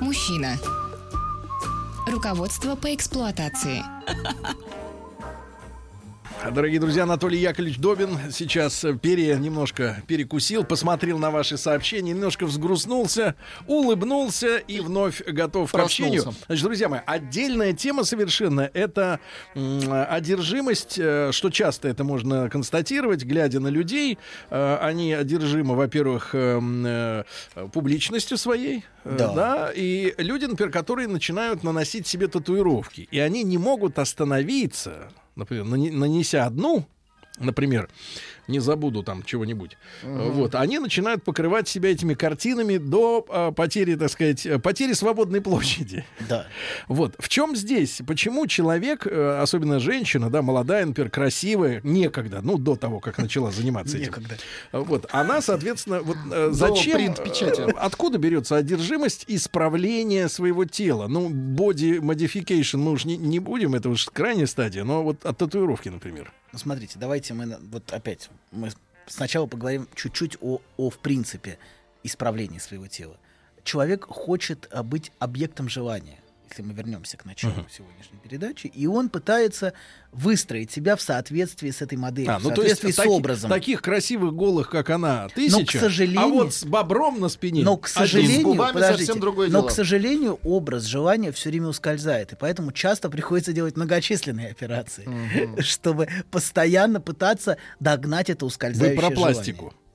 Мужчина. 0.00 0.56
Руководство 2.06 2.76
по 2.76 2.94
эксплуатации. 2.94 3.82
Дорогие 6.42 6.78
друзья, 6.78 7.04
Анатолий 7.04 7.38
Яковлевич 7.38 7.78
Добин 7.78 8.18
сейчас 8.30 8.84
э, 8.84 8.94
пере 8.98 9.34
немножко 9.38 10.02
перекусил, 10.06 10.62
посмотрел 10.62 11.18
на 11.18 11.30
ваши 11.30 11.56
сообщения, 11.56 12.12
немножко 12.12 12.44
взгрустнулся, 12.44 13.34
улыбнулся 13.66 14.58
и 14.58 14.80
вновь 14.80 15.22
готов 15.26 15.72
к 15.72 15.74
общению. 15.74 16.22
Проснулся. 16.22 16.44
Значит, 16.46 16.64
друзья 16.64 16.88
мои, 16.90 17.00
отдельная 17.06 17.72
тема 17.72 18.04
совершенно 18.04 18.70
это 18.74 19.20
одержимость, 19.54 20.98
э, 20.98 21.30
что 21.32 21.48
часто 21.48 21.88
это 21.88 22.04
можно 22.04 22.50
констатировать, 22.50 23.24
глядя 23.24 23.60
на 23.60 23.68
людей. 23.68 24.18
Э, 24.50 24.76
Они 24.82 25.14
одержимы, 25.14 25.74
во-первых, 25.76 26.34
публичностью 27.72 28.36
своей, 28.36 28.84
Да. 29.04 29.32
да, 29.32 29.72
и 29.74 30.12
люди, 30.18 30.44
например, 30.44 30.70
которые 30.70 31.08
начинают 31.08 31.62
наносить 31.62 32.06
себе 32.06 32.28
татуировки, 32.28 33.08
и 33.10 33.18
они 33.18 33.44
не 33.44 33.56
могут 33.56 33.98
остановиться, 33.98 35.08
например, 35.36 35.64
нане- 35.64 35.92
нанеся 35.92 36.46
одну, 36.46 36.84
например, 37.38 37.88
не 38.48 38.60
забуду 38.60 39.02
там 39.02 39.22
чего-нибудь, 39.22 39.76
Мгм. 40.02 40.30
вот, 40.32 40.54
они 40.54 40.78
начинают 40.78 41.22
покрывать 41.22 41.68
себя 41.68 41.90
этими 41.90 42.14
картинами 42.14 42.76
до 42.78 43.24
а, 43.28 43.52
потери, 43.52 43.94
так 43.94 44.10
сказать, 44.10 44.46
э, 44.46 44.58
потери 44.58 44.92
свободной 44.92 45.40
площади. 45.40 46.04
Да. 46.28 46.46
Вот, 46.88 47.14
в 47.18 47.28
чем 47.28 47.56
здесь, 47.56 48.00
почему 48.06 48.46
человек, 48.46 49.06
э, 49.06 49.38
особенно 49.40 49.78
женщина, 49.80 50.30
да, 50.30 50.42
молодая, 50.42 50.84
например, 50.86 51.10
красивая, 51.10 51.80
некогда, 51.82 52.40
ну, 52.42 52.58
до 52.58 52.76
того, 52.76 53.00
как 53.00 53.18
начала 53.18 53.50
заниматься 53.50 53.96
этим. 53.96 54.06
Некогда. 54.06 54.36
Вот, 54.72 55.06
она, 55.10 55.40
соответственно, 55.40 56.00
вот 56.02 56.16
э, 56.30 56.50
зачем, 56.52 57.00
э, 57.00 57.70
откуда 57.76 58.18
берется 58.18 58.56
одержимость 58.56 59.24
исправления 59.28 60.28
своего 60.28 60.64
тела? 60.64 61.06
Ну, 61.08 61.28
body 61.30 62.00
modification 62.00 62.78
мы 62.78 62.92
уж 62.92 63.04
не, 63.04 63.16
не 63.16 63.38
будем, 63.38 63.74
это 63.74 63.88
уж 63.88 64.06
крайняя 64.06 64.46
стадия, 64.46 64.84
но 64.84 65.02
вот 65.02 65.24
от 65.24 65.38
татуировки, 65.38 65.88
например. 65.88 66.32
Ну, 66.54 66.58
смотрите, 66.58 67.00
давайте 67.00 67.34
мы 67.34 67.58
вот 67.72 67.92
опять 67.92 68.30
мы 68.52 68.70
сначала 69.08 69.48
поговорим 69.48 69.88
чуть-чуть 69.96 70.36
о, 70.40 70.60
о 70.76 70.88
в 70.88 71.00
принципе 71.00 71.58
исправлении 72.04 72.58
своего 72.58 72.86
тела. 72.86 73.16
Человек 73.64 74.04
хочет 74.04 74.68
а, 74.70 74.84
быть 74.84 75.10
объектом 75.18 75.68
желания, 75.68 76.20
если 76.50 76.62
мы 76.62 76.72
вернемся 76.74 77.16
к 77.16 77.24
началу 77.24 77.54
Мгм. 77.54 77.66
сегодняшней 77.70 78.18
передачи, 78.22 78.66
и 78.68 78.86
он 78.86 79.08
пытается 79.08 79.72
выстроить 80.12 80.70
себя 80.70 80.94
в 80.94 81.02
соответствии 81.02 81.70
с 81.70 81.82
этой 81.82 81.98
моделью, 81.98 82.30
А, 82.32 82.38
в 82.38 82.44
ну 82.44 82.50
то 82.50 82.62
есть 82.62 82.76
соответствии 82.80 82.90
с 82.92 82.96
таки- 82.96 83.08
образом. 83.08 83.50
таких 83.50 83.82
красивых 83.82 84.34
голых, 84.34 84.70
как 84.70 84.90
она, 84.90 85.28
тысяча, 85.34 85.78
сожалению- 85.80 86.20
а 86.20 86.26
вот 86.28 86.54
с 86.54 86.64
бобром 86.64 87.18
на 87.20 87.28
спине. 87.28 87.62
Но, 87.64 87.76
к 87.76 87.86
один. 87.86 87.94
сожалению, 87.94 88.42
губами 88.44 88.72
подождите, 88.74 89.06
совсем 89.06 89.20
другое 89.20 89.48
но, 89.48 89.60
дело. 89.60 89.68
к 89.68 89.72
сожалению, 89.72 90.38
образ 90.44 90.84
желания 90.84 91.32
все 91.32 91.48
время 91.50 91.68
ускользает, 91.68 92.32
и 92.32 92.36
поэтому 92.36 92.70
часто 92.72 93.10
приходится 93.10 93.52
делать 93.52 93.76
многочисленные 93.76 94.50
операции, 94.50 95.08
чтобы 95.60 96.08
постоянно 96.30 97.00
пытаться 97.00 97.56
догнать 97.80 98.30
это 98.30 98.44
Вы 98.44 98.48
ускользающее 98.48 98.96
про 99.00 99.10
желание. 99.10 99.34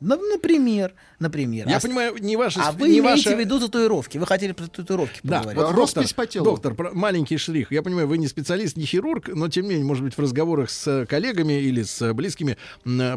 Ну, 0.01 0.15
например, 0.31 0.93
например. 1.19 1.67
Я 1.67 1.77
А 1.77 1.79
понимаю, 1.79 2.15
не 2.19 2.37
ваша... 2.37 2.61
А 2.63 2.71
вы 2.71 2.87
не 2.89 2.99
имеете 2.99 3.29
ваша- 3.29 3.35
в 3.35 3.39
виду 3.39 3.59
татуировки. 3.59 4.17
Вы 4.17 4.25
хотели 4.25 4.53
про 4.53 4.67
татуировки 4.67 5.19
Да, 5.23 5.39
поговорить. 5.39 5.61
вот 5.61 5.75
Роспись 5.75 5.95
доктор, 6.09 6.15
по 6.15 6.25
телу. 6.31 6.45
доктор, 6.45 6.73
про- 6.75 6.91
маленький 6.93 7.37
штрих. 7.37 7.71
Я 7.71 7.83
понимаю, 7.83 8.07
вы 8.07 8.17
не 8.17 8.27
специалист, 8.27 8.77
не 8.77 8.85
хирург, 8.85 9.27
но 9.27 9.49
тем 9.49 9.63
не 9.65 9.71
менее, 9.71 9.85
может 9.85 10.03
быть, 10.05 10.13
в 10.15 10.19
разговорах 10.19 10.69
с 10.69 11.05
коллегами 11.09 11.53
или 11.61 11.83
с 11.83 12.13
близкими, 12.13 12.55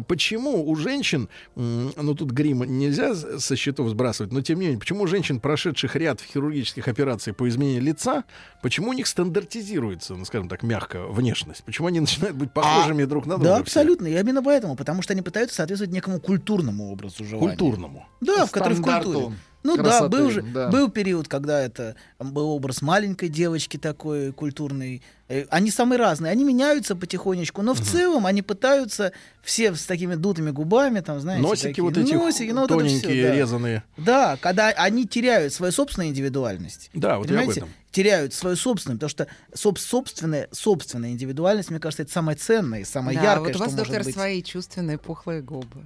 почему 0.07 0.69
у 0.69 0.75
женщин, 0.75 1.29
ну 1.55 2.15
тут 2.15 2.31
грим 2.31 2.63
нельзя 2.63 3.13
со 3.15 3.55
счетов 3.55 3.89
сбрасывать, 3.89 4.31
но 4.33 4.41
тем 4.41 4.59
не 4.59 4.65
менее, 4.65 4.79
почему 4.79 5.03
у 5.03 5.07
женщин, 5.07 5.39
прошедших 5.39 5.95
ряд 5.95 6.21
хирургических 6.21 6.87
операций 6.87 7.33
по 7.33 7.47
изменению 7.47 7.83
лица, 7.83 8.23
почему 8.61 8.89
у 8.89 8.93
них 8.93 9.07
стандартизируется, 9.07 10.15
ну 10.15 10.25
скажем 10.25 10.49
так, 10.49 10.63
мягко, 10.63 11.05
внешность? 11.07 11.63
Почему 11.63 11.87
они 11.87 11.99
начинают 11.99 12.35
быть 12.35 12.51
похожими 12.51 13.03
друг 13.05 13.25
на 13.25 13.35
друга? 13.35 13.49
Да, 13.51 13.57
абсолютно. 13.57 14.07
И 14.07 14.19
именно 14.19 14.41
поэтому, 14.43 14.75
потому 14.75 15.01
что 15.01 15.13
они 15.13 15.21
пытаются 15.21 15.55
соответствовать 15.57 15.93
некому 15.93 16.19
культурному 16.19 16.72
образу 16.81 17.23
желания. 17.25 17.49
Культурному. 17.49 18.05
Да, 18.21 18.45
в 18.45 18.51
котором 18.51 18.75
в 18.77 18.81
культуре. 18.81 19.35
Ну 19.65 19.77
да, 19.77 19.83
красоты, 19.83 20.09
был 20.09 20.29
же 20.29 20.41
да. 20.41 20.67
был 20.67 20.89
период, 20.91 21.29
когда 21.29 21.61
это 21.61 21.95
был 22.19 22.49
образ 22.49 22.81
маленькой 22.81 23.29
девочки 23.29 23.77
такой 23.77 24.33
культурный. 24.33 25.01
Э, 25.29 25.45
Они 25.49 25.71
самые 25.71 25.97
разные, 25.99 26.33
они 26.33 26.43
меняются 26.43 26.97
потихонечку, 26.97 27.61
но 27.61 27.73
в 27.73 27.79
целом 27.79 28.25
они 28.25 28.41
пытаются 28.41 29.13
все 29.41 29.73
с 29.73 29.85
такими 29.85 30.15
дутыми 30.15 30.51
губами, 30.51 30.99
там, 30.99 31.21
знаете, 31.21 31.43
Носики 31.47 31.67
такие, 31.67 31.83
вот 31.85 31.97
эти 31.97 32.11
носики, 32.13 32.51
ну, 32.51 32.61
вот 32.67 32.71
это 32.71 32.79
всё, 32.85 32.99
тоненькие, 33.03 33.23
да. 33.29 33.35
резаные. 33.35 33.83
Да, 33.95 34.35
когда 34.41 34.67
они 34.67 35.07
теряют 35.07 35.53
свою 35.53 35.71
собственную 35.71 36.09
индивидуальность. 36.09 36.89
Да, 36.93 37.17
вот 37.17 37.27
я 37.29 37.35
об 37.35 37.39
Понимаете? 37.39 37.59
этом. 37.61 37.69
Теряют 37.93 38.33
свою 38.33 38.57
собственную, 38.57 38.97
потому 38.99 39.09
что 39.11 39.27
соб- 39.55 39.79
собственная, 39.79 40.49
собственная 40.51 41.11
индивидуальность, 41.11 41.69
мне 41.69 41.79
кажется, 41.79 42.03
это 42.03 42.11
самое 42.11 42.37
ценное 42.37 42.81
и 42.81 42.83
самое 42.83 43.17
Да, 43.17 43.23
яркое, 43.23 43.39
вот 43.45 43.49
у 43.51 43.53
что 43.53 43.59
вас, 43.59 43.71
может 43.71 43.85
доктор, 43.87 44.03
быть. 44.03 44.13
свои 44.13 44.41
чувственные 44.43 44.97
пухлые 44.97 45.41
губы. 45.41 45.85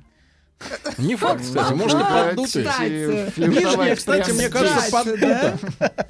Не 0.97 1.15
факт, 1.15 1.41
кстати. 1.41 1.73
Кстати. 2.45 3.29
флиртовать 3.31 3.65
Нижняя, 3.65 3.95
кстати, 3.95 4.31
мне 4.31 4.49
кажется, 4.49 4.91
поддута. 4.91 5.59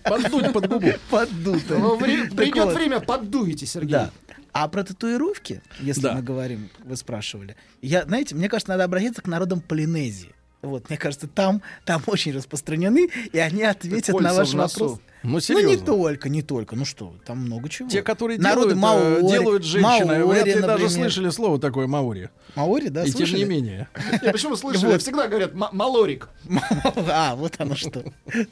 Поддуть 0.04 0.54
под 0.54 0.68
губу. 0.68 0.88
Поддутое. 1.10 1.78
Ну, 1.78 1.98
Придет 1.98 2.74
время, 2.74 3.00
поддуете, 3.00 3.66
Сергей. 3.66 3.92
Да. 3.92 4.12
А 4.54 4.68
про 4.70 4.84
татуировки, 4.84 5.62
если 5.80 6.10
мы 6.10 6.22
говорим, 6.22 6.70
вы 6.84 6.96
спрашивали, 6.98 7.56
я, 7.82 8.06
знаете, 8.06 8.34
мне 8.34 8.50
кажется, 8.50 8.72
надо 8.72 8.86
обратиться 8.86 9.22
к 9.22 9.28
народам 9.28 9.62
Полинезии. 9.62 10.34
Вот, 10.68 10.90
мне 10.90 10.98
кажется, 10.98 11.28
там, 11.28 11.62
там 11.86 12.02
очень 12.08 12.34
распространены, 12.34 13.10
и 13.32 13.38
они 13.40 13.64
ответят 13.64 14.12
Кольца 14.16 14.30
на 14.30 14.34
ваш 14.34 14.54
вопрос. 14.54 15.00
Ну, 15.24 15.40
Ну, 15.50 15.62
не 15.62 15.78
только, 15.78 16.30
не 16.30 16.42
только. 16.42 16.76
Ну 16.76 16.86
что, 16.86 17.16
там 17.26 17.40
много 17.40 17.68
чего. 17.70 17.90
Те, 17.90 18.02
которые 18.02 18.40
Народы 18.40 18.76
делают, 18.76 18.78
э, 18.78 19.22
маори, 19.22 19.32
делают 19.32 19.64
женщины, 19.64 20.06
маори, 20.06 20.24
вряд 20.24 20.46
ли 20.46 20.54
даже 20.54 20.68
например. 20.68 20.90
слышали 20.90 21.30
слово 21.32 21.60
такое 21.60 21.88
маори. 21.88 22.30
Маори, 22.56 22.88
да, 22.90 23.02
И 23.04 23.08
тем 23.08 23.18
слышали? 23.18 23.40
не 23.44 23.46
менее. 23.46 23.88
Я 24.22 24.32
почему 24.32 24.56
слышали? 24.56 24.98
Всегда 25.00 25.28
говорят 25.28 25.54
«ма- 25.54 25.70
малорик. 25.74 26.30
А, 27.10 27.36
вот 27.36 27.56
оно 27.58 27.76
что. 27.76 28.04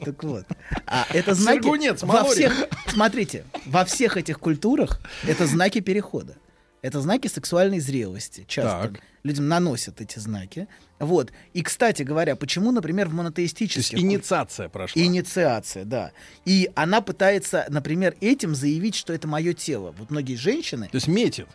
Так 0.03 0.23
вот. 0.23 0.45
А 0.85 1.05
это 1.13 1.33
знаки... 1.33 1.65
Во 2.03 2.23
всех, 2.25 2.67
смотрите, 2.87 3.45
во 3.65 3.85
всех 3.85 4.17
этих 4.17 4.39
культурах 4.39 4.99
это 5.27 5.45
знаки 5.45 5.79
перехода. 5.81 6.35
Это 6.81 6.99
знаки 6.99 7.27
сексуальной 7.27 7.79
зрелости. 7.79 8.45
Часто 8.47 8.89
Так. 8.91 9.01
Людям 9.25 9.47
наносят 9.47 9.99
эти 10.01 10.19
знаки. 10.19 10.67
Вот. 10.99 11.31
И, 11.53 11.63
кстати 11.63 12.03
говоря, 12.03 12.35
почему, 12.35 12.71
например, 12.71 13.07
в 13.07 13.09
То 13.09 13.11
есть 13.11 13.17
монотеистических... 13.17 13.99
инициация 13.99 14.69
прошла. 14.69 15.01
Инициация, 15.01 15.83
да. 15.83 16.11
И 16.45 16.69
она 16.75 17.01
пытается, 17.01 17.65
например, 17.69 18.15
этим 18.21 18.55
заявить, 18.55 18.95
что 18.95 19.13
это 19.13 19.27
мое 19.27 19.53
тело. 19.53 19.93
Вот 19.97 20.11
многие 20.11 20.35
женщины... 20.35 20.87
То 20.91 20.95
есть 20.97 21.07
метит. 21.07 21.47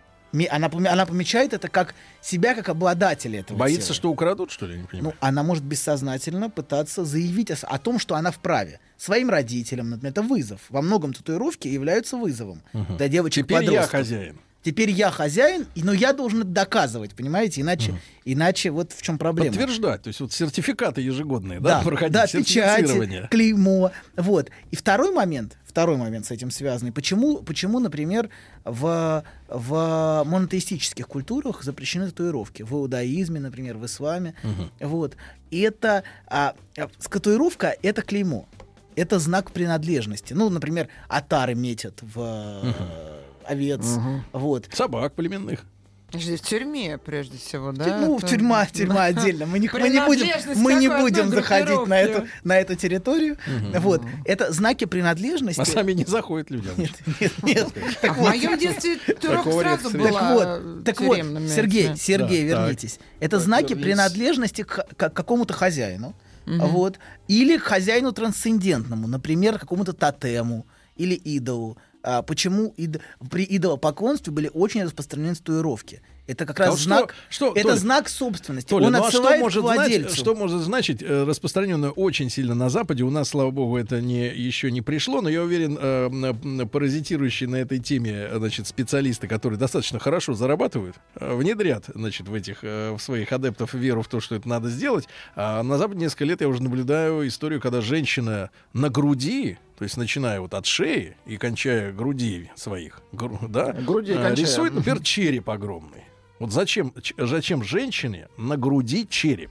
Она, 0.51 0.71
она 0.73 1.07
помечает 1.07 1.53
это 1.53 1.69
как 1.69 1.95
себя, 2.21 2.55
как 2.55 2.69
обладателя 2.69 3.41
этого 3.41 3.59
Боится, 3.59 3.89
тела. 3.89 3.95
что 3.95 4.11
украдут, 4.11 4.53
что 4.53 4.67
ли? 4.67 4.75
Я 4.75 4.81
не 4.83 4.87
понимаю. 4.87 5.15
Ну, 5.21 5.27
она 5.27 5.43
может 5.43 5.65
бессознательно 5.65 6.51
пытаться 6.51 7.05
заявить 7.05 7.51
о, 7.51 7.57
о 7.67 7.79
том, 7.79 7.99
что 7.99 8.15
она 8.15 8.31
вправе. 8.31 8.79
Своим 8.97 9.31
родителям, 9.31 9.91
например, 9.91 10.13
это 10.13 10.23
вызов. 10.23 10.61
Во 10.69 10.83
многом 10.83 11.13
татуировки 11.13 11.67
являются 11.67 12.17
вызовом 12.17 12.63
Мгм. 12.73 12.97
для 12.97 13.09
девочек 13.09 13.45
Теперь 13.47 13.65
я 13.73 13.83
хозяин. 13.87 14.39
Теперь 14.63 14.91
я 14.91 15.11
хозяин, 15.11 15.67
но 15.75 15.93
я 15.93 16.13
должен 16.13 16.41
это 16.43 16.51
доказывать, 16.51 17.15
понимаете? 17.15 17.63
Иначе, 17.63 17.95
иначе 18.27 18.71
вот 18.71 18.93
в 18.93 19.01
чем 19.01 19.17
проблема. 19.17 19.51
Подтверждать. 19.57 20.03
То 20.03 20.09
есть 20.09 20.21
вот 20.21 20.33
сертификаты 20.33 21.01
ежегодные, 21.01 21.61
да, 21.61 21.79
Да, 21.79 21.83
проходить, 21.85 22.13
да, 22.13 22.27
печати, 22.27 22.49
сертифицирование. 22.83 23.29
клеймо. 23.31 23.91
Вот. 24.17 24.51
И 24.71 24.77
второй 24.77 25.13
момент, 25.15 25.57
второй 25.65 25.97
момент 25.97 26.27
с 26.27 26.31
этим 26.31 26.51
связанный. 26.51 26.93
Почему, 26.93 27.39
почему 27.39 27.79
например, 27.81 28.29
в, 28.65 29.25
в 29.49 30.23
монотеистических 30.27 31.07
культурах 31.09 31.63
запрещены 31.63 32.07
татуировки? 32.11 32.63
В 32.63 32.73
иудаизме, 32.75 33.41
например, 33.41 33.79
в 33.79 33.87
исламе. 33.87 34.35
Вот. 34.79 35.17
И 35.51 35.61
это 35.61 36.03
а, 36.27 36.55
с- 36.77 37.09
татуировка— 37.09 37.75
это 37.83 38.03
клеймо. 38.03 38.47
Это 38.95 39.19
знак 39.19 39.53
принадлежности. 39.53 40.35
Ну, 40.35 40.51
например, 40.51 40.89
атары 41.09 41.55
метят 41.55 41.95
в 42.03 42.63
э, 42.63 43.20
овец. 43.51 43.85
Вот. 44.33 44.69
Собак 44.73 45.15
племенных. 45.15 45.61
Подожди, 46.07 46.35
В 46.35 46.41
тюрьме, 46.41 46.99
прежде 46.99 47.39
всего, 47.39 47.71
да? 47.71 47.99
ну, 47.99 48.19
Это- 48.19 48.27
тюрьма, 48.27 48.67
тюрьма 48.67 49.05
отдельно. 49.05 49.47
Мы 49.47 49.61
не, 49.61 49.71
мы 49.73 49.89
не 49.89 50.05
будем, 50.05 50.27
мы 50.57 50.75
не 50.75 50.89
будем 50.89 51.29
заходить 51.29 51.87
на 51.87 52.01
эту, 52.01 52.27
на 52.43 52.59
эту 52.59 52.75
территорию. 52.75 53.37
Вот. 53.79 54.03
Это 54.25 54.53
знаки 54.53 54.87
принадлежности. 54.87 55.61
А 55.61 55.65
сами 55.65 55.93
не 55.93 56.05
заходят 56.05 56.51
людям. 56.51 56.73
Нет, 56.77 56.91
нет, 57.21 57.33
нет. 57.45 57.69
А 57.77 58.01
Так 58.01 58.15
в 58.17 58.19
вот. 58.19 58.29
моем 58.31 58.59
детстве 58.59 58.97
турок 59.21 59.45
сразу 59.45 59.97
была 59.97 60.11
Так 60.11 60.31
вот, 60.33 60.85
так 60.85 61.01
вот, 61.01 61.15
тюремными 61.15 61.47
Сергей. 61.47 61.97
Сергей, 61.97 62.49
Да, 62.49 62.57
так. 62.57 62.65
вернитесь. 62.67 62.99
Это 63.21 63.37
Так, 63.37 63.45
знаки 63.45 63.69
вернись. 63.69 63.85
принадлежности 63.85 64.63
к, 64.63 64.85
к 64.97 65.11
какому-то 65.11 65.55
хозяину, 65.55 66.17
вот, 66.45 66.99
или 67.29 67.57
к 67.57 67.63
хозяину 67.63 68.11
трансцендентному, 68.11 69.07
например, 69.07 69.59
к 69.59 69.61
какому-то 69.61 69.93
тотему 69.93 70.67
или 70.97 71.15
идолу. 71.15 71.79
А 72.03 72.23
почему 72.23 72.73
ид- 72.77 73.01
при 73.31 73.45
идолопоклонстве 73.49 74.33
были 74.33 74.51
очень 74.53 74.85
распространены 74.85 75.35
татуировки? 75.35 76.01
Это 76.27 76.47
как 76.47 76.61
А 76.61 76.67
раз 76.67 76.75
что- 76.77 76.85
знак, 76.85 77.15
что, 77.29 77.51
это 77.53 77.63
Толя? 77.71 77.77
знак 77.77 78.09
собственности. 78.09 78.69
Толя, 78.69 78.87
Он 78.87 78.93
ну 78.93 78.99
а 78.99 79.01
что 79.01 79.09
отсылает 79.09 79.41
может, 79.41 79.63
к 79.63 79.67
знать, 79.67 79.77
владельцу. 79.79 80.17
что 80.17 80.35
может 80.37 80.61
значить 80.63 81.03
э, 81.03 81.25
распространенное 81.25 81.91
очень 81.91 82.31
сильно 82.31 82.55
на 82.55 82.69
Западе? 82.71 83.03
У 83.03 83.11
нас, 83.11 83.31
слава 83.31 83.51
богу, 83.51 83.77
это 83.77 84.01
не, 84.01 84.29
еще 84.29 84.71
не 84.71 84.81
пришло, 84.81 85.23
но 85.23 85.29
я 85.29 85.43
уверен, 85.43 85.77
э, 85.81 86.07
м, 86.43 86.69
паразитирующие 86.69 87.49
на 87.49 87.57
этой 87.57 87.81
теме 87.81 88.13
э, 88.13 88.39
значит, 88.39 88.69
специалисты, 88.69 89.27
которые 89.27 89.59
достаточно 89.59 89.99
хорошо 89.99 90.35
зарабатывают, 90.35 90.97
э, 91.17 91.35
внедрят 91.35 91.87
значит, 91.93 92.29
в, 92.29 92.35
этих, 92.35 92.59
э, 92.63 92.93
в 92.93 93.01
своих 93.01 93.33
адептов 93.33 93.75
веру 93.75 94.03
в 94.03 94.09
то, 94.09 94.21
что 94.21 94.37
это 94.37 94.49
надо 94.49 94.69
сделать. 94.71 95.07
А 95.35 95.63
на 95.65 95.79
Западе 95.79 95.99
несколько 96.01 96.27
лет 96.27 96.41
я 96.43 96.49
уже 96.49 96.63
наблюдаю 96.63 97.27
историю, 97.27 97.61
когда 97.61 97.81
женщина 97.81 98.51
на 98.73 98.89
груди, 98.89 99.59
то 99.81 99.85
есть 99.85 99.97
начиная 99.97 100.43
вот 100.43 100.53
от 100.53 100.67
шеи 100.67 101.17
и 101.25 101.39
кончая 101.39 101.91
груди 101.91 102.51
своих, 102.55 103.01
гру- 103.13 103.49
да, 103.49 103.73
Груди 103.73 104.13
э, 104.13 104.35
рисует, 104.35 104.75
например, 104.75 105.03
череп 105.03 105.49
огромный. 105.49 106.05
Вот 106.39 106.53
зачем, 106.53 106.93
зачем 107.17 107.65
женщине 107.65 108.29
на 108.37 108.59
груди 108.59 109.09
череп? 109.09 109.51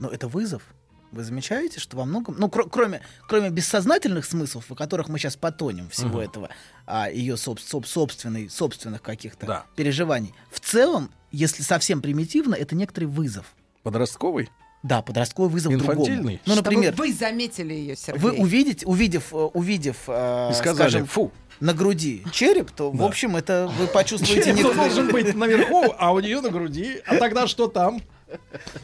Но 0.00 0.08
это 0.08 0.26
вызов. 0.26 0.64
Вы 1.12 1.22
замечаете, 1.22 1.78
что 1.78 1.96
во 1.96 2.04
многом, 2.04 2.34
ну, 2.40 2.48
кро- 2.48 2.68
кроме, 2.68 3.02
кроме 3.28 3.50
бессознательных 3.50 4.24
смыслов, 4.24 4.68
о 4.72 4.74
которых 4.74 5.08
мы 5.08 5.20
сейчас 5.20 5.36
потонем 5.36 5.88
всего 5.90 6.08
Мгм. 6.08 6.18
этого, 6.18 6.48
а 6.84 7.08
ее 7.08 7.34
соб- 7.34 7.60
соб- 7.64 7.86
собственный, 7.86 8.50
собственных 8.50 9.00
каких-то 9.00 9.46
Да. 9.46 9.66
переживаний, 9.76 10.34
в 10.50 10.58
целом, 10.58 11.12
если 11.30 11.62
совсем 11.62 12.02
примитивно, 12.02 12.56
это 12.56 12.74
некоторый 12.74 13.04
вызов. 13.04 13.54
Подростковый? 13.84 14.50
Да, 14.82 15.00
подростковый 15.00 15.50
вызов 15.50 15.72
другому. 15.76 16.00
Инфантильный? 16.00 16.40
Ну, 16.44 16.54
например, 16.56 16.92
Чтобы 16.92 17.08
вы 17.08 17.12
заметили 17.14 17.72
ее, 17.72 17.96
Сергей. 17.96 18.20
вы 18.20 18.32
увидите, 18.32 18.84
увидев, 18.86 19.32
э, 19.32 19.36
увидев, 19.36 19.96
э, 20.08 20.48
И 20.50 20.54
сказали, 20.54 20.88
скажем, 20.90 21.06
фу. 21.06 21.30
на 21.60 21.72
груди 21.72 22.24
череп, 22.32 22.70
то, 22.72 22.90
в 22.90 22.96
Да. 22.98 23.06
общем, 23.06 23.36
это 23.36 23.70
вы 23.78 23.86
почувствуете 23.86 24.42
Череп 24.54 24.74
должен 24.74 25.08
быть 25.10 25.34
наверху, 25.34 25.94
а 25.98 26.12
у 26.12 26.18
нее 26.18 26.40
на 26.40 26.50
груди. 26.50 27.00
А 27.06 27.16
тогда 27.16 27.46
что 27.46 27.68
там? 27.68 28.00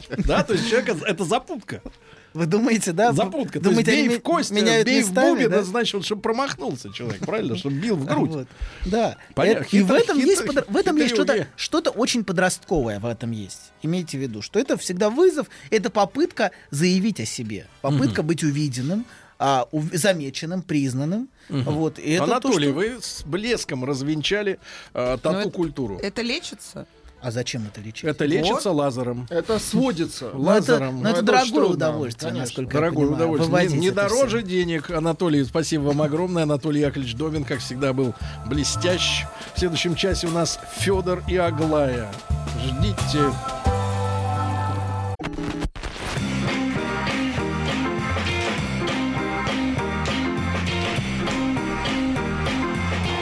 Да, 0.09 0.43
то 0.43 0.53
есть 0.53 0.69
человек 0.69 0.95
это 1.05 1.25
запутка. 1.25 1.81
Вы 2.33 2.45
думаете, 2.45 2.91
да? 2.91 3.11
Запутка. 3.11 3.59
Думаете, 3.59 3.83
то 3.85 3.91
есть 3.97 4.07
бей 4.09 4.17
в 4.17 4.21
кость, 4.21 4.51
меняют 4.51 4.85
бей 4.87 5.01
в 5.01 5.07
местами, 5.07 5.29
бубен, 5.35 5.49
да? 5.49 5.55
это 5.57 5.65
значит, 5.65 6.05
чтобы 6.05 6.21
промахнулся 6.21 6.93
человек, 6.93 7.19
правильно? 7.25 7.57
Чтобы 7.57 7.75
бил 7.77 7.95
в 7.95 8.05
грудь. 8.05 8.29
Вот. 8.29 8.47
Да. 8.85 9.17
Понятно. 9.35 9.65
И 9.75 9.81
в 9.81 9.91
этом 9.91 10.17
есть, 10.19 10.41
подр- 10.43 10.65
в 10.67 10.77
этом 10.77 10.95
есть 10.97 11.13
что-то, 11.15 11.47
что-то 11.55 11.89
очень 11.91 12.23
подростковое 12.23 12.99
в 12.99 13.05
этом 13.05 13.31
есть. 13.31 13.71
Имейте 13.81 14.17
в 14.17 14.21
виду, 14.21 14.41
что 14.41 14.59
это 14.59 14.77
всегда 14.77 15.09
вызов, 15.09 15.47
это 15.71 15.89
попытка 15.89 16.51
заявить 16.71 17.19
о 17.19 17.25
себе, 17.25 17.65
попытка 17.81 18.21
быть 18.23 18.43
увиденным, 18.43 19.05
а, 19.39 19.67
ув- 19.71 19.93
замеченным, 19.95 20.61
признанным. 20.61 21.29
Вот. 21.49 21.97
И 21.97 22.11
это 22.11 22.25
то, 22.25 22.31
Анатолий, 22.33 22.67
что- 22.67 22.75
вы 22.75 22.97
с 23.01 23.23
блеском 23.25 23.85
развенчали 23.85 24.59
Но 24.93 25.13
э, 25.13 25.17
тату 25.17 25.39
это- 25.39 25.49
культуру. 25.51 25.97
Это 26.03 26.21
лечится? 26.21 26.85
А 27.21 27.31
зачем 27.31 27.65
это 27.67 27.81
лечить? 27.81 28.05
Это 28.05 28.25
лечится 28.25 28.71
лазером. 28.71 29.27
Это 29.29 29.59
сводится. 29.59 30.25
Ну, 30.33 30.39
это, 30.51 30.71
Лазером. 30.73 30.95
ну, 31.01 31.09
это 31.09 31.17
это 31.17 31.21
дорогое 31.23 31.43
очень 31.43 31.53
трудно, 31.55 31.73
удовольствие, 31.75 32.29
конечно. 32.31 32.45
насколько 32.45 32.73
Дорогое 32.73 33.03
я 33.05 33.11
понимаю. 33.11 33.31
удовольствие. 33.33 33.67
Не, 33.69 33.77
не 33.79 33.87
это 33.87 33.95
дороже 33.95 34.37
всё. 34.39 34.47
денег. 34.47 34.89
Анатолий, 34.91 35.43
спасибо 35.43 35.81
вам 35.83 36.01
огромное. 36.01 36.43
Анатолий 36.43 36.79
Яковлевич 36.81 37.15
Добин, 37.15 37.43
как 37.43 37.59
всегда, 37.59 37.91
был 37.91 38.13
блестящ. 38.45 39.25
В 39.53 39.59
следующем 39.59 39.95
часе 39.95 40.27
у 40.27 40.31
нас 40.31 40.59
Федор 40.77 41.21
и 41.27 41.35
Аглая. 41.35 42.09
Ждите. 42.65 43.19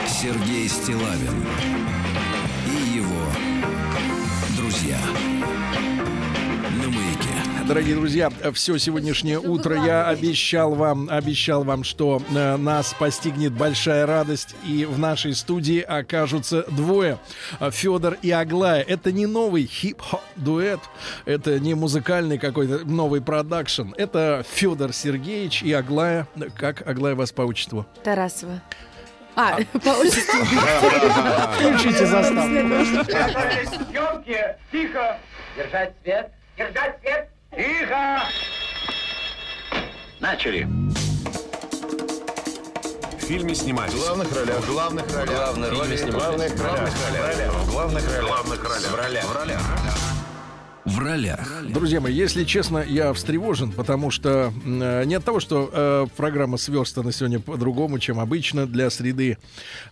Сергей 0.07 0.67
Стилавин 0.67 1.43
Дорогие 7.67 7.95
друзья, 7.95 8.31
все 8.53 8.77
сегодняшнее 8.77 9.39
утро 9.39 9.75
я 9.75 10.07
обещал 10.07 10.73
вам, 10.73 11.09
обещал 11.09 11.65
вам, 11.65 11.83
что 11.83 12.21
э, 12.33 12.55
нас 12.55 12.95
постигнет 12.97 13.51
большая 13.51 14.05
радость, 14.05 14.55
и 14.65 14.85
в 14.85 14.97
нашей 14.97 15.35
студии 15.35 15.81
окажутся 15.81 16.63
двое, 16.71 17.19
Федор 17.71 18.17
и 18.21 18.31
Аглая. 18.31 18.81
Это 18.81 19.11
не 19.11 19.25
новый 19.25 19.65
хип-хоп 19.65 20.21
дуэт, 20.37 20.79
это 21.25 21.59
не 21.59 21.73
музыкальный 21.73 22.37
какой-то 22.37 22.85
новый 22.85 23.21
продакшн, 23.21 23.91
это 23.97 24.45
Федор 24.49 24.93
Сергеевич 24.93 25.61
и 25.61 25.73
Аглая. 25.73 26.25
Как 26.55 26.87
Аглая 26.87 27.15
вас 27.15 27.33
по 27.33 27.41
отчеству? 27.41 27.85
Тарасова. 28.01 28.61
А, 29.35 29.57
по 29.83 29.89
отчеству. 29.89 30.39
Включите 31.55 32.05
заставку. 32.05 32.49
Съемке. 33.67 34.57
Тихо. 34.71 35.19
Держать 35.57 35.93
свет. 36.01 36.31
Держать 36.57 36.99
свет. 37.01 37.29
Тихо. 37.57 38.19
Начали. 40.19 40.67
В 43.17 43.21
фильме 43.21 43.55
снимались. 43.55 43.93
В 43.93 43.99
главных 43.99 44.35
ролях. 44.35 44.59
В 44.59 44.71
главных 44.71 45.15
ролях. 45.15 45.35
Главные 45.35 45.71
роли 45.71 45.97
снимались. 45.97 46.51
В 46.51 46.57
главных 46.57 46.61
ролях. 46.61 47.53
В 47.53 47.71
главных 47.71 48.05
ролях. 48.05 48.21
В 48.21 48.27
главных 48.27 48.63
ролях. 48.63 48.91
В 48.91 48.95
ролях. 48.95 49.25
В 49.25 49.35
ролях. 49.35 49.61
В 50.85 50.99
ролях. 50.99 51.63
Друзья 51.69 51.99
мои, 51.99 52.13
если 52.13 52.43
честно, 52.43 52.77
я 52.77 53.11
встревожен, 53.13 53.71
потому 53.71 54.11
что 54.11 54.53
э, 54.63 55.03
не 55.05 55.15
от 55.15 55.25
того, 55.25 55.39
что 55.39 55.69
э, 55.73 56.05
программа 56.15 56.57
сверстана 56.57 57.11
сегодня 57.11 57.39
по-другому, 57.39 57.97
чем 57.97 58.19
обычно 58.19 58.67
для 58.67 58.91
среды, 58.91 59.39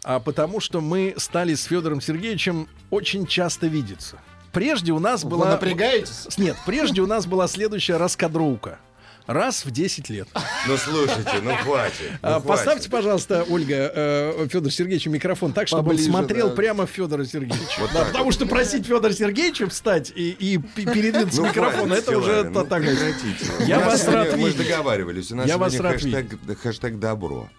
а 0.04 0.20
потому 0.20 0.60
что 0.60 0.82
мы 0.82 1.16
стали 1.18 1.56
с 1.56 1.64
Федором 1.64 2.00
Сергеевичем 2.00 2.68
очень 2.92 3.26
часто 3.26 3.66
видеться. 3.66 4.20
Прежде 4.56 4.94
у 4.94 5.00
нас 5.00 5.24
Вы 5.24 5.32
была... 5.32 5.50
напрягаетесь? 5.52 6.30
Нет, 6.38 6.56
прежде 6.66 7.02
у 7.02 7.08
нас 7.08 7.26
была 7.26 7.50
следующая 7.50 7.98
раскадровка. 7.98 8.80
Раз 9.28 9.66
в 9.66 9.72
10 9.72 10.10
лет. 10.10 10.30
Ну 10.68 10.78
слушайте, 10.78 11.42
ну 11.44 11.54
хватит. 11.58 12.12
ну, 12.12 12.18
А, 12.22 12.40
хватит. 12.40 12.48
Поставьте, 12.48 12.90
пожалуйста, 12.90 13.44
Ольга, 13.50 13.92
э, 13.94 14.48
Федор 14.50 14.72
Сергеевичу 14.72 15.10
микрофон 15.10 15.52
так, 15.52 15.68
чтобы 15.68 15.84
Поближе, 15.84 16.06
он 16.06 16.12
смотрел 16.12 16.50
да. 16.50 16.56
прямо 16.56 16.86
в 16.86 16.90
Федора 16.90 17.26
Сергеевича. 17.26 17.82
Вот 17.82 17.90
Да, 17.92 18.00
так 18.04 18.12
потому 18.14 18.32
что 18.32 18.46
просить 18.46 18.86
Федора 18.86 19.12
Сергеевича 19.12 19.68
встать 19.68 20.14
и, 20.16 20.30
и 20.32 20.58
передвинуться 20.58 21.42
Ну, 21.42 21.48
микрофон, 21.48 21.88
хватит, 21.88 22.08
это 22.08 22.18
уже 22.18 22.32
Стилавин, 22.32 22.54
то- 22.54 22.62
ну, 22.62 22.68
так. 22.68 23.68
Я 23.68 23.80
вас 23.80 24.08
рад 24.08 24.38
Мы 24.38 24.50
же 24.52 24.58
договаривались. 24.58 25.32
У 25.32 25.36
нас 25.36 25.48
Я 25.48 25.58
вас 25.58 25.78
рад 25.80 25.94
хэштег, 25.94 26.40
хэштег 26.62 27.00
добро. 27.00 27.50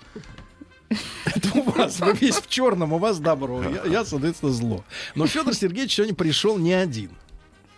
Это 1.24 1.58
у 1.58 1.62
вас, 1.62 2.00
вы 2.00 2.12
весь 2.12 2.36
в 2.36 2.48
черном, 2.48 2.92
у 2.92 2.98
вас 2.98 3.18
добро. 3.18 3.62
Я, 3.62 3.84
я, 3.90 4.04
соответственно, 4.04 4.52
зло. 4.52 4.84
Но 5.14 5.26
Федор 5.26 5.54
Сергеевич 5.54 5.94
сегодня 5.94 6.14
пришел 6.14 6.58
не 6.58 6.72
один. 6.72 7.10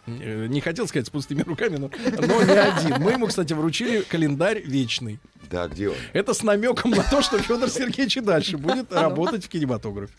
Э, 0.07 0.47
Не 0.49 0.61
хотел 0.61 0.87
сказать 0.89 1.07
с 1.07 1.11
пустыми 1.11 1.43
руками, 1.43 1.77
но, 1.77 1.91
но 2.27 2.43
не 2.43 2.53
один. 2.53 3.03
Мы 3.03 3.13
ему, 3.13 3.27
кстати, 3.27 3.53
вручили 3.53 4.03
календарь 4.03 4.61
вечный. 4.61 5.19
Да, 5.51 5.67
где 5.69 5.89
он? 5.89 5.97
Это 6.13 6.35
с 6.35 6.43
намеком 6.43 6.91
на 6.91 7.03
то, 7.03 7.23
что 7.23 7.39
Федор 7.39 7.71
Сергеевич 7.71 8.17
и 8.19 8.21
дальше 8.21 8.59
будет 8.59 8.93
работать 8.93 9.45
в 9.45 9.49
кинематографе. 9.49 10.13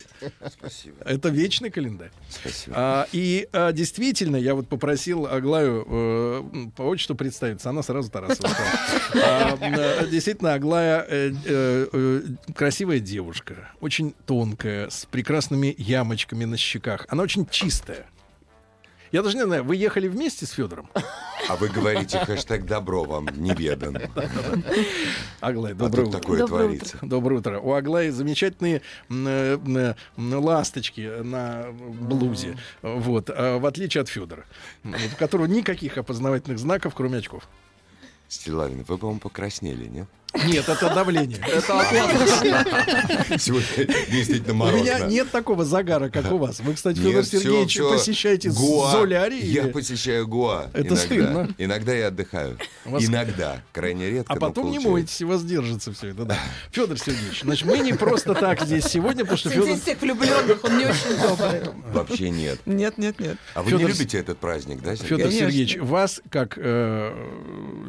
Спасибо. 0.51 0.97
Это 1.05 1.29
вечный 1.29 1.69
календарь. 1.69 2.11
Спасибо. 2.29 2.75
А, 2.77 3.07
и 3.11 3.47
а, 3.51 3.71
действительно, 3.71 4.35
я 4.35 4.55
вот 4.55 4.67
попросил 4.67 5.27
Аглаю 5.27 5.85
э, 5.87 6.43
по 6.75 6.83
отчеству 6.83 7.15
представиться. 7.15 7.69
Она 7.69 7.83
сразу 7.83 8.09
Тарасова 8.09 8.47
стала. 8.47 8.69
А, 9.23 9.57
э, 9.59 10.07
Действительно, 10.07 10.53
Аглая 10.53 11.05
э, 11.09 12.21
красивая 12.55 12.99
девушка, 12.99 13.69
очень 13.81 14.15
тонкая, 14.25 14.89
с 14.89 15.05
прекрасными 15.05 15.73
ямочками 15.77 16.45
на 16.45 16.57
щеках. 16.57 17.05
Она 17.09 17.23
очень 17.23 17.45
чистая. 17.49 18.05
Я 19.11 19.23
даже 19.23 19.37
не 19.37 19.43
знаю, 19.43 19.63
вы 19.63 19.75
ехали 19.75 20.07
вместе 20.07 20.45
с 20.45 20.51
Федором? 20.51 20.89
А 21.47 21.55
вы 21.55 21.69
говорите 21.69 22.19
хэштег 22.19 22.65
добро 22.65 23.03
вам 23.05 23.27
неведан. 23.35 23.97
Аглая, 25.39 25.73
А 25.73 25.75
доброе 25.75 26.05
утро. 26.07 26.19
такое 26.19 26.39
Доброе 26.39 26.63
творится. 26.65 26.97
Доброе 27.01 27.39
утро. 27.39 27.59
У 27.59 27.73
Аглаи 27.73 28.09
замечательные 28.09 28.81
ласточки 30.17 31.21
на 31.23 31.67
блузе. 31.71 32.57
Вот. 32.81 33.29
а 33.29 33.57
В 33.57 33.65
отличие 33.65 34.01
от 34.01 34.09
Федора, 34.09 34.45
у 34.83 34.89
которого 35.17 35.45
никаких 35.47 35.97
опознавательных 35.97 36.59
знаков, 36.59 36.93
кроме 36.95 37.17
очков. 37.17 37.47
Стилавин, 38.27 38.83
вы, 38.87 38.97
по-моему, 38.99 39.19
покраснели, 39.19 39.85
нет? 39.85 40.07
Нет, 40.45 40.69
это 40.69 40.93
давление. 40.93 41.37
Сегодня 43.37 43.85
действительно 44.11 44.53
У 44.53 44.57
морозно. 44.57 44.83
меня 44.83 44.99
нет 45.07 45.31
такого 45.31 45.65
загара, 45.65 46.09
как 46.09 46.31
у 46.31 46.37
вас. 46.37 46.59
Вы, 46.59 46.75
кстати, 46.75 46.99
Федор 46.99 47.25
Сергеевич, 47.25 47.77
посещаете 47.79 48.51
Гоа. 48.51 48.91
Золярий? 48.91 49.41
Я 49.41 49.67
посещаю 49.67 50.27
Гоа. 50.27 50.69
Это 50.73 50.95
стыдно. 50.95 51.49
Иногда 51.57 51.93
я 51.93 52.07
отдыхаю. 52.07 52.57
Иногда. 52.85 53.61
Крайне 53.73 54.09
редко. 54.09 54.33
А 54.33 54.35
потом 54.35 54.69
не 54.71 54.79
моетесь, 54.79 55.19
и 55.21 55.25
вас 55.25 55.43
держится 55.43 55.91
все 55.93 56.09
это, 56.09 56.25
да. 56.25 56.37
Федор 56.71 56.97
Сергеевич, 56.97 57.41
значит, 57.41 57.67
мы 57.67 57.79
не 57.79 57.93
просто 57.93 58.35
так 58.35 58.61
здесь 58.61 58.85
сегодня, 58.85 59.21
потому 59.23 59.37
что 59.37 59.49
Федор... 59.49 59.77
всех 59.79 59.99
влюбленных 60.01 60.63
он 60.63 60.77
не 60.77 60.85
очень 60.85 61.21
добрый. 61.21 61.61
Вообще 61.91 62.29
нет. 62.29 62.59
Нет, 62.65 62.97
нет, 62.97 63.19
нет. 63.19 63.37
А 63.55 63.63
вы 63.63 63.71
не 63.71 63.83
любите 63.83 64.19
этот 64.19 64.37
праздник, 64.37 64.81
да, 64.81 64.95
Сергей? 64.95 65.17
Федор. 65.17 65.31
Сергеевич, 65.31 65.77
вас, 65.77 66.21
как 66.29 66.53
э, 66.57 67.13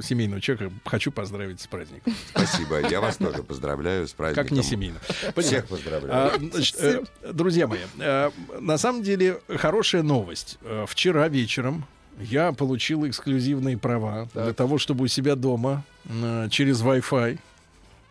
семейного 0.03 0.41
человека, 0.41 0.73
хочу 0.87 1.12
поздравить 1.12 1.61
с 1.61 1.67
праздником. 1.67 2.15
Спасибо. 2.31 2.81
Я 2.89 3.01
вас 3.01 3.16
тоже 3.16 3.43
поздравляю 3.43 4.07
с 4.07 4.12
праздником. 4.12 4.44
Как 4.48 4.51
не 4.57 4.62
семейно. 4.62 4.98
Всех 5.36 5.66
поздравляю. 5.66 6.12
А, 6.12 6.32
значит, 6.52 6.77
э, 6.81 7.02
друзья 7.32 7.66
мои, 7.66 7.81
э, 7.98 8.31
на 8.61 8.78
самом 8.78 9.02
деле 9.02 9.40
хорошая 9.57 10.02
новость. 10.02 10.59
Э, 10.62 10.85
Вчера 10.89 11.28
вечером 11.28 11.85
я 12.19 12.52
получил 12.52 13.07
эксклюзивные 13.09 13.78
права 13.78 14.28
для 14.35 14.52
того, 14.52 14.78
чтобы 14.78 15.05
у 15.05 15.09
себя 15.09 15.36
дома 15.36 15.85
э, 16.05 16.48
через 16.51 16.82
Wi-Fi 16.82 17.39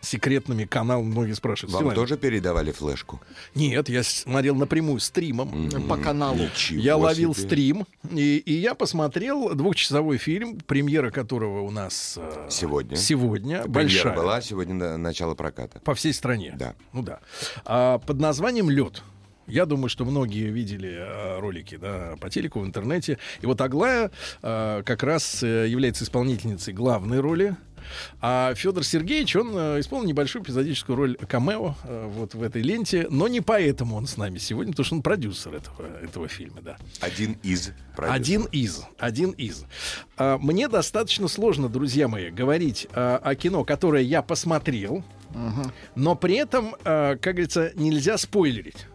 секретными 0.00 0.64
каналами, 0.64 1.06
многие 1.06 1.32
спрашивают. 1.34 1.72
Вам 1.74 1.82
«Силами, 1.82 1.94
тоже 1.94 2.16
передавали 2.16 2.72
флешку? 2.72 3.20
Нет, 3.54 3.88
я 3.88 4.02
смотрел 4.02 4.54
напрямую 4.56 5.00
стримом. 5.00 5.70
По 5.88 5.96
каналу. 5.96 6.38
Ничего 6.38 6.80
Я 6.80 6.96
ловил 6.96 7.34
себе. 7.34 7.46
стрим, 7.46 7.86
и, 8.10 8.38
и 8.38 8.52
я 8.54 8.74
посмотрел 8.74 9.54
двухчасовой 9.54 10.18
фильм, 10.18 10.58
премьера 10.60 11.10
которого 11.10 11.60
у 11.62 11.70
нас 11.70 12.14
э, 12.20 12.46
Сегодня. 12.50 12.96
сегодня 12.96 13.58
Премьера 13.62 13.72
большая. 13.72 14.16
была, 14.16 14.40
сегодня 14.40 14.74
на- 14.74 14.96
начало 14.96 15.34
проката. 15.34 15.80
По 15.80 15.94
всей 15.94 16.12
стране. 16.14 16.54
Да. 16.58 16.74
Ну 16.92 17.02
да. 17.02 17.20
А, 17.64 17.98
под 17.98 18.20
названием 18.20 18.70
Лед. 18.70 19.02
Я 19.46 19.66
думаю, 19.66 19.88
что 19.88 20.04
многие 20.04 20.48
видели 20.48 20.90
э, 20.96 21.40
ролики 21.40 21.76
да, 21.76 22.14
по 22.20 22.30
телеку, 22.30 22.60
в 22.60 22.64
интернете. 22.64 23.18
И 23.40 23.46
вот 23.46 23.60
Аглая 23.60 24.12
э, 24.42 24.82
как 24.86 25.02
раз 25.02 25.42
э, 25.42 25.66
является 25.66 26.04
исполнительницей 26.04 26.72
главной 26.72 27.18
роли. 27.18 27.56
А 28.20 28.54
Федор 28.54 28.84
Сергеевич, 28.84 29.36
он 29.36 29.52
э, 29.54 29.80
исполнил 29.80 30.08
небольшую 30.08 30.42
эпизодическую 30.42 30.96
роль 30.96 31.16
камео 31.16 31.74
э, 31.84 32.06
вот 32.08 32.34
в 32.34 32.42
этой 32.42 32.62
ленте, 32.62 33.06
но 33.10 33.28
не 33.28 33.40
поэтому 33.40 33.96
он 33.96 34.06
с 34.06 34.16
нами 34.16 34.38
сегодня, 34.38 34.72
потому 34.72 34.84
что 34.84 34.96
он 34.96 35.02
продюсер 35.02 35.54
этого, 35.54 35.86
этого 36.02 36.28
фильма, 36.28 36.60
да. 36.62 36.76
Один 37.00 37.36
из 37.42 37.72
продюсеров. 37.96 38.14
Один 38.14 38.42
из. 38.52 38.82
Один 38.98 39.30
из. 39.30 39.64
А, 40.16 40.38
Мне 40.38 40.68
достаточно 40.68 41.28
сложно, 41.28 41.68
друзья 41.68 42.08
мои, 42.08 42.30
говорить 42.30 42.86
а, 42.92 43.20
о 43.22 43.34
кино, 43.34 43.64
которое 43.64 44.02
я 44.02 44.22
посмотрел, 44.22 45.04
но 45.94 46.16
при 46.16 46.34
этом, 46.34 46.74
как 46.82 47.20
говорится, 47.20 47.70
нельзя 47.76 48.18
спойлерить. 48.18 48.86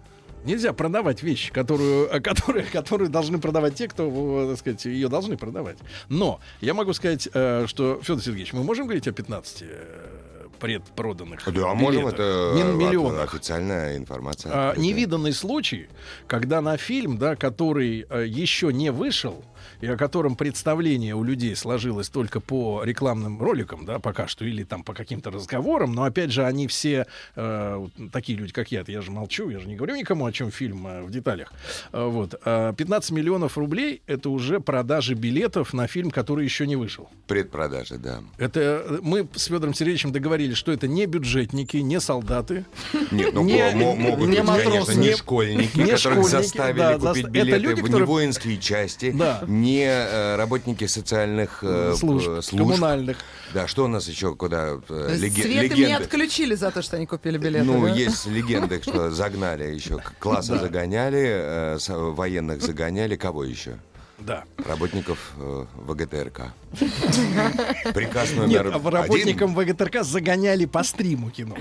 Нельзя 0.46 0.74
продавать 0.74 1.24
вещь, 1.24 1.52
которую, 1.52 2.16
а, 2.16 2.20
которые, 2.20 2.66
которые 2.72 3.10
должны 3.10 3.40
продавать 3.40 3.76
те, 3.76 3.88
кто, 3.88 4.08
э, 4.44 4.50
так 4.50 4.60
сказать, 4.60 4.86
ее 4.86 5.10
должны 5.10 5.38
продавать. 5.38 5.78
Но 6.08 6.40
я 6.62 6.74
могу 6.74 6.94
сказать, 6.94 7.28
э, 7.34 7.66
что, 7.68 8.00
Федор 8.04 8.22
Сергеевич, 8.22 8.54
мы 8.54 8.64
можем 8.64 8.86
говорить 8.86 9.08
о 9.08 9.12
15 9.12 9.64
э, 9.64 10.16
предпроданных 10.60 11.42
Да, 11.52 11.72
а 11.72 11.74
можем, 11.74 12.08
это 12.08 12.54
миллионах. 12.56 13.34
официальная 13.34 13.98
информация. 13.98 14.52
А, 14.54 14.76
невиданный 14.78 15.34
случай, 15.34 15.90
когда 16.28 16.62
на 16.62 16.78
фильм, 16.78 17.18
да, 17.18 17.36
который 17.36 18.06
э, 18.10 18.26
еще 18.28 18.72
не 18.72 18.92
вышел, 18.92 19.44
и 19.86 19.88
о 19.88 19.98
котором 19.98 20.36
представление 20.36 21.14
у 21.16 21.24
людей 21.24 21.56
сложилось 21.56 22.10
только 22.10 22.40
по 22.40 22.84
рекламным 22.84 23.40
роликам, 23.42 23.86
да, 23.86 24.00
пока 24.00 24.28
что, 24.28 24.44
или 24.46 24.64
там 24.64 24.84
по 24.84 24.94
каким-то 24.94 25.30
разговорам, 25.30 25.94
но 25.94 26.04
опять 26.06 26.32
же, 26.32 26.44
они 26.44 26.68
все 26.68 27.06
э, 27.36 27.88
такие 28.12 28.38
люди, 28.38 28.52
как 28.52 28.72
я, 28.72 28.84
я 28.88 29.02
же 29.02 29.12
молчу, 29.12 29.50
я 29.50 29.60
же 29.60 29.68
не 29.68 29.76
говорю 29.76 29.96
никому, 29.96 30.26
о 30.26 30.32
чем 30.32 30.50
фильм 30.52 30.88
э, 30.88 31.02
в 31.04 31.12
деталях. 31.12 31.54
Э, 31.94 32.08
вот. 32.08 32.34
А 32.46 32.74
15 32.74 33.12
миллионов 33.12 33.58
рублей— 33.60 34.02
это 34.08 34.30
уже 34.32 34.60
продажи 34.60 35.14
билетов 35.14 35.74
на 35.74 35.86
фильм, 35.88 36.10
который 36.10 36.46
еще 36.46 36.66
не 36.66 36.76
вышел. 36.76 37.08
Предпродажи, 37.28 37.98
да. 37.98 38.22
Это 38.40 38.60
э, 38.88 39.00
мы 39.04 39.28
с 39.36 39.46
Федором 39.46 39.74
Сергеевичем 39.76 40.12
договорились, 40.12 40.58
что 40.58 40.72
это 40.72 40.88
не 40.88 41.06
бюджетники, 41.06 41.78
не 41.78 42.00
солдаты. 42.00 42.66
Нет, 43.12 43.34
ну 43.34 43.44
Не- 43.44 43.72
мо- 43.76 43.96
могут 43.96 44.28
не 44.30 44.38
быть, 44.42 44.48
конечно, 44.48 44.54
матросы, 44.54 44.96
не 45.00 45.08
не- 45.10 45.16
школьники, 45.16 45.78
не 45.78 45.92
которых 45.92 46.00
школьники, 46.00 46.30
заставили 46.32 46.80
да, 46.80 46.94
купить 46.98 47.26
заста- 47.26 47.30
билеты 47.30 47.50
это 47.52 47.58
люди, 47.58 47.82
в 47.82 47.90
не 47.90 48.02
воинские 48.04 48.58
части, 48.58 49.12
Да. 49.12 49.44
не 49.48 49.75
э, 49.82 50.36
работники 50.36 50.86
социальных 50.88 51.60
э, 51.64 51.94
Служб, 51.98 52.28
э, 52.30 52.42
коммунальных. 52.58 53.18
Да, 53.54 53.68
что 53.68 53.86
у 53.86 53.88
нас 53.88 54.08
еще, 54.08 54.36
куда 54.36 54.80
леге- 54.90 55.44
Свет 55.44 55.46
им 55.46 55.54
не 55.54 55.84
легенды? 55.86 55.94
отключили 56.04 56.56
за 56.56 56.72
то, 56.72 56.82
что 56.82 56.98
они 56.98 57.06
купили 57.06 57.38
билеты. 57.38 57.66
Ну, 57.66 57.82
да? 57.86 57.94
есть 57.94 58.26
легенды, 58.38 58.82
что 58.82 59.12
загнали 59.12 59.64
еще, 59.74 60.00
класса 60.20 60.58
загоняли, 60.60 61.24
э, 61.26 61.78
с- 61.80 61.90
военных 61.90 62.62
загоняли, 62.62 63.16
кого 63.16 63.44
еще? 63.44 63.78
Да. 64.18 64.46
Работников 64.66 65.34
э, 65.38 65.66
ВГТРК. 65.76 66.54
Приказ 67.94 68.32
номер 68.34 68.48
Нет, 68.66 68.74
а 68.74 68.78
один. 68.78 68.90
работникам 68.90 69.56
ВГТРК 69.56 70.04
загоняли 70.04 70.66
по 70.66 70.84
стриму 70.84 71.30
кино. 71.32 71.56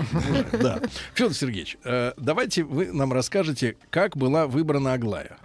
Да. 0.53 0.79
Федор 1.13 1.33
Сергеевич, 1.33 1.77
э, 1.83 2.13
давайте 2.17 2.63
вы 2.63 2.91
нам 2.93 3.11
расскажете, 3.13 3.75
как 3.89 4.15
была 4.17 4.47
выбрана 4.47 4.93
Аглая 4.93 5.37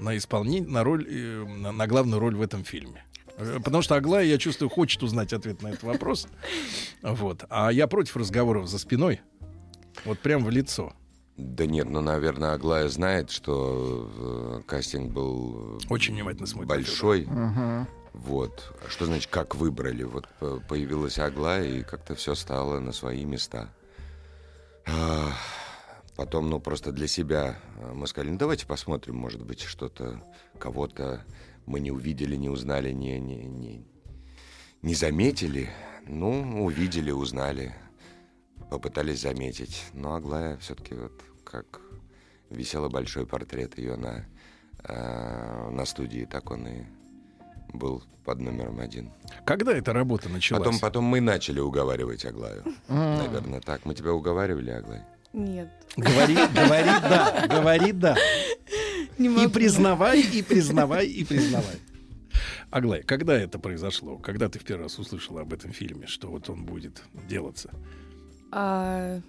на 0.00 0.16
исполнение, 0.16 0.68
на 0.68 0.84
роль, 0.84 1.06
э, 1.08 1.44
на, 1.44 1.72
на 1.72 1.86
главную 1.86 2.20
роль 2.20 2.34
в 2.36 2.42
этом 2.42 2.64
фильме. 2.64 3.04
Э, 3.36 3.58
Потому 3.62 3.82
что 3.82 3.96
Аглая, 3.96 4.24
я 4.24 4.38
чувствую, 4.38 4.68
хочет 4.68 5.02
узнать 5.02 5.32
ответ 5.32 5.62
на 5.62 5.68
этот 5.68 5.82
вопрос. 5.82 6.28
Вот. 7.02 7.44
А 7.50 7.70
я 7.70 7.86
против 7.86 8.16
разговоров 8.16 8.68
за 8.68 8.78
спиной. 8.78 9.20
Вот 10.04 10.18
прям 10.20 10.44
в 10.44 10.50
лицо. 10.50 10.92
Да 11.36 11.66
нет, 11.66 11.88
ну, 11.88 12.00
наверное, 12.00 12.54
Аглая 12.54 12.88
знает, 12.88 13.30
что 13.30 14.10
э, 14.58 14.62
кастинг 14.66 15.12
был 15.12 15.80
Очень 15.88 16.14
внимательно 16.14 16.46
смотрит. 16.46 16.68
большой. 16.68 17.26
Мгм. 17.26 17.86
Вот. 18.14 18.74
А 18.84 18.90
Что 18.90 19.06
значит, 19.06 19.30
как 19.30 19.54
выбрали? 19.54 20.02
Вот 20.02 20.26
появилась 20.68 21.18
Аглая, 21.20 21.64
и 21.64 21.82
как-то 21.84 22.16
все 22.16 22.34
стало 22.34 22.80
на 22.80 22.90
свои 22.92 23.24
места. 23.24 23.68
А, 24.86 25.30
Потом, 26.18 26.50
ну, 26.50 26.58
просто 26.58 26.90
для 26.90 27.06
себя 27.06 27.60
э, 27.76 27.92
мы 27.94 28.08
сказали, 28.08 28.32
ну, 28.32 28.38
давайте 28.38 28.66
посмотрим, 28.66 29.14
может 29.14 29.40
быть, 29.46 29.60
что-то, 29.60 30.20
кого-то 30.58 31.24
мы 31.64 31.78
не 31.78 31.92
увидели, 31.92 32.34
не 32.34 32.48
узнали, 32.48 32.90
не, 32.90 33.20
не, 33.20 33.44
не, 33.44 33.86
не 34.82 34.94
заметили. 34.96 35.70
Ну, 36.08 36.64
увидели, 36.64 37.12
узнали, 37.12 37.72
попытались 38.68 39.20
заметить. 39.20 39.84
Но 39.92 40.16
Аглая 40.16 40.56
все-таки 40.56 40.96
вот 40.96 41.22
как 41.44 41.80
висела 42.50 42.88
большой 42.88 43.24
портрет 43.24 43.78
ее 43.78 43.94
на, 43.94 44.26
э, 44.88 45.70
на 45.70 45.84
студии, 45.84 46.24
так 46.24 46.50
он 46.50 46.66
и 46.66 46.82
был 47.72 48.02
под 48.24 48.40
номером 48.40 48.80
один. 48.80 49.12
Когда 49.44 49.72
эта 49.72 49.92
работа 49.92 50.28
началась? 50.28 50.64
Потом, 50.64 50.80
потом 50.80 51.04
мы 51.04 51.20
начали 51.20 51.60
уговаривать 51.60 52.24
Аглаю. 52.24 52.64
Наверное, 52.88 53.60
так. 53.60 53.84
Мы 53.84 53.94
тебя 53.94 54.12
уговаривали, 54.12 54.70
Аглай? 54.70 55.02
Нет. 55.32 55.68
Говори, 55.96 56.34
говори 56.54 56.84
да, 57.02 57.46
говори 57.48 57.92
да. 57.92 58.16
Не 59.18 59.26
И 59.26 59.28
могу. 59.30 59.50
признавай, 59.50 60.20
и 60.20 60.42
признавай, 60.42 61.06
и 61.06 61.24
признавай. 61.24 61.76
Аглай, 62.70 63.02
когда 63.02 63.34
это 63.36 63.58
произошло? 63.58 64.18
Когда 64.18 64.48
ты 64.48 64.58
в 64.58 64.64
первый 64.64 64.82
раз 64.84 64.98
услышала 64.98 65.40
об 65.42 65.52
этом 65.52 65.72
фильме, 65.72 66.06
что 66.06 66.28
вот 66.28 66.48
он 66.50 66.64
будет 66.64 67.02
делаться? 67.28 67.70
А, 68.52 69.20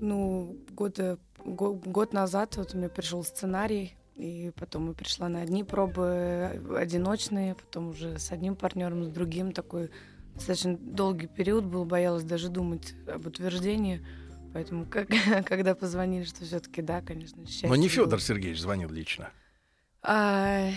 ну, 0.00 0.56
года, 0.70 1.18
го- 1.44 1.74
год 1.74 2.12
назад 2.12 2.56
вот 2.56 2.74
у 2.74 2.78
меня 2.78 2.88
пришел 2.88 3.22
сценарий, 3.24 3.94
и 4.14 4.50
потом 4.58 4.88
я 4.88 4.94
пришла 4.94 5.28
на 5.28 5.42
одни 5.42 5.62
пробы 5.62 6.50
одиночные, 6.76 7.54
потом 7.54 7.90
уже 7.90 8.18
с 8.18 8.32
одним 8.32 8.56
партнером, 8.56 9.04
с 9.04 9.08
другим. 9.08 9.52
Такой 9.52 9.90
достаточно 10.34 10.76
долгий 10.76 11.26
период 11.26 11.64
был, 11.64 11.84
боялась 11.84 12.24
даже 12.24 12.48
думать 12.48 12.94
об 13.06 13.26
утверждении. 13.26 14.04
Поэтому, 14.56 14.86
как, 14.86 15.08
когда 15.44 15.74
позвонили, 15.74 16.24
что 16.24 16.42
все-таки 16.46 16.80
да, 16.80 17.02
конечно, 17.02 17.44
счастье 17.44 17.68
Но 17.68 17.76
не 17.76 17.88
было. 17.88 18.06
Федор 18.06 18.22
Сергеевич 18.22 18.62
звонил 18.62 18.88
лично. 18.88 19.28
А, 20.00 20.70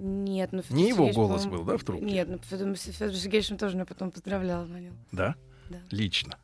нет, 0.00 0.50
ну 0.50 0.64
Не 0.70 0.88
его 0.88 1.12
голос 1.12 1.46
был, 1.46 1.62
да, 1.62 1.76
в 1.76 1.84
трубке? 1.84 2.04
Нет, 2.04 2.28
ну 2.28 2.40
Федор, 2.42 2.74
Федор 2.74 3.14
Сергеевич 3.14 3.52
он 3.52 3.58
тоже 3.58 3.76
меня 3.76 3.86
потом 3.86 4.10
поздравлял, 4.10 4.66
звонил. 4.66 4.92
Да? 5.12 5.36
Да. 5.70 5.78
Лично. 5.92 6.36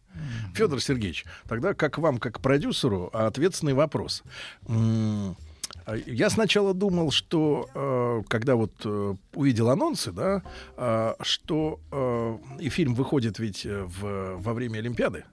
Федор 0.54 0.80
Сергеевич, 0.80 1.24
тогда 1.48 1.74
как 1.74 1.98
вам, 1.98 2.18
как 2.18 2.40
продюсеру, 2.40 3.10
ответственный 3.12 3.74
вопрос. 3.74 4.22
А 5.84 5.96
Я 5.96 6.30
сначала 6.30 6.74
думал, 6.74 7.10
что 7.10 7.68
э, 7.74 8.22
когда 8.28 8.54
вот 8.54 8.72
э, 8.84 9.14
увидел 9.34 9.68
анонсы, 9.68 10.12
да, 10.12 10.44
э, 10.76 11.14
что 11.22 11.80
э, 11.90 12.38
и 12.60 12.68
фильм 12.68 12.94
выходит 12.94 13.40
ведь 13.40 13.64
в, 13.64 14.36
во 14.36 14.54
время 14.54 14.78
Олимпиады. 14.78 15.24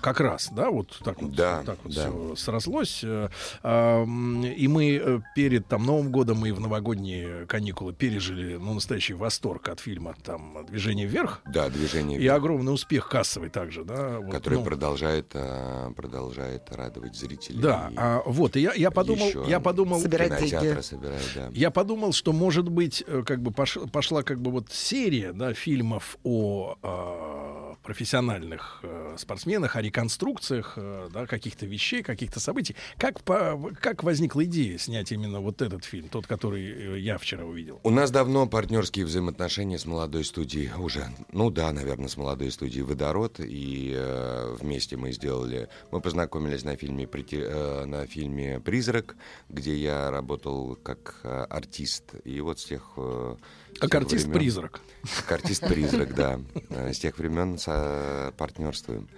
Как 0.00 0.20
раз, 0.20 0.48
да, 0.52 0.70
вот 0.70 0.98
так 1.04 1.22
вот, 1.22 1.32
Да, 1.32 1.62
так 1.64 1.78
вот 1.84 1.94
да. 1.94 2.00
всё 2.10 2.34
срослось. 2.36 3.00
э, 3.04 3.28
И 3.62 4.68
мы 4.68 5.00
э, 5.02 5.20
перед 5.36 5.66
там, 5.68 5.84
Новым 5.86 6.10
годом 6.10 6.44
и 6.44 6.50
в 6.50 6.60
новогодние 6.60 7.46
каникулы 7.46 7.92
пережили 7.92 8.56
ну, 8.56 8.74
настоящий 8.74 9.14
восторг 9.14 9.68
от 9.68 9.80
фильма 9.80 10.14
там 10.24 10.66
«Движение 10.68 11.06
вверх». 11.06 11.40
Да, 11.46 11.68
движение 11.68 12.20
И 12.20 12.26
огромный 12.26 12.72
успех 12.74 13.08
кассовый 13.08 13.48
также, 13.50 13.84
да. 13.84 14.18
вот, 14.18 14.32
который 14.32 14.58
ну, 14.58 14.64
продолжает, 14.64 15.30
а, 15.34 15.92
продолжает 15.92 16.62
радовать 16.70 17.14
зрителей. 17.14 17.60
Да, 17.60 17.88
И 17.92 17.94
а, 17.96 18.22
вот, 18.26 18.56
и 18.56 18.60
я, 18.60 18.72
я 18.74 18.90
подумал, 18.90 19.28
еще 19.28 19.44
я 19.48 19.60
подумал... 19.60 20.02
кинотеатры 20.02 20.82
собирают, 20.82 21.22
да. 21.34 21.48
Я 21.52 21.70
подумал, 21.70 22.12
что, 22.12 22.32
может 22.32 22.68
быть, 22.68 23.04
э, 23.06 23.22
как 23.24 23.40
бы 23.40 23.50
пош- 23.52 23.88
пошла 23.90 24.22
как 24.22 24.40
бы 24.40 24.50
вот 24.50 24.72
серия, 24.72 25.32
да, 25.32 25.54
фильмов 25.54 26.18
о 26.24 26.76
а, 26.82 27.41
профессиональных 27.82 28.80
э, 28.82 29.16
спортсменах, 29.18 29.76
о 29.76 29.82
реконструкциях 29.82 30.74
э, 30.76 31.08
да, 31.12 31.26
каких-то 31.26 31.66
вещей, 31.66 32.02
каких-то 32.02 32.40
событий. 32.40 32.76
Как, 32.96 33.22
по, 33.22 33.72
как 33.80 34.02
возникла 34.02 34.44
идея 34.44 34.78
снять 34.78 35.12
именно 35.12 35.40
вот 35.40 35.62
этот 35.62 35.84
фильм, 35.84 36.08
тот, 36.08 36.26
который 36.26 36.96
э, 36.96 36.98
я 37.00 37.18
вчера 37.18 37.44
увидел? 37.44 37.80
У 37.82 37.90
нас 37.90 38.10
давно 38.10 38.46
партнерские 38.46 39.04
взаимоотношения 39.04 39.78
с 39.78 39.86
молодой 39.86 40.24
студией 40.24 40.70
уже, 40.78 41.06
ну 41.32 41.50
да, 41.50 41.72
наверное, 41.72 42.08
с 42.08 42.16
молодой 42.16 42.50
студией 42.50 42.84
«Водород», 42.84 43.40
и 43.40 43.92
э, 43.96 44.56
вместе 44.60 44.96
мы 44.96 45.12
сделали, 45.12 45.68
мы 45.90 46.00
познакомились 46.00 46.64
на 46.64 46.76
фильме, 46.76 47.04
«Прити- 47.04 47.44
э, 47.44 47.84
на 47.84 48.06
фильме 48.06 48.60
«Призрак», 48.60 49.16
где 49.48 49.76
я 49.76 50.10
работал 50.10 50.76
как 50.76 51.20
э, 51.24 51.46
артист, 51.50 52.14
и 52.24 52.40
вот 52.40 52.60
с 52.60 52.64
тех... 52.64 52.92
э, 52.96 53.36
Как 53.80 53.94
артист-призрак. 53.94 54.80
Как 55.20 55.32
артист-призрак, 55.32 56.14
да. 56.14 56.40
Э, 56.70 56.92
С 56.92 56.98
тех 56.98 57.18
времен 57.18 57.58
со- 57.58 58.32
партнерствуем. 58.36 59.08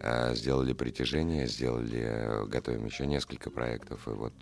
Э, 0.00 0.34
Сделали 0.34 0.72
притяжение, 0.74 1.46
сделали, 1.46 2.00
э, 2.04 2.44
готовим 2.46 2.84
еще 2.86 3.06
несколько 3.06 3.50
проектов. 3.50 4.06
И 4.06 4.10
вот 4.10 4.34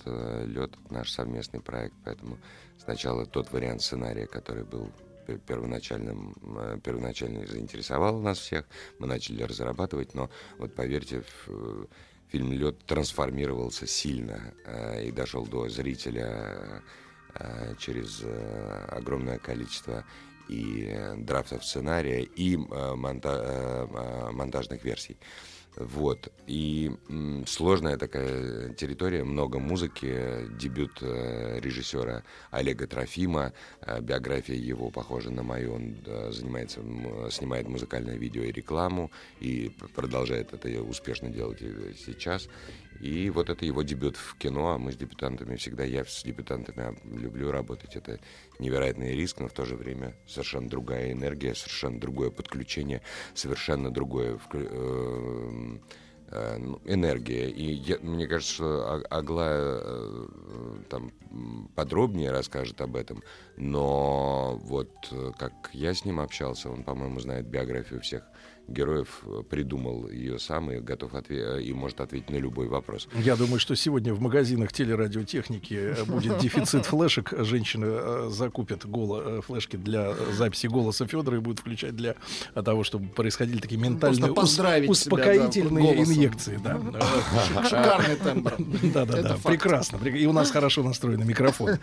лед 0.47 0.73
наш 0.91 1.11
совместный 1.13 1.61
проект, 1.61 1.95
поэтому 2.05 2.39
сначала 2.83 3.27
тот 3.27 3.53
вариант 3.53 3.83
сценария, 3.83 4.27
который 4.27 4.65
был 4.65 4.91
пе- 5.27 5.39
первоначальным, 5.39 6.35
первоначально 6.83 7.47
заинтересовал 7.47 8.19
нас 8.21 8.39
всех, 8.39 8.65
мы 8.99 9.07
начали 9.07 9.43
разрабатывать, 9.43 10.15
но 10.15 10.31
вот 10.59 10.75
поверьте, 10.75 11.23
фильм 12.29 12.53
«Лед» 12.53 12.79
трансформировался 12.87 13.87
сильно 13.87 14.55
и 15.05 15.11
дошел 15.13 15.47
до 15.47 15.69
зрителя 15.69 16.83
через 17.79 18.21
э, 18.23 18.87
огромное 18.91 19.39
количество 19.39 20.05
и 20.49 20.89
э, 20.89 21.15
драфтов 21.17 21.65
сценария, 21.65 22.23
и 22.23 22.57
э, 22.57 22.59
монта- 22.59 23.43
э, 23.43 23.87
э, 23.91 24.31
монтажных 24.33 24.85
версий. 24.85 25.17
Вот. 25.77 26.33
И 26.49 26.91
сложная 27.47 27.97
такая 27.97 28.71
территория, 28.75 29.23
много 29.23 29.61
музыки, 29.61 30.49
дебют 30.59 30.99
э, 31.01 31.61
режиссера 31.61 32.25
Олега 32.51 32.89
Трофима, 32.89 33.53
э, 33.81 34.01
биография 34.01 34.57
его 34.57 34.91
похожа 34.91 35.31
на 35.31 35.45
мою, 35.45 35.75
он 35.75 35.97
э, 36.05 36.33
занимается, 36.33 36.81
снимает 37.31 37.69
музыкальное 37.69 38.17
видео 38.17 38.43
и 38.43 38.53
рекламу, 38.53 39.13
и 39.39 39.73
продолжает 39.95 40.53
это 40.53 40.69
успешно 40.83 41.29
делать 41.29 41.61
сейчас. 42.05 42.49
И 43.01 43.31
вот 43.31 43.49
это 43.49 43.65
его 43.65 43.83
дебют 43.83 44.17
в 44.17 44.37
кино, 44.37 44.73
а 44.73 44.79
мы 44.79 44.93
с 44.93 44.97
дебютантами 44.97 45.57
всегда, 45.57 45.85
я 45.85 46.05
с 46.05 46.23
дебютантами 46.23 46.83
а, 46.83 46.95
люблю 47.17 47.51
работать, 47.51 47.97
это 47.97 48.21
невероятный 48.59 49.15
риск, 49.15 49.41
но 49.41 49.49
в 49.49 49.53
то 49.53 49.65
же 49.65 49.75
время 49.75 50.15
совершенно 50.29 50.69
другая 50.69 51.13
энергия, 51.13 51.55
совершенно 51.55 51.99
другое 51.99 52.31
подключение, 52.31 53.01
совершенно 53.35 53.91
другое 53.91 54.39
эм, 54.53 55.81
э, 56.29 56.57
ну, 56.59 56.81
энергия. 56.85 57.49
И 57.49 57.73
я- 57.73 57.99
мне 58.01 58.27
кажется, 58.27 58.55
что 58.55 58.93
А- 59.11 59.19
Аглая 59.19 59.81
э, 59.83 60.27
там 60.91 61.11
подробнее 61.75 62.31
расскажет 62.33 62.81
об 62.83 62.97
этом, 62.97 63.23
но 63.57 64.59
вот 64.63 64.91
э, 65.11 65.33
как 65.39 65.53
я 65.73 65.95
с 65.95 66.05
ним 66.05 66.21
общался, 66.21 66.71
он, 66.71 66.83
по-моему, 66.85 67.19
знает 67.21 67.47
биографию 67.47 68.01
всех 68.01 68.25
героев, 68.71 69.23
э, 69.27 69.43
придумал 69.49 70.09
ее 70.09 70.39
сам 70.39 70.71
и 70.71 70.79
готов 70.81 71.15
отве- 71.15 71.63
и 71.63 71.73
может 71.73 72.01
ответить 72.01 72.31
на 72.31 72.37
любой 72.37 72.69
вопрос. 72.69 73.09
Я 73.15 73.37
думаю, 73.37 73.59
что 73.59 73.75
сегодня 73.75 74.15
в 74.15 74.21
магазинах 74.21 74.73
телерадиотехники 74.73 75.75
э, 75.75 76.05
будет 76.05 76.39
дефицит 76.43 76.87
флешек. 76.87 77.33
Женщины 77.39 77.87
э, 77.89 78.29
закупят 78.31 78.87
голо, 78.87 79.39
э, 79.39 79.41
флешки 79.43 79.77
для 79.77 80.15
записи 80.33 80.67
голоса 80.69 81.07
Федора 81.07 81.37
и 81.39 81.41
будут 81.41 81.61
включать 81.61 81.97
для 81.97 82.15
э, 82.55 82.63
того, 82.63 82.85
чтобы 82.85 83.09
происходили 83.09 83.59
такие 83.61 83.81
ментальные 83.81 84.19
Просто 84.21 84.41
поздравить 84.41 84.97
себя, 84.97 85.11
да, 85.17 85.23
успокоительные 85.33 86.03
инъекции. 86.03 86.61
Да. 86.63 86.77
Шик- 86.77 87.65
шикарный 87.69 88.17
тембр. 88.17 88.55
Да, 88.95 89.05
да, 89.05 89.23
да. 89.23 89.37
Прекрасно. 89.45 89.97
Прек- 89.99 90.17
И 90.17 90.27
у 90.27 90.33
нас 90.33 90.51
хорошо 90.51 90.83
настроенный 90.83 91.27
микрофон. 91.27 91.79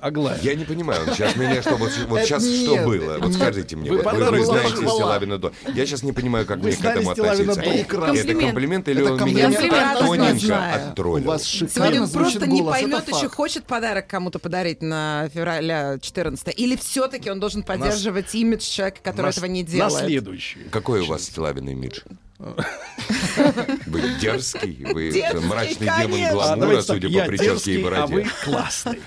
Аглая. 0.00 0.38
Я 0.42 0.54
не 0.54 0.64
понимаю, 0.64 1.06
сейчас 1.14 1.36
меня 1.36 1.62
что, 1.62 1.76
вот, 1.76 1.90
сейчас 1.90 2.44
что 2.48 2.84
было? 2.84 3.18
Вот 3.18 3.32
скажите 3.32 3.76
мне, 3.76 3.90
Вы 3.92 4.02
знаете. 4.44 4.76
Стилавина 4.76 5.38
до. 5.38 5.52
Я 5.74 5.86
сейчас 5.86 6.02
не 6.02 6.12
понимаю, 6.16 6.46
как 6.46 6.58
мне 6.58 6.72
к 6.72 6.84
этому 6.84 7.10
относиться. 7.10 7.60
Это 7.60 8.34
Комплимент. 8.34 8.88
или 8.88 9.02
он 9.02 9.24
меня 9.24 9.50
тоненько 9.98 10.46
знаю. 10.46 10.88
оттроллил? 10.90 11.24
У 11.24 11.28
вас 11.28 11.44
шикарно 11.44 12.08
просто 12.08 12.46
не 12.46 12.62
поймет 12.62 13.08
еще, 13.08 13.28
хочет 13.28 13.64
подарок 13.64 14.06
кому-то 14.06 14.38
подарить 14.38 14.82
на 14.82 15.28
февраля 15.32 15.98
14 16.00 16.58
или 16.58 16.76
все-таки 16.76 17.30
он 17.30 17.40
должен 17.40 17.62
поддерживать 17.62 18.34
имидж 18.34 18.62
человека, 18.62 19.00
который 19.02 19.30
этого 19.30 19.46
не 19.46 19.62
делает. 19.62 19.92
На 19.92 20.00
следующий. 20.00 20.58
Какой 20.70 21.00
у 21.00 21.06
вас 21.06 21.24
Стилавин 21.24 21.68
имидж? 21.68 22.00
Вы 23.86 24.02
дерзкий, 24.20 24.84
вы 24.92 25.10
Дерзкий, 25.10 25.46
мрачный 25.46 25.86
демон 25.86 26.10
конечно. 26.10 26.28
А, 26.28 26.32
гламура, 26.34 26.76
так, 26.76 26.84
судя 26.84 27.08
по 27.08 27.26
прическе 27.26 27.50
дерзкий, 27.50 27.74
и 27.80 27.82
бороде. 27.82 28.02
а 28.02 28.06
вы 28.06 28.26
классный. 28.44 29.00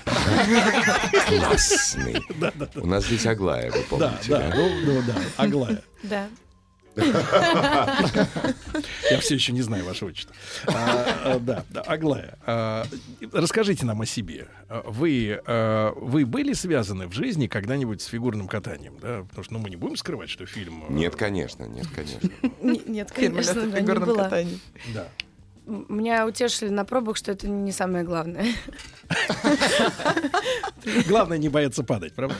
Классный. 1.28 2.24
У 2.82 2.86
нас 2.86 3.06
здесь 3.06 3.26
Аглая, 3.26 3.70
вы 3.70 3.78
Да, 3.78 3.84
помните, 3.88 4.28
да, 4.28 4.52
ну, 4.54 4.68
ну 4.84 5.02
да, 5.06 5.14
Аглая. 5.36 5.82
Да. 6.02 6.28
Я 9.10 9.20
все 9.20 9.34
еще 9.34 9.52
не 9.52 9.62
знаю 9.62 9.84
ваше 9.84 10.06
отчество. 10.06 10.34
А, 10.66 11.06
а, 11.24 11.38
Да, 11.38 11.64
да, 11.70 11.82
Аглая, 11.82 12.36
а, 12.46 12.84
расскажите 13.32 13.86
нам 13.86 14.00
о 14.00 14.06
себе. 14.06 14.48
Вы, 14.84 15.40
вы 15.96 16.26
были 16.26 16.52
связаны 16.52 17.06
в 17.06 17.12
жизни 17.12 17.46
когда-нибудь 17.46 18.02
с 18.02 18.06
фигурным 18.06 18.48
катанием? 18.48 18.96
Да? 19.00 19.24
Потому 19.28 19.44
что 19.44 19.52
ну, 19.54 19.60
мы 19.60 19.70
не 19.70 19.76
будем 19.76 19.96
скрывать, 19.96 20.30
что 20.30 20.46
фильм... 20.46 20.84
Нет, 20.90 21.16
конечно, 21.16 21.64
нет, 21.64 21.86
конечно. 21.94 22.30
Нет, 22.62 23.10
конечно, 23.12 23.60
«Лёд 23.60 23.68
в 23.68 23.72
да, 23.72 23.80
не 23.80 23.86
катании». 24.16 24.58
Да. 24.94 25.08
Меня 25.66 26.26
утешили 26.26 26.68
на 26.68 26.84
пробах, 26.84 27.16
что 27.16 27.32
это 27.32 27.48
не 27.48 27.72
самое 27.72 28.04
главное. 28.04 28.46
Главное 31.06 31.38
не 31.38 31.48
бояться 31.48 31.84
падать, 31.84 32.12
правда? 32.14 32.34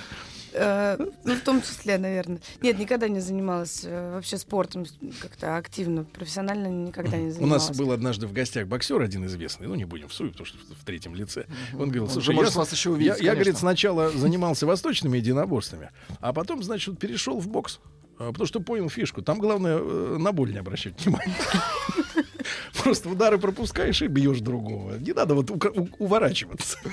Э, 0.53 0.97
Ну, 1.25 1.35
в 1.35 1.41
том 1.41 1.63
числе, 1.63 1.99
наверное. 1.99 2.41
Нет, 2.61 2.79
никогда 2.79 3.09
не 3.09 3.21
занималась 3.21 3.83
э, 3.85 4.15
вообще 4.15 4.37
спортом 4.39 4.85
как-то 5.21 5.57
активно, 5.57 6.05
профессионально 6.05 6.69
никогда 6.69 7.17
не 7.17 7.29
У 7.29 7.31
занималась. 7.31 7.69
нас 7.69 7.77
был 7.79 7.93
однажды 7.93 8.27
в 8.27 8.33
гостях 8.33 8.67
боксер 8.67 9.01
один 9.01 9.25
известный, 9.27 9.67
ну 9.69 9.75
не 9.75 9.85
будем 9.85 10.09
в 10.09 10.13
суе, 10.13 10.31
потому 10.31 10.47
что 10.47 10.59
в 10.59 10.85
третьем 10.85 11.15
лице. 11.15 11.47
Он 11.75 11.85
говорил, 11.91 12.09
слушай, 12.09 12.35
я, 12.35 12.43
вас 12.51 12.73
еще 12.73 12.91
я- 12.91 12.95
увидеть, 12.95 13.11
я, 13.11 13.17
конечно». 13.17 13.35
говорит, 13.37 13.59
сначала 13.59 14.11
занимался 14.15 14.67
восточными 14.67 15.17
единоборствами, 15.19 15.91
а 16.21 16.33
потом, 16.33 16.63
значит, 16.63 16.99
перешел 16.99 17.39
в 17.41 17.49
бокс, 17.49 17.81
а, 18.19 18.33
потому 18.33 18.47
что 18.47 18.61
понял 18.61 18.89
фишку. 18.91 19.23
Там 19.23 19.39
главное 19.39 19.79
э, 19.79 20.17
на 20.19 20.33
боль 20.33 20.53
не 20.53 20.59
обращать 20.59 21.01
внимания. 21.05 21.35
Просто 22.83 23.09
удары 23.09 23.39
пропускаешь 23.39 24.03
и 24.03 24.07
бьешь 24.07 24.41
другого. 24.41 24.97
Не 24.99 25.13
надо 25.13 25.35
вот 25.35 25.51
уворачиваться. 25.99 26.79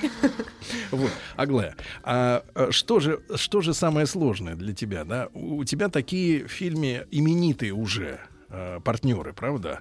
Вот, 0.90 1.10
Аглая, 1.36 1.76
а 2.02 2.28
а 2.54 2.70
что 2.70 3.00
же, 3.00 3.20
что 3.36 3.60
же 3.60 3.74
самое 3.74 4.06
сложное 4.06 4.54
для 4.54 4.74
тебя, 4.74 5.04
да? 5.04 5.28
У 5.32 5.64
тебя 5.64 5.88
такие 5.88 6.46
в 6.46 6.50
фильме 6.50 7.06
именитые 7.10 7.72
уже 7.72 8.20
э, 8.50 8.80
партнеры, 8.82 9.32
правда? 9.32 9.80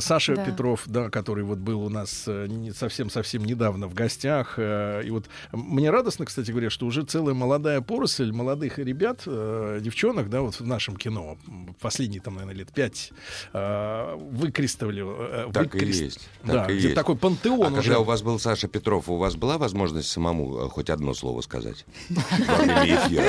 Саша 0.00 0.36
Да. 0.36 0.44
Петров, 0.44 0.82
да, 0.86 1.10
который 1.10 1.44
вот 1.44 1.58
был 1.58 1.82
у 1.82 1.88
нас 1.88 2.24
э, 2.26 2.46
не- 2.48 2.72
совсем-совсем 2.72 3.44
недавно 3.44 3.86
в 3.88 3.94
гостях. 3.94 4.54
э, 4.58 5.02
И 5.04 5.10
вот 5.10 5.26
мне 5.52 5.90
радостно, 5.90 6.24
кстати 6.26 6.50
говоря, 6.50 6.70
что 6.70 6.86
уже 6.86 7.02
целая 7.02 7.34
молодая 7.34 7.80
поросль 7.80 8.32
молодых 8.32 8.78
ребят, 8.78 9.22
э, 9.26 9.78
девчонок, 9.82 10.30
да, 10.30 10.40
вот 10.42 10.60
в 10.60 10.66
нашем 10.66 10.96
кино, 10.96 11.36
последние 11.80 12.20
там, 12.20 12.34
наверное, 12.34 12.56
лет 12.58 12.72
пять, 12.72 13.10
э, 13.52 14.14
выкрестовали. 14.16 15.02
э, 15.04 15.50
Так 15.52 15.74
и 15.74 15.78
выкрест- 15.78 16.02
есть. 16.04 16.28
Да, 16.44 16.52
Так 16.62 16.70
и 16.70 16.74
где 16.74 16.82
есть. 16.88 16.94
такой 16.94 17.16
пантеон 17.16 17.66
А 17.66 17.66
уже. 17.68 17.82
когда 17.82 17.98
у 18.00 18.04
вас 18.04 18.22
был 18.22 18.38
Саша 18.38 18.68
Петров, 18.68 19.08
у 19.08 19.16
вас 19.16 19.36
была 19.36 19.58
возможность 19.58 20.08
самому 20.08 20.68
хоть 20.68 20.90
одно 20.90 21.14
слово 21.14 21.40
сказать? 21.42 21.84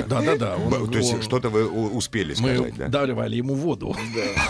Да-да-да, 0.07 0.55
он- 0.57 0.69
Б- 0.87 0.91
То 0.91 0.97
есть 0.97 1.23
что-то 1.23 1.49
вы 1.49 1.67
успели 1.69 2.35
Мы 2.39 2.55
сказать, 2.55 2.75
да? 2.77 2.87
давали 3.05 3.35
ему 3.35 3.53
воду. 3.55 3.95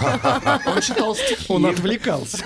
Он 0.66 0.82
читал 0.82 1.16
стихи. 1.16 1.46
Он 1.52 1.66
отвлекался. 1.66 2.46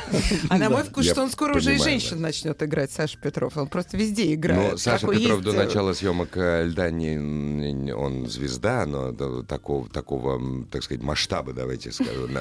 А 0.49 0.57
на 0.57 0.69
мой 0.69 0.83
вкус, 0.83 1.05
что 1.09 1.21
он 1.23 1.31
скоро 1.31 1.55
уже 1.55 1.75
и 1.75 1.77
женщин 1.77 2.21
начнет 2.21 2.61
играть, 2.61 2.91
Саша 2.91 3.17
Петров. 3.17 3.57
Он 3.57 3.67
просто 3.67 3.97
везде 3.97 4.33
играет. 4.33 4.71
Но 4.71 4.77
Саша 4.77 5.07
Петров 5.07 5.41
до 5.41 5.51
э, 5.51 5.65
начала 5.65 5.93
съемок 5.93 6.35
э, 6.35 6.65
льда 6.65 6.89
не, 6.89 7.91
он 7.93 8.27
звезда, 8.27 8.85
но 8.85 9.11
до 9.11 9.43
такого, 9.43 9.89
такого, 9.89 10.65
так 10.71 10.83
сказать, 10.83 11.03
масштаба, 11.03 11.53
давайте 11.53 11.91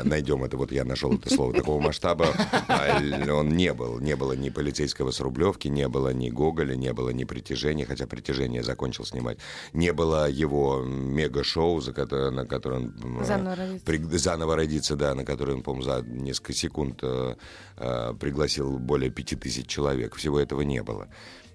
найдем 0.05 0.44
это. 0.44 0.56
Вот 0.56 0.72
я 0.72 0.84
нашел 0.84 1.12
это 1.14 1.32
слово. 1.32 1.52
Такого 1.52 1.80
масштаба 1.80 2.28
а, 2.68 3.01
он 3.32 3.51
не 3.51 3.72
был. 3.72 3.98
Не 4.01 4.16
было 4.16 4.32
ни 4.32 4.51
полицейского 4.51 5.10
с 5.10 5.20
Рублевки, 5.20 5.68
не 5.68 5.88
было 5.88 6.12
ни 6.12 6.30
Гоголя, 6.30 6.74
не 6.76 6.93
было 6.93 7.10
ни 7.10 7.24
притяжения, 7.24 7.86
хотя 7.86 8.06
притяжение 8.06 8.62
закончил 8.62 9.05
снимать. 9.05 9.38
Не 9.72 9.93
было 9.93 10.28
его 10.30 10.82
мега-шоу, 10.82 11.80
за 11.80 11.93
которое, 11.93 12.30
на 12.30 12.47
которое 12.47 12.80
он 12.80 13.24
Заново 13.24 13.56
родиться. 13.56 13.86
при- 13.86 14.16
заново 14.16 14.56
родиться, 14.56 14.97
да, 14.97 15.05
на 15.14 15.24
который 15.24 15.54
он, 15.54 15.62
по-моему, 15.62 15.84
за 15.84 16.02
несколько 16.02 16.52
секунд 16.52 17.00
э, 17.02 17.34
э, 17.76 18.14
пригласил 18.18 18.78
более 18.78 19.10
пяти 19.10 19.36
тысяч 19.36 19.66
человек. 19.66 20.14
Всего 20.14 20.40
этого 20.40 20.62
не 20.62 20.82
было. 20.82 21.08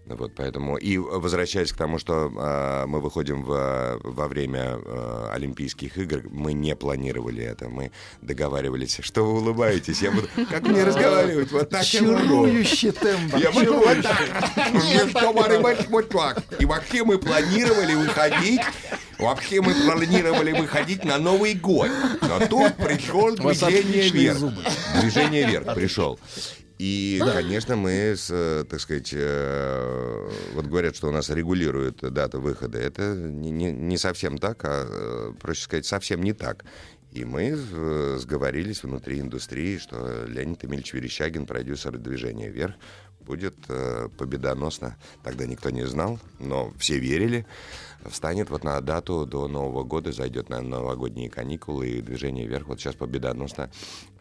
Вот, 0.06 0.34
поэтому 0.36 0.78
и 0.78 0.98
возвращаясь 0.98 1.72
к 1.72 1.78
тому, 1.78 2.00
что 2.00 2.32
э, 2.36 2.86
мы 2.88 3.00
выходим 3.00 3.44
в, 3.44 4.00
во 4.04 4.28
время 4.28 4.80
э, 4.84 5.30
Олимпийских 5.32 5.98
игр, 5.98 6.24
мы 6.30 6.54
не 6.54 6.76
планировали 6.76 7.44
это, 7.44 7.70
мы 7.70 7.92
договаривались, 8.22 9.00
что 9.02 9.24
вы 9.24 9.40
улыбаетесь, 9.40 10.02
я 10.02 10.12
буду, 10.12 10.28
как 10.50 10.64
мне 10.64 10.84
разговаривать, 10.84 11.52
вот 11.52 11.70
так 11.70 11.86
могу. 12.02 12.46
Чарующий 12.46 12.92
тембр. 12.92 13.38
Я 13.38 13.52
буду 13.52 13.74
вот 13.74 14.02
так. 14.02 14.32
Вот. 16.12 16.44
И 16.60 16.66
вообще 16.66 17.04
мы 17.04 17.18
планировали 17.18 17.94
выходить 17.96 18.62
Вообще 19.22 19.62
мы 19.62 19.76
планировали 19.76 20.52
выходить 20.52 21.06
на 21.06 21.20
Новый 21.20 21.54
год. 21.54 21.90
Но 22.22 22.40
тут 22.48 22.76
пришел 22.76 23.36
движение 23.36 24.10
вверх. 24.10 24.38
зубы. 24.40 24.64
Движение 25.00 25.46
вверх 25.46 25.76
пришел. 25.76 26.20
И, 26.82 27.22
конечно, 27.24 27.76
мы, 27.76 28.16
с, 28.18 28.32
э, 28.32 28.66
так 28.68 28.80
сказать, 28.80 29.12
э, 29.14 30.30
вот 30.56 30.66
говорят, 30.66 30.96
что 30.96 31.10
у 31.10 31.12
нас 31.12 31.30
регулируют 31.30 32.00
дату 32.02 32.42
выхода. 32.42 32.80
Это 32.80 33.14
не, 33.14 33.52
не- 33.52 33.72
не 33.72 34.00
совсем 34.00 34.40
так, 34.40 34.62
а, 34.64 34.88
э, 34.90 35.34
проще 35.40 35.62
сказать, 35.62 35.86
совсем 35.86 36.24
не 36.24 36.34
так. 36.34 36.66
И 37.12 37.24
мы 37.24 37.56
сговорились 38.18 38.82
внутри 38.82 39.20
индустрии, 39.20 39.78
что 39.78 40.26
Леонид 40.26 40.66
Эмильевич 40.66 40.94
Верещагин, 40.94 41.46
продюсер 41.46 42.00
движения 42.00 42.50
«Вверх», 42.50 42.74
будет 43.20 43.54
э, 43.70 44.10
победоносно. 44.18 44.98
Тогда 45.24 45.46
никто 45.46 45.70
не 45.70 45.86
знал, 45.86 46.20
но 46.40 46.74
все 46.80 46.98
верили. 46.98 47.46
Встанет 48.10 48.50
вот 48.50 48.64
на 48.64 48.82
дату 48.82 49.28
до 49.28 49.48
Нового 49.48 49.84
года, 49.84 50.12
зайдет 50.12 50.50
на 50.50 50.62
новогодние 50.62 51.30
каникулы, 51.30 51.90
и 51.90 52.02
движение 52.02 52.48
вверх 52.48 52.68
вот 52.68 52.80
сейчас 52.80 52.96
победоносно 52.96 53.70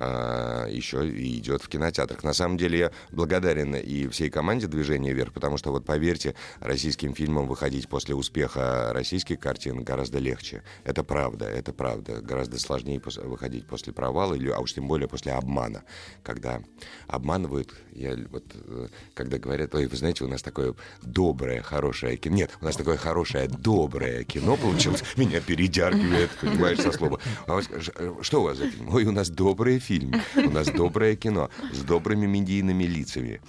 еще 0.01 1.09
и 1.09 1.39
идет 1.39 1.63
в 1.63 1.69
кинотеатрах. 1.69 2.25
На 2.25 2.33
самом 2.33 2.57
деле 2.57 2.79
я 2.79 2.93
благодарен 3.11 3.75
и 3.77 4.09
всей 4.09 4.31
команде 4.31 4.67
движения 4.67 5.13
вверх, 5.13 5.33
потому 5.33 5.59
что 5.59 5.71
вот 5.71 5.85
поверьте, 5.85 6.35
российским 6.61 7.15
фильмам 7.15 7.47
выходить 7.47 7.89
после 7.89 8.15
успеха 8.15 8.93
российских 8.93 9.39
картин 9.39 9.83
гораздо 9.83 10.19
легче. 10.19 10.63
Это 10.85 11.05
правда, 11.05 11.47
это 11.47 11.73
правда. 11.73 12.21
Гораздо 12.21 12.59
сложнее 12.59 13.01
выходить 13.25 13.67
после 13.67 13.93
провала, 13.93 14.35
или, 14.35 14.49
а 14.49 14.61
уж 14.61 14.73
тем 14.73 14.89
более 14.89 15.09
после 15.09 15.33
обмана. 15.33 15.83
Когда 16.23 16.63
обманывают, 17.07 17.75
я 17.93 18.17
вот, 18.31 18.45
э, 18.55 18.89
когда 19.15 19.39
говорят, 19.39 19.75
ой, 19.75 19.87
вы 19.87 19.97
знаете, 19.97 20.25
у 20.25 20.29
нас 20.29 20.43
такое 20.43 20.75
доброе, 21.03 21.63
хорошее 21.63 22.17
кино. 22.17 22.37
Нет, 22.37 22.51
у 22.61 22.65
нас 22.65 22.77
такое 22.77 22.97
хорошее, 22.97 23.49
доброе 23.49 24.25
кино 24.25 24.57
получилось. 24.57 25.03
Меня 25.17 25.41
передергивает, 25.41 26.31
понимаешь, 26.41 26.79
со 26.79 26.93
слова. 26.93 27.21
А 27.47 27.61
э, 27.61 28.15
что 28.23 28.41
у 28.41 28.45
вас 28.45 28.59
за 28.59 28.71
фильм? 28.71 28.95
Ой, 28.95 29.05
у 29.05 29.13
нас 29.13 29.29
добрые 29.29 29.79
фильмы, 29.79 29.90
у 30.01 30.51
нас 30.51 30.69
доброе 30.69 31.17
кино 31.17 31.51
с 31.73 31.81
добрыми 31.83 32.27
медийными 32.27 32.85
лицами. 32.85 33.41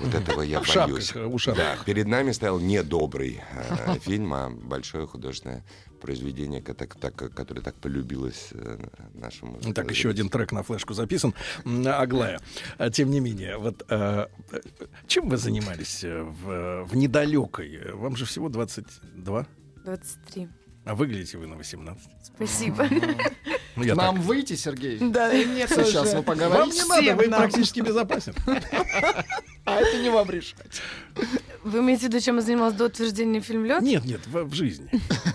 Вот 0.00 0.14
этого 0.14 0.42
я 0.42 0.60
В 0.60 0.66
шапках, 0.66 0.90
боюсь. 1.14 1.14
ушанах. 1.16 1.58
Да, 1.58 1.76
перед 1.84 2.06
нами 2.06 2.32
стоял 2.32 2.58
не 2.60 2.82
добрый 2.82 3.40
э, 3.86 3.98
фильм, 4.00 4.32
а 4.34 4.50
большое 4.50 5.06
художественное 5.06 5.64
произведение, 6.00 6.60
ко- 6.60 6.74
так- 6.74 6.94
так- 7.00 7.32
которое 7.34 7.62
так 7.62 7.74
полюбилось 7.76 8.48
э, 8.52 8.78
нашему... 9.14 9.58
Ну, 9.64 9.72
Так, 9.72 9.90
еще 9.90 10.10
один 10.10 10.28
трек 10.28 10.52
на 10.52 10.62
флешку 10.62 10.92
записан. 10.94 11.34
Аглая. 11.64 12.38
А, 12.76 12.90
Тем 12.90 13.10
не 13.10 13.20
менее, 13.20 13.56
вот 13.56 13.82
э, 13.88 14.26
э, 14.52 14.60
чем 15.06 15.28
вы 15.30 15.38
занимались 15.38 16.04
э, 16.04 16.22
в, 16.22 16.84
в 16.84 16.94
недалекой? 16.96 17.80
Вам 17.94 18.14
же 18.16 18.26
всего 18.26 18.48
22, 18.50 19.46
23. 19.84 20.48
а 20.84 20.94
выглядите 20.94 21.38
вы 21.38 21.46
на 21.46 21.56
18. 21.56 22.08
Спасибо. 22.36 22.86
Ну, 23.76 23.84
я 23.84 23.94
Нам 23.94 24.16
так. 24.16 24.24
выйти, 24.24 24.54
Сергей? 24.54 24.98
Да, 24.98 25.32
и 25.32 25.44
мне 25.44 25.66
Сейчас 25.68 25.92
тоже. 25.92 26.16
вы 26.16 26.48
Вам 26.48 26.70
не 26.70 26.82
надо, 26.88 27.14
вы 27.16 27.26
нам. 27.28 27.40
практически 27.42 27.80
безопасен. 27.80 28.34
А 29.68 29.80
это 29.80 29.98
не 30.00 30.10
вам 30.10 30.30
решать. 30.30 30.80
Вы 31.64 31.80
имеете 31.80 32.02
в 32.02 32.08
виду, 32.08 32.20
чем 32.20 32.36
я 32.36 32.42
занималась 32.42 32.74
до 32.74 32.84
утверждения 32.84 33.40
фильм 33.40 33.64
«Лед»? 33.64 33.82
Нет, 33.82 34.04
нет, 34.04 34.20
в, 34.28 34.44
в 34.44 34.54
жизни. 34.54 34.88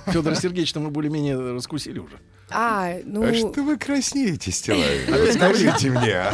Федора 0.07 0.35
Сергеевича 0.35 0.80
мы 0.80 0.89
более-менее 0.89 1.38
раскусили 1.51 1.99
уже. 1.99 2.18
А, 2.49 2.95
ну, 3.03 3.23
А 3.23 3.34
что 3.34 3.61
вы 3.61 3.77
краснеете? 3.77 4.51
Опять 5.09 5.34
Скажите 5.34 5.89
мне. 5.89 6.26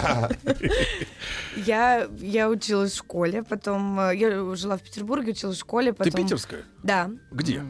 я, 1.65 2.07
я 2.19 2.49
училась 2.49 2.91
в 2.93 2.97
школе, 2.97 3.41
потом 3.41 3.99
э, 3.99 4.15
я 4.15 4.55
жила 4.55 4.77
в 4.77 4.83
Петербурге, 4.83 5.31
училась 5.31 5.57
в 5.57 5.61
школе, 5.61 5.91
Ты 5.91 5.97
потом... 5.97 6.23
питерская? 6.23 6.61
Да. 6.83 7.09
Где? 7.31 7.63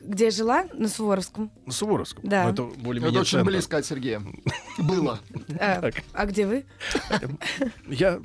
Где 0.00 0.26
я 0.26 0.30
жила? 0.30 0.64
На 0.72 0.88
Суворовском. 0.88 1.50
На 1.66 1.72
Суворовском. 1.72 2.22
Да. 2.26 2.44
Ну, 2.44 2.50
это 2.52 2.62
более-менее 2.80 3.10
Это 3.12 3.20
очень 3.20 3.38
центр. 3.38 3.50
близко 3.50 3.76
от 3.78 3.86
Сергея. 3.86 4.22
Было. 4.78 5.18
А, 5.60 5.90
а 6.12 6.26
где 6.26 6.46
вы? 6.46 6.64
Я, 7.88 8.20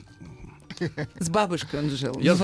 С 1.19 1.29
бабушкой 1.29 1.81
он 1.81 1.89
жил. 1.89 2.17
Я. 2.19 2.35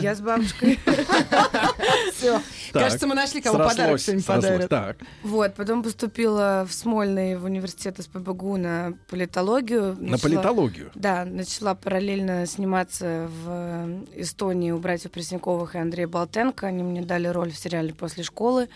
Я 0.00 0.14
с 0.14 0.20
бабушкой. 0.20 0.78
Все. 2.14 2.40
Кажется, 2.72 3.06
мы 3.06 3.14
нашли, 3.14 3.40
кому 3.40 3.58
подарок 3.58 4.00
сегодня 4.00 4.24
подарят. 4.24 4.98
Вот, 5.22 5.54
потом 5.54 5.82
поступила 5.82 6.66
в 6.68 6.72
Смольный 6.72 7.36
в 7.36 7.44
университет 7.44 7.98
СПБГУ 8.00 8.56
на 8.56 8.94
политологию. 9.08 9.96
На 10.00 10.18
политологию. 10.18 10.90
Да, 10.94 11.24
начала 11.24 11.74
параллельно 11.74 12.46
сниматься 12.46 13.28
в 13.44 14.04
Эстонии 14.14 14.70
у 14.70 14.78
братьев 14.78 15.10
Пресняковых 15.10 15.74
и 15.74 15.78
Андрея 15.78 16.08
Болтенко. 16.08 16.66
Они 16.66 16.82
мне 16.82 17.02
дали 17.02 17.26
роль 17.28 17.52
в 17.52 17.58
сериале 17.58 17.94
«После 17.94 18.22
школы». 18.24 18.68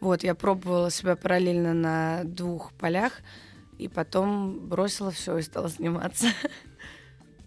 Вот, 0.00 0.22
я 0.22 0.34
пробовала 0.34 0.90
себя 0.90 1.16
параллельно 1.16 1.72
на 1.72 2.20
двух 2.24 2.72
полях, 2.74 3.12
и 3.78 3.88
потом 3.88 4.68
бросила 4.68 5.10
все 5.10 5.38
и 5.38 5.42
стала 5.42 5.70
сниматься. 5.70 6.26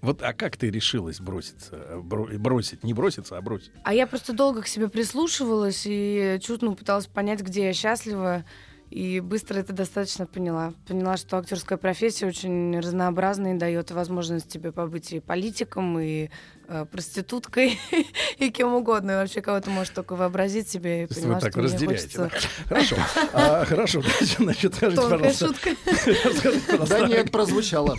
Вот, 0.02 0.22
а 0.24 0.34
как 0.34 0.56
ты 0.58 0.70
решилась 0.70 1.20
броситься? 1.20 1.76
бро- 1.98 2.38
бросить, 2.38 2.84
не 2.84 2.94
броситься, 2.94 3.38
а 3.38 3.42
бросить? 3.42 3.72
А 3.84 3.94
я 3.94 4.08
просто 4.08 4.34
долго 4.34 4.62
к 4.62 4.68
себе 4.68 4.88
прислушивалась 4.88 5.84
и 5.86 6.40
чуть 6.42 6.62
ну, 6.62 6.76
пыталась 6.76 7.08
понять, 7.08 7.42
где 7.42 7.66
я 7.66 7.74
счастлива. 7.74 8.46
И 8.90 9.20
быстро 9.20 9.60
это 9.60 9.72
достаточно 9.72 10.26
поняла. 10.26 10.74
Поняла, 10.88 11.16
что 11.16 11.38
актерская 11.38 11.78
профессия 11.78 12.26
очень 12.26 12.80
разнообразная 12.80 13.54
и 13.54 13.58
дает 13.58 13.92
возможность 13.92 14.48
тебе 14.48 14.72
побыть 14.72 15.12
и 15.12 15.20
политиком, 15.20 16.00
и 16.00 16.30
э, 16.68 16.86
проституткой, 16.86 17.80
и 18.40 18.50
кем 18.50 18.74
угодно. 18.74 19.12
И 19.12 19.16
вообще 19.16 19.42
кого 19.42 19.60
ты 19.60 19.70
можешь 19.70 19.94
только 19.94 20.16
вообразить 20.16 20.70
себе. 20.70 21.04
И 21.04 21.08
То 21.08 21.14
поняла, 21.16 21.36
вы 21.36 21.40
так 21.42 21.52
что 21.52 21.60
мне 21.60 21.72
разделяете. 21.72 22.18
хочется... 22.18 22.32
да? 22.32 22.66
Хорошо. 22.68 22.96
А, 23.34 23.66
Хорошо. 23.66 24.02
Значит, 24.40 24.74
скажите, 24.74 25.02
Тонкая 25.02 25.20
пожалуйста. 25.34 25.48
шутка. 25.48 26.88
Да 26.88 27.08
нет, 27.08 27.32
прозвучало. 27.32 27.96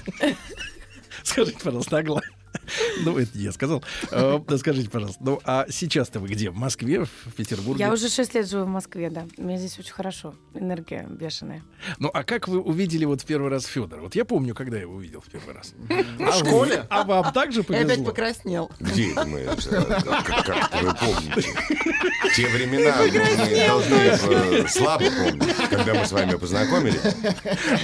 Скажите, 1.22 1.58
пожалуйста, 1.62 1.98
Аглая. 1.98 2.22
Ну, 3.02 3.18
это 3.18 3.36
не 3.36 3.44
я 3.44 3.52
сказал. 3.52 3.82
Э, 4.10 4.38
да 4.46 4.58
Скажите, 4.58 4.90
пожалуйста, 4.90 5.20
ну, 5.24 5.40
а 5.44 5.66
сейчас-то 5.68 6.20
вы 6.20 6.28
где? 6.28 6.50
В 6.50 6.56
Москве, 6.56 7.04
в 7.04 7.32
Петербурге? 7.36 7.82
Я 7.84 7.92
уже 7.92 8.08
шесть 8.08 8.34
лет 8.34 8.48
живу 8.48 8.64
в 8.64 8.68
Москве, 8.68 9.10
да. 9.10 9.24
Мне 9.38 9.58
здесь 9.58 9.78
очень 9.78 9.92
хорошо. 9.92 10.34
Энергия 10.54 11.06
бешеная. 11.08 11.62
Ну, 11.98 12.10
а 12.12 12.22
как 12.22 12.46
вы 12.48 12.60
увидели 12.60 13.04
вот 13.04 13.22
в 13.22 13.24
первый 13.24 13.50
раз 13.50 13.64
Федора? 13.64 14.02
Вот 14.02 14.14
я 14.14 14.24
помню, 14.24 14.54
когда 14.54 14.76
я 14.76 14.82
его 14.82 14.94
увидел 14.94 15.20
в 15.20 15.26
первый 15.30 15.54
раз. 15.54 15.74
В 15.88 16.32
школе? 16.38 16.86
А 16.90 17.04
вам 17.04 17.32
также 17.32 17.60
И 17.60 17.62
опять 17.64 17.86
повезло? 17.86 18.04
покраснел. 18.04 18.70
Где 18.78 19.12
это 19.12 19.24
мы? 19.26 19.40
э, 19.40 19.56
Как, 19.56 20.44
как 20.46 20.82
вы 20.82 20.94
помните? 20.94 21.48
Те 22.36 22.48
времена 22.48 22.96
мы 22.98 23.66
должны 23.66 23.94
э, 23.94 24.68
слабо 24.68 25.04
помнить, 25.10 25.54
когда 25.70 25.94
мы 25.94 26.04
с 26.04 26.12
вами 26.12 26.34
познакомились. 26.36 27.00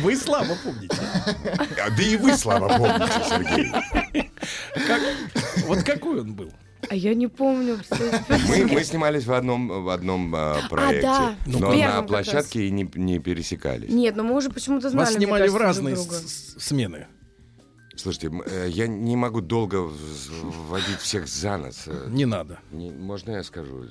Вы 0.01 0.17
слабо 0.17 0.57
помните. 0.63 0.97
А, 1.83 1.91
Да 1.91 2.03
и 2.03 2.17
вы 2.17 2.37
слабо 2.37 2.69
помните, 2.69 3.13
Сергей. 3.29 3.73
Как- 4.87 5.03
Вот 5.67 5.83
какой 5.83 6.21
он 6.21 6.35
был? 6.35 6.53
А 6.89 6.95
я 6.95 7.15
не 7.15 7.27
помню. 7.27 7.81
Мы, 8.49 8.67
мы 8.67 8.85
снимались 8.85 9.25
в 9.25 9.33
одном, 9.33 9.85
в 9.85 9.89
одном 9.89 10.33
а, 10.37 10.61
проекте, 10.71 11.03
да, 11.03 11.35
но 11.47 11.71
в 11.71 11.77
на 11.77 12.03
площадке 12.03 12.69
и 12.69 12.71
не, 12.71 12.89
не 12.95 13.19
пересекались. 13.19 13.91
Нет, 13.91 14.15
но 14.15 14.23
мы 14.23 14.37
уже 14.37 14.51
почему-то 14.51 14.91
знали, 14.91 15.07
Вас 15.07 15.15
снимали 15.15 15.49
в 15.49 15.53
кажется, 15.53 15.67
разные 15.67 15.95
друг 15.97 16.13
смены. 16.13 17.07
Слушайте, 17.97 18.31
э, 18.47 18.67
я 18.69 18.87
не 18.87 19.17
могу 19.17 19.41
долго 19.41 19.77
вводить 20.43 20.99
всех 21.01 21.27
за 21.27 21.57
нос. 21.57 21.85
Э, 21.87 22.07
Не 22.09 22.27
надо. 22.27 22.61
не- 22.71 22.91
можно 22.93 23.33
я 23.33 23.43
скажу? 23.43 23.87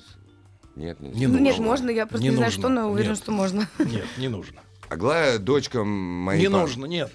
Нет, 0.76 1.00
нельзя. 1.00 1.18
Не 1.18 1.26
Ну, 1.26 1.32
нужно. 1.32 1.44
Нет, 1.44 1.58
можно, 1.58 1.90
я 1.90 2.06
просто 2.06 2.22
Не 2.22 2.30
не, 2.30 2.36
знаю, 2.36 2.52
нужно. 2.52 2.62
что, 2.62 2.68
но 2.70 2.90
уверен, 2.90 3.10
Нет. 3.10 3.18
что 3.18 3.32
можно. 3.32 3.68
Нет, 3.78 4.06
не 4.16 4.28
нужно. 4.28 4.60
Аглая, 4.88 5.38
дочка 5.38 5.82
моей... 5.84 6.42
Не 6.42 6.50
па- 6.50 6.60
нужно, 6.60 6.86
нет. 6.86 7.10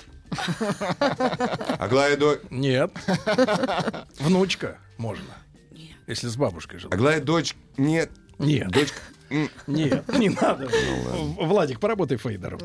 Аглая, 1.80 2.18
до... 2.18 2.40
Нет. 2.50 2.92
Внучка 4.20 4.78
можно. 4.98 5.34
Если 6.08 6.28
с 6.28 6.36
бабушкой 6.36 6.80
жила. 6.80 6.94
Аглая, 6.94 7.22
дочь... 7.22 7.56
Нет. 7.78 8.12
Нет. 8.40 8.70
Дочка... 8.72 9.00
Нет, 9.68 10.04
не 10.18 10.28
надо. 10.30 10.68
В- 10.68 11.46
Владик, 11.48 11.80
поработай 11.80 12.18
фейдером. 12.18 12.60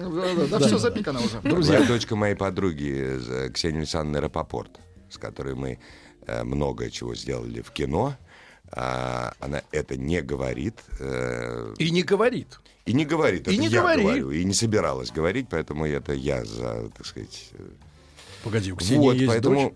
Да, 0.51 0.59
все 0.59 0.79
запикано 0.79 1.21
уже. 1.21 1.41
Друзья, 1.43 1.75
Аглая, 1.77 1.89
дочка 1.89 2.17
моей 2.17 2.35
подруги 2.35 3.21
э, 3.47 3.51
Ксении 3.51 3.79
Александровны 3.79 4.21
Рапопорт, 4.21 4.81
с 5.09 5.17
которой 5.17 5.55
мы 5.55 5.79
э, 6.27 6.43
много 6.43 6.91
чего 6.91 7.15
сделали 7.15 7.61
в 7.63 7.71
кино. 7.71 8.17
А, 8.73 9.33
она 9.39 9.63
это 9.71 9.97
не 9.97 10.21
говорит. 10.23 10.81
э, 10.99 11.75
И 11.79 11.91
не 11.93 12.03
говорит. 12.03 12.59
И 12.87 12.93
не 12.93 13.05
говорит. 13.05 13.49
И 13.49 13.53
это 13.53 13.61
не 13.61 13.67
я 13.69 13.81
говори. 13.81 14.03
говорю. 14.03 14.31
И 14.31 14.45
не 14.45 14.55
собиралась 14.55 15.11
говорить, 15.11 15.49
поэтому 15.51 15.87
это 15.87 16.13
я 16.13 16.45
за, 16.45 16.89
так 16.97 17.05
сказать... 17.05 17.51
э, 17.53 17.63
Погоди, 18.45 18.73
у 18.73 18.77
Ксении 18.77 18.99
вот, 19.07 19.17
есть 19.17 19.27
поэтому... 19.27 19.61
дочь? 19.71 19.73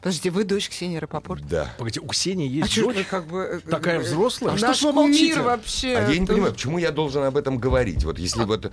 Подождите, 0.00 0.30
вы 0.30 0.44
дочь 0.44 0.68
Ксении 0.68 0.96
Рапопорт? 0.96 1.44
Да. 1.48 1.74
Погодите, 1.76 2.00
у 2.00 2.06
Ксении 2.06 2.46
А 2.46 2.50
есть 2.52 2.70
что 2.70 2.82
дочь? 2.86 2.96
вы 2.98 3.02
как 3.04 3.26
бы... 3.26 3.40
э, 3.40 3.60
Такая 3.68 3.96
э, 3.96 4.00
взрослая? 4.00 4.52
э, 4.52 4.54
А 4.54 4.58
что 4.58 4.72
ж 4.74 4.82
вы 4.82 4.92
молчите? 4.92 5.40
вообще. 5.42 5.96
А 5.96 6.08
я 6.08 6.18
не 6.20 6.24
понимаю, 6.26 6.52
почему 6.52 6.78
я 6.78 6.92
должен 6.92 7.24
об 7.24 7.36
этом 7.36 7.58
говорить? 7.58 8.04
Вот 8.04 8.16
если 8.20 8.44
вот... 8.44 8.64
э, 8.66 8.68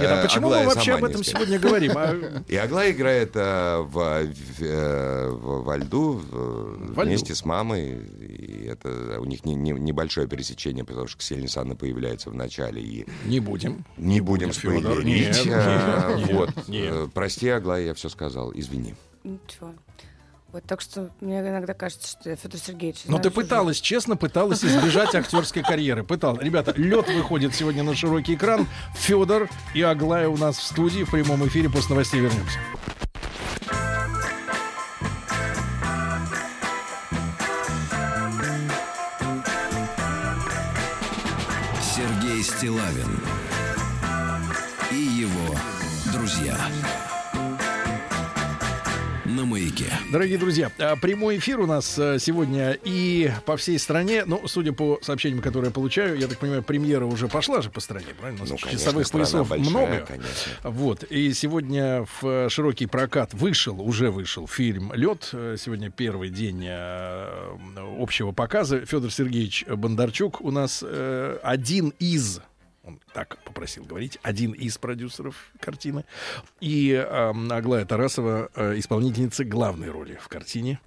Нет, 0.00 0.10
а 0.10 0.22
почему 0.22 0.48
Аглая 0.48 0.66
мы 0.68 0.74
вообще 0.74 0.92
об 0.92 1.04
этом 1.04 1.24
сегодня 1.24 1.58
говорим? 1.58 1.92
А- 1.96 2.42
И 2.48 2.56
Аглая 2.56 2.90
играет 2.90 3.30
э, 3.34 3.78
в, 3.80 4.28
э, 4.60 5.28
во 5.30 5.76
льду 5.78 6.20
э, 6.32 6.76
вместе 6.96 7.34
с 7.34 7.46
мамой. 7.46 8.02
И 8.20 8.66
это 8.66 9.20
у 9.20 9.24
них 9.24 9.46
не- 9.46 9.54
не- 9.54 9.70
небольшое 9.72 10.28
пересечение, 10.28 10.84
потому 10.84 11.06
что 11.08 11.16
Ксения 11.18 11.44
Александровна 11.44 11.76
появляется 11.76 12.28
в 12.28 12.34
начале. 12.34 12.82
И 12.82 13.06
Не 13.24 13.40
будем. 13.40 13.86
не 13.96 14.20
будем 14.20 14.52
спойлерить. 14.52 15.06
Нет, 15.06 15.46
А, 15.50 16.14
нет, 16.14 16.30
Вот. 16.30 16.68
нет. 16.68 16.92
Э, 16.92 17.08
Прости, 17.14 17.48
Аглая, 17.48 17.86
я 17.86 17.94
все 17.94 18.10
сказал. 18.10 18.52
Извини. 18.54 18.94
Ничего. 19.24 19.72
Вот 20.50 20.64
так 20.64 20.80
что 20.80 21.10
мне 21.20 21.40
иногда 21.40 21.74
кажется, 21.74 22.08
что 22.08 22.30
я 22.30 22.36
Федор 22.36 22.58
Сергеевич. 22.58 23.02
Но 23.04 23.18
ты 23.18 23.30
пыталась, 23.30 23.82
честно 23.82 24.16
пыталась 24.16 24.64
избежать 24.64 25.14
актерской 25.14 25.62
карьеры. 25.62 26.04
Пыталась. 26.04 26.42
Ребята, 26.42 26.72
лед 26.74 27.06
выходит 27.08 27.54
сегодня 27.54 27.82
на 27.82 27.94
широкий 27.94 28.34
экран. 28.34 28.66
Федор 28.96 29.50
и 29.74 29.82
Аглая 29.82 30.28
у 30.28 30.38
нас 30.38 30.56
в 30.56 30.62
студии 30.62 31.04
в 31.04 31.10
прямом 31.10 31.46
эфире. 31.46 31.68
После 31.68 31.90
новостей 31.90 32.20
вернемся. 32.20 32.58
Сергей 41.82 42.42
Стилавин 42.42 43.07
Дорогие 50.10 50.38
друзья, 50.38 50.72
а, 50.78 50.96
прямой 50.96 51.36
эфир 51.36 51.60
у 51.60 51.66
нас 51.66 51.98
а, 51.98 52.18
сегодня 52.18 52.78
и 52.82 53.30
по 53.44 53.58
всей 53.58 53.78
стране. 53.78 54.24
Ну, 54.24 54.40
судя 54.48 54.72
по 54.72 54.98
сообщениям, 55.02 55.42
которые 55.42 55.68
я 55.68 55.72
получаю, 55.74 56.18
я 56.18 56.26
так 56.28 56.38
понимаю, 56.38 56.62
премьера 56.62 57.04
уже 57.04 57.28
пошла 57.28 57.60
же 57.60 57.68
по 57.68 57.80
стране, 57.80 58.06
правильно? 58.18 58.40
У 58.40 58.44
нас 58.44 58.50
Ну, 58.50 58.56
конечно, 58.56 58.78
часовых 58.78 59.10
поясов 59.10 59.48
большая, 59.48 59.68
много. 59.70 60.06
конечно. 60.06 60.52
Вот. 60.62 61.02
И 61.04 61.34
сегодня 61.34 62.06
в 62.22 62.26
э, 62.26 62.48
широкий 62.48 62.86
прокат 62.86 63.34
вышел, 63.34 63.82
уже 63.82 64.10
вышел 64.10 64.48
фильм 64.48 64.92
Лед. 64.94 65.24
Сегодня 65.30 65.90
первый 65.90 66.30
день 66.30 66.64
э, 66.66 67.28
общего 67.98 68.32
показа. 68.32 68.86
Федор 68.86 69.10
Сергеевич 69.12 69.66
Бондарчук 69.66 70.40
у 70.40 70.50
нас 70.50 70.82
э, 70.86 71.38
один 71.42 71.92
из 71.98 72.40
он 72.88 73.00
так 73.12 73.38
попросил 73.44 73.84
говорить, 73.84 74.18
один 74.22 74.52
из 74.52 74.78
продюсеров 74.78 75.52
картины. 75.60 76.04
И 76.60 76.92
э, 76.92 77.32
Аглая 77.50 77.84
Тарасова, 77.84 78.50
э, 78.54 78.78
исполнительница 78.78 79.44
главной 79.44 79.90
роли 79.90 80.18
в 80.20 80.28
картине. 80.28 80.80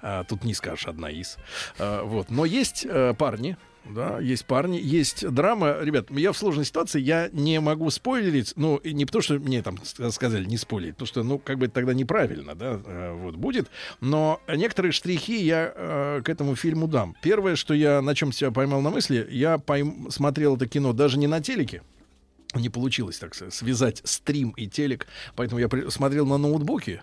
А, 0.00 0.24
тут 0.24 0.44
не 0.44 0.54
скажешь, 0.54 0.86
одна 0.86 1.10
из. 1.10 1.38
А, 1.78 2.02
вот. 2.02 2.30
Но 2.30 2.44
есть 2.44 2.84
э, 2.88 3.14
парни, 3.14 3.56
да, 3.88 4.20
есть 4.20 4.44
парни, 4.44 4.78
есть 4.82 5.28
драма. 5.28 5.78
Ребят, 5.80 6.10
я 6.10 6.32
в 6.32 6.36
сложной 6.38 6.64
ситуации, 6.64 7.00
я 7.00 7.28
не 7.32 7.60
могу 7.60 7.90
спойлерить, 7.90 8.52
ну, 8.56 8.80
не 8.84 9.06
потому, 9.06 9.22
что 9.22 9.34
мне 9.34 9.62
там 9.62 9.78
сказали 10.10 10.44
не 10.44 10.56
спойлерить, 10.56 10.94
потому 10.94 11.06
что, 11.06 11.22
ну, 11.22 11.38
как 11.38 11.58
бы 11.58 11.68
тогда 11.68 11.94
неправильно, 11.94 12.54
да, 12.54 12.80
э, 12.84 13.12
вот, 13.14 13.36
будет. 13.36 13.68
Но 14.00 14.40
некоторые 14.48 14.92
штрихи 14.92 15.42
я 15.42 15.72
э, 15.74 16.22
к 16.24 16.28
этому 16.28 16.56
фильму 16.56 16.88
дам. 16.88 17.16
Первое, 17.22 17.56
что 17.56 17.74
я 17.74 18.00
на 18.02 18.14
чем 18.14 18.32
себя 18.32 18.50
поймал 18.50 18.80
на 18.80 18.90
мысли, 18.90 19.26
я 19.30 19.56
пойм- 19.56 20.10
смотрел 20.10 20.56
это 20.56 20.66
кино 20.66 20.92
даже 20.92 21.18
не 21.18 21.26
на 21.26 21.40
телеке, 21.40 21.82
не 22.54 22.68
получилось 22.70 23.18
так 23.18 23.34
сказать, 23.34 23.52
связать 23.54 24.00
стрим 24.04 24.50
и 24.50 24.66
телек, 24.66 25.06
поэтому 25.36 25.60
я 25.60 25.68
при- 25.68 25.90
смотрел 25.90 26.26
на 26.26 26.38
ноутбуке, 26.38 27.02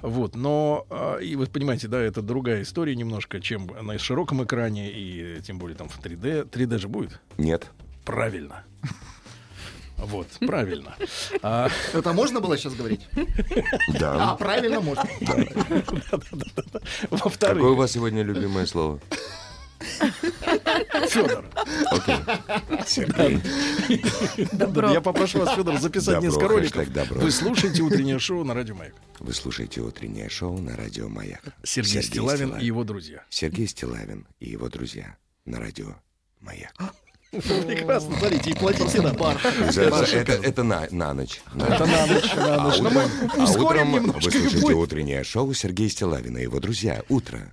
вот, 0.00 0.34
но, 0.34 0.86
а, 0.90 1.18
и 1.18 1.36
вы 1.36 1.46
понимаете, 1.46 1.86
да, 1.88 2.00
это 2.00 2.22
другая 2.22 2.62
история 2.62 2.96
немножко, 2.96 3.40
чем 3.40 3.66
на 3.82 3.98
широком 3.98 4.42
экране, 4.44 4.90
и 4.90 5.40
тем 5.42 5.58
более 5.58 5.76
там 5.76 5.88
в 5.88 5.98
3D, 6.00 6.48
3D 6.48 6.78
же 6.78 6.88
будет? 6.88 7.20
Нет. 7.38 7.66
Правильно. 8.04 8.64
Вот, 9.98 10.26
правильно. 10.46 10.94
А, 11.42 11.70
Это 11.94 12.12
можно 12.12 12.40
было 12.40 12.58
сейчас 12.58 12.74
говорить? 12.74 13.08
А, 13.16 13.98
Да. 13.98 14.36
правильно, 14.36 14.82
можно. 14.82 15.04
Во-вторых, 17.10 17.56
Какое 17.56 17.70
у 17.72 17.76
вас 17.76 17.92
сегодня 17.92 18.22
любимое 18.22 18.66
слово? 18.66 19.00
Федор. 21.08 21.44
Окей. 21.90 22.16
Сергей. 22.86 23.40
Добро. 24.52 24.90
Я 24.90 25.00
попрошу 25.00 25.40
вас, 25.40 25.54
Федор, 25.54 25.78
записать 25.78 26.14
Добро, 26.14 26.28
несколько 26.28 26.48
роликов. 26.48 26.92
добро. 26.92 27.20
Вы 27.20 27.30
слушаете 27.30 27.82
утреннее 27.82 28.18
шоу 28.18 28.44
на 28.44 28.54
Радио 28.54 28.74
Маяк. 28.74 28.94
Вы 29.18 29.32
слушаете 29.32 29.80
утреннее 29.80 30.28
шоу 30.28 30.58
на 30.58 30.76
радио 30.76 31.08
Маяк. 31.08 31.40
Сергей, 31.64 32.02
Стилавин 32.02 32.56
и 32.56 32.66
его 32.66 32.84
друзья. 32.84 33.22
Сергей 33.30 33.66
Стилавин 33.66 34.26
и 34.40 34.50
его 34.50 34.68
друзья 34.68 35.16
на 35.46 35.58
радио 35.58 35.94
Маяк. 36.40 36.74
Прекрасно, 37.30 38.16
смотрите, 38.18 38.50
и 38.50 38.54
платите. 38.54 39.00
За- 39.72 39.90
за- 39.90 40.16
Это, 40.16 40.32
это 40.32 40.62
на, 40.62 40.86
на 40.90 41.12
ночь. 41.14 41.40
Это 41.54 41.86
на 41.86 42.06
ночь, 42.06 42.34
на 42.34 42.54
А 42.54 42.60
ночь. 42.62 42.78
Но 42.78 42.88
утром, 42.88 43.88
мы 43.88 43.98
а 43.98 44.08
утром 44.08 44.12
вы 44.12 44.22
слушаете 44.22 44.74
утреннее 44.74 45.24
шоу 45.24 45.52
Сергея 45.52 45.88
Стилавина 45.88 46.38
и 46.38 46.42
его 46.42 46.60
друзья. 46.60 47.02
Утро. 47.08 47.52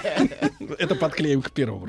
Это 0.79 0.95
подклеим 0.95 1.41
к 1.41 1.51
первому. 1.51 1.87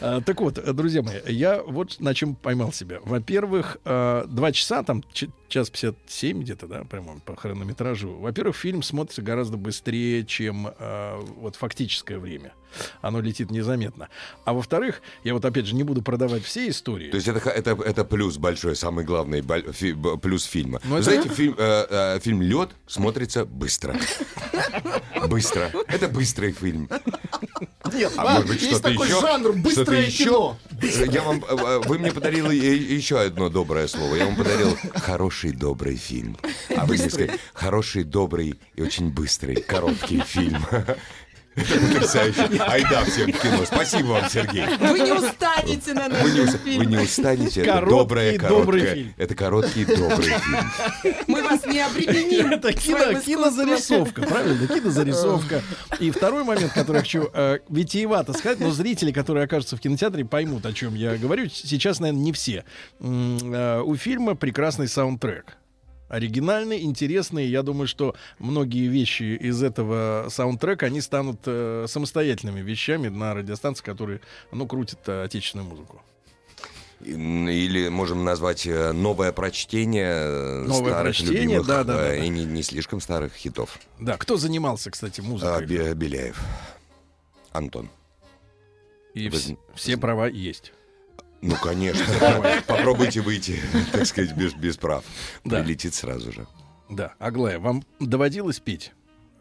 А, 0.00 0.20
Так 0.20 0.40
вот, 0.40 0.54
друзья 0.74 1.02
мои, 1.02 1.16
я 1.26 1.62
вот 1.62 2.00
на 2.00 2.14
чем 2.14 2.34
поймал 2.34 2.72
себя. 2.72 2.98
Во-первых, 3.04 3.78
э, 3.84 4.24
два 4.28 4.52
часа, 4.52 4.82
там 4.82 5.02
час 5.48 5.70
57 5.70 6.40
где-то, 6.42 6.66
да, 6.66 6.84
прямо 6.84 7.18
по 7.20 7.34
хронометражу. 7.36 8.14
Во-первых, 8.18 8.56
фильм 8.56 8.82
смотрится 8.82 9.22
гораздо 9.22 9.56
быстрее, 9.56 10.24
чем 10.24 10.68
э, 10.78 11.20
вот 11.36 11.56
фактическое 11.56 12.18
время. 12.18 12.52
Оно 13.00 13.20
летит 13.20 13.50
незаметно. 13.50 14.08
А 14.44 14.52
во-вторых, 14.52 15.00
я 15.24 15.32
вот 15.32 15.44
опять 15.44 15.64
же 15.66 15.74
не 15.74 15.84
буду 15.84 16.02
продавать 16.02 16.44
все 16.44 16.68
истории. 16.68 17.10
То 17.10 17.16
есть 17.16 17.26
это, 17.28 17.48
это, 17.48 17.70
это 17.82 18.04
плюс 18.04 18.36
большой, 18.36 18.76
самый 18.76 19.04
главный 19.06 19.42
фи- 19.72 19.96
плюс 20.20 20.44
фильма. 20.44 20.78
Ну, 20.84 20.90
Вы 20.90 20.96
это- 20.98 21.04
Знаете, 21.04 21.28
фильм, 21.30 21.54
э, 21.58 21.86
э, 22.16 22.20
фильм 22.20 22.42
Лед 22.42 22.70
смотрится 22.86 23.44
быстро. 23.46 23.96
Быстро. 25.28 25.70
Это 25.88 26.08
быстрый 26.08 26.52
фильм. 26.52 26.88
Нет, 27.94 28.12
А 28.16 28.24
может 28.34 28.46
быть 28.48 28.62
есть 28.62 28.82
такой 28.82 29.08
еще? 29.08 29.20
жанр 29.20 29.52
быстрое 29.52 30.06
еще? 30.06 30.24
кино. 30.24 30.56
Я 31.12 31.22
вам, 31.22 31.44
э, 31.48 31.56
э, 31.56 31.78
вы 31.86 31.98
мне 31.98 32.12
подарили 32.12 32.54
еще 32.54 33.20
одно 33.20 33.48
доброе 33.48 33.88
слово. 33.88 34.14
Я 34.14 34.26
вам 34.26 34.36
подарил 34.36 34.76
хороший 34.94 35.52
добрый 35.52 35.96
фильм. 35.96 36.36
А 36.76 36.86
вы 36.86 36.94
мне 36.96 37.08
сказали 37.10 37.38
хороший 37.52 38.04
добрый 38.04 38.58
и 38.76 38.82
очень 38.82 39.10
быстрый 39.10 39.56
короткий 39.56 40.20
фильм. 40.20 40.64
Потрясающе. 41.58 42.42
Айда 42.66 43.04
всем 43.04 43.32
в 43.32 43.40
кино. 43.40 43.64
Спасибо 43.64 44.06
вам, 44.08 44.28
Сергей. 44.30 44.64
Вы 44.78 44.98
не 45.00 45.12
устанете 45.12 45.94
на 45.94 46.08
Вы 46.08 46.30
не, 46.30 46.40
нашем 46.40 46.44
ус- 46.44 46.52
вы 46.52 46.58
фильме. 46.70 46.86
не 46.86 46.98
устанете. 46.98 47.60
Это 47.62 47.72
Короткий 47.72 47.90
доброе, 47.96 48.38
добрый 48.38 48.80
короткое. 48.80 48.94
фильм. 48.94 49.14
Это 49.16 49.34
короткий 49.34 49.84
добрый 49.84 50.30
фильм. 50.38 51.14
Мы 51.26 51.42
вас 51.42 51.66
не 51.66 51.80
обременим. 51.80 52.52
Это 52.52 52.72
кино, 52.72 53.20
кинозарисовка, 53.20 54.22
правильно? 54.22 54.66
Кинозарисовка. 54.66 55.62
И 56.00 56.10
второй 56.10 56.44
момент, 56.44 56.72
который 56.72 56.96
я 56.98 57.02
хочу 57.02 57.28
э, 57.32 57.58
витиевато 57.68 58.32
сказать, 58.32 58.60
но 58.60 58.70
зрители, 58.70 59.12
которые 59.12 59.44
окажутся 59.44 59.76
в 59.76 59.80
кинотеатре, 59.80 60.24
поймут, 60.24 60.66
о 60.66 60.72
чем 60.72 60.94
я 60.94 61.16
говорю. 61.16 61.48
Сейчас, 61.48 62.00
наверное, 62.00 62.22
не 62.22 62.32
все. 62.32 62.64
М, 63.00 63.38
э, 63.52 63.80
у 63.82 63.96
фильма 63.96 64.34
прекрасный 64.34 64.88
саундтрек. 64.88 65.56
Оригинальный, 66.08 66.82
интересный. 66.82 67.46
Я 67.46 67.62
думаю, 67.62 67.86
что 67.86 68.14
многие 68.38 68.86
вещи 68.86 69.36
из 69.36 69.62
этого 69.62 70.26
саундтрека, 70.30 70.86
они 70.86 71.00
станут 71.00 71.40
э, 71.44 71.84
самостоятельными 71.86 72.60
вещами 72.60 73.08
на 73.08 73.34
радиостанции, 73.34 73.84
которые, 73.84 74.20
ну, 74.50 74.66
крутят 74.66 75.00
э, 75.06 75.24
отечественную 75.24 75.68
музыку. 75.68 76.02
Или 77.00 77.88
можем 77.88 78.24
назвать 78.24 78.66
э, 78.66 78.92
новое 78.92 79.32
прочтение 79.32 80.10
э, 80.10 80.64
Новое 80.66 80.90
старых 80.92 81.16
прочтение, 81.16 81.42
любимых 81.42 81.66
да, 81.66 81.84
да, 81.84 81.94
да, 81.94 82.14
э, 82.14 82.18
да. 82.18 82.24
и 82.24 82.28
не, 82.28 82.44
не 82.44 82.62
слишком 82.62 83.00
старых 83.00 83.34
хитов. 83.34 83.78
Да, 84.00 84.16
кто 84.16 84.36
занимался, 84.36 84.90
кстати, 84.90 85.20
А, 85.20 85.24
музыкой? 85.24 85.66
Бе- 85.66 85.94
Беляев. 85.94 86.40
Антон. 87.52 87.88
И 89.14 89.28
Вы 89.28 89.38
все 89.74 89.96
права 89.96 90.26
есть. 90.26 90.72
Ну, 91.40 91.54
конечно. 91.62 92.04
Попробуйте 92.66 93.20
выйти, 93.20 93.60
так 93.92 94.06
сказать, 94.06 94.34
без, 94.36 94.54
без 94.54 94.76
прав. 94.76 95.04
Да. 95.44 95.62
Прилетит 95.62 95.94
сразу 95.94 96.32
же. 96.32 96.46
Да, 96.90 97.14
Аглая, 97.18 97.58
вам 97.58 97.84
доводилось 98.00 98.60
петь 98.60 98.92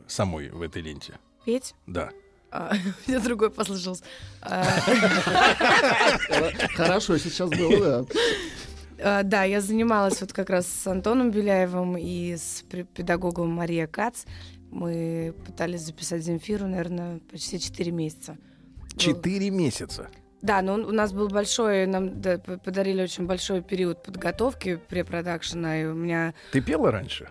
самой 0.08 0.50
в 0.50 0.62
этой 0.62 0.82
ленте? 0.82 1.14
Петь? 1.46 1.74
Да. 1.88 2.10
А, 2.52 2.74
у 3.08 3.12
меня 3.12 3.20
другой 3.20 3.50
послышался. 3.50 4.04
А, 4.42 4.64
Хорошо, 6.76 7.18
сейчас 7.18 7.50
было, 7.50 8.04
да. 8.04 9.20
а, 9.20 9.24
Да, 9.24 9.44
я 9.44 9.62
занималась 9.62 10.22
вот 10.22 10.34
как 10.34 10.50
раз 10.50 10.68
с 10.68 10.88
Антоном 10.88 11.32
Беляевым 11.32 11.98
и 11.98 12.36
с 12.36 12.64
педагогом 12.94 13.50
Мария 13.50 13.88
Кац. 13.88 14.24
Мы 14.72 15.34
пытались 15.46 15.82
записать 15.82 16.24
Земфиру, 16.24 16.68
наверное, 16.68 17.20
почти 17.32 17.60
4 17.60 17.92
месяца. 17.92 18.38
Четыре 18.98 19.50
месяца. 19.50 20.10
Да, 20.42 20.62
но 20.62 20.74
он- 20.74 20.86
у 20.86 20.92
нас 20.92 21.14
был 21.14 21.28
большой, 21.30 21.88
нам 21.88 22.22
да, 22.22 22.38
подарили 22.38 23.02
очень 23.02 23.26
большой 23.26 23.62
период 23.62 24.04
подготовки 24.04 24.80
препродакшена, 24.90 25.82
и 25.82 25.86
у 25.86 25.94
меня... 25.94 26.34
Ты 26.52 26.62
пела 26.62 26.92
раньше? 26.92 27.30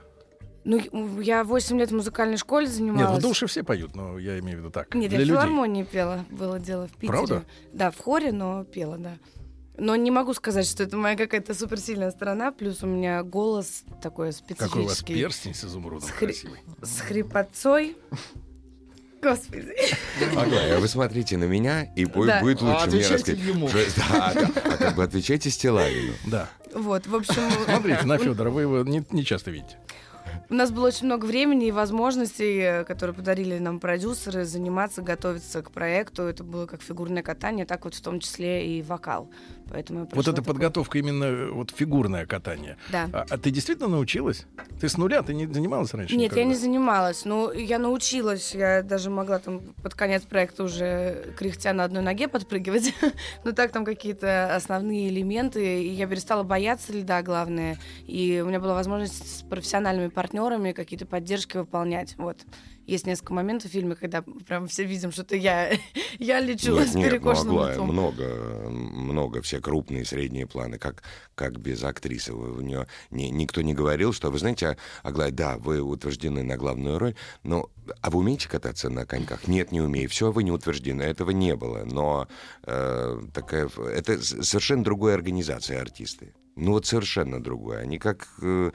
Ну, 0.65 1.21
я 1.21 1.45
8 1.45 1.79
лет 1.79 1.91
в 1.93 1.95
музыкальной 1.95 2.37
школе 2.37 2.67
занималась. 2.67 3.11
Нет, 3.13 3.19
в 3.19 3.23
душе 3.23 3.47
все 3.47 3.63
поют, 3.63 3.95
но 3.95 4.19
я 4.19 4.39
имею 4.41 4.57
в 4.59 4.61
виду 4.63 4.71
так. 4.71 4.93
Нет, 4.97 5.11
для 5.11 5.21
я 5.21 5.25
в 5.25 5.29
людей. 5.29 5.33
филармонии 5.41 5.85
пела, 5.85 6.25
было 6.31 6.59
дело 6.59 6.89
в 6.89 6.93
Питере. 6.93 7.09
Правда? 7.09 7.45
Да, 7.73 7.93
в 7.93 7.99
хоре, 7.99 8.33
но 8.33 8.65
пела, 8.65 8.99
да. 8.99 9.13
Но 9.79 9.95
не 9.95 10.11
могу 10.11 10.35
сказать, 10.35 10.67
что 10.67 10.83
это 10.83 10.97
моя 10.97 11.17
какая-то 11.17 11.55
суперсильная 11.55 12.11
сторона, 12.11 12.51
плюс 12.51 12.83
у 12.83 12.87
меня 12.87 13.23
голос 13.23 13.85
такой 14.03 14.33
специфический. 14.33 14.67
Какой 14.69 14.83
у 14.83 14.89
вас 14.89 15.03
перстень 15.03 15.55
с 15.55 15.65
изумрудом 15.65 16.09
С 16.09 16.11
хри- 16.11 16.19
красивый. 16.27 16.59
С 16.83 17.01
хрипотцой. 17.01 17.97
Господи. 19.23 19.73
Аглая, 20.37 20.79
вы 20.79 20.89
смотрите 20.89 21.37
на 21.37 21.45
меня, 21.45 21.85
и 21.97 22.05
будет, 22.05 22.29
Да. 22.29 22.41
будет 22.41 22.63
А 22.63 22.65
лучше 22.65 22.87
мне 22.87 22.99
отвечайте 22.99 23.15
рассказать. 23.33 23.41
ему. 23.41 23.69
Что- 23.69 23.79
Да, 23.97 24.33
да. 24.35 24.51
А 24.65 24.77
как 24.77 24.95
бы 24.97 25.03
отвечайте 25.03 25.51
Стилавину. 25.51 26.13
Да. 26.27 26.49
Вот, 26.75 27.07
в 27.07 27.15
общем... 27.15 27.35
Смотрите 27.65 28.03
на 28.05 28.19
Федора, 28.19 28.51
вы 28.51 28.63
его 28.63 28.83
не, 28.83 29.05
не 29.11 29.25
часто 29.25 29.51
видите. 29.51 29.79
У 30.49 30.55
нас 30.55 30.71
было 30.71 30.87
очень 30.87 31.07
много 31.07 31.25
времени 31.27 31.67
и 31.67 31.73
возможностей, 31.73 32.59
э, 32.59 32.85
которые 32.85 33.15
подарили 33.17 33.59
нам 33.59 33.81
продюсеры, 33.81 34.45
заниматься, 34.45 35.03
готовиться 35.03 35.61
к 35.61 35.73
проекту. 35.73 36.23
Это 36.23 36.45
было 36.45 36.67
как 36.67 36.83
фигурное 36.83 37.25
катание, 37.25 37.67
так 37.67 37.85
вот 37.85 37.95
в 37.95 38.01
том 38.01 38.21
числе 38.21 38.79
и 38.79 38.83
вокал. 38.83 39.29
Поэтому 39.71 40.01
я 40.01 40.07
Вот 40.13 40.29
эта 40.29 40.37
такой- 40.37 40.55
подготовка 40.55 40.99
именно 40.99 41.25
э, 41.25 41.51
вот 41.51 41.73
фигурное 41.73 42.27
катание. 42.27 42.77
Да. 42.93 43.11
А, 43.13 43.27
а 43.29 43.39
ты 43.39 43.51
действительно 43.51 43.89
научилась? 43.89 44.47
Ты 44.81 44.89
с 44.89 44.97
нуля, 44.97 45.23
ты 45.23 45.35
не 45.35 45.47
занималась 45.49 45.93
раньше? 45.95 46.15
Нет, 46.15 46.37
я 46.37 46.45
никогда? 46.45 46.45
не 46.45 46.55
занималась. 46.55 47.25
Ну, 47.25 47.51
я 47.51 47.81
научилась. 47.81 48.55
Я 48.55 48.85
даже 48.85 49.11
могла 49.11 49.41
там 49.41 49.61
под 49.83 49.95
конец 49.95 50.23
проекта 50.23 50.63
уже 50.63 51.35
кряхтя 51.37 51.73
на 51.73 51.83
одной 51.83 52.05
ноге 52.05 52.29
подпрыгивать. 52.29 52.95
Но 53.45 53.51
так 53.51 53.73
там 53.73 53.85
какие-то 53.85 54.55
основные 54.55 55.09
элементы. 55.09 55.83
И 55.83 55.89
я 55.89 56.07
перестала 56.07 56.45
бояться 56.45 56.93
льда, 56.93 57.23
главное. 57.23 57.79
И 58.07 58.41
у 58.45 58.49
меня 58.49 58.61
была 58.61 58.75
возможность 58.75 59.39
с 59.39 59.43
профессиональными 59.43 60.07
партнерами 60.07 60.36
какие-то 60.75 61.07
поддержки 61.07 61.57
выполнять. 61.57 62.15
Вот. 62.19 62.45
Есть 62.87 63.07
несколько 63.07 63.33
моментов 63.35 63.71
в 63.71 63.73
фильме, 63.73 63.97
когда 63.97 64.23
прям 64.23 64.69
все 64.69 64.85
видим, 64.85 65.11
что 65.11 65.23
это 65.23 65.37
я, 65.37 65.73
я 66.19 66.41
лечу 66.41 66.75
Нет, 66.75 66.89
с 66.89 66.95
нет, 66.95 67.05
ну, 67.07 67.11
перекошенным 67.11 67.57
Аглая, 67.57 67.73
лицом. 67.73 67.89
много, 67.89 68.69
много, 68.71 69.43
все 69.43 69.61
крупные, 69.61 70.05
средние 70.05 70.47
планы, 70.47 70.79
как, 70.79 71.03
как 71.35 71.59
без 71.59 71.83
актрисы. 71.83 72.33
У 72.33 72.61
нее 72.61 72.87
ни- 73.11 73.25
никто 73.29 73.63
не 73.63 73.75
говорил, 73.75 74.13
что, 74.13 74.31
вы 74.31 74.39
знаете, 74.39 74.77
Аглая, 75.03 75.33
да, 75.33 75.59
вы 75.59 75.81
утверждены 75.81 76.43
на 76.43 76.57
главную 76.57 76.99
роль, 76.99 77.17
но 77.43 77.71
а 78.01 78.11
вы 78.11 78.21
умеете 78.21 78.49
кататься 78.49 78.89
на 78.89 79.05
коньках? 79.05 79.49
Нет, 79.49 79.73
не 79.73 79.81
умею. 79.81 80.09
Все, 80.09 80.31
вы 80.33 80.43
не 80.43 80.51
утверждены. 80.53 81.03
Этого 81.03 81.31
не 81.31 81.55
было. 81.57 81.85
Но 81.85 82.29
э, 82.63 83.21
такая, 83.33 83.69
это 83.69 84.23
совершенно 84.23 84.85
другая 84.85 85.15
организация 85.15 85.81
артисты. 85.81 86.35
Ну 86.57 86.73
вот 86.73 86.87
совершенно 86.87 87.43
другое. 87.43 87.81
Они 87.81 87.99
как 87.99 88.29
э, 88.41 88.73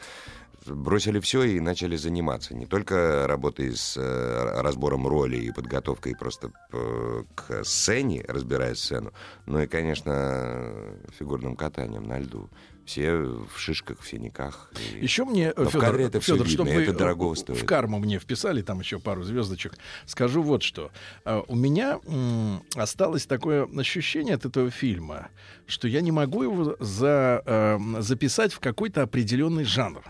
бросили 0.65 1.19
все 1.19 1.43
и 1.43 1.59
начали 1.59 1.95
заниматься. 1.95 2.53
Не 2.55 2.65
только 2.65 3.25
работой 3.27 3.75
с 3.75 3.95
э, 3.97 4.61
разбором 4.61 5.07
роли 5.07 5.37
и 5.37 5.51
подготовкой 5.51 6.15
просто 6.15 6.51
э, 6.71 7.23
к 7.35 7.63
сцене, 7.63 8.23
разбирая 8.27 8.75
сцену, 8.75 9.11
но 9.45 9.61
и, 9.63 9.67
конечно, 9.67 10.73
фигурным 11.17 11.55
катанием 11.55 12.03
на 12.07 12.19
льду. 12.19 12.49
Все 12.83 13.15
в 13.15 13.47
шишках, 13.57 13.99
в 14.01 14.07
синяках. 14.07 14.71
И- 14.95 15.03
Еще 15.03 15.23
мне, 15.23 15.53
Но 15.55 15.65
в 15.65 15.71
Федор, 15.71 15.95
это 15.99 16.19
Федор, 16.19 16.45
видно, 16.47 16.51
чтобы 16.65 16.69
это 16.71 16.93
дорого 16.93 17.33
в- 17.33 17.37
стоит. 17.37 17.59
в 17.61 17.65
карму 17.65 17.99
мне 17.99 18.17
вписали, 18.19 18.63
там 18.63 18.79
еще 18.79 18.99
пару 18.99 19.23
звездочек, 19.23 19.73
скажу 20.07 20.41
вот 20.41 20.63
что. 20.63 20.91
А, 21.23 21.43
У 21.47 21.55
меня 21.55 21.99
осталось 22.75 23.27
такое 23.27 23.67
ощущение 23.77 24.33
от 24.35 24.45
этого 24.45 24.71
фильма, 24.71 25.29
что 25.67 25.87
я 25.87 26.01
не 26.01 26.11
могу 26.11 26.43
его 26.43 26.75
за, 26.79 27.43
эм, 27.45 28.01
записать 28.01 28.51
в 28.51 28.59
какой-то 28.59 29.03
определенный 29.03 29.63
жанр. 29.63 30.03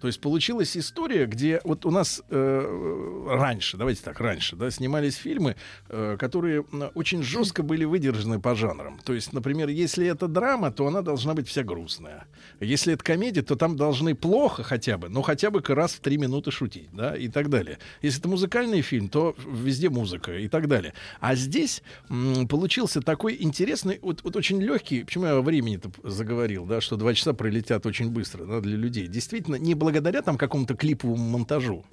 То 0.00 0.06
есть 0.06 0.20
получилась 0.20 0.76
история, 0.76 1.26
где 1.26 1.60
вот 1.64 1.86
у 1.86 1.90
нас 1.90 2.22
э, 2.28 3.26
раньше, 3.28 3.76
давайте 3.76 4.02
так, 4.02 4.20
раньше, 4.20 4.56
да, 4.56 4.70
снимались 4.70 5.14
фильмы, 5.14 5.56
э, 5.88 6.16
которые 6.18 6.62
очень 6.94 7.22
жестко 7.22 7.62
были 7.62 7.84
выдержаны 7.84 8.40
по 8.40 8.54
жанрам. 8.54 8.98
То 9.04 9.14
есть, 9.14 9.32
например, 9.32 9.68
если 9.68 10.06
это 10.06 10.28
драма, 10.28 10.70
то 10.70 10.86
она 10.86 11.02
должна 11.02 11.34
быть 11.34 11.48
вся 11.48 11.62
грустная. 11.62 12.26
Если 12.60 12.92
это 12.94 13.02
комедия, 13.02 13.42
то 13.42 13.56
там 13.56 13.76
должны 13.76 14.14
плохо 14.14 14.62
хотя 14.62 14.98
бы, 14.98 15.08
но 15.08 15.22
хотя 15.22 15.50
бы 15.50 15.62
раз 15.66 15.94
в 15.94 16.00
три 16.00 16.18
минуты 16.18 16.50
шутить, 16.50 16.90
да, 16.92 17.16
и 17.16 17.28
так 17.28 17.48
далее. 17.48 17.78
Если 18.02 18.20
это 18.20 18.28
музыкальный 18.28 18.82
фильм, 18.82 19.08
то 19.08 19.34
везде 19.46 19.88
музыка 19.90 20.36
и 20.36 20.48
так 20.48 20.68
далее. 20.68 20.92
А 21.20 21.34
здесь 21.34 21.82
получился 22.48 23.00
такой 23.00 23.36
интересный, 23.40 23.98
вот, 24.02 24.22
вот 24.22 24.36
очень 24.36 24.60
легкий, 24.60 25.04
почему 25.04 25.26
я 25.26 25.32
о 25.32 25.42
времени-то 25.42 25.90
заговорил, 26.02 26.66
да, 26.66 26.80
что 26.80 26.96
два 26.96 27.14
часа 27.14 27.32
пролетят 27.32 27.86
очень 27.86 28.10
быстро 28.10 28.44
да, 28.44 28.60
для 28.60 28.76
людей. 28.76 29.06
Действительно, 29.06 29.56
не 29.56 29.74
благодаря 29.86 30.20
там 30.20 30.36
какому-то 30.36 30.74
клиповому 30.74 31.28
монтажу, 31.28 31.84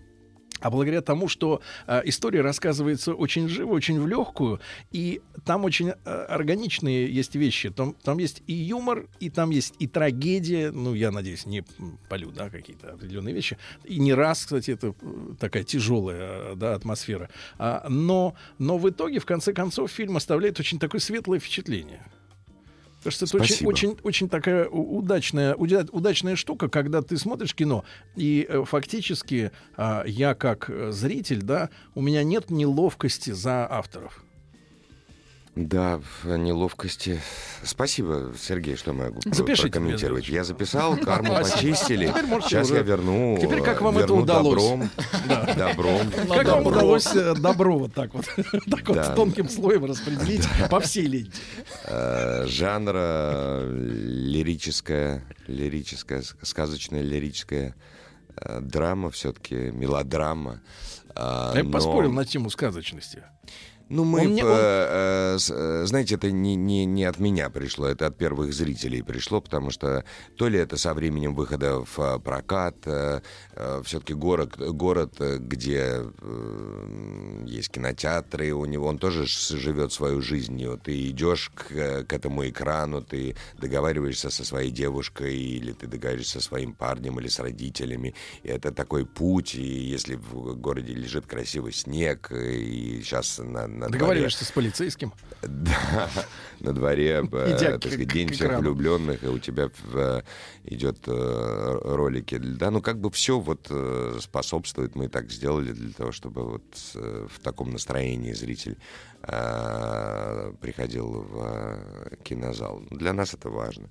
а 0.61 0.71
благодаря 0.71 1.01
тому, 1.01 1.27
что 1.27 1.61
э, 1.85 2.01
история 2.05 2.41
рассказывается 2.41 3.13
очень 3.13 3.47
живо, 3.47 3.73
очень 3.73 4.01
в 4.01 4.07
легкую, 4.07 4.59
и 4.91 5.21
там 5.45 5.63
очень 5.63 5.89
э, 5.89 6.25
органичные 6.27 7.13
есть 7.13 7.35
вещи. 7.35 7.69
Там, 7.69 7.93
там 8.03 8.17
есть 8.17 8.41
и 8.47 8.53
юмор, 8.53 9.07
и 9.19 9.29
там 9.29 9.51
есть 9.51 9.75
и 9.77 9.85
трагедия. 9.85 10.71
Ну, 10.71 10.95
я 10.95 11.11
надеюсь, 11.11 11.45
не 11.45 11.63
полю, 12.09 12.31
да, 12.31 12.49
какие-то 12.49 12.93
определенные 12.93 13.35
вещи. 13.35 13.59
И 13.83 13.99
не 13.99 14.15
раз, 14.15 14.39
кстати, 14.39 14.71
это 14.71 14.95
э, 14.99 15.35
такая 15.39 15.63
тяжелая, 15.63 16.53
э, 16.53 16.55
да, 16.55 16.73
атмосфера. 16.73 17.29
А, 17.59 17.85
но, 17.89 18.33
но 18.57 18.79
в 18.79 18.89
итоге, 18.89 19.19
в 19.19 19.25
конце 19.25 19.53
концов, 19.53 19.91
фильм 19.91 20.17
оставляет 20.17 20.59
очень 20.59 20.79
такое 20.79 20.99
светлое 20.99 21.39
впечатление. 21.39 22.01
Кажется, 23.03 23.25
это 23.25 23.37
очень, 23.37 23.47
Спасибо. 23.47 23.69
очень, 23.69 23.97
очень 24.03 24.29
такая 24.29 24.67
удачная, 24.67 25.55
удачная 25.55 26.35
штука, 26.35 26.69
когда 26.69 27.01
ты 27.01 27.17
смотришь 27.17 27.53
кино, 27.53 27.83
и 28.15 28.45
э, 28.47 28.63
фактически 28.65 29.51
а, 29.75 30.03
я 30.05 30.35
как 30.35 30.69
э, 30.69 30.91
зритель, 30.91 31.41
да, 31.41 31.69
у 31.95 32.01
меня 32.01 32.23
нет 32.23 32.49
неловкости 32.49 33.31
за 33.31 33.67
авторов. 33.69 34.23
Да, 35.55 36.01
в 36.23 36.35
неловкости. 36.35 37.21
Спасибо, 37.61 38.33
Сергей, 38.41 38.75
что 38.75 38.91
могу 38.91 39.21
Запишите 39.25 39.67
прокомментировать. 39.69 40.27
Я 40.27 40.43
записал, 40.43 40.97
карму 40.97 41.35
Спасибо. 41.35 41.55
почистили. 41.55 42.07
Сейчас 42.41 42.65
уже- 42.71 42.77
я 42.77 42.81
верну. 42.81 43.37
Теперь 43.39 43.61
как 43.61 43.81
вам 43.81 43.95
верну 43.95 44.23
это 44.23 44.23
удалось? 44.23 44.63
Добром. 44.63 44.89
Добром. 45.55 46.11
Как 46.27 46.47
вам 46.47 46.65
удалось 46.65 47.05
э, 47.15 47.35
добро 47.35 47.77
вот 47.77 47.93
так 47.93 48.15
вот, 48.15 48.25
так 48.35 48.87
вот 48.87 48.95
Да. 48.95 49.13
тонким 49.13 49.47
слоем 49.47 49.85
распределить 49.85 50.47
по 50.71 50.79
всей 50.79 51.05
ленте? 51.05 51.37
Э, 51.85 52.45
жанра 52.47 53.61
лирическая, 53.69 55.23
лирическая, 55.45 56.23
сказочная 56.41 57.01
лирическая 57.03 57.75
э, 58.37 58.59
драма 58.59 59.11
все-таки, 59.11 59.53
мелодрама. 59.55 60.61
Я 61.15 61.61
но- 61.63 61.69
поспорил 61.71 62.11
на 62.11 62.25
тему 62.25 62.49
сказочности. 62.49 63.21
Ну, 63.89 64.03
мы, 64.05 64.21
Он 64.21 64.27
мне- 64.27 64.41
э, 64.41 64.45
он- 64.45 64.51
э, 64.57 65.37
э, 65.49 65.85
знаете, 65.85 66.15
это 66.15 66.31
не, 66.31 66.55
не, 66.55 66.85
не 66.85 67.03
от 67.03 67.19
меня 67.19 67.49
пришло, 67.49 67.85
это 67.87 68.07
от 68.07 68.17
первых 68.17 68.53
зрителей 68.53 69.03
пришло, 69.03 69.41
потому 69.41 69.69
что 69.71 70.03
то 70.37 70.47
ли 70.47 70.57
это 70.57 70.77
со 70.77 70.93
временем 70.93 71.35
выхода 71.35 71.83
в 71.83 71.99
э, 71.99 72.19
прокат, 72.19 72.75
все-таки 73.83 74.13
город, 74.13 74.57
город, 74.57 75.15
э, 75.19 75.37
где 75.37 76.01
э, 76.21 77.43
есть 77.45 77.69
кинотеатры, 77.69 78.51
у 78.53 78.65
него 78.65 78.87
он 78.87 78.97
тоже 78.97 79.25
живет 79.25 79.91
свою 79.93 80.21
жизнь. 80.21 80.59
И 80.59 80.67
вот 80.67 80.83
ты 80.83 81.09
идешь 81.09 81.51
к, 81.53 81.71
э, 81.71 82.03
к 82.03 82.13
этому 82.13 82.47
экрану, 82.47 83.01
ты 83.01 83.35
договариваешься 83.59 84.29
со 84.29 84.43
своей 84.45 84.71
девушкой, 84.71 85.35
или 85.37 85.71
ты 85.73 85.87
договариваешься 85.87 86.39
со 86.39 86.45
своим 86.47 86.73
парнем, 86.73 87.19
или 87.19 87.27
с 87.27 87.39
родителями. 87.39 88.15
И 88.43 88.47
это 88.47 88.71
такой 88.71 89.05
путь, 89.05 89.55
и 89.55 89.61
если 89.63 90.15
в 90.15 90.55
городе 90.55 90.93
лежит 90.93 91.25
красивый 91.27 91.73
снег, 91.73 92.31
и 92.31 93.01
сейчас 93.03 93.39
на, 93.39 93.67
на 93.83 93.89
дворе- 93.89 93.99
Договариваешься 93.99 94.45
с 94.45 94.51
полицейским. 94.51 95.13
да, 95.41 96.09
на 96.59 96.73
дворе, 96.73 97.27
э, 97.31 97.79
день 98.05 98.29
всех 98.31 98.59
влюбленных, 98.59 99.23
и 99.23 99.27
у 99.27 99.39
тебя 99.39 99.69
э, 99.93 100.21
идет 100.65 100.99
э, 101.07 101.79
ролики. 101.83 102.37
Да, 102.37 102.71
ну 102.71 102.81
как 102.81 102.99
бы 102.99 103.11
все 103.11 103.39
вот 103.39 103.71
способствует, 104.21 104.95
мы 104.95 105.09
так 105.09 105.31
сделали 105.31 105.71
для 105.71 105.93
того, 105.93 106.11
чтобы 106.11 106.43
вот 106.43 106.63
в 106.93 107.39
таком 107.41 107.71
настроении 107.71 108.33
зритель 108.33 108.77
приходил 110.61 111.07
в 111.29 111.37
э, 111.45 112.15
кинозал. 112.23 112.81
Для 112.91 113.13
нас 113.13 113.33
это 113.33 113.49
важно. 113.49 113.89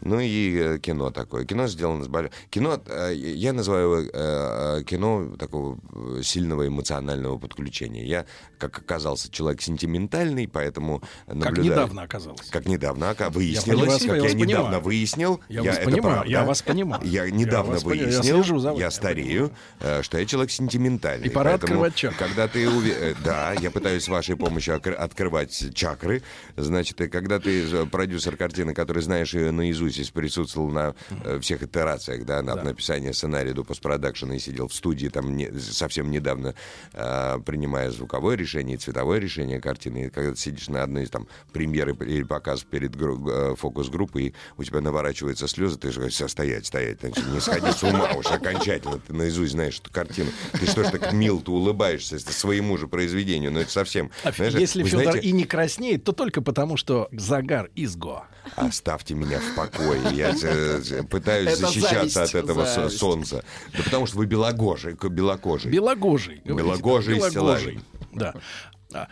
Ну 0.00 0.20
и 0.20 0.56
э, 0.56 0.78
кино 0.78 1.10
такое. 1.10 1.44
Кино 1.44 1.66
сделано 1.66 2.04
с 2.04 2.08
большой... 2.08 2.30
Кино, 2.50 2.80
э, 2.86 3.12
я 3.14 3.52
называю 3.52 4.08
э, 4.12 4.82
кино 4.84 5.36
такого 5.36 5.78
э, 6.18 6.22
сильного 6.22 6.66
эмоционального 6.66 7.38
подключения. 7.38 8.04
Я, 8.06 8.24
как 8.58 8.78
оказался 8.78 9.30
человек 9.30 9.60
сентиментальный, 9.62 10.46
поэтому 10.48 11.02
Как 11.26 11.34
наблюдаю- 11.36 11.62
недавно 11.64 12.02
оказалось. 12.02 12.48
Как 12.50 12.66
недавно 12.66 13.14
Я 13.18 13.30
выяснилось, 13.30 13.88
вас- 13.88 14.02
как 14.02 14.16
я 14.22 14.28
я, 14.28 14.34
недавно 14.34 14.62
понимаю. 14.64 14.82
выяснил. 14.82 15.40
Я 15.48 15.62
вас 15.62 15.76
это 15.76 15.84
понимаю, 15.84 16.14
правда. 16.14 16.30
я 16.30 16.44
вас 16.44 16.62
понимаю. 16.62 17.02
Я 17.04 17.24
Я 17.24 17.30
недавно 17.30 17.74
я 17.74 17.80
выяснил, 17.80 18.42
вами, 18.42 18.78
я 18.78 18.84
я 18.84 18.90
старею, 18.90 19.50
э, 19.80 20.02
что 20.02 20.18
я 20.18 20.24
человек 20.26 20.50
сентиментальный. 20.50 21.26
И 21.26 21.30
пора 21.30 21.50
Поэтому, 21.50 21.72
открывать 21.72 21.94
чакры. 21.94 22.18
Когда 22.18 22.48
ты 22.48 22.64
э, 22.66 23.14
Да, 23.24 23.52
я 23.54 23.70
пытаюсь 23.70 24.04
с 24.04 24.08
вашей 24.08 24.36
помощью 24.44 24.67
окр- 24.70 24.94
открывать 24.94 25.74
чакры. 25.74 26.22
Значит, 26.56 27.00
и 27.00 27.08
когда 27.08 27.38
ты 27.38 27.64
э, 27.70 27.86
продюсер 27.86 28.36
картины, 28.36 28.74
который 28.74 29.02
знаешь 29.02 29.34
ее 29.34 29.50
наизусть, 29.50 29.98
если 29.98 30.12
присутствовал 30.12 30.70
на 30.70 30.94
э, 31.24 31.38
всех 31.40 31.62
итерациях, 31.62 32.24
да, 32.24 32.42
на 32.42 32.54
написание 32.56 33.12
сценария 33.12 33.52
до 33.52 33.64
постпродакшена 33.64 34.36
и 34.36 34.38
сидел 34.38 34.68
в 34.68 34.74
студии 34.74 35.08
там 35.08 35.36
не- 35.36 35.50
совсем 35.58 36.10
недавно, 36.10 36.54
э, 36.92 37.38
принимая 37.44 37.90
звуковое 37.90 38.36
решение 38.36 38.76
и 38.76 38.78
цветовое 38.78 39.18
решение 39.18 39.60
картины, 39.60 40.06
и 40.06 40.10
когда 40.10 40.32
ты 40.32 40.36
сидишь 40.38 40.68
на 40.68 40.82
одной 40.82 41.04
из 41.04 41.10
там 41.10 41.26
премьеры 41.52 41.94
или 42.00 42.22
показов 42.22 42.66
перед 42.66 42.94
гру- 42.96 43.28
э, 43.30 43.54
фокус-группой, 43.56 44.22
и 44.26 44.34
у 44.56 44.64
тебя 44.64 44.80
наворачиваются 44.80 45.48
слезы, 45.48 45.78
ты 45.78 45.90
же 45.90 45.96
говоришь, 45.96 46.14
«Всё, 46.14 46.28
стоять, 46.28 46.66
стоять, 46.66 47.00
значит, 47.00 47.26
не 47.28 47.40
сходи 47.40 47.70
с 47.72 47.82
ума 47.82 48.12
уж 48.14 48.26
окончательно, 48.26 48.98
ты 48.98 49.12
наизусть 49.12 49.52
знаешь 49.52 49.78
эту 49.80 49.90
картину. 49.92 50.30
Ты 50.52 50.66
что 50.66 50.84
ж 50.84 50.90
так 50.90 51.12
мил, 51.12 51.40
ты 51.40 51.50
улыбаешься 51.50 52.18
своему 52.18 52.76
же 52.76 52.88
произведению, 52.88 53.52
но 53.52 53.60
это 53.60 53.70
совсем... 53.70 54.10
А 54.24 54.32
знаешь, 54.32 54.52
Если 54.60 54.82
Федор 54.84 55.02
знаете, 55.02 55.28
и 55.28 55.32
не 55.32 55.44
краснеет, 55.44 56.04
то 56.04 56.12
только 56.12 56.42
потому, 56.42 56.76
что 56.76 57.08
загар 57.12 57.70
изго. 57.74 58.24
Оставьте 58.56 59.14
меня 59.14 59.40
в 59.40 59.54
покое. 59.54 60.00
Я 60.12 60.30
э, 60.30 60.82
э, 60.90 61.02
пытаюсь 61.04 61.50
Это 61.50 61.66
защищаться 61.66 62.08
зависть, 62.08 62.34
от 62.34 62.44
этого 62.44 62.66
зависть. 62.66 62.98
солнца. 62.98 63.44
Да 63.76 63.82
потому 63.82 64.06
что 64.06 64.16
вы 64.18 64.26
белогожий, 64.26 64.94
белокожий. 64.94 65.70
Белогожий. 65.70 66.42
говорите, 66.44 66.64
Белогожий 66.64 67.16
белогожий. 67.16 67.80
Да. 68.12 68.34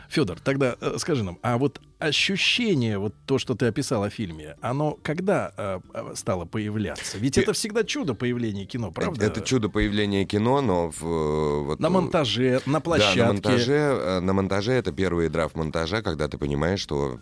Федор, 0.08 0.40
тогда 0.40 0.76
э, 0.80 0.96
скажи 0.98 1.22
нам, 1.22 1.38
а 1.42 1.58
вот 1.58 1.80
ощущение, 1.98 2.98
вот 2.98 3.14
то, 3.26 3.38
что 3.38 3.54
ты 3.54 3.66
описал 3.66 4.02
о 4.02 4.10
фильме, 4.10 4.56
оно 4.60 4.98
когда 5.02 5.52
э, 5.56 5.80
э, 5.94 6.12
стало 6.14 6.44
появляться? 6.44 7.18
Ведь 7.18 7.38
это 7.38 7.52
всегда 7.52 7.84
чудо 7.84 8.14
появления 8.14 8.66
кино, 8.66 8.90
правда? 8.90 9.24
Это 9.24 9.40
чудо 9.40 9.68
появления 9.68 10.24
кино, 10.24 10.60
но 10.60 10.90
в, 10.90 11.02
э, 11.04 11.62
вот, 11.64 11.80
На 11.80 11.88
монтаже, 11.88 12.60
на 12.66 12.80
площадке. 12.80 13.20
Да, 13.20 13.26
на 13.26 13.32
монтаже, 13.32 13.72
э, 13.72 14.20
на 14.20 14.32
монтаже 14.32 14.72
это 14.72 14.92
первый 14.92 15.28
драфт 15.28 15.56
монтажа, 15.56 16.02
когда 16.02 16.28
ты 16.28 16.38
понимаешь, 16.38 16.80
что 16.80 17.18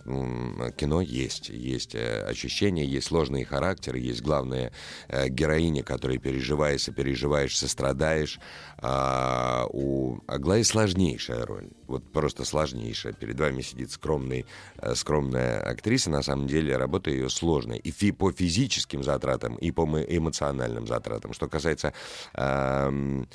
кино 0.76 1.00
есть, 1.00 1.48
есть 1.48 1.94
э, 1.94 2.24
ощущения, 2.28 2.84
есть 2.84 3.06
сложные 3.06 3.44
характеры, 3.44 3.98
есть 3.98 4.22
главная 4.22 4.72
э, 5.08 5.28
героиня, 5.28 5.82
которая 5.82 6.18
переживаешь, 6.18 6.82
сопереживаешь, 6.82 7.56
сострадаешь. 7.56 8.40
А, 8.78 9.66
у 9.70 10.18
Аглаи 10.26 10.62
сложнейшая 10.62 11.46
роль, 11.46 11.68
вот 11.86 12.12
просто 12.12 12.44
сложнейшая. 12.44 13.12
Перед 13.14 13.38
вами 13.40 13.62
сидит 13.62 13.90
скромный, 13.90 14.44
э, 14.73 14.73
скромная 14.94 15.60
актриса, 15.60 16.10
на 16.10 16.22
самом 16.22 16.46
деле 16.46 16.76
работа 16.76 17.10
ее 17.10 17.30
сложная 17.30 17.78
и 17.78 17.90
фи- 17.90 18.12
по 18.12 18.30
физическим 18.32 19.02
затратам, 19.02 19.56
и 19.56 19.70
по 19.70 19.86
мо- 19.86 20.00
эмоциональным 20.02 20.86
затратам. 20.86 21.32
Что 21.32 21.48
касается 21.48 21.92
ам, 22.34 23.26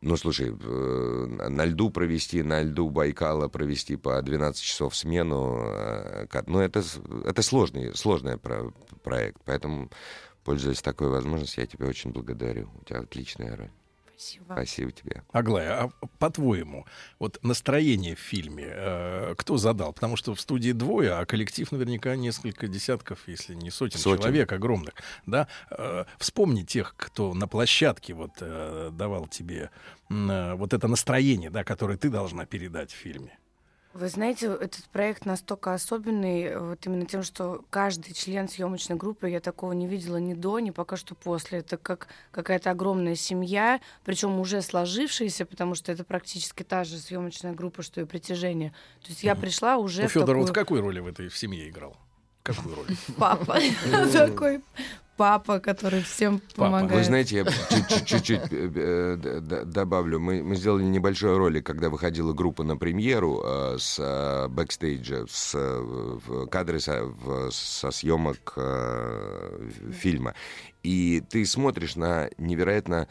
ну, 0.00 0.16
слушай, 0.16 0.50
э, 0.50 1.26
на 1.48 1.64
льду 1.64 1.90
провести, 1.90 2.42
на 2.42 2.62
льду 2.62 2.88
Байкала 2.88 3.48
провести 3.48 3.96
по 3.96 4.22
12 4.22 4.62
часов 4.62 4.94
смену, 4.96 5.64
э, 5.66 6.26
ну, 6.46 6.60
это, 6.60 6.82
это 7.24 7.42
сложный, 7.42 7.94
сложный 7.96 8.38
про- 8.38 8.72
проект. 9.02 9.42
Поэтому, 9.44 9.90
пользуясь 10.44 10.82
такой 10.82 11.08
возможностью, 11.08 11.62
я 11.62 11.66
тебе 11.66 11.86
очень 11.86 12.12
благодарю. 12.12 12.70
У 12.80 12.84
тебя 12.84 13.00
отличная 13.00 13.56
роль. 13.56 13.70
Спасибо. 14.18 14.52
Спасибо 14.52 14.90
тебе. 14.90 15.22
Аглая, 15.30 15.84
а 15.84 16.06
по-твоему, 16.18 16.86
вот 17.20 17.38
настроение 17.42 18.16
в 18.16 18.18
фильме 18.18 18.66
э, 18.66 19.34
кто 19.38 19.58
задал? 19.58 19.92
Потому 19.92 20.16
что 20.16 20.34
в 20.34 20.40
студии 20.40 20.72
двое, 20.72 21.12
а 21.12 21.24
коллектив 21.24 21.70
наверняка 21.70 22.16
несколько 22.16 22.66
десятков, 22.66 23.20
если 23.28 23.54
не 23.54 23.70
сотен, 23.70 24.00
Сотен. 24.00 24.22
человек 24.22 24.52
огромных. 24.52 24.94
Да? 25.26 25.46
Э, 25.70 26.04
вспомни 26.18 26.64
тех, 26.64 26.94
кто 26.96 27.32
на 27.32 27.46
площадке 27.46 28.12
вот, 28.12 28.32
э, 28.40 28.90
давал 28.92 29.28
тебе 29.28 29.70
э, 30.10 30.54
вот 30.54 30.74
это 30.74 30.88
настроение, 30.88 31.50
да, 31.50 31.62
которое 31.62 31.96
ты 31.96 32.10
должна 32.10 32.44
передать 32.44 32.90
в 32.90 32.96
фильме. 32.96 33.37
Вы 33.98 34.08
знаете, 34.10 34.46
этот 34.46 34.84
проект 34.92 35.26
настолько 35.26 35.74
особенный, 35.74 36.56
вот 36.56 36.86
именно 36.86 37.04
тем, 37.04 37.24
что 37.24 37.64
каждый 37.68 38.14
член 38.14 38.48
съемочной 38.48 38.94
группы, 38.94 39.28
я 39.28 39.40
такого 39.40 39.72
не 39.72 39.88
видела 39.88 40.18
ни 40.18 40.34
до, 40.34 40.60
ни 40.60 40.70
пока 40.70 40.96
что 40.96 41.16
после. 41.16 41.58
Это 41.58 41.76
как 41.76 42.06
какая-то 42.30 42.70
огромная 42.70 43.16
семья, 43.16 43.80
причем 44.04 44.38
уже 44.38 44.62
сложившаяся, 44.62 45.44
потому 45.46 45.74
что 45.74 45.90
это 45.90 46.04
практически 46.04 46.62
та 46.62 46.84
же 46.84 46.96
съемочная 46.98 47.52
группа, 47.54 47.82
что 47.82 48.00
и 48.00 48.04
притяжение. 48.04 48.70
То 49.02 49.08
есть 49.08 49.24
я 49.24 49.34
пришла 49.34 49.78
уже 49.78 50.02
Ну, 50.02 50.08
Федор, 50.08 50.26
такую... 50.28 50.42
вот 50.42 50.54
какую 50.54 50.80
роль 50.80 51.00
в 51.00 51.06
этой 51.08 51.26
в 51.26 51.36
семье 51.36 51.68
играл? 51.68 51.96
Какую 52.44 52.76
роль? 52.76 52.86
Папа. 53.16 53.58
Такой 54.12 54.62
папа, 55.18 55.58
который 55.60 56.02
всем 56.02 56.40
помогает. 56.54 56.92
Вы 56.92 57.04
знаете, 57.04 57.36
я 57.36 57.44
чуть- 57.44 58.06
чуть-чуть 58.06 58.52
э, 58.52 58.70
э, 58.74 59.40
добавлю. 59.66 60.18
Мы, 60.20 60.42
мы 60.42 60.56
сделали 60.56 60.84
небольшой 60.84 61.36
ролик, 61.36 61.66
когда 61.66 61.90
выходила 61.90 62.32
группа 62.32 62.62
на 62.64 62.76
премьеру 62.78 63.42
э, 63.44 63.76
с 63.78 63.98
э, 63.98 64.48
бэкстейджа, 64.48 65.26
с 65.28 65.52
э, 65.54 66.46
кадры 66.50 66.80
со, 66.80 67.04
в- 67.04 67.50
со 67.50 67.90
съемок 67.90 68.54
э, 68.56 69.68
фильма. 69.92 70.34
И 70.84 71.22
ты 71.28 71.44
смотришь 71.44 71.96
на 71.96 72.30
невероятно 72.38 73.08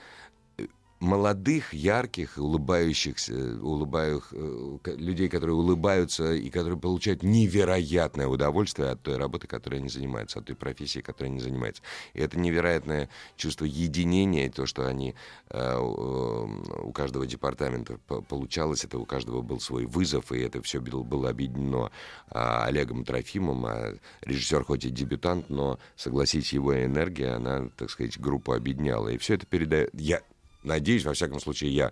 молодых, 1.00 1.74
ярких, 1.74 2.38
улыбающихся, 2.38 3.34
улыбающих, 3.62 4.34
э, 4.34 4.96
людей, 4.96 5.30
которые 5.30 5.56
улыбаются 5.56 6.34
и 6.34 6.50
которые 6.50 6.80
получают 6.80 7.24
невероятное 7.24 8.28
удовольствие 8.28 8.90
от 8.90 9.02
той 9.02 9.18
работы, 9.18 9.48
которой 9.48 9.76
они 9.76 9.90
занимаются, 9.90 10.40
от 10.40 10.46
той 10.46 10.56
профессии, 10.56 11.00
которой 11.00 11.28
они 11.28 11.40
занимаются. 11.40 11.84
И 12.14 12.20
это 12.20 12.40
невероятное 12.40 13.10
чувство 13.36 13.66
единения, 13.66 14.50
то, 14.50 14.66
что 14.66 14.88
они 14.88 15.14
э, 15.50 15.78
у 15.78 16.92
каждого 16.92 17.28
департамента 17.28 18.00
по- 18.08 18.22
получалось, 18.22 18.84
это 18.84 18.98
у 18.98 19.06
каждого 19.06 19.42
был 19.42 19.60
свой 19.60 19.86
вызов, 19.86 20.32
и 20.32 20.40
это 20.40 20.62
все 20.64 20.82
было, 20.82 21.04
было 21.04 21.30
объединено 21.30 21.92
а, 22.30 22.66
Олегом 22.66 23.06
Трофимом, 23.06 23.66
а 23.66 23.94
режиссер 24.22 24.64
хоть 24.64 24.86
и 24.86 24.90
дебютант, 24.90 25.50
но, 25.50 25.80
согласитесь, 25.96 26.54
его 26.54 26.84
энергия, 26.84 27.36
она, 27.36 27.70
так 27.78 27.90
сказать, 27.92 28.20
группу 28.20 28.54
объединяла. 28.54 29.10
И 29.10 29.18
все 29.18 29.36
это 29.36 29.46
передает... 29.46 29.90
Я 29.94 30.22
надеюсь, 30.68 31.06
во 31.06 31.14
всяком 31.14 31.40
случае, 31.40 31.74
я 31.74 31.92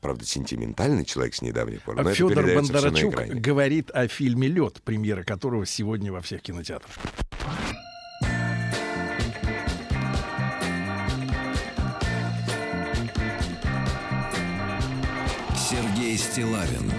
правда, 0.00 0.24
сентиментальный 0.24 1.04
человек 1.04 1.34
с 1.34 1.42
недавних 1.42 1.82
пор, 1.82 1.96
но 1.96 2.00
А 2.00 2.04
это 2.04 2.14
Федор 2.14 2.46
Бондарчук 2.46 3.14
говорит 3.40 3.90
о 3.90 4.08
фильме 4.08 4.48
Лед, 4.48 4.80
премьера 4.82 5.22
которого 5.24 5.66
сегодня 5.66 6.12
во 6.12 6.20
всех 6.20 6.42
кинотеатрах. 6.42 6.90
Сергей 15.70 16.16
Стилавин 16.16 16.90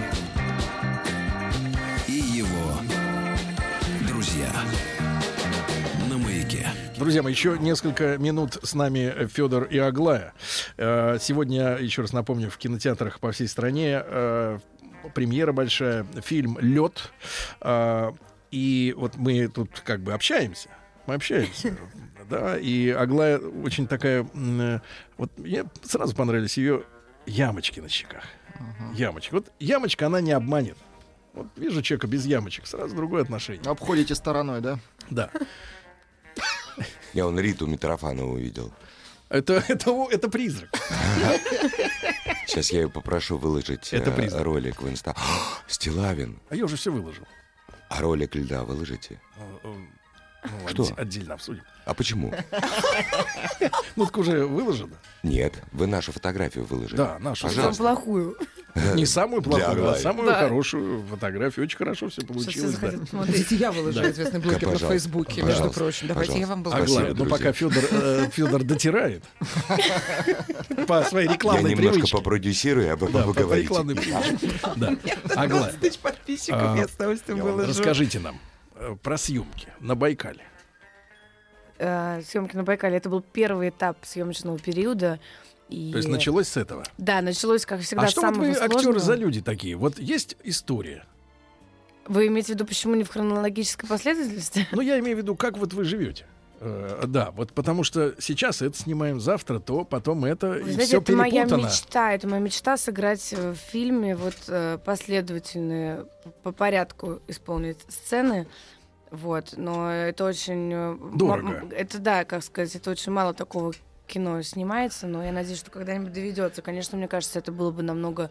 Друзья 7.02 7.24
мои, 7.24 7.34
еще 7.34 7.58
несколько 7.58 8.20
минут 8.20 8.60
с 8.62 8.76
нами 8.76 9.26
Федор 9.26 9.64
и 9.64 9.80
Аглая. 9.80 10.36
Э, 10.78 11.18
Сегодня, 11.20 11.78
еще 11.78 12.04
раз 12.04 12.14
напомню, 12.14 12.52
в 12.52 12.58
кинотеатрах 12.60 13.20
по 13.20 13.32
всей 13.32 13.48
стране 13.48 14.04
э, 14.06 14.60
премьера 15.16 15.52
большая, 15.52 16.06
фильм 16.24 16.60
«Лед». 16.62 17.12
Э, 17.62 18.12
И 18.52 18.94
вот 18.96 19.16
мы 19.16 19.48
тут 19.48 19.80
как 19.80 20.02
бы 20.02 20.14
общаемся. 20.14 20.70
Мы 21.08 21.16
общаемся. 21.16 21.76
Да, 22.30 22.56
и 22.56 22.92
Аглая 22.92 23.40
очень 23.40 23.88
такая... 23.88 24.22
Вот 25.18 25.36
мне 25.40 25.66
сразу 25.82 26.16
понравились 26.16 26.56
ее 26.56 26.84
ямочки 27.26 27.80
на 27.80 27.90
щеках. 27.90 28.26
Ямочки. 28.94 29.34
Вот 29.34 29.52
ямочка, 29.60 30.06
она 30.06 30.22
не 30.22 30.34
обманет. 30.34 30.78
Вот 31.34 31.48
вижу 31.56 31.82
человека 31.82 32.06
без 32.06 32.28
ямочек, 32.28 32.68
сразу 32.68 32.96
другое 32.96 33.24
отношение. 33.24 33.64
Обходите 33.66 34.14
стороной, 34.14 34.62
да? 34.62 34.78
Да. 35.10 35.32
Я 37.14 37.28
он 37.28 37.40
Риту 37.40 37.68
Митрофанову 37.68 38.34
увидел. 38.34 38.74
Это, 39.30 39.64
это, 39.68 40.08
это 40.12 40.30
призрак. 40.30 40.70
Сейчас 42.48 42.72
я 42.72 42.82
ее 42.82 42.90
попрошу 42.90 43.38
выложить 43.38 43.94
Это 43.94 44.10
э, 44.12 44.14
призрак. 44.16 44.44
ролик 44.44 44.82
в 44.82 44.90
инста. 44.90 45.16
Стилавин, 45.68 46.40
А 46.50 46.56
я 46.56 46.66
уже 46.66 46.76
все 46.76 46.92
выложил. 46.92 47.26
а 47.90 48.02
ролик 48.02 48.36
льда 48.36 48.64
выложите? 48.64 49.20
Э, 49.38 49.76
Ну, 50.44 50.68
Что? 50.68 50.84
отде- 50.84 50.94
Отдельно 50.98 51.34
обсудим. 51.36 51.64
А 51.86 51.94
почему? 51.94 52.34
Ну, 53.96 54.06
так 54.06 54.18
уже 54.18 54.46
выложено. 54.46 54.98
Нет, 55.24 55.54
вы 55.72 55.86
нашу 55.86 56.12
фотографию 56.12 56.66
выложили. 56.66 56.98
Да, 56.98 57.20
нашу. 57.20 57.48
Пожалуйста. 57.48 57.84
плохую. 57.84 58.38
Не 58.96 59.06
самую 59.06 59.42
плохую, 59.44 59.90
а 59.90 59.96
самую 59.96 60.28
Да. 60.30 60.40
хорошую 60.40 61.04
фотографию. 61.04 61.66
Очень 61.66 61.78
хорошо 61.78 62.10
все 62.10 62.22
Сейчас 62.22 62.38
все 62.38 62.44
получилось. 62.72 62.76
да. 62.80 62.98
посмотреть. 63.00 63.52
Я 63.52 63.72
выложила 63.72 64.04
Да. 64.06 64.12
известный 64.12 64.40
блогер 64.40 64.72
на 64.72 64.78
Фейсбуке, 64.80 65.42
между 65.44 65.70
прочим. 65.70 66.08
Давайте 66.08 66.40
я 66.40 66.48
вам 66.48 66.64
пожалуйста. 66.64 67.00
Аглая, 67.00 67.14
ну 67.14 67.26
пока. 67.26 67.52
Федор, 67.52 67.84
Федор 68.32 68.64
дотирает 68.64 69.24
по 70.88 71.04
своей 71.04 71.28
Я 71.28 71.34
рекламной 71.34 71.72
немножко 71.72 71.92
привычке. 71.94 72.18
попродюсирую, 72.18 72.88
а 72.94 72.98
Да, 72.98 73.06
потом 73.06 73.22
по 73.24 73.28
вы 73.28 73.34
говорите. 73.34 73.68
рекламной 73.68 73.96
привычке. 73.96 74.50
Да. 74.76 74.96
Аглая, 75.36 75.64
20 75.64 75.80
тысяч 75.80 76.00
подписчиков, 76.00 76.62
а, 76.62 76.78
я 76.78 76.88
с 76.88 76.92
удовольствием 76.96 77.40
выложу. 77.40 77.70
расскажите 77.70 78.20
нам 78.20 78.40
э, 78.76 78.96
про 79.02 79.18
съемки 79.18 79.68
на 79.80 79.96
Байкале. 79.96 80.44
Э, 81.84 82.22
съемки 82.24 82.56
на 82.56 82.64
Байкале. 82.64 82.98
Это 82.98 83.10
был 83.10 83.22
первый 83.22 83.70
этап 83.70 83.98
съемочного 84.04 84.60
периода. 84.60 85.20
И... 85.68 85.92
То 85.92 85.98
есть 85.98 86.10
началось 86.10 86.48
с 86.48 86.56
этого. 86.56 86.84
Да, 87.00 87.22
началось, 87.22 87.66
как 87.66 87.82
всегда, 87.82 88.04
А 88.04 88.08
что 88.08 88.22
вот 88.22 88.38
вы 88.38 88.52
актеры 88.52 89.00
за 89.00 89.16
люди 89.16 89.42
такие? 89.42 89.76
Вот 89.76 89.98
есть 89.98 90.38
история. 90.44 91.04
Вы 92.06 92.28
имеете 92.28 92.54
в 92.54 92.56
виду, 92.56 92.66
почему 92.66 92.94
не 92.94 93.04
в 93.04 93.10
хронологической 93.10 93.90
последовательности? 93.90 94.68
Ну, 94.72 94.82
я 94.82 95.00
имею 95.00 95.16
в 95.18 95.20
виду, 95.20 95.36
как 95.36 95.58
вот 95.58 95.74
вы 95.74 95.84
живете. 95.84 96.26
Э, 96.60 97.06
да, 97.08 97.32
вот 97.32 97.52
потому 97.52 97.84
что 97.84 98.14
сейчас 98.20 98.62
это 98.62 98.78
снимаем, 98.78 99.20
завтра 99.20 99.58
то, 99.58 99.84
потом 99.84 100.24
это, 100.26 100.50
Вы 100.50 100.60
и 100.60 100.74
знаете, 100.74 100.86
все 100.86 100.98
это 101.00 101.14
моя 101.14 101.32
перепутано. 101.32 101.66
мечта. 101.66 102.14
Это 102.14 102.28
моя 102.28 102.42
мечта 102.44 102.78
сыграть 102.78 103.34
в 103.34 103.56
фильме 103.56 104.16
вот 104.16 104.36
э, 104.50 104.78
последовательные 104.86 106.06
по 106.44 106.52
порядку 106.52 107.22
исполнить 107.28 107.80
сцены. 107.90 108.46
Вот, 109.12 109.54
но 109.58 109.92
это 109.92 110.24
очень... 110.26 110.72
э, 110.74 110.98
Дорого. 111.14 111.68
Это 111.76 112.00
да, 112.00 112.24
как 112.24 112.44
сказать, 112.44 112.76
это 112.76 112.90
очень 112.92 113.12
мало 113.12 113.34
такого 113.34 113.74
кино 114.08 114.42
снимается, 114.42 115.06
но 115.08 115.24
я 115.24 115.32
надеюсь, 115.32 115.60
что 115.60 115.70
когда-нибудь 115.70 116.14
доведется. 116.14 116.62
Конечно, 116.62 116.98
мне 116.98 117.08
кажется, 117.08 117.40
это 117.40 117.52
было 117.52 117.72
бы 117.72 117.84
намного 117.84 118.30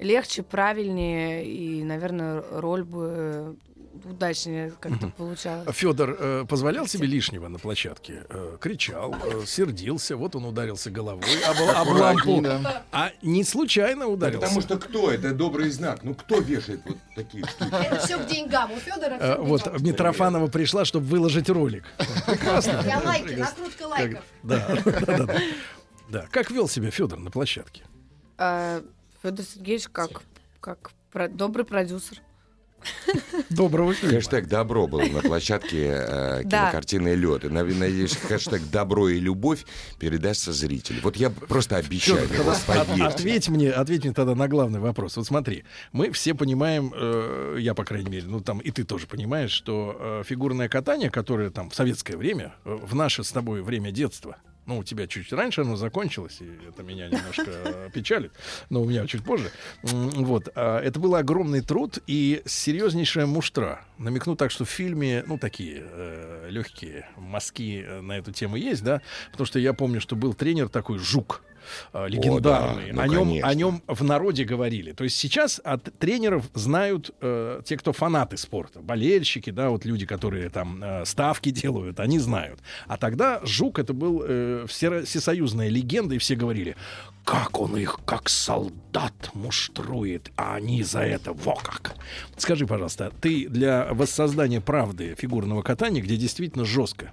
легче, 0.00 0.42
правильнее, 0.42 1.44
и, 1.46 1.82
наверное, 1.84 2.42
роль 2.52 2.84
бы 2.84 3.12
э, 3.12 3.54
удачнее 4.04 4.72
как-то 4.80 5.08
получалась. 5.08 5.68
Федор 5.76 6.16
э, 6.18 6.44
позволял 6.48 6.86
себе 6.86 7.06
лишнего 7.06 7.48
на 7.48 7.58
площадке, 7.58 8.24
Э, 8.28 8.56
кричал, 8.60 9.14
э, 9.24 9.44
сердился, 9.46 10.16
вот 10.16 10.36
он 10.36 10.44
ударился 10.44 10.90
головой 10.90 11.24
об, 11.46 11.56
об 11.76 11.88
лампу, 11.88 12.40
да. 12.40 12.84
а 12.92 13.10
не 13.22 13.44
случайно 13.44 14.06
ударился. 14.06 14.40
Потому 14.46 14.60
что 14.60 14.78
кто? 14.78 15.10
Это 15.10 15.32
добрый 15.32 15.70
знак. 15.70 16.00
Ну 16.02 16.14
кто 16.14 16.38
вешает 16.40 16.80
вот 16.84 16.96
такие 17.14 17.44
штуки? 17.44 17.74
Это 17.74 17.98
все 17.98 18.18
к 18.18 18.26
деньгам. 18.26 18.72
У 18.72 18.76
Федора 18.76 19.16
Э, 19.20 19.36
вот 19.38 19.80
Митрофанова 19.80 20.46
пришла, 20.46 20.84
чтобы 20.84 21.06
выложить 21.06 21.48
ролик. 21.50 21.84
Прекрасно. 22.26 22.82
Я 22.86 23.00
лайки, 23.04 23.34
накрутка 23.34 23.86
лайков. 23.86 24.24
Да, 24.42 24.66
да, 24.84 25.00
да, 25.00 25.26
да. 25.26 25.40
Да. 26.08 26.26
Как 26.30 26.50
вел 26.50 26.68
себя 26.68 26.90
Федор 26.90 27.18
на 27.18 27.30
площадке? 27.30 27.82
Федор 29.22 29.44
Сергеевич 29.44 29.88
как, 29.88 30.22
как 30.60 30.90
про- 31.12 31.28
добрый 31.28 31.64
продюсер. 31.64 32.18
Доброго 33.50 33.92
Хэштег 33.92 34.46
«Добро» 34.48 34.86
был 34.86 35.00
на 35.02 35.20
площадке 35.20 35.88
э, 35.92 36.42
кинокартины 36.44 37.14
«Лед». 37.14 37.44
И, 37.44 37.48
надеюсь, 37.50 38.16
хэштег 38.16 38.62
«Добро 38.70 39.10
и 39.10 39.20
любовь» 39.20 39.66
передастся 39.98 40.52
зрителю. 40.52 41.00
Вот 41.02 41.16
я 41.16 41.28
просто 41.28 41.76
обещаю, 41.76 42.24
от- 42.24 42.64
поверьте. 42.64 43.04
ответь 43.04 43.48
мне, 43.50 43.70
ответь 43.70 44.04
мне 44.04 44.14
тогда 44.14 44.34
на 44.34 44.48
главный 44.48 44.80
вопрос. 44.80 45.18
Вот 45.18 45.26
смотри, 45.26 45.64
мы 45.92 46.10
все 46.12 46.32
понимаем, 46.32 46.90
э, 46.96 47.56
я 47.60 47.74
по 47.74 47.84
крайней 47.84 48.08
мере, 48.08 48.26
ну 48.26 48.40
там 48.40 48.60
и 48.60 48.70
ты 48.70 48.84
тоже 48.84 49.06
понимаешь, 49.06 49.50
что 49.50 49.96
э, 50.00 50.22
фигурное 50.26 50.70
катание, 50.70 51.10
которое 51.10 51.50
там 51.50 51.68
в 51.68 51.74
советское 51.74 52.16
время, 52.16 52.54
э, 52.64 52.78
в 52.80 52.94
наше 52.94 53.24
с 53.24 53.30
тобой 53.30 53.60
время 53.60 53.90
детства, 53.90 54.36
ну, 54.66 54.78
у 54.78 54.84
тебя 54.84 55.06
чуть 55.06 55.32
раньше 55.32 55.62
оно 55.62 55.76
закончилось, 55.76 56.38
и 56.40 56.68
это 56.68 56.82
меня 56.82 57.08
немножко 57.08 57.44
э, 57.46 57.90
печалит, 57.94 58.32
но 58.68 58.82
у 58.82 58.88
меня 58.88 59.06
чуть 59.06 59.24
позже. 59.24 59.50
Вот. 59.82 60.48
а, 60.54 60.80
Это 60.80 61.00
был 61.00 61.14
огромный 61.14 61.60
труд 61.60 61.98
и 62.06 62.42
серьезнейшая 62.46 63.26
муштра. 63.26 63.84
Намекну 63.98 64.36
так, 64.36 64.50
что 64.50 64.64
в 64.64 64.70
фильме, 64.70 65.24
ну, 65.26 65.38
такие 65.38 65.84
легкие 66.50 67.08
мазки 67.16 67.84
э, 67.86 68.00
на 68.00 68.18
эту 68.18 68.32
тему 68.32 68.56
есть, 68.56 68.82
да, 68.82 69.00
потому 69.30 69.46
что 69.46 69.58
я 69.58 69.72
помню, 69.72 70.00
что 70.00 70.16
был 70.16 70.34
тренер 70.34 70.68
такой 70.68 70.98
Жук, 70.98 71.42
э, 71.92 72.08
легендарный. 72.08 72.92
да, 72.92 72.94
ну, 72.94 73.00
о, 73.00 73.06
нем, 73.08 73.28
конечно. 73.28 73.48
о 73.48 73.54
нем 73.54 73.82
в 73.86 74.04
народе 74.04 74.44
говорили. 74.44 74.92
То 74.92 75.04
есть 75.04 75.16
сейчас 75.16 75.60
от 75.64 75.84
тренеров 75.98 76.44
знают 76.54 77.10
э, 77.20 77.62
те, 77.64 77.76
кто 77.76 77.92
фанаты 77.92 78.36
спорта, 78.36 78.80
болельщики, 78.80 79.50
да, 79.50 79.70
вот 79.70 79.84
люди, 79.84 80.06
которые 80.06 80.50
там 80.50 80.82
э, 80.82 81.04
ставки 81.04 81.50
делают, 81.62 82.00
они 82.00 82.18
знают. 82.18 82.60
А 82.86 82.96
тогда 82.96 83.40
Жук 83.44 83.78
это 83.78 83.92
был 83.92 84.22
э, 84.26 84.66
всесоюзная 84.68 85.68
легенда, 85.68 86.14
и 86.14 86.18
все 86.18 86.34
говорили, 86.34 86.76
как 87.24 87.60
он 87.60 87.76
их, 87.76 88.00
как 88.04 88.28
солдат 88.28 89.30
муштрует, 89.34 90.32
а 90.36 90.54
они 90.54 90.82
за 90.82 91.00
это 91.00 91.32
во 91.32 91.54
как. 91.54 91.94
Скажи, 92.36 92.66
пожалуйста, 92.66 93.12
ты 93.20 93.48
для 93.48 93.88
воссоздания 93.92 94.60
правды 94.60 95.14
фигурного 95.16 95.62
катания, 95.62 96.02
где 96.02 96.16
действительно 96.16 96.64
жестко, 96.64 97.12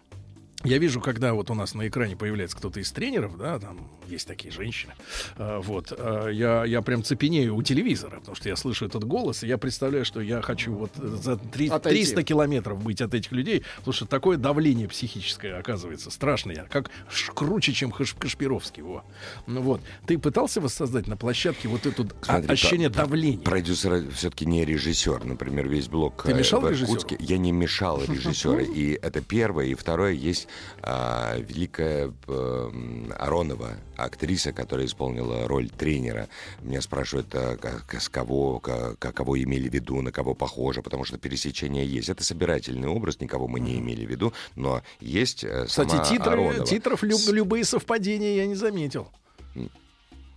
я 0.63 0.79
вижу, 0.79 0.99
когда 1.01 1.33
вот 1.33 1.49
у 1.51 1.53
нас 1.53 1.73
на 1.75 1.87
экране 1.87 2.15
появляется 2.15 2.57
кто-то 2.57 2.79
из 2.79 2.91
тренеров, 2.91 3.37
да, 3.37 3.59
там 3.59 3.89
есть 4.07 4.27
такие 4.27 4.51
женщины, 4.51 4.93
э, 5.37 5.59
вот, 5.63 5.93
э, 5.95 6.29
я, 6.33 6.65
я 6.65 6.81
прям 6.81 7.03
цепенею 7.03 7.55
у 7.55 7.61
телевизора, 7.61 8.19
потому 8.19 8.35
что 8.35 8.49
я 8.49 8.55
слышу 8.55 8.85
этот 8.85 9.03
голос, 9.03 9.43
и 9.43 9.47
я 9.47 9.57
представляю, 9.57 10.03
что 10.03 10.19
я 10.19 10.41
хочу 10.41 10.73
вот 10.73 10.91
за 10.95 11.37
три- 11.37 11.67
Отойти. 11.69 11.99
300 12.05 12.23
километров 12.23 12.81
быть 12.83 13.01
от 13.01 13.13
этих 13.13 13.31
людей, 13.33 13.63
потому 13.77 13.93
что 13.93 14.05
такое 14.07 14.37
давление 14.37 14.87
психическое 14.87 15.53
оказывается 15.57 16.09
страшное, 16.09 16.67
как 16.71 16.89
круче, 17.35 17.73
чем 17.73 17.91
Хаш- 17.91 18.17
Кашпировский, 18.17 18.81
во. 18.81 19.03
Ну 19.45 19.61
вот, 19.61 19.81
ты 20.07 20.17
пытался 20.17 20.59
воссоздать 20.59 21.07
на 21.07 21.17
площадке 21.17 21.67
вот 21.67 21.85
это 21.85 22.07
Смотри, 22.21 22.51
ощущение 22.51 22.89
про- 22.89 23.03
давления? 23.03 23.39
Продюсер 23.43 24.09
все-таки 24.11 24.45
не 24.45 24.65
режиссер. 24.65 25.23
Например, 25.23 25.67
весь 25.67 25.87
блок 25.87 26.23
Ты 26.23 26.31
э, 26.31 26.37
мешал 26.37 26.61
в 26.61 26.69
режиссеру? 26.69 26.93
Иркутске. 26.97 27.17
Я 27.19 27.37
не 27.37 27.51
мешал 27.51 28.01
режиссеру. 28.07 28.59
И 28.59 28.93
это 28.93 29.21
первое. 29.21 29.65
И 29.67 29.75
второе, 29.75 30.13
есть 30.13 30.47
а, 30.81 31.37
великая 31.37 32.13
м, 32.27 33.11
Аронова, 33.17 33.77
актриса, 33.95 34.53
которая 34.53 34.85
исполнила 34.85 35.47
роль 35.47 35.69
тренера. 35.69 36.27
Меня 36.61 36.81
спрашивают, 36.81 37.27
а, 37.33 37.57
как- 37.57 37.93
с 38.01 38.09
кого, 38.09 38.59
ка- 38.59 38.95
ка- 38.99 39.11
кого 39.11 39.41
имели 39.41 39.69
в 39.69 39.73
виду, 39.73 40.01
на 40.01 40.11
кого 40.11 40.33
похоже, 40.33 40.81
потому 40.81 41.03
что 41.05 41.17
пересечение 41.17 41.85
есть. 41.85 42.09
Это 42.09 42.23
собирательный 42.23 42.87
образ, 42.87 43.19
никого 43.19 43.47
мы 43.47 43.59
не 43.59 43.77
имели 43.79 44.05
в 44.05 44.09
виду, 44.09 44.33
но 44.55 44.81
есть 44.99 45.43
э, 45.43 45.65
Кстати, 45.65 45.89
сама 45.91 46.03
титры, 46.05 46.31
Аронова. 46.31 46.65
титров 46.65 47.03
люб- 47.03 47.29
любые 47.31 47.63
совпадения 47.65 48.35
я 48.35 48.45
не 48.45 48.55
заметил. 48.55 49.09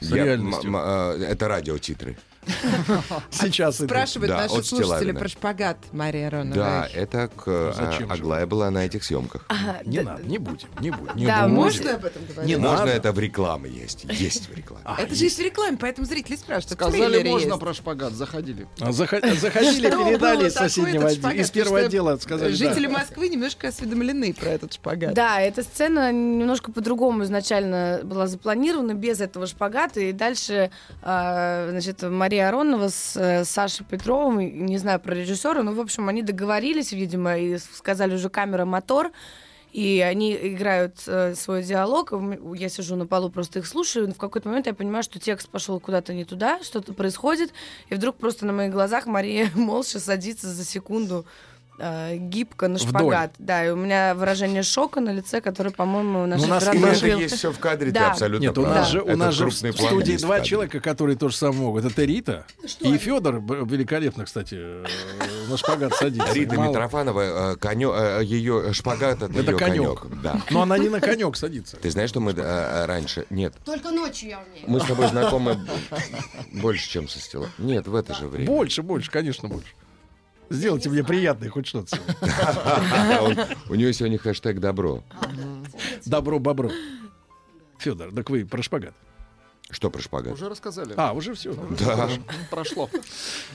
С 0.01 0.11
Я- 0.11 0.25
реальностью. 0.25 0.73
э, 0.75 1.25
это 1.29 1.47
радиотитры. 1.49 2.17
Сейчас 3.31 3.77
Спрашивают 3.77 4.31
наши 4.33 4.63
слушатели 4.65 5.13
про 5.13 5.29
шпагат 5.29 5.77
Мария 5.93 6.29
Аронова. 6.29 6.55
Да, 6.55 6.89
это 6.93 7.29
к, 7.29 7.43
а? 7.47 7.99
Аглая 8.09 8.47
была 8.47 8.71
на 8.71 8.87
этих 8.87 9.05
съемках. 9.05 9.47
Не 9.85 10.01
надо, 10.01 10.23
не 10.23 10.39
будем, 10.39 10.69
не 10.81 10.91
будем. 10.91 11.17
Не 11.17 11.27
Да. 11.27 11.49
Можно 11.49 11.95
об 11.95 12.05
этом 12.05 12.23
говорить? 12.27 12.49
Не 12.49 12.57
Можно 12.57 12.89
это 12.89 13.13
в 13.13 13.19
рекламе 13.19 13.71
есть. 13.71 14.05
Есть 14.05 14.49
в 14.49 14.57
рекламе. 14.57 14.83
А, 14.85 15.01
Это 15.01 15.15
же 15.15 15.25
есть 15.25 15.39
в 15.39 15.43
рекламе, 15.43 15.77
поэтому 15.79 16.07
зрители 16.07 16.37
спрашивают. 16.37 16.73
Сказали, 16.81 17.29
можно 17.29 17.59
про 17.59 17.75
шпагат, 17.75 18.13
заходили. 18.15 18.67
А, 18.81 18.91
захо- 18.91 19.21
Заходили, 19.37 19.91
передали 19.91 20.49
из 20.49 20.55
соседнего 20.55 21.09
из 21.09 21.51
первого 21.51 21.81
отдела 21.81 22.17
сказали. 22.17 22.53
Жители. 22.53 22.87
Москвы 22.87 23.29
немножко 23.29 23.69
осведомлены 23.69 24.33
про 24.35 24.49
этот 24.51 24.73
шпагат. 24.73 25.15
Да, 25.15 25.41
эта 25.41 25.63
сцена 25.63 26.11
немножко 26.11 26.73
по-другому 26.73 27.25
изначально 27.25 28.01
была 28.03 28.27
запланирована, 28.27 28.95
без 28.95 29.21
этого 29.21 29.47
шпагата. 29.47 30.01
И 30.01 30.13
дальше, 30.13 30.71
значит, 31.03 32.03
Мария 32.03 32.30
Аронова 32.39 32.89
с 32.89 33.17
э, 33.17 33.45
Сашей 33.45 33.87
Петровым, 33.87 34.41
и 34.41 34.51
не 34.51 34.79
знаю 34.79 35.01
про 35.01 35.15
режиссера, 35.15 35.63
но, 35.63 35.73
в 35.73 35.81
общем, 35.81 36.09
они 36.09 36.23
договорились, 36.23 36.93
видимо, 36.93 37.37
и 37.37 37.59
сказали 37.59 38.15
уже 38.15 38.29
камера, 38.29 38.65
мотор. 38.65 39.13
И 39.73 40.01
они 40.01 40.35
играют 40.35 40.97
э, 41.07 41.35
свой 41.37 41.63
диалог. 41.63 42.13
Я 42.57 42.69
сижу 42.69 42.97
на 42.97 43.07
полу, 43.07 43.31
просто 43.31 43.61
их 43.61 43.67
слушаю. 43.67 44.09
Но 44.09 44.15
в 44.15 44.19
какой-то 44.19 44.49
момент 44.49 44.67
я 44.67 44.75
понимаю, 44.75 45.05
что 45.05 45.21
текст 45.21 45.49
пошел 45.49 45.79
куда-то 45.79 46.13
не 46.13 46.25
туда, 46.25 46.61
что-то 46.63 46.93
происходит. 46.93 47.53
И 47.89 47.95
вдруг 47.95 48.17
просто 48.17 48.47
на 48.47 48.53
моих 48.53 48.73
глазах 48.73 49.07
Мария 49.07 49.49
молча 49.55 50.01
садится 50.01 50.49
за 50.49 50.65
секунду 50.65 51.25
э, 51.81 52.17
гибко 52.19 52.69
на 52.69 52.77
Вдоль. 52.79 52.89
шпагат. 52.89 53.33
Да, 53.39 53.65
и 53.67 53.71
у 53.71 53.77
меня 53.77 54.15
выражение 54.15 54.63
шока 54.63 55.01
на 55.01 55.11
лице, 55.13 55.41
которое, 55.41 55.71
по-моему, 55.71 56.27
наш 56.27 56.41
Ну, 56.41 56.47
у 56.47 56.49
нас- 56.51 56.63
это 56.69 57.07
есть 57.07 57.37
все 57.37 57.51
в 57.53 57.59
кадре, 57.59 57.89
ты 57.89 57.95
Да. 57.99 58.11
абсолютно 58.11 58.45
Нет, 58.45 58.59
у 58.59 58.63
нас 58.63 58.89
же, 58.91 59.01
у 59.03 59.17
нас 59.17 59.35
же 59.35 59.47
в 59.47 59.53
студии 59.53 60.17
два 60.19 60.41
человека, 60.41 60.81
которые 60.81 61.17
тоже 61.17 61.37
самое 61.37 61.61
могут. 61.63 61.85
Это 61.85 62.05
Рита 62.05 62.45
и 62.81 62.97
Федор, 62.99 63.37
великолепно, 63.41 64.25
кстати, 64.25 64.55
э, 64.59 64.85
на 65.49 65.57
шпагат 65.57 65.95
садится. 65.95 66.33
Рита 66.33 66.55
Мало- 66.57 66.69
Митрофанова, 66.69 67.53
э, 67.53 67.57
конё- 67.57 68.21
э, 68.21 68.25
ее 68.25 68.73
шпагат 68.73 69.23
это, 69.23 69.27
Это 69.27 69.53
ее 69.53 69.57
конек. 69.59 70.01
конек. 70.01 70.23
Да. 70.23 70.41
Но 70.51 70.63
она 70.63 70.77
не 70.79 70.89
на 70.89 71.01
конек 71.01 71.37
садится. 71.37 71.77
Ты 71.79 71.91
знаешь, 71.91 72.11
что 72.11 72.21
мы 72.21 72.33
э, 72.33 72.85
раньше... 72.87 73.27
Нет, 73.31 73.55
Только 73.65 73.91
ночью 73.91 74.29
я 74.31 74.39
умею. 74.39 74.65
мы 74.67 74.81
с 74.81 74.85
тобой 74.85 75.09
знакомы 75.09 75.59
больше, 76.53 76.89
чем 76.89 77.09
со 77.09 77.19
стила. 77.21 77.49
Нет, 77.59 77.87
в 77.87 77.95
это 77.95 78.15
же 78.15 78.27
время. 78.27 78.47
Больше, 78.47 78.83
больше, 78.83 79.11
конечно, 79.11 79.49
больше. 79.49 79.69
Сделайте 80.51 80.91
мне 80.91 81.05
приятное 81.05 81.49
хоть 81.49 81.67
что-то. 81.69 81.97
У 83.69 83.75
нее 83.77 83.93
сегодня 83.93 84.19
хэштег 84.19 84.59
«Добро». 84.59 85.03
Добро 86.05 86.41
бобро. 86.41 86.71
Федор, 87.79 88.13
так 88.13 88.29
вы 88.31 88.45
про 88.45 88.61
шпагат. 88.63 88.95
Что 89.71 89.91
про 89.91 90.01
шпагат? 90.03 90.35
Уже 90.35 90.49
рассказали. 90.49 90.95
А, 90.97 91.13
уже 91.13 91.35
все. 91.35 91.53
Да. 91.79 92.09
Прошло. 92.51 92.91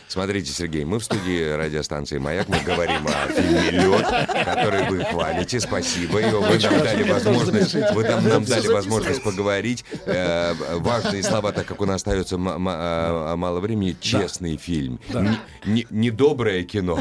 Смотрите, 0.08 0.52
Сергей, 0.52 0.85
мы 0.85 1.00
в 1.00 1.03
студии 1.03 1.52
радиостанции 1.56 2.18
«Маяк», 2.18 2.48
мы 2.48 2.60
говорим 2.61 3.06
о 3.08 3.27
фильме 3.34 3.72
«Лед», 3.72 4.06
который 4.45 4.90
вы 4.90 5.03
хвалите, 5.03 5.60
спасибо. 5.60 6.19
И 6.19 6.26
вы 6.32 6.58
нам 6.60 6.84
дали 6.84 7.03
возможность, 7.11 7.74
вы 7.94 8.03
нам, 8.03 8.27
нам 8.27 8.45
дали 8.45 8.68
возможность 8.68 9.24
поговорить. 9.24 9.84
Э, 10.06 10.53
важные 10.76 11.22
слова, 11.24 11.52
так 11.52 11.66
как 11.66 11.82
у 11.82 11.85
нас 11.85 11.98
остается 11.98 12.38
а, 12.40 13.35
мало 13.35 13.60
времени. 13.60 13.95
Честный 14.00 14.58
фильм. 14.58 15.00
Да. 15.10 15.22
Не, 15.22 15.38
не- 15.66 15.88
не 15.90 16.11
доброе 16.11 16.64
кино, 16.64 17.00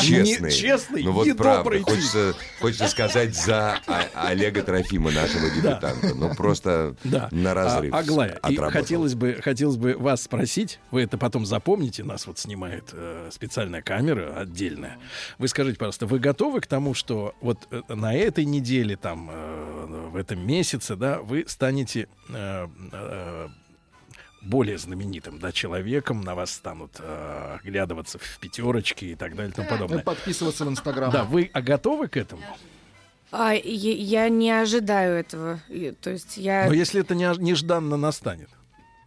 честный. 0.00 0.50
Не 0.50 0.56
честный, 0.56 1.02
Ну 1.02 1.12
вот 1.12 1.36
правда, 1.36 1.80
хочется, 1.82 2.34
хочется 2.60 2.88
сказать 2.88 3.34
за 3.34 3.78
А- 3.86 4.28
Олега 4.28 4.62
Трофима, 4.62 5.10
нашего 5.10 5.48
дебютанта. 5.50 6.14
Ну 6.14 6.34
просто 6.34 6.94
Да. 7.04 7.28
на 7.32 7.54
разрыв. 7.54 7.92
А, 7.94 7.98
Аглая, 7.98 8.38
отработал. 8.54 8.82
хотелось 8.82 9.14
бы, 9.14 9.38
хотелось 9.42 9.76
бы 9.76 9.94
вас 9.96 10.22
спросить, 10.22 10.78
вы 10.90 11.02
это 11.02 11.18
потом 11.18 11.46
запомните, 11.46 12.04
нас 12.04 12.26
вот 12.26 12.38
снимает 12.38 12.90
э, 12.92 13.28
специальная 13.32 13.82
камера 13.82 14.36
отдельная. 14.36 14.98
Вы 15.38 15.48
скажите, 15.48 15.78
пожалуйста, 15.78 16.06
вы 16.06 16.18
готовы 16.18 16.60
к 16.60 16.66
тому, 16.66 16.94
что 16.94 17.34
вот 17.40 17.58
э, 17.70 17.82
на 17.88 18.14
этой 18.14 18.44
неделе, 18.44 18.96
там, 18.96 19.30
э, 19.32 20.08
в 20.12 20.16
этом 20.16 20.46
месяце, 20.46 20.96
да, 20.96 21.20
вы 21.20 21.44
станете 21.46 22.08
э, 22.28 22.68
э, 22.92 23.48
более 24.42 24.76
знаменитым, 24.76 25.38
да, 25.38 25.52
человеком, 25.52 26.20
на 26.20 26.34
вас 26.34 26.52
станут 26.52 26.96
э, 26.98 27.58
оглядываться 27.60 28.18
в 28.18 28.38
пятерочке 28.40 29.06
и 29.06 29.14
так 29.14 29.36
далее 29.36 29.52
и 29.52 29.54
тому 29.54 29.68
подобное. 29.68 30.00
Подписываться 30.00 30.64
в 30.64 30.68
Инстаграм. 30.68 31.10
Да, 31.10 31.24
вы 31.24 31.50
а 31.52 31.62
готовы 31.62 32.08
к 32.08 32.16
этому? 32.16 32.42
А, 33.32 33.52
я, 33.54 33.92
я 34.24 34.28
не 34.28 34.50
ожидаю 34.50 35.16
этого. 35.18 35.58
То 36.02 36.10
есть 36.10 36.36
я, 36.36 36.66
Но 36.68 36.74
если 36.74 37.00
это 37.00 37.14
не, 37.14 37.24
нежданно 37.38 37.96
настанет. 37.96 38.50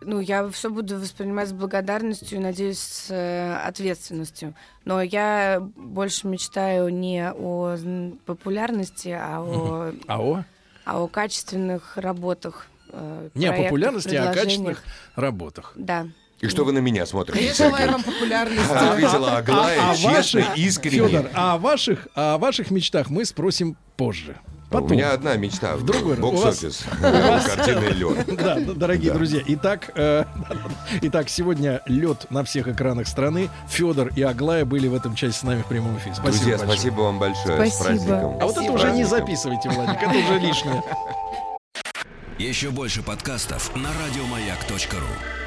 ну, 0.01 0.19
я 0.19 0.47
все 0.49 0.69
буду 0.71 0.99
воспринимать 0.99 1.49
с 1.49 1.53
благодарностью 1.53 2.39
и, 2.39 2.41
надеюсь, 2.41 2.79
с 2.79 3.11
э, 3.11 3.55
ответственностью. 3.67 4.55
Но 4.83 5.01
я 5.01 5.59
больше 5.75 6.27
мечтаю 6.27 6.89
не 6.89 7.31
о 7.31 7.77
популярности, 8.25 9.09
а 9.09 9.41
о, 9.41 9.93
А 10.07 10.21
о? 10.21 10.43
а 10.85 11.01
о 11.03 11.07
качественных 11.07 11.97
работах. 11.97 12.67
э, 12.89 13.29
Не 13.35 13.47
о 13.47 13.53
популярности, 13.63 14.15
а 14.15 14.31
о 14.31 14.33
качественных 14.33 14.83
работах. 15.15 15.73
Да. 15.75 16.07
И 16.41 16.47
что 16.47 16.65
вы 16.65 16.73
на 16.73 16.80
меня 16.80 17.05
смотрите, 17.05 17.45
Я 17.45 17.53
желаю 17.53 17.91
вам 17.93 18.03
популярности. 18.03 18.72
Ответила 18.72 19.38
Аглая 19.38 19.80
а 19.81 19.95
честно, 19.95 20.11
ваших, 20.11 20.57
искренне. 20.57 21.07
Федор, 21.07 21.30
а 21.33 21.53
о 21.53 21.57
ваших, 21.57 22.07
о 22.14 22.38
ваших 22.38 22.72
мечтах 22.72 23.09
мы 23.09 23.25
спросим 23.25 23.77
позже. 23.95 24.35
А 24.72 24.80
У 24.80 24.88
меня 24.89 25.14
одна 25.14 25.35
мечта. 25.38 25.77
В 25.77 25.85
другой 25.85 26.17
Бокс-офис. 26.17 26.83
Картинный 27.01 27.91
лед. 27.93 28.25
Да, 28.38 28.59
дорогие 28.59 29.11
Да. 29.11 29.17
друзья. 29.17 29.41
Итак, 29.47 29.91
э, 29.95 30.25
итак, 31.01 31.30
сегодня 31.30 31.81
лед 31.85 32.25
на 32.30 32.43
всех 32.43 32.67
экранах 32.67 33.07
страны. 33.07 33.49
Федор 33.69 34.09
и 34.15 34.22
Аглая 34.22 34.65
были 34.65 34.88
в 34.89 34.93
этом 34.95 35.15
часе 35.15 35.33
с 35.39 35.43
нами 35.43 35.61
в 35.61 35.67
прямом 35.67 35.97
эфире. 35.99 36.15
Спасибо 36.15 36.31
Друзья, 36.31 36.57
большое. 36.57 36.77
спасибо 36.77 37.01
вам 37.01 37.19
большое. 37.19 37.72
С 37.72 37.77
праздником. 37.77 38.38
А 38.41 38.45
вот 38.45 38.57
это 38.57 38.72
уже 38.72 38.91
не 38.91 39.05
записывайте, 39.05 39.69
Владик, 39.69 40.01
это 40.01 40.17
уже 40.17 40.39
лишнее. 40.39 40.83
Еще 42.38 42.69
больше 42.72 43.01
подкастов 43.01 43.73
на 43.75 43.89
радиомаяк.ру. 44.03 45.44